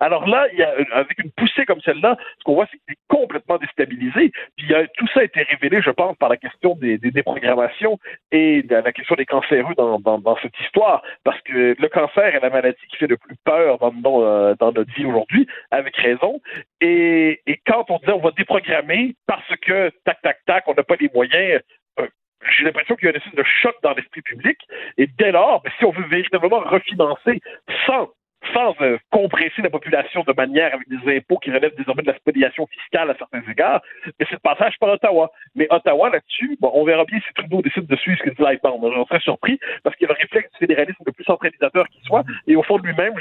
Alors 0.00 0.26
là, 0.28 0.46
avec 0.92 1.18
une 1.18 1.30
poussée 1.32 1.64
comme 1.66 1.80
celle-là, 1.80 2.16
ce 2.38 2.44
qu'on 2.44 2.54
voit, 2.54 2.66
c'est 2.70 2.78
qu'il 2.78 2.94
est 2.94 3.06
complètement 3.08 3.58
déstabilisé. 3.58 4.32
Puis 4.56 4.72
tout 4.96 5.06
ça 5.12 5.20
a 5.20 5.24
été 5.24 5.42
révélé, 5.42 5.80
je 5.82 5.90
pense, 5.90 6.16
par 6.16 6.28
la 6.28 6.36
question 6.36 6.74
des, 6.76 6.98
déprogrammations 6.98 7.98
et 8.32 8.62
la 8.62 8.92
question 8.92 9.14
des 9.16 9.26
cancéreux 9.26 9.74
dans, 9.76 9.98
dans, 9.98 10.36
cette 10.42 10.58
histoire. 10.60 11.02
Parce 11.24 11.40
que 11.42 11.76
le 11.78 11.88
cancer 11.88 12.34
est 12.34 12.40
la 12.40 12.50
maladie 12.50 12.86
qui 12.90 12.96
fait 12.96 13.06
le 13.06 13.16
plus 13.16 13.36
peur 13.44 13.78
dans, 13.78 14.22
euh, 14.22 14.54
notre 14.60 14.92
vie 14.94 15.04
aujourd'hui, 15.04 15.46
avec 15.70 15.96
raison. 15.96 16.40
Et, 16.80 17.40
et 17.46 17.60
quand 17.66 17.90
on 17.90 17.98
dit 17.98 18.10
on 18.10 18.20
va 18.20 18.30
déprogrammer 18.32 19.14
parce 19.26 19.56
que, 19.62 19.90
tac, 20.04 20.20
tac, 20.22 20.38
tac, 20.46 20.64
on 20.66 20.74
n'a 20.74 20.82
pas 20.82 20.96
les 21.00 21.10
moyens, 21.14 21.60
euh, 22.00 22.06
j'ai 22.50 22.64
l'impression 22.64 22.94
qu'il 22.96 23.06
y 23.06 23.08
a 23.08 23.10
une 23.10 23.16
espèce 23.16 23.34
de 23.34 23.44
choc 23.62 23.74
dans 23.82 23.92
l'esprit 23.92 24.22
public. 24.22 24.58
Et 24.98 25.06
dès 25.18 25.32
lors, 25.32 25.62
ben, 25.62 25.70
si 25.78 25.84
on 25.84 25.90
veut 25.90 26.06
véritablement 26.06 26.60
refinancer 26.60 27.40
sans 27.86 28.10
sans 28.52 28.74
euh, 28.80 28.98
compresser 29.10 29.62
la 29.62 29.70
population 29.70 30.22
de 30.26 30.32
manière 30.32 30.74
avec 30.74 30.88
des 30.88 31.16
impôts 31.16 31.38
qui 31.38 31.50
relèvent 31.50 31.74
désormais 31.76 32.02
de 32.02 32.08
la 32.08 32.16
spoliation 32.16 32.66
fiscale 32.66 33.10
à 33.10 33.14
certains 33.16 33.42
égards, 33.50 33.80
mais 34.06 34.26
c'est 34.28 34.34
le 34.34 34.38
passage 34.38 34.74
par 34.78 34.90
Ottawa. 34.90 35.30
Mais 35.54 35.66
Ottawa, 35.70 36.10
là-dessus, 36.10 36.56
bon, 36.60 36.70
on 36.74 36.84
verra 36.84 37.04
bien 37.04 37.18
si 37.18 37.34
Trudeau 37.34 37.62
décide 37.62 37.86
de 37.86 37.96
suivre 37.96 38.18
ce 38.18 38.24
que 38.24 38.30
dit 38.30 38.42
Lightbound. 38.42 38.82
J'en 38.94 39.06
serais 39.06 39.20
surpris 39.20 39.58
parce 39.82 39.96
qu'il 39.96 40.06
y 40.06 40.10
a 40.10 40.14
le 40.14 40.20
réflexe 40.20 40.50
du 40.52 40.58
fédéralisme 40.58 41.02
le 41.06 41.12
plus 41.12 41.24
centralisateur 41.24 41.88
qui 41.88 42.00
soit, 42.04 42.24
et 42.46 42.56
au 42.56 42.62
fond 42.62 42.78
de 42.78 42.86
lui-même, 42.86 43.14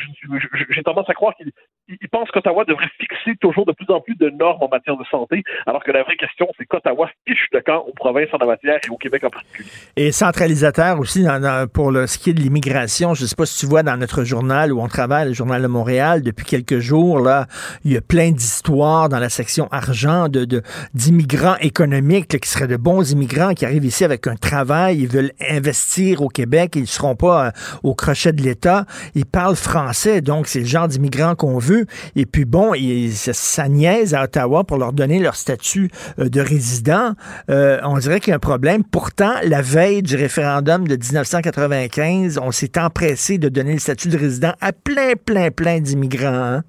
j'ai 0.69 0.83
tendance 0.83 1.09
à 1.09 1.13
croire 1.13 1.35
qu'il 1.35 1.51
il 1.87 2.09
pense 2.09 2.29
qu'Ottawa 2.31 2.63
devrait 2.65 2.89
fixer 2.97 3.35
toujours 3.41 3.65
de 3.65 3.73
plus 3.73 3.89
en 3.89 3.99
plus 3.99 4.15
de 4.15 4.29
normes 4.29 4.63
en 4.63 4.69
matière 4.69 4.95
de 4.95 5.03
santé, 5.05 5.43
alors 5.65 5.83
que 5.83 5.91
la 5.91 6.03
vraie 6.03 6.15
question, 6.15 6.47
c'est 6.57 6.65
qu'Ottawa 6.65 7.09
fiche 7.27 7.47
le 7.51 7.61
camp 7.61 7.83
aux 7.87 7.93
provinces 7.93 8.29
en 8.33 8.37
la 8.37 8.45
matière 8.45 8.79
et 8.85 8.89
au 8.89 8.97
Québec 8.97 9.23
en 9.25 9.29
particulier. 9.29 9.69
Et 9.97 10.11
centralisateur 10.11 10.99
aussi 10.99 11.23
dans, 11.23 11.39
dans, 11.41 11.67
pour 11.67 11.91
le, 11.91 12.07
ce 12.07 12.17
qui 12.17 12.29
est 12.29 12.33
de 12.33 12.39
l'immigration. 12.39 13.13
Je 13.13 13.23
ne 13.23 13.27
sais 13.27 13.35
pas 13.35 13.45
si 13.45 13.59
tu 13.59 13.65
vois 13.65 13.83
dans 13.83 13.97
notre 13.97 14.23
journal 14.23 14.71
où 14.71 14.81
on 14.81 14.87
travaille, 14.87 15.12
le 15.25 15.33
Journal 15.33 15.61
de 15.61 15.67
Montréal, 15.67 16.21
depuis 16.21 16.45
quelques 16.45 16.79
jours, 16.79 17.19
là, 17.19 17.47
il 17.85 17.93
y 17.93 17.97
a 17.97 18.01
plein 18.01 18.31
d'histoires 18.31 19.09
dans 19.09 19.19
la 19.19 19.29
section 19.29 19.67
argent 19.71 20.27
de, 20.27 20.61
d'immigrants 20.93 21.57
économiques 21.61 22.39
qui 22.39 22.49
seraient 22.49 22.67
de 22.67 22.77
bons 22.77 23.11
immigrants 23.11 23.53
qui 23.53 23.65
arrivent 23.65 23.85
ici 23.85 24.03
avec 24.03 24.27
un 24.27 24.35
travail, 24.35 24.99
ils 24.99 25.07
veulent 25.07 25.31
investir 25.49 26.21
au 26.21 26.27
Québec, 26.27 26.73
ils 26.75 26.81
ne 26.81 26.87
seront 26.87 27.15
pas 27.15 27.47
euh, 27.47 27.51
au 27.83 27.95
crochet 27.95 28.33
de 28.33 28.41
l'État. 28.41 28.85
Ils 29.15 29.25
parlent 29.25 29.55
français, 29.55 30.21
donc 30.21 30.47
c'est 30.47 30.59
le 30.59 30.65
genre 30.65 30.87
d'immigrants 30.87 31.35
qu'on 31.35 31.57
veut. 31.57 31.85
Et 32.15 32.25
puis 32.25 32.45
bon, 32.45 32.73
il, 32.73 33.11
ça, 33.13 33.33
ça 33.33 33.67
niaise 33.67 34.13
à 34.13 34.23
Ottawa 34.23 34.63
pour 34.63 34.77
leur 34.77 34.93
donner 34.93 35.19
leur 35.19 35.35
statut 35.35 35.89
euh, 36.19 36.29
de 36.29 36.41
résident. 36.41 37.13
Euh, 37.49 37.79
on 37.83 37.97
dirait 37.97 38.19
qu'il 38.19 38.31
y 38.31 38.33
a 38.33 38.37
un 38.37 38.39
problème. 38.39 38.83
Pourtant, 38.83 39.33
la 39.43 39.61
veille 39.61 40.01
du 40.01 40.15
référendum 40.15 40.87
de 40.87 40.95
1995, 40.95 42.39
on 42.41 42.51
s'est 42.51 42.77
empressé 42.77 43.37
de 43.37 43.49
donner 43.49 43.73
le 43.73 43.79
statut 43.79 44.07
de 44.09 44.17
résident 44.17 44.53
à 44.61 44.71
plein, 44.71 45.02
plein, 45.25 45.51
plein 45.51 45.79
d'immigrants. 45.79 46.27
hein. 46.33 46.63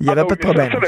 Il 0.00 0.06
n'y 0.06 0.12
avait 0.12 0.20
Ah, 0.22 0.24
pas 0.24 0.30
oui, 0.34 0.36
de 0.36 0.42
problème. 0.42 0.72
ça, 0.72 0.78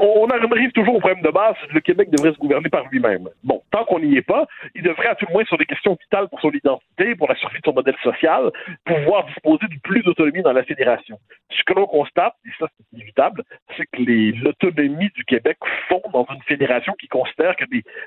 on 0.00 0.28
arrive 0.28 0.72
toujours 0.72 0.96
au 0.96 1.00
problème 1.00 1.22
de 1.22 1.30
base, 1.30 1.56
le 1.72 1.80
Québec 1.80 2.10
devrait 2.10 2.32
se 2.32 2.38
gouverner 2.38 2.68
par 2.68 2.84
lui-même. 2.90 3.28
Bon, 3.42 3.62
tant 3.70 3.84
qu'on 3.84 4.00
n'y 4.00 4.16
est 4.16 4.22
pas, 4.22 4.46
il 4.74 4.82
devrait 4.82 5.08
à 5.08 5.14
tout 5.14 5.26
le 5.28 5.32
moins 5.32 5.44
sur 5.44 5.58
des 5.58 5.64
questions 5.64 5.96
vitales 6.00 6.28
pour 6.28 6.40
son 6.40 6.50
identité, 6.50 7.14
pour 7.14 7.28
la 7.28 7.34
survie 7.36 7.58
de 7.58 7.64
son 7.64 7.72
modèle 7.72 7.96
social, 8.02 8.50
pouvoir 8.84 9.26
disposer 9.26 9.66
de 9.66 9.78
plus 9.82 10.02
d'autonomie 10.02 10.42
dans 10.42 10.52
la 10.52 10.64
fédération. 10.64 11.18
Ce 11.50 11.62
que 11.64 11.72
l'on 11.72 11.86
constate, 11.86 12.34
et 12.46 12.50
ça 12.58 12.66
c'est 12.76 12.96
inévitable, 12.96 13.42
c'est 13.76 13.86
que 13.86 14.02
l'autonomie 14.42 15.10
du 15.14 15.24
Québec 15.24 15.58
fond 15.88 16.02
dans 16.12 16.26
une 16.32 16.42
fédération 16.42 16.92
qui 16.98 17.08
considère 17.08 17.56
que 17.56 17.64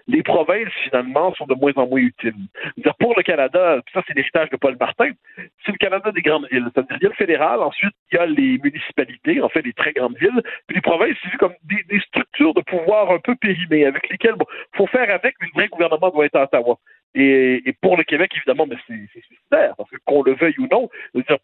les, 0.08 0.24
provinces 0.24 0.72
finalement 0.84 1.34
sont 1.34 1.48
de 1.48 1.56
moins 1.56 1.72
en 1.76 1.88
moins 1.88 2.00
utiles. 2.00 2.34
C'est-à-dire, 2.64 2.96
pour 3.00 3.16
le 3.18 3.24
Canada, 3.24 3.82
ça 3.92 4.04
c'est 4.08 4.16
l'héritage 4.16 4.50
de 4.52 4.58
Paul 4.58 4.78
Martin, 4.80 5.10
c'est 5.66 5.72
le 5.72 5.78
Canada 5.78 6.12
des 6.12 6.22
grandes 6.22 6.48
villes. 6.52 6.70
C'est-à-dire, 6.74 6.98
il 6.98 7.04
y 7.04 7.06
a 7.08 7.10
le 7.10 7.16
fédéral, 7.16 7.60
ensuite 7.62 7.94
il 8.12 8.16
y 8.16 8.20
a 8.20 8.26
les 8.28 8.60
municipalités, 8.64 9.42
en 9.42 9.50
fait 9.50 9.64
les 9.64 9.74
très 9.74 9.94
grandes 9.94 10.18
villes, 10.18 10.42
puis 10.68 10.76
les 10.76 10.82
provinces, 10.82 11.16
c'est 11.24 11.32
vu 11.32 11.38
comme 11.38 11.54
des, 11.72 11.84
des 11.90 12.00
structures 12.02 12.54
de 12.54 12.62
pouvoir 12.62 13.12
un 13.12 13.20
peu 13.20 13.36
périmées, 13.36 13.86
avec 13.86 14.10
lesquelles 14.10 14.36
bon, 14.36 14.46
faut 14.76 14.88
faire 14.88 15.10
avec, 15.14 15.36
mais 15.40 15.48
le 15.48 15.54
vrai 15.54 15.68
gouvernement 15.68 16.10
doit 16.10 16.26
être 16.26 16.36
à 16.36 16.44
Ottawa. 16.44 16.78
Et, 17.14 17.62
et 17.66 17.74
pour 17.82 17.98
le 17.98 18.04
Québec, 18.04 18.32
évidemment, 18.36 18.66
mais 18.68 18.78
c'est 18.88 19.22
suicidaire, 19.22 19.76
parce 19.78 19.90
que 19.90 19.98
qu'on 20.06 20.24
le 20.24 20.34
veuille 20.34 20.56
ou 20.60 20.68
non, 20.72 20.90
je 21.14 21.20
veux 21.20 21.24
dire, 21.24 21.38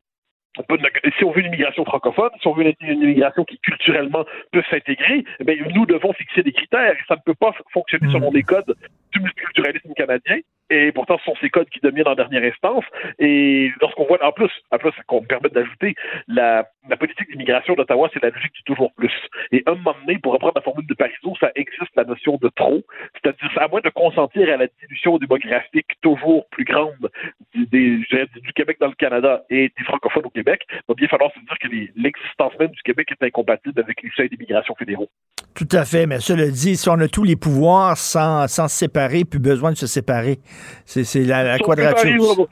on 0.57 0.63
peut- 0.63 0.79
si 1.17 1.23
on 1.23 1.31
veut 1.31 1.41
une 1.41 1.47
immigration 1.47 1.85
francophone, 1.85 2.29
si 2.41 2.47
on 2.47 2.53
veut 2.53 2.65
une, 2.79 3.01
immigration 3.03 3.43
qui 3.43 3.59
culturellement 3.59 4.25
peut 4.51 4.63
s'intégrer, 4.69 5.23
eh 5.39 5.63
nous 5.73 5.85
devons 5.85 6.13
fixer 6.13 6.43
des 6.43 6.51
critères. 6.51 6.93
Et 6.93 7.03
ça 7.07 7.15
ne 7.15 7.21
peut 7.23 7.35
pas 7.35 7.53
fonctionner 7.71 8.11
selon 8.11 8.31
les 8.31 8.43
codes 8.43 8.75
du 9.11 9.19
multiculturalisme 9.19 9.93
canadien. 9.93 10.39
Et 10.69 10.91
pourtant, 10.91 11.17
ce 11.19 11.25
sont 11.25 11.35
ces 11.39 11.49
codes 11.49 11.69
qui 11.69 11.79
dominent 11.79 12.07
en 12.07 12.15
dernière 12.15 12.43
instance. 12.43 12.83
Et 13.19 13.71
lorsqu'on 13.81 14.05
voit, 14.05 14.23
en 14.23 14.31
plus, 14.31 14.51
en 14.71 14.77
plus, 14.77 14.91
qu'on 15.07 15.21
me 15.21 15.27
permet 15.27 15.49
d'ajouter, 15.49 15.95
la, 16.27 16.67
politique 16.99 17.29
d'immigration 17.29 17.75
d'Ottawa, 17.75 18.09
c'est 18.13 18.21
la 18.21 18.29
logique 18.29 18.53
du 18.53 18.63
toujours 18.63 18.93
plus. 18.93 19.13
Et 19.51 19.63
un 19.65 19.75
moment 19.75 19.95
donné, 20.05 20.19
pour 20.19 20.33
reprendre 20.33 20.53
la 20.55 20.61
formule 20.61 20.85
de 20.87 20.93
Parizeau, 20.93 21.35
ça 21.39 21.51
existe 21.55 21.91
la 21.95 22.03
notion 22.03 22.37
de 22.41 22.49
trop. 22.49 22.81
C'est-à-dire, 23.13 23.49
c'est 23.53 23.61
à 23.61 23.67
moins 23.67 23.81
de 23.81 23.89
consentir 23.89 24.49
à 24.51 24.57
la 24.57 24.67
dilution 24.81 25.17
démographique 25.17 25.87
toujours 26.01 26.47
plus 26.49 26.65
grande 26.65 27.09
du, 27.53 27.65
des- 27.67 27.97
du 27.97 28.53
Québec 28.53 28.77
dans 28.79 28.87
le 28.87 28.95
Canada 28.95 29.43
et 29.49 29.71
des 29.77 29.83
francophones 29.85 30.25
au 30.25 30.29
Québec, 30.29 30.65
il 30.69 30.81
va 30.87 30.93
bien 30.95 31.07
falloir 31.07 31.31
se 31.33 31.39
dire 31.39 31.57
que 31.59 31.67
l'existence 31.95 32.53
même 32.59 32.71
du 32.71 32.81
Québec 32.81 33.09
est 33.11 33.25
incompatible 33.25 33.79
avec 33.79 34.01
les 34.01 34.09
seuils 34.15 34.29
d'immigration 34.29 34.75
fédéraux. 34.75 35.09
Tout 35.57 35.67
à 35.71 35.85
fait, 35.85 36.05
mais 36.05 36.19
cela 36.19 36.47
dit, 36.47 36.77
si 36.77 36.87
on 36.87 36.99
a 36.99 37.07
tous 37.07 37.23
les 37.23 37.35
pouvoirs 37.35 37.97
sans, 37.97 38.47
sans 38.47 38.67
se 38.67 38.77
séparer, 38.77 39.25
plus 39.25 39.39
besoin 39.39 39.71
de 39.71 39.77
se 39.77 39.87
séparer. 39.87 40.37
C'est 40.85 41.03
c'est 41.03 41.23
la, 41.23 41.43
la 41.43 41.59
quadrature. 41.59 42.47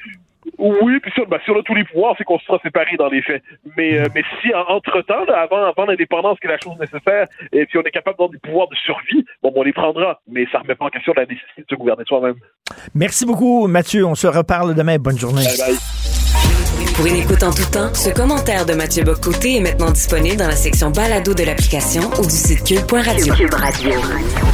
Oui, 0.60 1.00
puis 1.02 1.12
ça, 1.16 1.24
ben, 1.28 1.40
si 1.44 1.50
on 1.50 1.60
a 1.60 1.64
tous 1.64 1.74
les 1.74 1.84
pouvoirs, 1.86 2.14
c'est 2.20 2.24
qu'on 2.24 2.38
sera 2.38 2.60
séparés 2.62 2.96
dans 2.98 3.08
les 3.10 3.24
faits. 3.24 3.42
Mais, 3.76 3.98
euh, 3.98 4.06
mais 4.14 4.22
si, 4.42 4.54
en- 4.54 4.76
entre-temps, 4.76 5.26
là, 5.28 5.42
avant, 5.42 5.64
avant 5.66 5.86
l'indépendance, 5.88 6.40
qui 6.40 6.46
est 6.46 6.52
la 6.52 6.60
chose 6.60 6.78
nécessaire, 6.80 7.26
et 7.52 7.66
puis 7.66 7.80
on 7.80 7.82
est 7.82 7.90
capable 7.90 8.16
d'avoir 8.18 8.30
des 8.30 8.38
pouvoirs 8.38 8.68
de 8.70 8.76
survie, 8.76 9.26
bon, 9.42 9.50
ben, 9.50 9.56
on 9.62 9.64
les 9.64 9.74
prendra. 9.74 10.22
Mais 10.28 10.46
ça 10.52 10.60
remet 10.60 10.76
pas 10.76 10.86
en 10.86 10.90
question 10.90 11.14
la 11.18 11.24
nécessité 11.26 11.64
de 11.64 11.66
se 11.68 11.76
gouverner 11.76 12.04
soi-même. 12.06 12.36
Merci 12.94 13.26
beaucoup, 13.26 13.66
Mathieu. 13.68 14.06
On 14.06 14.14
se 14.16 14.28
reparle 14.28 14.76
demain. 14.76 14.98
Bonne 15.00 15.18
journée. 15.18 15.42
Pour 16.96 17.06
une 17.08 17.18
écoute 17.18 17.44
en 17.44 17.52
tout 17.52 17.66
temps, 17.66 17.94
ce 17.94 18.10
commentaire 18.10 18.66
de 18.66 18.74
Mathieu 18.74 19.04
Bocoté 19.04 19.58
est 19.58 19.60
maintenant 19.60 19.92
disponible 19.92 20.38
dans 20.38 20.48
la 20.48 20.56
section 20.56 20.92
balado 20.92 21.34
de 21.34 21.44
l'application 21.44 22.10
ou 22.20 22.26
du 22.26 22.34
site 22.34 22.64
cube.radio. 22.64 23.34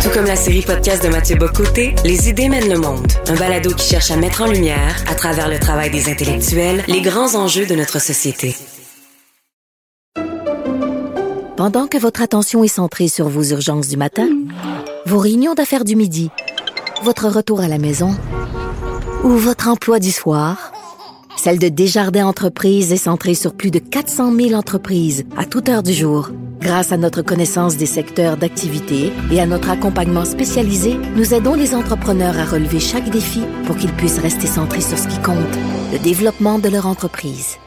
Tout 0.02 0.10
comme 0.12 0.26
la 0.26 0.36
série 0.36 0.64
podcast 0.64 1.04
de 1.04 1.10
Mathieu 1.10 1.36
Bocoté, 1.36 1.94
Les 2.04 2.30
idées 2.30 2.50
mènent 2.50 2.68
le 2.68 2.80
monde. 2.80 3.06
Un 3.28 3.36
balado 3.36 3.76
qui 3.76 3.88
cherche 3.88 4.10
à 4.10 4.16
mettre 4.16 4.42
en 4.42 4.48
lumière, 4.48 4.96
à 5.08 5.14
travers 5.14 5.50
le 5.50 5.60
travail 5.60 5.92
des 5.92 6.10
intellectuels, 6.10 6.84
les 6.88 7.02
grands 7.02 7.36
enjeux 7.36 7.68
de 7.68 7.76
notre 7.76 8.02
société. 8.02 8.56
Pendant 11.58 11.86
que 11.86 12.00
votre 12.00 12.24
attention 12.24 12.64
est 12.64 12.70
centrée 12.70 13.08
sur 13.08 13.30
vos 13.30 13.44
urgences 13.44 13.88
du 13.88 13.98
matin, 13.98 14.28
vos 15.06 15.20
réunions 15.20 15.54
d'affaires 15.54 15.84
du 15.84 15.96
midi, 15.96 16.32
votre 17.04 17.28
retour 17.28 17.62
à 17.62 17.68
la 17.68 17.78
maison 17.78 18.16
ou 19.24 19.30
votre 19.30 19.68
emploi 19.68 20.00
du 20.00 20.10
soir, 20.10 20.72
celle 21.44 21.58
de 21.58 21.70
Desjardins 21.70 22.28
Entreprises 22.28 22.94
est 22.94 22.98
centrée 22.98 23.34
sur 23.34 23.56
plus 23.56 23.72
de 23.72 23.80
400 23.80 24.32
000 24.36 24.54
entreprises 24.54 25.26
à 25.36 25.44
toute 25.44 25.70
heure 25.70 25.82
du 25.82 25.92
jour. 25.92 26.30
Grâce 26.60 26.92
à 26.92 26.98
notre 26.98 27.24
connaissance 27.24 27.78
des 27.78 27.88
secteurs 27.88 28.38
d'activité 28.38 29.12
et 29.32 29.42
à 29.42 29.48
notre 29.48 29.72
accompagnement 29.72 30.24
spécialisé, 30.24 31.00
nous 31.16 31.34
aidons 31.34 31.56
les 31.56 31.74
entrepreneurs 31.74 32.38
à 32.38 32.46
relever 32.46 32.80
chaque 32.80 33.10
défi 33.10 33.42
pour 33.66 33.76
qu'ils 33.76 33.92
puissent 33.94 34.20
rester 34.20 34.46
centrés 34.46 34.82
sur 34.82 35.00
ce 35.00 35.08
qui 35.08 35.20
compte, 35.24 35.58
le 35.92 35.98
développement 35.98 36.60
de 36.60 36.70
leur 36.70 36.86
entreprise. 36.86 37.58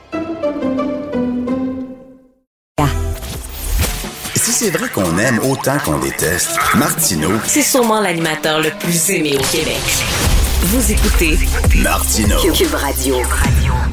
Si 4.37 4.53
c'est 4.53 4.71
vrai 4.71 4.89
qu'on 4.89 5.19
aime 5.19 5.41
autant 5.51 5.79
qu'on 5.85 5.99
déteste, 5.99 6.53
Martineau, 6.77 7.41
C'est 7.45 7.63
sûrement 7.63 8.01
l'animateur 8.01 8.61
le 8.61 8.71
plus 8.79 9.11
aimé 9.11 9.37
au 9.37 9.43
Québec. 9.43 9.83
Vous 10.67 10.93
écoutez 10.93 11.37
Martineau. 11.83 12.39
Cube 12.55 12.73
Radio. 12.73 13.17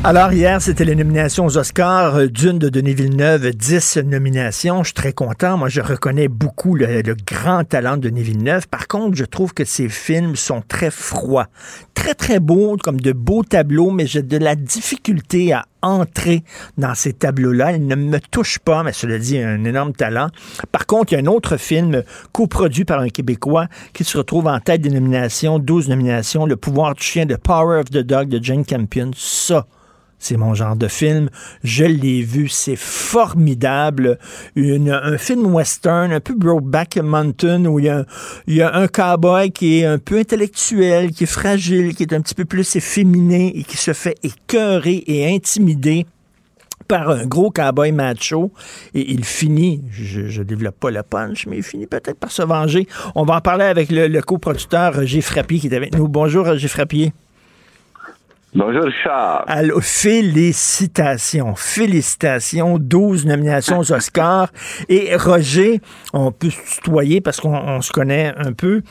Alors, 0.05 0.31
hier, 0.31 0.61
c'était 0.61 0.85
les 0.85 0.95
nominations 0.95 1.45
aux 1.45 1.57
Oscars 1.57 2.15
euh, 2.15 2.27
d'une 2.27 2.59
de 2.59 2.69
Denis 2.69 2.93
Villeneuve, 2.93 3.51
10 3.51 3.97
nominations. 3.97 4.81
Je 4.81 4.87
suis 4.87 4.93
très 4.93 5.11
content. 5.11 5.57
Moi, 5.57 5.67
je 5.67 5.81
reconnais 5.81 6.29
beaucoup 6.29 6.75
le, 6.75 7.01
le 7.01 7.15
grand 7.27 7.65
talent 7.65 7.97
de 7.97 8.07
Denis 8.07 8.23
Villeneuve. 8.23 8.69
Par 8.69 8.87
contre, 8.87 9.17
je 9.17 9.25
trouve 9.25 9.53
que 9.53 9.65
ses 9.65 9.89
films 9.89 10.37
sont 10.37 10.63
très 10.65 10.91
froids. 10.91 11.47
Très, 11.93 12.13
très 12.13 12.39
beaux, 12.39 12.77
comme 12.81 13.01
de 13.01 13.11
beaux 13.11 13.43
tableaux, 13.43 13.91
mais 13.91 14.07
j'ai 14.07 14.21
de 14.21 14.37
la 14.37 14.55
difficulté 14.55 15.51
à 15.51 15.65
entrer 15.81 16.43
dans 16.77 16.95
ces 16.95 17.13
tableaux-là. 17.13 17.73
Il 17.73 17.87
ne 17.87 17.95
me 17.95 18.19
touche 18.19 18.59
pas, 18.59 18.83
mais 18.83 18.93
cela 18.93 19.17
dit, 19.17 19.37
un 19.37 19.63
énorme 19.63 19.93
talent. 19.93 20.27
Par 20.71 20.85
contre, 20.85 21.13
il 21.13 21.15
y 21.15 21.19
a 21.19 21.21
un 21.21 21.27
autre 21.27 21.57
film 21.57 22.03
coproduit 22.31 22.85
par 22.85 22.99
un 22.99 23.09
Québécois 23.09 23.67
qui 23.93 24.03
se 24.03 24.17
retrouve 24.17 24.47
en 24.47 24.59
tête 24.59 24.81
des 24.81 24.89
nominations, 24.89 25.59
12 25.59 25.89
nominations, 25.89 26.45
Le 26.45 26.55
pouvoir 26.55 26.95
du 26.95 27.03
chien 27.03 27.25
de 27.25 27.35
Power 27.35 27.79
of 27.79 27.85
the 27.85 27.99
Dog 27.99 28.29
de 28.29 28.43
Jane 28.43 28.65
Campion. 28.65 29.11
Ça, 29.15 29.65
c'est 30.21 30.37
mon 30.37 30.53
genre 30.53 30.75
de 30.75 30.87
film. 30.87 31.29
Je 31.63 31.83
l'ai 31.83 32.21
vu, 32.21 32.47
c'est 32.47 32.75
formidable. 32.75 34.19
Un 34.55 35.17
film 35.17 35.53
western, 35.53 36.13
un 36.13 36.19
peu 36.19 36.35
Brokeback 36.35 36.97
Mountain, 36.97 37.65
où 37.65 37.79
il 37.79 37.85
y, 37.85 37.89
a, 37.89 38.05
il 38.45 38.55
y 38.55 38.61
a 38.61 38.75
un 38.75 38.87
cowboy 38.87 39.51
qui 39.51 39.79
est 39.79 39.85
un 39.85 39.97
peu 39.97 40.19
intellectuel, 40.19 41.11
qui 41.11 41.23
est 41.23 41.27
fragile, 41.27 41.95
qui 41.95 42.03
est 42.03 42.13
un 42.13 42.21
petit 42.21 42.35
peu 42.35 42.45
plus 42.45 42.75
efféminé 42.75 43.57
et 43.57 43.63
qui 43.63 43.77
se 43.77 43.93
fait 43.93 44.15
écœurer 44.21 45.03
et 45.07 45.33
intimider 45.33 46.05
par 46.87 47.09
un 47.09 47.25
gros 47.25 47.49
cowboy 47.49 47.91
macho 47.91 48.51
et 48.93 49.11
il 49.11 49.23
finit, 49.23 49.81
je 49.91 50.39
ne 50.39 50.43
développe 50.43 50.79
pas 50.79 50.91
le 50.91 51.01
punch, 51.03 51.47
mais 51.47 51.57
il 51.57 51.63
finit 51.63 51.87
peut-être 51.87 52.19
par 52.19 52.31
se 52.31 52.41
venger. 52.41 52.87
On 53.15 53.23
va 53.23 53.37
en 53.37 53.41
parler 53.41 53.65
avec 53.65 53.89
le, 53.89 54.07
le 54.07 54.21
coproducteur 54.21 54.95
Roger 54.95 55.21
Frappier 55.21 55.59
qui 55.59 55.67
est 55.67 55.75
avec 55.75 55.95
nous. 55.95 56.07
Bonjour 56.07 56.45
Roger 56.45 56.67
Frappier. 56.67 57.13
Bonjour 58.53 58.83
Richard. 58.83 59.45
Allô, 59.47 59.79
félicitations, 59.79 61.55
félicitations, 61.55 62.77
12 62.79 63.25
nominations 63.25 63.79
aux 63.79 63.93
Oscars. 63.93 64.49
Et 64.89 65.15
Roger, 65.15 65.79
on 66.11 66.33
peut 66.33 66.49
se 66.49 66.75
tutoyer 66.75 67.21
parce 67.21 67.39
qu'on 67.39 67.55
on 67.55 67.81
se 67.81 67.93
connaît 67.93 68.33
un 68.35 68.51
peu. 68.51 68.81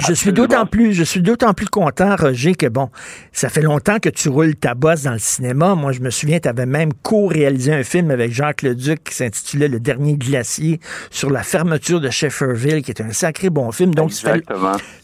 Je 0.00 0.12
suis 0.12 0.32
d'autant 0.32 0.66
plus, 0.66 0.92
je 0.92 1.04
suis 1.04 1.22
d'autant 1.22 1.54
plus 1.54 1.68
content, 1.68 2.16
Roger, 2.16 2.56
que 2.56 2.66
bon, 2.66 2.90
ça 3.30 3.48
fait 3.48 3.62
longtemps 3.62 4.00
que 4.00 4.08
tu 4.08 4.28
roules 4.28 4.56
ta 4.56 4.74
bosse 4.74 5.04
dans 5.04 5.12
le 5.12 5.20
cinéma. 5.20 5.76
Moi, 5.76 5.92
je 5.92 6.00
me 6.00 6.10
souviens, 6.10 6.40
tu 6.40 6.48
avais 6.48 6.66
même 6.66 6.92
co-réalisé 7.04 7.72
un 7.72 7.84
film 7.84 8.10
avec 8.10 8.32
Jacques 8.32 8.62
Leduc 8.62 9.04
qui 9.04 9.14
s'intitulait 9.14 9.68
Le 9.68 9.78
Dernier 9.78 10.16
Glacier 10.16 10.80
sur 11.12 11.30
la 11.30 11.44
fermeture 11.44 12.00
de 12.00 12.10
Shefferville, 12.10 12.82
qui 12.82 12.90
est 12.90 13.00
un 13.00 13.12
sacré 13.12 13.50
bon 13.50 13.70
film. 13.70 13.94
Donc, 13.94 14.12
ça 14.12 14.32
fait, 14.32 14.44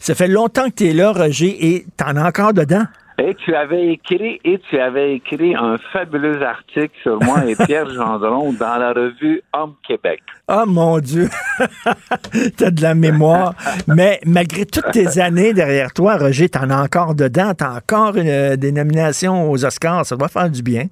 ça 0.01 0.13
fait 0.13 0.27
longtemps 0.27 0.69
que 0.69 0.75
tu 0.75 0.89
es 0.89 0.93
là, 0.93 1.13
Roger, 1.13 1.73
et 1.73 1.85
t'en 1.95 2.17
as 2.17 2.27
encore 2.27 2.51
dedans? 2.51 2.83
Et 3.23 3.35
tu 3.35 3.53
avais 3.53 3.89
écrit 3.89 4.39
et 4.43 4.57
tu 4.69 4.79
avais 4.79 5.13
écrit 5.15 5.53
un 5.55 5.77
fabuleux 5.93 6.41
article 6.41 6.89
sur 7.03 7.21
moi 7.23 7.45
et 7.45 7.55
Pierre 7.55 7.87
Gendron 7.93 8.51
dans 8.53 8.77
la 8.77 8.93
revue 8.93 9.43
Homme 9.53 9.75
Québec. 9.87 10.21
Oh 10.47 10.63
mon 10.65 10.97
Dieu! 10.97 11.27
T'as 12.57 12.71
de 12.71 12.81
la 12.81 12.95
mémoire. 12.95 13.53
Mais 13.87 14.19
malgré 14.25 14.65
toutes 14.65 14.89
tes 14.91 15.19
années 15.19 15.53
derrière 15.53 15.93
toi, 15.93 16.17
Roger, 16.17 16.49
t'en 16.49 16.69
as 16.71 16.81
encore 16.81 17.13
dedans. 17.13 17.53
T'as 17.55 17.75
encore 17.77 18.15
une- 18.17 18.55
des 18.55 18.71
nominations 18.71 19.51
aux 19.51 19.63
Oscars. 19.65 20.03
Ça 20.05 20.15
doit 20.15 20.27
faire 20.29 20.49
du 20.49 20.63
bien. 20.63 20.85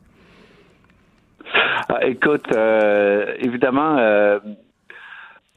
Ah, 1.89 2.05
écoute, 2.05 2.45
euh, 2.55 3.33
évidemment, 3.39 3.95
euh, 3.97 4.37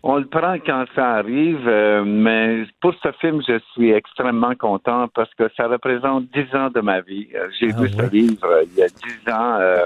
on 0.03 0.17
le 0.17 0.27
prend 0.27 0.55
quand 0.67 0.85
ça 0.95 1.13
arrive, 1.15 1.67
euh, 1.67 2.03
mais 2.05 2.65
pour 2.81 2.95
ce 3.03 3.13
film, 3.21 3.41
je 3.47 3.59
suis 3.73 3.91
extrêmement 3.93 4.55
content 4.55 5.09
parce 5.15 5.33
que 5.35 5.45
ça 5.57 5.69
représente 5.69 6.25
dix 6.33 6.53
ans 6.55 6.71
de 6.71 6.81
ma 6.81 7.01
vie. 7.01 7.29
Euh, 7.35 7.49
J'ai 7.59 7.71
Ah 7.77 7.81
vu 7.81 7.89
ce 7.89 8.11
livre 8.11 8.45
euh, 8.47 8.65
il 8.67 8.75
y 8.79 8.83
a 8.83 8.89
dix 8.89 9.33
ans. 9.33 9.57
euh, 9.61 9.85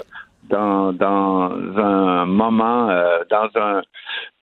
dans, 0.48 0.92
dans 0.92 1.50
un 1.76 2.24
moment, 2.26 2.88
euh, 2.88 3.24
dans 3.28 3.48
un, 3.56 3.82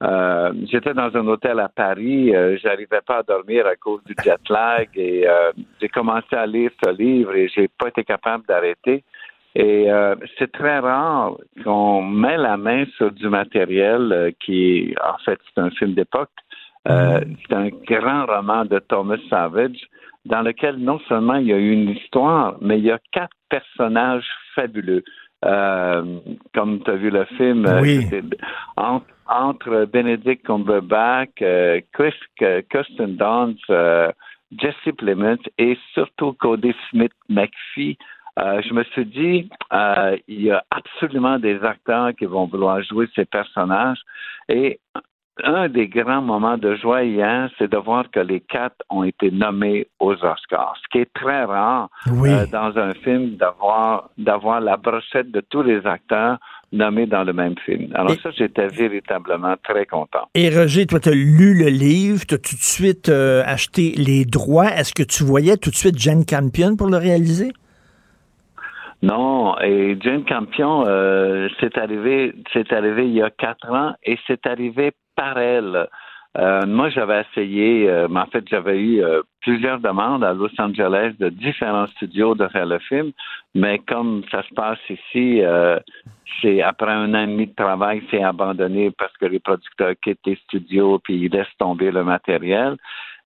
euh, 0.02 0.52
j'étais 0.70 0.92
dans 0.92 1.10
un 1.16 1.26
hôtel 1.26 1.59
à 1.60 1.68
Paris, 1.68 2.34
euh, 2.34 2.59
j'arrivais 2.62 3.01
pas 3.06 3.18
à 3.18 3.22
dormir 3.22 3.66
à 3.66 3.74
cause 3.76 4.02
du 4.05 4.14
jet 4.22 4.48
lag 4.51 4.88
et 4.94 5.26
euh, 5.26 5.52
j'ai 5.80 5.88
commencé 5.88 6.36
à 6.36 6.46
lire 6.46 6.70
ce 6.84 6.90
livre 6.90 7.34
et 7.34 7.48
j'ai 7.48 7.68
pas 7.68 7.88
été 7.88 8.05
capable 8.05 8.44
d'arrêter. 8.46 9.02
Et 9.55 9.90
euh, 9.90 10.16
c'est 10.39 10.51
très 10.51 10.81
rare 10.81 11.36
qu'on 11.62 12.02
met 12.02 12.36
la 12.36 12.56
main 12.56 12.85
sur 12.97 13.12
du 13.12 13.28
matériel 13.28 14.12
euh, 14.12 14.31
qui, 14.44 14.94
en 15.02 15.18
fait, 15.24 15.39
c'est 15.55 15.60
un 15.60 15.70
film 15.70 15.94
d'époque. 15.94 16.31
Euh, 16.89 17.20
c'est 17.48 17.55
un 17.55 17.68
grand 17.86 18.26
roman 18.26 18.64
de 18.64 18.78
Thomas 18.81 19.16
Savage 19.31 19.78
dans 20.26 20.43
lequel 20.43 20.76
non 20.76 20.98
seulement 21.09 21.36
il 21.36 21.47
y 21.47 21.52
a 21.52 21.59
une 21.59 21.90
histoire, 21.90 22.56
mais 22.60 22.78
il 22.78 22.85
y 22.85 22.90
a 22.90 22.98
quatre 23.12 23.36
personnages 23.48 24.26
fabuleux. 24.55 25.05
Euh, 25.44 26.18
comme 26.55 26.82
tu 26.82 26.90
as 26.90 26.97
vu 26.97 27.10
le 27.10 27.24
film, 27.36 27.66
euh, 27.66 27.81
Oui. 27.82 28.06
entre, 28.76 29.06
entre 29.28 29.85
Benedict 29.85 30.44
Cumberbatch, 30.47 31.31
euh, 31.43 31.81
Chris 31.93 32.14
euh, 32.43 32.62
Kirsten 32.70 33.16
Dunst, 33.16 33.59
euh, 33.70 34.10
Jesse 34.59 34.94
Plemons 34.97 35.43
et 35.59 35.76
surtout 35.93 36.32
Cody 36.35 36.74
Smith 36.90 37.12
McPhee, 37.28 37.98
euh, 38.39 38.62
je 38.69 38.74
me 38.74 38.82
suis 38.85 39.06
dit, 39.06 39.48
euh, 39.73 40.16
il 40.28 40.43
y 40.43 40.51
a 40.51 40.65
absolument 40.70 41.39
des 41.39 41.62
acteurs 41.62 42.12
qui 42.15 42.24
vont 42.24 42.47
vouloir 42.47 42.82
jouer 42.82 43.09
ces 43.15 43.24
personnages. 43.24 44.01
Et 44.48 44.81
un 45.43 45.69
des 45.69 45.89
grands 45.89 46.23
moments 46.23 46.59
de 46.59 46.77
joie 46.77 47.02
hier, 47.02 47.51
c'est 47.59 47.70
de 47.70 47.77
voir 47.77 48.11
que 48.11 48.20
les 48.20 48.40
quatre 48.40 48.77
ont 48.89 49.02
été 49.02 49.31
nommés 49.31 49.89
aux 49.98 50.12
Oscars, 50.12 50.74
ce 50.82 50.89
qui 50.93 50.98
est 50.98 51.12
très 51.12 51.44
rare 51.44 51.89
Oui. 52.09 52.31
euh, 52.31 52.47
dans 52.47 52.77
un 52.78 52.93
film 52.94 53.36
d'avoir 53.36 54.11
d'avoir 54.16 54.61
la 54.61 54.77
brochette 54.77 55.31
de 55.32 55.40
tous 55.40 55.62
les 55.62 55.85
acteurs 55.86 56.39
nommés 56.73 57.06
dans 57.06 57.24
le 57.24 57.32
même 57.32 57.55
film. 57.65 57.90
Alors 57.94 58.16
ça, 58.23 58.31
j'étais 58.32 58.66
véritablement 58.69 59.55
très 59.62 59.86
content. 59.86 60.28
Et 60.35 60.51
Roger, 60.51 60.86
toi, 60.86 61.01
tu 61.01 61.09
as 61.09 61.12
lu 61.12 61.55
le 61.55 61.69
livre, 61.69 62.24
tu 62.27 62.35
as 62.35 62.39
tout 62.39 62.56
de 62.56 62.62
suite 62.62 63.09
euh, 63.09 63.43
acheté 63.47 63.93
les 63.97 64.24
droits. 64.24 64.66
Est-ce 64.66 64.93
que 64.93 65.05
tu 65.05 65.24
voyais 65.24 65.56
tout 65.56 65.70
de 65.70 65.77
suite 65.77 65.98
Jane 65.98 66.24
Campion 66.24 66.77
pour 66.77 66.89
le 66.89 66.97
réaliser? 66.97 67.52
Non, 69.05 69.59
et 69.60 69.98
Jane 70.01 70.24
Campion, 70.24 70.85
euh, 70.86 71.51
c'est 71.60 71.76
arrivé, 71.76 72.35
c'est 72.55 72.72
arrivé 72.72 73.06
il 73.06 73.12
y 73.12 73.20
a 73.20 73.28
quatre 73.28 73.70
ans 73.70 73.93
et 74.02 74.18
c'est 74.26 74.47
arrivé 74.47 74.93
par 75.14 75.36
elle. 75.36 75.89
Euh, 76.39 76.62
moi, 76.66 76.89
j'avais 76.89 77.20
essayé, 77.20 77.86
euh, 77.86 78.09
mais 78.09 78.20
en 78.20 78.26
fait, 78.26 78.44
j'avais 78.48 78.78
eu 78.81 79.05
euh, 79.05 79.20
plusieurs 79.43 79.78
demandes 79.78 80.24
à 80.24 80.32
Los 80.32 80.59
Angeles 80.59 81.12
de 81.20 81.28
différents 81.28 81.86
studios 81.89 82.35
de 82.35 82.48
faire 82.48 82.64
le 82.64 82.78
film, 82.78 83.12
mais 83.55 83.78
comme 83.81 84.22
ça 84.31 84.43
se 84.43 84.55
passe 84.55 84.81
ici, 84.89 85.43
euh, 85.43 85.78
c'est 86.40 86.62
après 86.62 86.93
un 86.93 87.12
an 87.12 87.24
et 87.24 87.26
demi 87.26 87.47
de 87.48 87.55
travail, 87.55 88.02
c'est 88.10 88.22
abandonné 88.22 88.90
parce 88.90 89.14
que 89.18 89.26
les 89.26 89.39
producteurs 89.39 89.97
quittent 90.02 90.26
les 90.26 90.39
studios 90.47 90.98
puis 90.98 91.26
ils 91.26 91.31
laissent 91.31 91.59
tomber 91.59 91.90
le 91.90 92.05
matériel. 92.05 92.76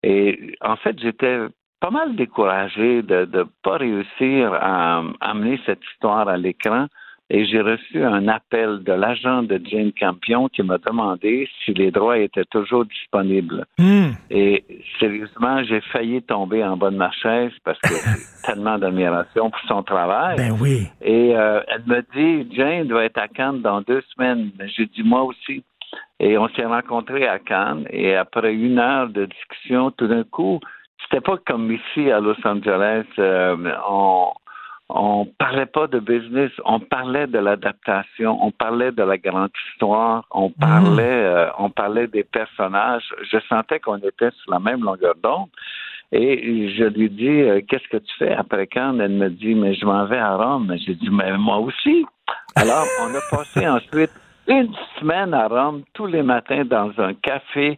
Et 0.01 0.55
en 0.61 0.75
fait, 0.75 0.99
j'étais 0.99 1.39
pas 1.79 1.91
mal 1.91 2.15
découragé 2.15 3.01
de 3.01 3.27
ne 3.31 3.43
pas 3.63 3.77
réussir 3.77 4.53
à 4.53 5.03
amener 5.21 5.59
cette 5.65 5.81
histoire 5.93 6.27
à 6.27 6.37
l'écran. 6.37 6.87
Et 7.29 7.45
j'ai 7.45 7.59
reçu 7.59 8.05
un 8.05 8.29
appel 8.29 8.83
de 8.85 8.93
l'agent 8.93 9.43
de 9.43 9.61
Jane 9.65 9.91
Campion 9.91 10.47
qui 10.47 10.63
m'a 10.63 10.77
demandé 10.77 11.49
si 11.63 11.73
les 11.73 11.91
droits 11.91 12.17
étaient 12.17 12.45
toujours 12.45 12.85
disponibles. 12.85 13.65
Et 14.29 14.63
sérieusement, 14.97 15.61
j'ai 15.65 15.81
failli 15.81 16.21
tomber 16.21 16.63
en 16.63 16.77
bas 16.77 16.89
de 16.89 16.95
ma 16.95 17.11
chaise 17.11 17.51
parce 17.65 17.79
que 17.79 17.89
j'ai 17.89 18.45
tellement 18.45 18.77
d'admiration 18.77 19.49
pour 19.49 19.59
son 19.67 19.83
travail. 19.83 20.37
Ben 20.37 20.55
oui. 20.57 20.87
Et 21.01 21.35
euh, 21.35 21.59
elle 21.67 21.83
me 21.85 22.01
dit, 22.15 22.55
Jane 22.55 22.87
doit 22.87 23.03
être 23.03 23.17
à 23.17 23.27
Cannes 23.27 23.61
dans 23.61 23.81
deux 23.81 24.03
semaines. 24.15 24.51
J'ai 24.77 24.85
dit, 24.85 25.03
moi 25.03 25.23
aussi. 25.23 25.65
Et 26.21 26.37
on 26.37 26.47
s'est 26.49 26.65
rencontrés 26.65 27.27
à 27.27 27.39
Cannes. 27.39 27.85
Et 27.89 28.15
après 28.15 28.53
une 28.53 28.79
heure 28.79 29.09
de 29.09 29.25
discussion, 29.25 29.91
tout 29.91 30.07
d'un 30.07 30.23
coup, 30.23 30.61
c'était 31.03 31.21
pas 31.21 31.37
comme 31.45 31.71
ici 31.71 32.11
à 32.11 32.19
Los 32.19 32.35
Angeles. 32.45 33.05
euh, 33.19 33.55
on 33.89 34.31
on 34.89 35.25
parlait 35.37 35.65
pas 35.65 35.87
de 35.87 35.99
business, 35.99 36.51
on 36.63 36.79
parlait 36.79 37.27
de 37.27 37.39
l'adaptation, 37.39 38.37
on 38.41 38.51
parlait 38.51 38.93
de 38.93 39.03
la 39.03 39.17
grande 39.17 39.49
histoire, 39.71 40.23
on 40.31 40.49
parlait, 40.49 41.03
euh, 41.25 41.49
on 41.57 41.69
parlait 41.69 42.07
des 42.07 42.23
personnages. 42.23 43.13
Je 43.29 43.37
sentais 43.49 43.81
qu'on 43.81 43.97
était 43.97 44.31
sur 44.31 44.51
la 44.51 44.59
même 44.59 44.83
longueur 44.83 45.15
d'onde. 45.21 45.49
Et 46.13 46.69
je 46.69 46.85
lui 46.85 47.09
dis, 47.09 47.27
euh, 47.27 47.59
qu'est-ce 47.67 47.87
que 47.89 47.97
tu 47.97 48.13
fais 48.17 48.33
après 48.33 48.65
Cannes? 48.67 49.01
Elle 49.01 49.11
me 49.11 49.29
dit, 49.29 49.55
mais 49.55 49.73
je 49.73 49.85
m'en 49.85 50.05
vais 50.05 50.17
à 50.17 50.37
Rome. 50.37 50.73
J'ai 50.85 50.95
dit, 50.95 51.09
mais 51.09 51.37
moi 51.37 51.57
aussi. 51.57 52.05
Alors, 52.55 52.85
on 53.01 53.13
a 53.13 53.19
passé 53.29 53.67
ensuite 53.67 54.11
une 54.47 54.73
semaine 54.97 55.33
à 55.33 55.49
Rome, 55.49 55.83
tous 55.93 56.05
les 56.05 56.23
matins 56.23 56.63
dans 56.63 56.91
un 56.97 57.13
café 57.13 57.77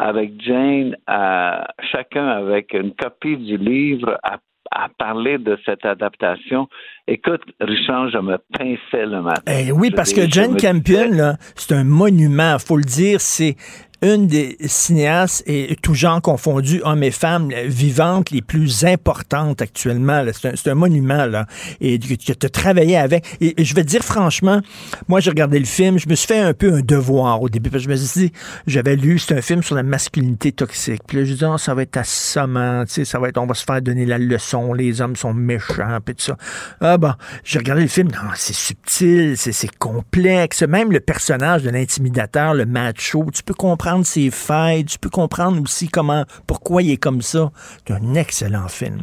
avec 0.00 0.40
Jane, 0.42 0.96
à, 1.06 1.68
chacun 1.92 2.26
avec 2.26 2.72
une 2.72 2.94
copie 2.94 3.36
du 3.36 3.58
livre, 3.58 4.18
à, 4.22 4.38
à 4.70 4.88
parler 4.98 5.36
de 5.36 5.58
cette 5.66 5.84
adaptation. 5.84 6.68
Écoute, 7.06 7.42
Richard, 7.60 8.08
je 8.10 8.18
me 8.18 8.38
pinçais 8.56 9.04
le 9.04 9.20
matin. 9.20 9.42
Eh 9.46 9.72
oui, 9.72 9.90
parce 9.90 10.14
que 10.14 10.28
Jane 10.28 10.56
Campion, 10.56 11.34
c'est 11.54 11.74
un 11.74 11.84
monument, 11.84 12.58
faut 12.58 12.78
le 12.78 12.84
dire, 12.84 13.20
c'est 13.20 13.56
une 14.02 14.26
des 14.26 14.56
cinéastes, 14.64 15.42
et 15.46 15.76
tout 15.82 15.94
genre 15.94 16.22
confondu, 16.22 16.80
hommes 16.84 17.02
et 17.02 17.10
femmes, 17.10 17.50
vivantes 17.66 18.30
les 18.30 18.40
plus 18.40 18.84
importantes 18.84 19.60
actuellement. 19.60 20.24
C'est 20.32 20.70
un, 20.70 20.74
monument, 20.74 21.26
là. 21.26 21.46
Et 21.80 21.98
que 21.98 22.14
tu 22.32 22.46
as 22.46 22.48
travaillé 22.48 22.96
avec. 22.96 23.24
Et, 23.40 23.62
je 23.62 23.74
vais 23.74 23.82
te 23.82 23.88
dire 23.88 24.02
franchement, 24.02 24.60
moi, 25.08 25.20
j'ai 25.20 25.30
regardé 25.30 25.58
le 25.58 25.66
film, 25.66 25.98
je 25.98 26.08
me 26.08 26.14
suis 26.14 26.26
fait 26.26 26.38
un 26.38 26.54
peu 26.54 26.72
un 26.72 26.80
devoir 26.80 27.42
au 27.42 27.48
début, 27.48 27.70
parce 27.70 27.84
que 27.84 27.90
je 27.90 27.92
me 27.92 27.96
suis 27.96 28.28
dit, 28.28 28.32
j'avais 28.66 28.96
lu, 28.96 29.18
c'est 29.18 29.36
un 29.36 29.42
film 29.42 29.62
sur 29.62 29.74
la 29.74 29.82
masculinité 29.82 30.52
toxique. 30.52 31.02
Puis 31.06 31.18
là, 31.18 31.24
je 31.24 31.34
dis, 31.34 31.44
Ah, 31.44 31.58
ça 31.58 31.74
va 31.74 31.82
être 31.82 31.96
assommant, 31.98 32.84
tu 32.86 32.92
sais, 32.92 33.04
ça 33.04 33.18
va 33.18 33.28
être, 33.28 33.38
on 33.38 33.46
va 33.46 33.54
se 33.54 33.64
faire 33.64 33.82
donner 33.82 34.06
la 34.06 34.18
leçon, 34.18 34.72
les 34.72 35.00
hommes 35.02 35.16
sont 35.16 35.34
méchants, 35.34 35.98
puis 36.04 36.14
tout 36.14 36.24
ça. 36.24 36.36
Ah 36.80 36.96
bon, 36.96 37.12
j'ai 37.44 37.58
regardé 37.58 37.82
le 37.82 37.88
film, 37.88 38.08
non, 38.08 38.30
c'est 38.34 38.54
subtil, 38.54 39.36
c'est 39.36 39.78
complexe. 39.78 40.62
Même 40.62 40.90
le 40.90 41.00
personnage 41.00 41.62
de 41.62 41.70
l'intimidateur, 41.70 42.54
le 42.54 42.64
macho, 42.64 43.26
tu 43.32 43.42
peux 43.42 43.54
comprendre 43.54 43.89
ses 44.04 44.30
failles, 44.30 44.84
tu 44.84 44.98
peux 44.98 45.10
comprendre 45.10 45.60
aussi 45.62 45.88
comment, 45.88 46.24
pourquoi 46.46 46.82
il 46.82 46.92
est 46.92 46.96
comme 47.02 47.22
ça. 47.22 47.50
C'est 47.86 47.94
un 47.94 48.14
excellent 48.14 48.68
film. 48.68 49.02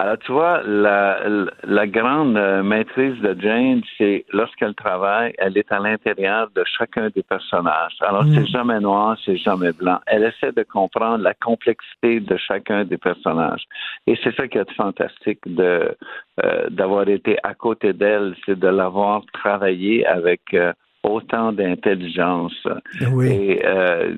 Alors, 0.00 0.16
tu 0.18 0.30
vois, 0.30 0.62
la, 0.64 1.18
la 1.64 1.86
grande 1.88 2.36
euh, 2.36 2.62
maîtrise 2.62 3.20
de 3.20 3.36
Jane, 3.40 3.82
c'est 3.96 4.24
lorsqu'elle 4.32 4.76
travaille, 4.76 5.34
elle 5.38 5.58
est 5.58 5.72
à 5.72 5.80
l'intérieur 5.80 6.48
de 6.54 6.62
chacun 6.78 7.08
des 7.16 7.24
personnages. 7.24 7.96
Alors, 8.02 8.22
Mm. 8.24 8.32
c'est 8.32 8.46
jamais 8.46 8.78
noir, 8.78 9.18
c'est 9.24 9.36
jamais 9.38 9.72
blanc. 9.72 9.98
Elle 10.06 10.22
essaie 10.22 10.52
de 10.52 10.62
comprendre 10.62 11.24
la 11.24 11.34
complexité 11.34 12.20
de 12.20 12.36
chacun 12.36 12.84
des 12.84 12.96
personnages. 12.96 13.64
Et 14.06 14.16
c'est 14.22 14.32
ça 14.36 14.46
qui 14.46 14.58
est 14.58 14.72
fantastique 14.74 15.40
de 15.46 15.96
euh, 16.44 16.70
d'avoir 16.70 17.08
été 17.08 17.36
à 17.42 17.54
côté 17.54 17.92
d'elle, 17.92 18.36
c'est 18.46 18.56
de 18.56 18.68
l'avoir 18.68 19.22
travaillé 19.32 20.06
avec 20.06 20.42
euh, 20.54 20.72
autant 21.02 21.52
d'intelligence. 21.52 22.66
Oui. 23.12 23.28
Et 23.28 23.66
euh, 23.66 24.14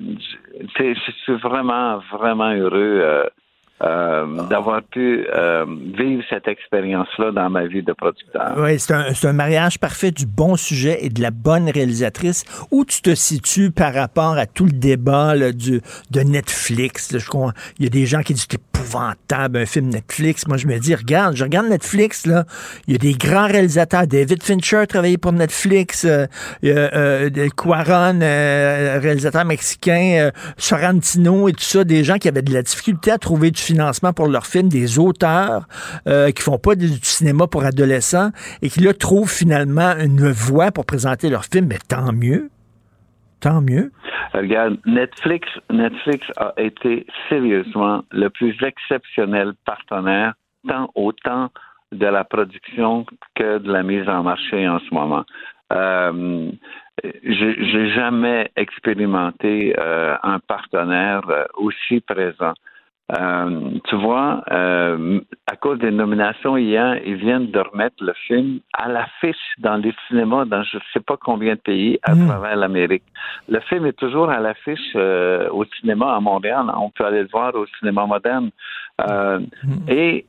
suis 1.23 1.35
vraiment, 1.41 1.99
vraiment 2.11 2.53
heureux 2.53 3.29
euh, 3.83 4.11
euh, 4.11 4.43
d'avoir 4.49 4.81
pu 4.83 5.25
euh, 5.33 5.65
vivre 5.97 6.23
cette 6.29 6.47
expérience-là 6.47 7.31
dans 7.31 7.49
ma 7.49 7.65
vie 7.65 7.83
de 7.83 7.93
producteur. 7.93 8.53
Oui, 8.57 8.79
c'est 8.79 8.93
un, 8.93 9.13
c'est 9.13 9.27
un 9.27 9.33
mariage 9.33 9.79
parfait 9.79 10.11
du 10.11 10.25
bon 10.25 10.55
sujet 10.55 10.99
et 11.01 11.09
de 11.09 11.21
la 11.21 11.31
bonne 11.31 11.69
réalisatrice. 11.69 12.43
Où 12.71 12.85
tu 12.85 13.01
te 13.01 13.15
situes 13.15 13.71
par 13.71 13.93
rapport 13.93 14.37
à 14.37 14.45
tout 14.45 14.65
le 14.65 14.71
débat 14.71 15.35
là, 15.35 15.51
du, 15.51 15.81
de 16.11 16.21
Netflix? 16.21 17.11
là? 17.11 17.19
je 17.19 17.27
crois, 17.27 17.53
il 17.79 17.85
y 17.85 17.87
a 17.87 17.89
des 17.89 18.05
gens 18.05 18.21
qui 18.21 18.33
disent 18.33 18.47
c'est 18.49 18.59
épouvantable, 18.81 19.59
un 19.59 19.65
film 19.65 19.89
Netflix. 19.89 20.47
Moi, 20.47 20.57
je 20.57 20.67
me 20.67 20.77
dis, 20.79 20.95
regarde, 20.95 21.35
je 21.35 21.43
regarde 21.43 21.67
Netflix, 21.67 22.25
là. 22.25 22.45
Il 22.87 22.93
y 22.93 22.95
a 22.95 22.99
des 22.99 23.13
grands 23.13 23.47
réalisateurs. 23.47 24.07
David 24.07 24.43
Fincher 24.43 24.77
a 24.77 24.87
travaillé 24.87 25.17
pour 25.17 25.31
Netflix. 25.31 26.05
euh, 26.05 26.25
euh, 26.63 27.29
Cuaron, 27.55 28.19
euh, 28.21 28.99
réalisateur 29.01 29.45
mexicain, 29.45 30.17
euh, 30.19 30.31
Sorrentino 30.57 31.47
et 31.47 31.53
tout 31.53 31.63
ça, 31.63 31.83
des 31.83 32.03
gens 32.03 32.17
qui 32.17 32.27
avaient 32.27 32.41
de 32.41 32.53
la 32.53 32.63
difficulté 32.63 33.11
à 33.11 33.17
trouver 33.17 33.51
du 33.51 33.61
financement 33.71 34.13
pour 34.13 34.27
leurs 34.27 34.45
films, 34.45 34.69
des 34.69 34.99
auteurs 34.99 35.67
euh, 36.07 36.31
qui 36.31 36.41
font 36.41 36.57
pas 36.57 36.75
du 36.75 36.87
cinéma 37.01 37.47
pour 37.47 37.63
adolescents 37.63 38.31
et 38.61 38.69
qui 38.69 38.81
là 38.81 38.93
trouvent 38.93 39.31
finalement 39.31 39.93
une 39.97 40.29
voie 40.31 40.71
pour 40.71 40.85
présenter 40.85 41.29
leurs 41.29 41.45
films. 41.45 41.67
Mais 41.67 41.79
tant 41.87 42.11
mieux. 42.11 42.49
Tant 43.39 43.61
mieux. 43.61 43.91
Regarde, 44.33 44.77
Netflix, 44.85 45.47
Netflix 45.71 46.27
a 46.37 46.53
été 46.57 47.07
sérieusement 47.27 48.03
le 48.11 48.29
plus 48.29 48.55
exceptionnel 48.63 49.53
partenaire, 49.65 50.33
tant 50.67 50.89
autant 50.95 51.49
de 51.91 52.05
la 52.05 52.23
production 52.23 53.05
que 53.35 53.57
de 53.57 53.71
la 53.71 53.83
mise 53.83 54.07
en 54.07 54.23
marché 54.23 54.67
en 54.69 54.79
ce 54.79 54.93
moment. 54.93 55.25
Euh, 55.71 56.51
j'ai 57.23 57.89
jamais 57.95 58.51
expérimenté 58.55 59.73
euh, 59.77 60.15
un 60.23 60.39
partenaire 60.39 61.21
euh, 61.29 61.45
aussi 61.55 62.01
présent. 62.01 62.53
Euh, 63.11 63.71
tu 63.89 63.95
vois, 63.97 64.41
euh, 64.51 65.19
à 65.47 65.55
cause 65.57 65.79
des 65.79 65.91
nominations 65.91 66.55
hier, 66.55 66.97
ils 67.05 67.15
viennent 67.15 67.51
de 67.51 67.59
remettre 67.59 68.01
le 68.01 68.13
film 68.27 68.59
à 68.73 68.87
l'affiche 68.87 69.35
dans 69.57 69.75
les 69.77 69.93
cinémas 70.07 70.45
dans 70.45 70.63
je 70.63 70.77
ne 70.77 70.81
sais 70.93 71.01
pas 71.01 71.17
combien 71.17 71.55
de 71.55 71.59
pays 71.59 71.99
à 72.03 72.15
Hmm. 72.15 72.27
travers 72.27 72.55
l'Amérique. 72.55 73.03
Le 73.49 73.59
film 73.61 73.85
est 73.85 73.97
toujours 73.97 74.29
à 74.29 74.39
l'affiche 74.39 74.91
euh, 74.95 75.49
au 75.51 75.65
cinéma 75.65 76.15
à 76.15 76.19
Montréal. 76.21 76.65
On 76.77 76.89
peut 76.89 77.05
aller 77.05 77.23
le 77.23 77.27
voir 77.31 77.53
au 77.55 77.65
cinéma 77.79 78.05
moderne. 78.05 78.49
Euh, 79.09 79.39
Et 79.89 80.25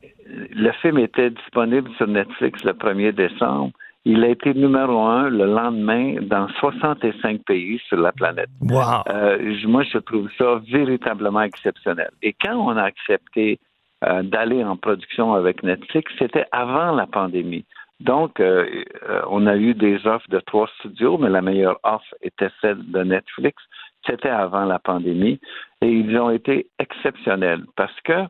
le 0.55 0.71
film 0.81 0.97
était 0.97 1.29
disponible 1.29 1.89
sur 1.97 2.07
Netflix 2.07 2.63
le 2.63 2.73
1er 2.73 3.11
décembre. 3.13 3.71
Il 4.05 4.23
a 4.23 4.27
été 4.27 4.53
numéro 4.53 4.99
un 4.99 5.29
le 5.29 5.45
lendemain 5.45 6.15
dans 6.21 6.49
65 6.59 7.43
pays 7.45 7.79
sur 7.87 7.97
la 7.97 8.11
planète. 8.11 8.49
Wow. 8.61 9.03
Euh, 9.07 9.55
moi, 9.65 9.83
je 9.83 9.97
trouve 9.99 10.29
ça 10.37 10.61
véritablement 10.69 11.41
exceptionnel. 11.41 12.09
Et 12.21 12.33
quand 12.33 12.55
on 12.55 12.75
a 12.75 12.83
accepté 12.83 13.59
euh, 14.03 14.21
d'aller 14.23 14.61
en 14.63 14.75
production 14.75 15.33
avec 15.33 15.63
Netflix, 15.63 16.11
c'était 16.19 16.45
avant 16.51 16.91
la 16.91 17.07
pandémie. 17.07 17.63
Donc, 18.01 18.41
euh, 18.41 18.83
on 19.29 19.47
a 19.47 19.55
eu 19.55 19.73
des 19.73 20.05
offres 20.05 20.29
de 20.29 20.39
trois 20.39 20.67
studios, 20.79 21.17
mais 21.17 21.29
la 21.29 21.41
meilleure 21.41 21.79
offre 21.83 22.13
était 22.21 22.49
celle 22.59 22.83
de 22.91 23.03
Netflix. 23.03 23.63
C'était 24.05 24.27
avant 24.27 24.65
la 24.65 24.79
pandémie. 24.79 25.39
Et 25.83 25.91
ils 25.91 26.17
ont 26.17 26.29
été 26.29 26.67
exceptionnels 26.79 27.65
parce 27.75 27.99
que 28.05 28.25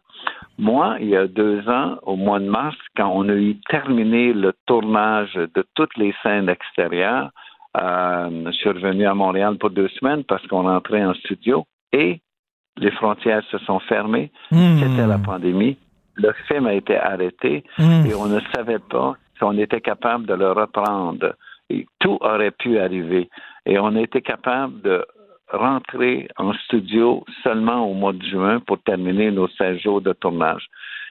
moi, 0.57 0.97
il 0.99 1.09
y 1.09 1.15
a 1.15 1.27
deux 1.27 1.67
ans, 1.69 1.97
au 2.01 2.15
mois 2.15 2.39
de 2.39 2.49
mars, 2.49 2.75
quand 2.97 3.11
on 3.13 3.29
a 3.29 3.35
eu 3.35 3.59
terminé 3.69 4.33
le 4.33 4.53
tournage 4.65 5.33
de 5.35 5.63
toutes 5.75 5.95
les 5.97 6.15
scènes 6.23 6.49
extérieures, 6.49 7.29
euh, 7.79 8.45
je 8.47 8.51
suis 8.51 8.69
revenu 8.69 9.05
à 9.05 9.13
Montréal 9.13 9.57
pour 9.59 9.69
deux 9.69 9.87
semaines 9.99 10.23
parce 10.23 10.45
qu'on 10.47 10.63
rentrait 10.63 11.05
en 11.05 11.13
studio 11.13 11.65
et 11.91 12.21
les 12.77 12.91
frontières 12.91 13.43
se 13.51 13.59
sont 13.59 13.79
fermées. 13.81 14.31
Hmm. 14.51 14.79
C'était 14.79 15.07
la 15.07 15.19
pandémie. 15.19 15.77
Le 16.15 16.31
film 16.47 16.65
a 16.65 16.73
été 16.73 16.97
arrêté 16.97 17.63
Hmm. 17.77 18.05
et 18.07 18.15
on 18.15 18.25
ne 18.25 18.39
savait 18.55 18.79
pas 18.79 19.15
si 19.37 19.43
on 19.43 19.57
était 19.57 19.81
capable 19.81 20.25
de 20.25 20.33
le 20.33 20.51
reprendre. 20.51 21.35
Et 21.69 21.85
tout 21.99 22.17
aurait 22.21 22.51
pu 22.51 22.79
arriver. 22.79 23.29
Et 23.65 23.77
on 23.79 23.95
a 23.95 24.01
été 24.01 24.21
capable 24.21 24.81
de 24.81 25.05
rentrer 25.51 26.27
en 26.37 26.53
studio 26.53 27.23
seulement 27.43 27.85
au 27.89 27.93
mois 27.93 28.13
de 28.13 28.23
juin 28.25 28.59
pour 28.59 28.81
terminer 28.81 29.31
nos 29.31 29.47
16 29.47 29.79
jours 29.79 30.01
de 30.01 30.13
tournage. 30.13 30.65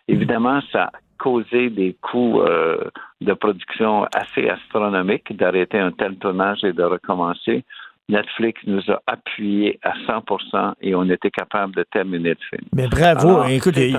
Évidemment, 0.09 0.61
ça 0.73 0.85
a 0.85 0.91
causé 1.19 1.71
des 1.71 1.97
coûts 2.01 2.41
euh, 2.41 2.79
de 3.21 3.33
production 3.35 4.05
assez 4.15 4.49
astronomiques 4.49 5.37
d'arrêter 5.37 5.79
un 5.79 5.93
tel 5.93 6.17
tournage 6.17 6.65
et 6.65 6.73
de 6.73 6.83
recommencer. 6.83 7.65
Netflix 8.09 8.61
nous 8.67 8.83
a 8.91 9.01
appuyés 9.07 9.79
à 9.83 9.93
100 10.07 10.75
et 10.81 10.95
on 10.97 11.05
était 11.09 11.31
capable 11.31 11.75
de 11.77 11.85
terminer 11.85 12.31
le 12.31 12.37
film. 12.51 12.69
Mais 12.75 12.89
bravo. 12.89 13.29
Alors, 13.29 13.47
Écoute, 13.49 13.75
c'est 13.77 13.95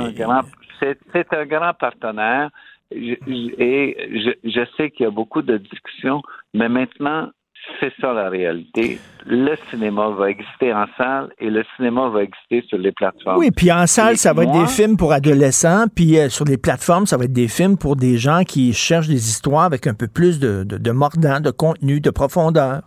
un 1.33 1.45
grand, 1.45 1.67
un 1.69 1.73
partenaire 1.73 2.49
Je- 2.91 3.15
je- 3.25 3.61
et 3.61 4.33
je, 4.43 4.49
je 4.49 4.61
sais 4.77 4.91
qu'il 4.91 5.05
y 5.05 5.07
a 5.07 5.11
beaucoup 5.11 5.41
de 5.41 5.57
discussions, 5.57 6.21
mais 6.53 6.67
maintenant, 6.69 7.29
c'est 7.79 7.93
ça 7.99 8.13
la 8.13 8.29
réalité. 8.29 8.99
Le 9.25 9.55
cinéma 9.69 10.09
va 10.09 10.29
exister 10.29 10.73
en 10.73 10.85
salle 10.97 11.29
et 11.39 11.49
le 11.49 11.63
cinéma 11.75 12.09
va 12.09 12.23
exister 12.23 12.63
sur 12.67 12.77
les 12.77 12.91
plateformes. 12.91 13.39
Oui, 13.39 13.51
puis 13.51 13.71
en 13.71 13.87
salle, 13.87 14.13
Et 14.13 14.17
ça 14.17 14.33
va 14.33 14.43
être 14.43 14.51
des 14.51 14.67
films 14.67 14.97
pour 14.97 15.13
adolescents, 15.13 15.85
puis 15.93 16.19
euh, 16.19 16.29
sur 16.29 16.45
les 16.45 16.57
plateformes, 16.57 17.05
ça 17.05 17.17
va 17.17 17.25
être 17.25 17.33
des 17.33 17.47
films 17.47 17.77
pour 17.77 17.95
des 17.95 18.17
gens 18.17 18.43
qui 18.43 18.73
cherchent 18.73 19.07
des 19.07 19.29
histoires 19.29 19.63
avec 19.63 19.87
un 19.87 19.93
peu 19.93 20.07
plus 20.07 20.39
de, 20.39 20.63
de, 20.63 20.77
de 20.77 20.91
mordant, 20.91 21.39
de 21.39 21.51
contenu, 21.51 22.01
de 22.01 22.09
profondeur. 22.09 22.81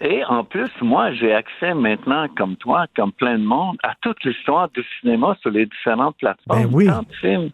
Et 0.00 0.24
en 0.24 0.42
plus, 0.42 0.70
moi, 0.80 1.12
j'ai 1.12 1.32
accès 1.32 1.74
maintenant, 1.74 2.26
comme 2.36 2.56
toi, 2.56 2.86
comme 2.96 3.12
plein 3.12 3.38
de 3.38 3.44
monde, 3.44 3.76
à 3.84 3.94
toute 4.00 4.22
l'histoire 4.24 4.68
du 4.70 4.84
cinéma 5.00 5.36
sur 5.40 5.50
les 5.50 5.66
différentes 5.66 6.16
plateformes. 6.16 6.62
Ben 6.62 6.68
oui. 6.72 6.86
Tant 6.86 7.02
de 7.02 7.14
films 7.20 7.50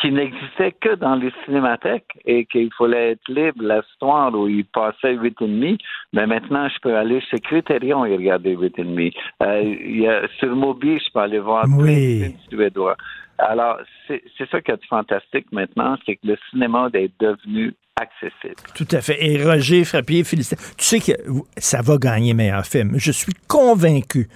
qui 0.00 0.10
n'existaient 0.10 0.72
que 0.80 0.94
dans 0.94 1.14
les 1.16 1.32
cinémathèques 1.44 2.12
et 2.24 2.44
qu'il 2.46 2.70
fallait 2.78 3.12
être 3.12 3.28
libre 3.28 3.62
l'histoire 3.62 4.34
où 4.34 4.48
il 4.48 4.64
passait 4.64 5.14
huit 5.14 5.36
et 5.40 5.44
demi. 5.46 5.78
Mais 6.12 6.26
maintenant, 6.26 6.68
je 6.68 6.78
peux 6.80 6.96
aller 6.96 7.20
chez 7.30 7.38
Criterion 7.38 8.04
et 8.04 8.16
regarder 8.16 8.54
huit 8.56 8.78
et 8.78 8.84
demi. 8.84 9.12
Euh, 9.42 9.62
il 9.62 10.00
y 10.00 10.06
a- 10.08 10.26
sur 10.38 10.54
Mobi, 10.54 10.98
je 10.98 11.12
peux 11.12 11.20
aller 11.20 11.38
voir 11.38 11.66
Oui. 11.76 12.34
suédois. 12.48 12.96
Alors, 13.38 13.78
c'est 14.06 14.22
c'est 14.36 14.48
ça 14.50 14.60
qui 14.60 14.70
est 14.70 14.84
fantastique 14.86 15.46
maintenant, 15.50 15.96
c'est 16.04 16.16
que 16.16 16.26
le 16.26 16.36
cinéma 16.50 16.88
est 16.92 17.10
devenu 17.20 17.72
accessible. 18.00 18.54
Tout 18.74 18.86
à 18.92 19.00
fait. 19.00 19.16
Et 19.24 19.42
Roger 19.42 19.84
Frappier, 19.84 20.24
félicitations. 20.24 20.74
Tu 20.78 20.84
sais 20.84 21.00
que 21.00 21.18
ça 21.56 21.80
va 21.82 21.96
gagner 21.98 22.32
meilleur 22.34 22.64
film. 22.64 22.92
Je 22.96 23.12
suis 23.12 23.32
convaincu. 23.48 24.28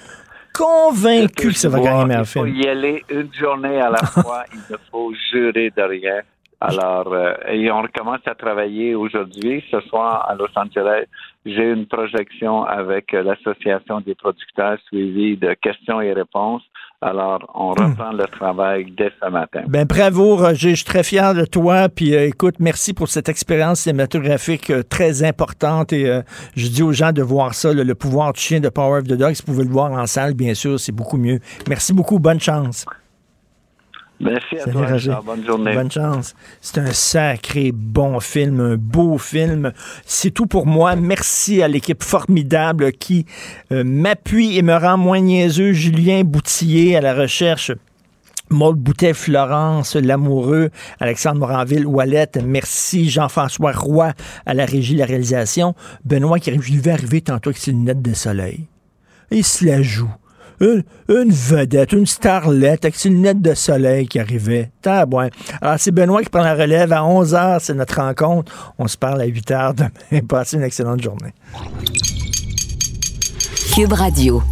Convaincu 0.55 1.49
que 1.49 1.55
ça 1.55 1.69
va 1.69 1.81
gagner 1.81 2.05
meilleur 2.05 2.23
Il 2.23 2.27
faut 2.27 2.45
film. 2.45 2.57
y 2.57 2.67
aller 2.69 3.05
une 3.11 3.33
journée 3.35 3.81
à 3.81 3.91
la 3.91 3.99
fois. 4.23 4.45
il 4.53 4.61
ne 4.71 4.77
faut 4.91 5.13
jurer 5.31 5.71
de 5.77 5.83
rien. 5.83 6.21
Alors, 6.61 7.13
euh, 7.13 7.35
et 7.49 7.71
on 7.71 7.83
recommence 7.83 8.21
à 8.27 8.35
travailler 8.35 8.95
aujourd'hui. 8.95 9.63
Ce 9.71 9.81
soir, 9.81 10.27
à 10.31 10.35
Los 10.35 10.49
Angeles, 10.57 11.05
j'ai 11.45 11.71
une 11.73 11.87
projection 11.87 12.65
avec 12.65 13.13
euh, 13.13 13.23
l'Association 13.23 14.01
des 14.01 14.15
producteurs 14.15 14.79
suivie 14.87 15.37
de 15.37 15.53
questions 15.55 16.01
et 16.01 16.13
réponses. 16.13 16.63
Alors, 17.05 17.41
on 17.55 17.73
reprend 17.73 18.13
le 18.13 18.25
travail 18.25 18.87
dès 18.97 19.13
ce 19.23 19.29
matin. 19.29 19.61
Ben 19.69 19.85
bravo, 19.85 20.37
Roger. 20.37 20.71
Je 20.71 20.77
suis 20.77 20.85
très 20.87 21.03
fier 21.03 21.35
de 21.35 21.45
toi. 21.45 21.91
Puis 21.91 22.15
euh, 22.15 22.27
écoute, 22.27 22.55
merci 22.61 22.95
pour 22.95 23.09
cette 23.09 23.29
expérience 23.29 23.81
cinématographique 23.81 24.71
euh, 24.71 24.83
très 24.83 25.23
importante. 25.23 25.93
Et 25.93 26.09
euh, 26.09 26.23
je 26.57 26.67
dis 26.69 26.83
aux 26.83 26.93
gens 26.93 27.13
de 27.13 27.21
voir 27.21 27.53
ça, 27.53 27.75
le, 27.75 27.83
le 27.83 27.95
pouvoir 27.95 28.33
du 28.33 28.41
chien 28.41 28.61
de 28.61 28.71
Power 28.71 29.01
of 29.01 29.05
the 29.05 29.19
Dog. 29.19 29.35
Si 29.35 29.43
vous 29.43 29.53
pouvez 29.53 29.65
le 29.65 29.71
voir 29.71 29.93
en 29.93 30.07
salle, 30.07 30.33
bien 30.33 30.55
sûr, 30.55 30.81
c'est 30.81 30.93
beaucoup 30.93 31.19
mieux. 31.19 31.41
Merci 31.69 31.93
beaucoup. 31.93 32.19
Bonne 32.19 32.41
chance. 32.41 32.87
Merci 34.21 34.59
à 34.59 34.71
toi. 34.71 34.87
Richard. 34.87 35.23
Bonne 35.23 35.45
journée. 35.45 35.75
Bonne 35.75 35.91
chance. 35.91 36.35
C'est 36.61 36.79
un 36.79 36.93
sacré 36.93 37.73
bon 37.73 38.21
film, 38.21 38.61
un 38.61 38.77
beau 38.77 39.19
film. 39.19 39.73
C'est 40.07 40.31
tout 40.31 40.47
pour 40.47 40.67
moi. 40.67 40.97
Merci 40.97 41.63
à 41.63 41.69
l'équipe 41.69 42.03
formidable 42.03 42.93
qui 42.93 43.27
euh, 43.73 43.83
m'appuie 43.85 44.57
et 44.57 44.63
me 44.63 44.75
rend 44.75 44.97
moins 44.97 45.21
niaiseux. 45.21 45.73
Julien 45.73 46.23
Boutillier 46.25 46.97
à 46.97 47.01
la 47.01 47.15
recherche. 47.15 47.73
Maud 48.51 48.77
Boutet, 48.77 49.15
Florence 49.15 49.97
Lamoureux, 49.97 50.71
Alexandre 51.01 51.41
Moranville, 51.41 51.87
Wallet, 51.87 52.31
merci. 52.45 53.09
Jean-François 53.09 53.73
Roy 53.73 54.13
à 54.45 54.55
la 54.55 54.67
régie 54.67 54.95
de 54.95 54.99
la 55.01 55.07
réalisation. 55.07 55.75
Benoît 56.05 56.39
qui 56.39 56.51
arrive, 56.51 56.63
je 56.63 56.73
lui 56.73 56.79
vais 56.79 56.93
arriver 56.93 57.23
tantôt 57.23 57.51
avec 57.51 57.59
ses 57.59 57.73
lunettes 57.73 58.03
de 58.03 58.13
soleil. 58.13 58.67
Il 59.31 59.45
se 59.45 59.65
la 59.65 59.83
joue. 59.83 60.13
Une, 60.61 60.85
vedette, 61.09 61.93
une 61.93 62.07
starlette 62.07 62.85
avec 62.85 62.97
ses 62.97 63.09
lunettes 63.09 63.43
de 63.43 63.55
soleil 63.55 64.07
qui 64.07 64.19
arrivait. 64.19 64.71
Tabouin. 64.83 65.29
Alors, 65.61 65.77
c'est 65.79 65.91
Benoît 65.91 66.23
qui 66.23 66.31
prend 66.31 66.43
la 66.43 66.55
relève. 66.55 66.93
À 66.93 67.01
11h, 67.01 67.59
c'est 67.61 67.75
notre 67.75 68.01
rencontre. 68.01 68.75
On 68.79 68.87
se 68.87 68.97
parle 68.97 69.21
à 69.21 69.27
8h 69.27 69.75
demain. 69.75 70.23
Passez 70.29 70.57
une 70.57 70.63
excellente 70.63 71.03
journée. 71.03 71.35
Cube 73.75 73.93
Radio. 73.93 74.43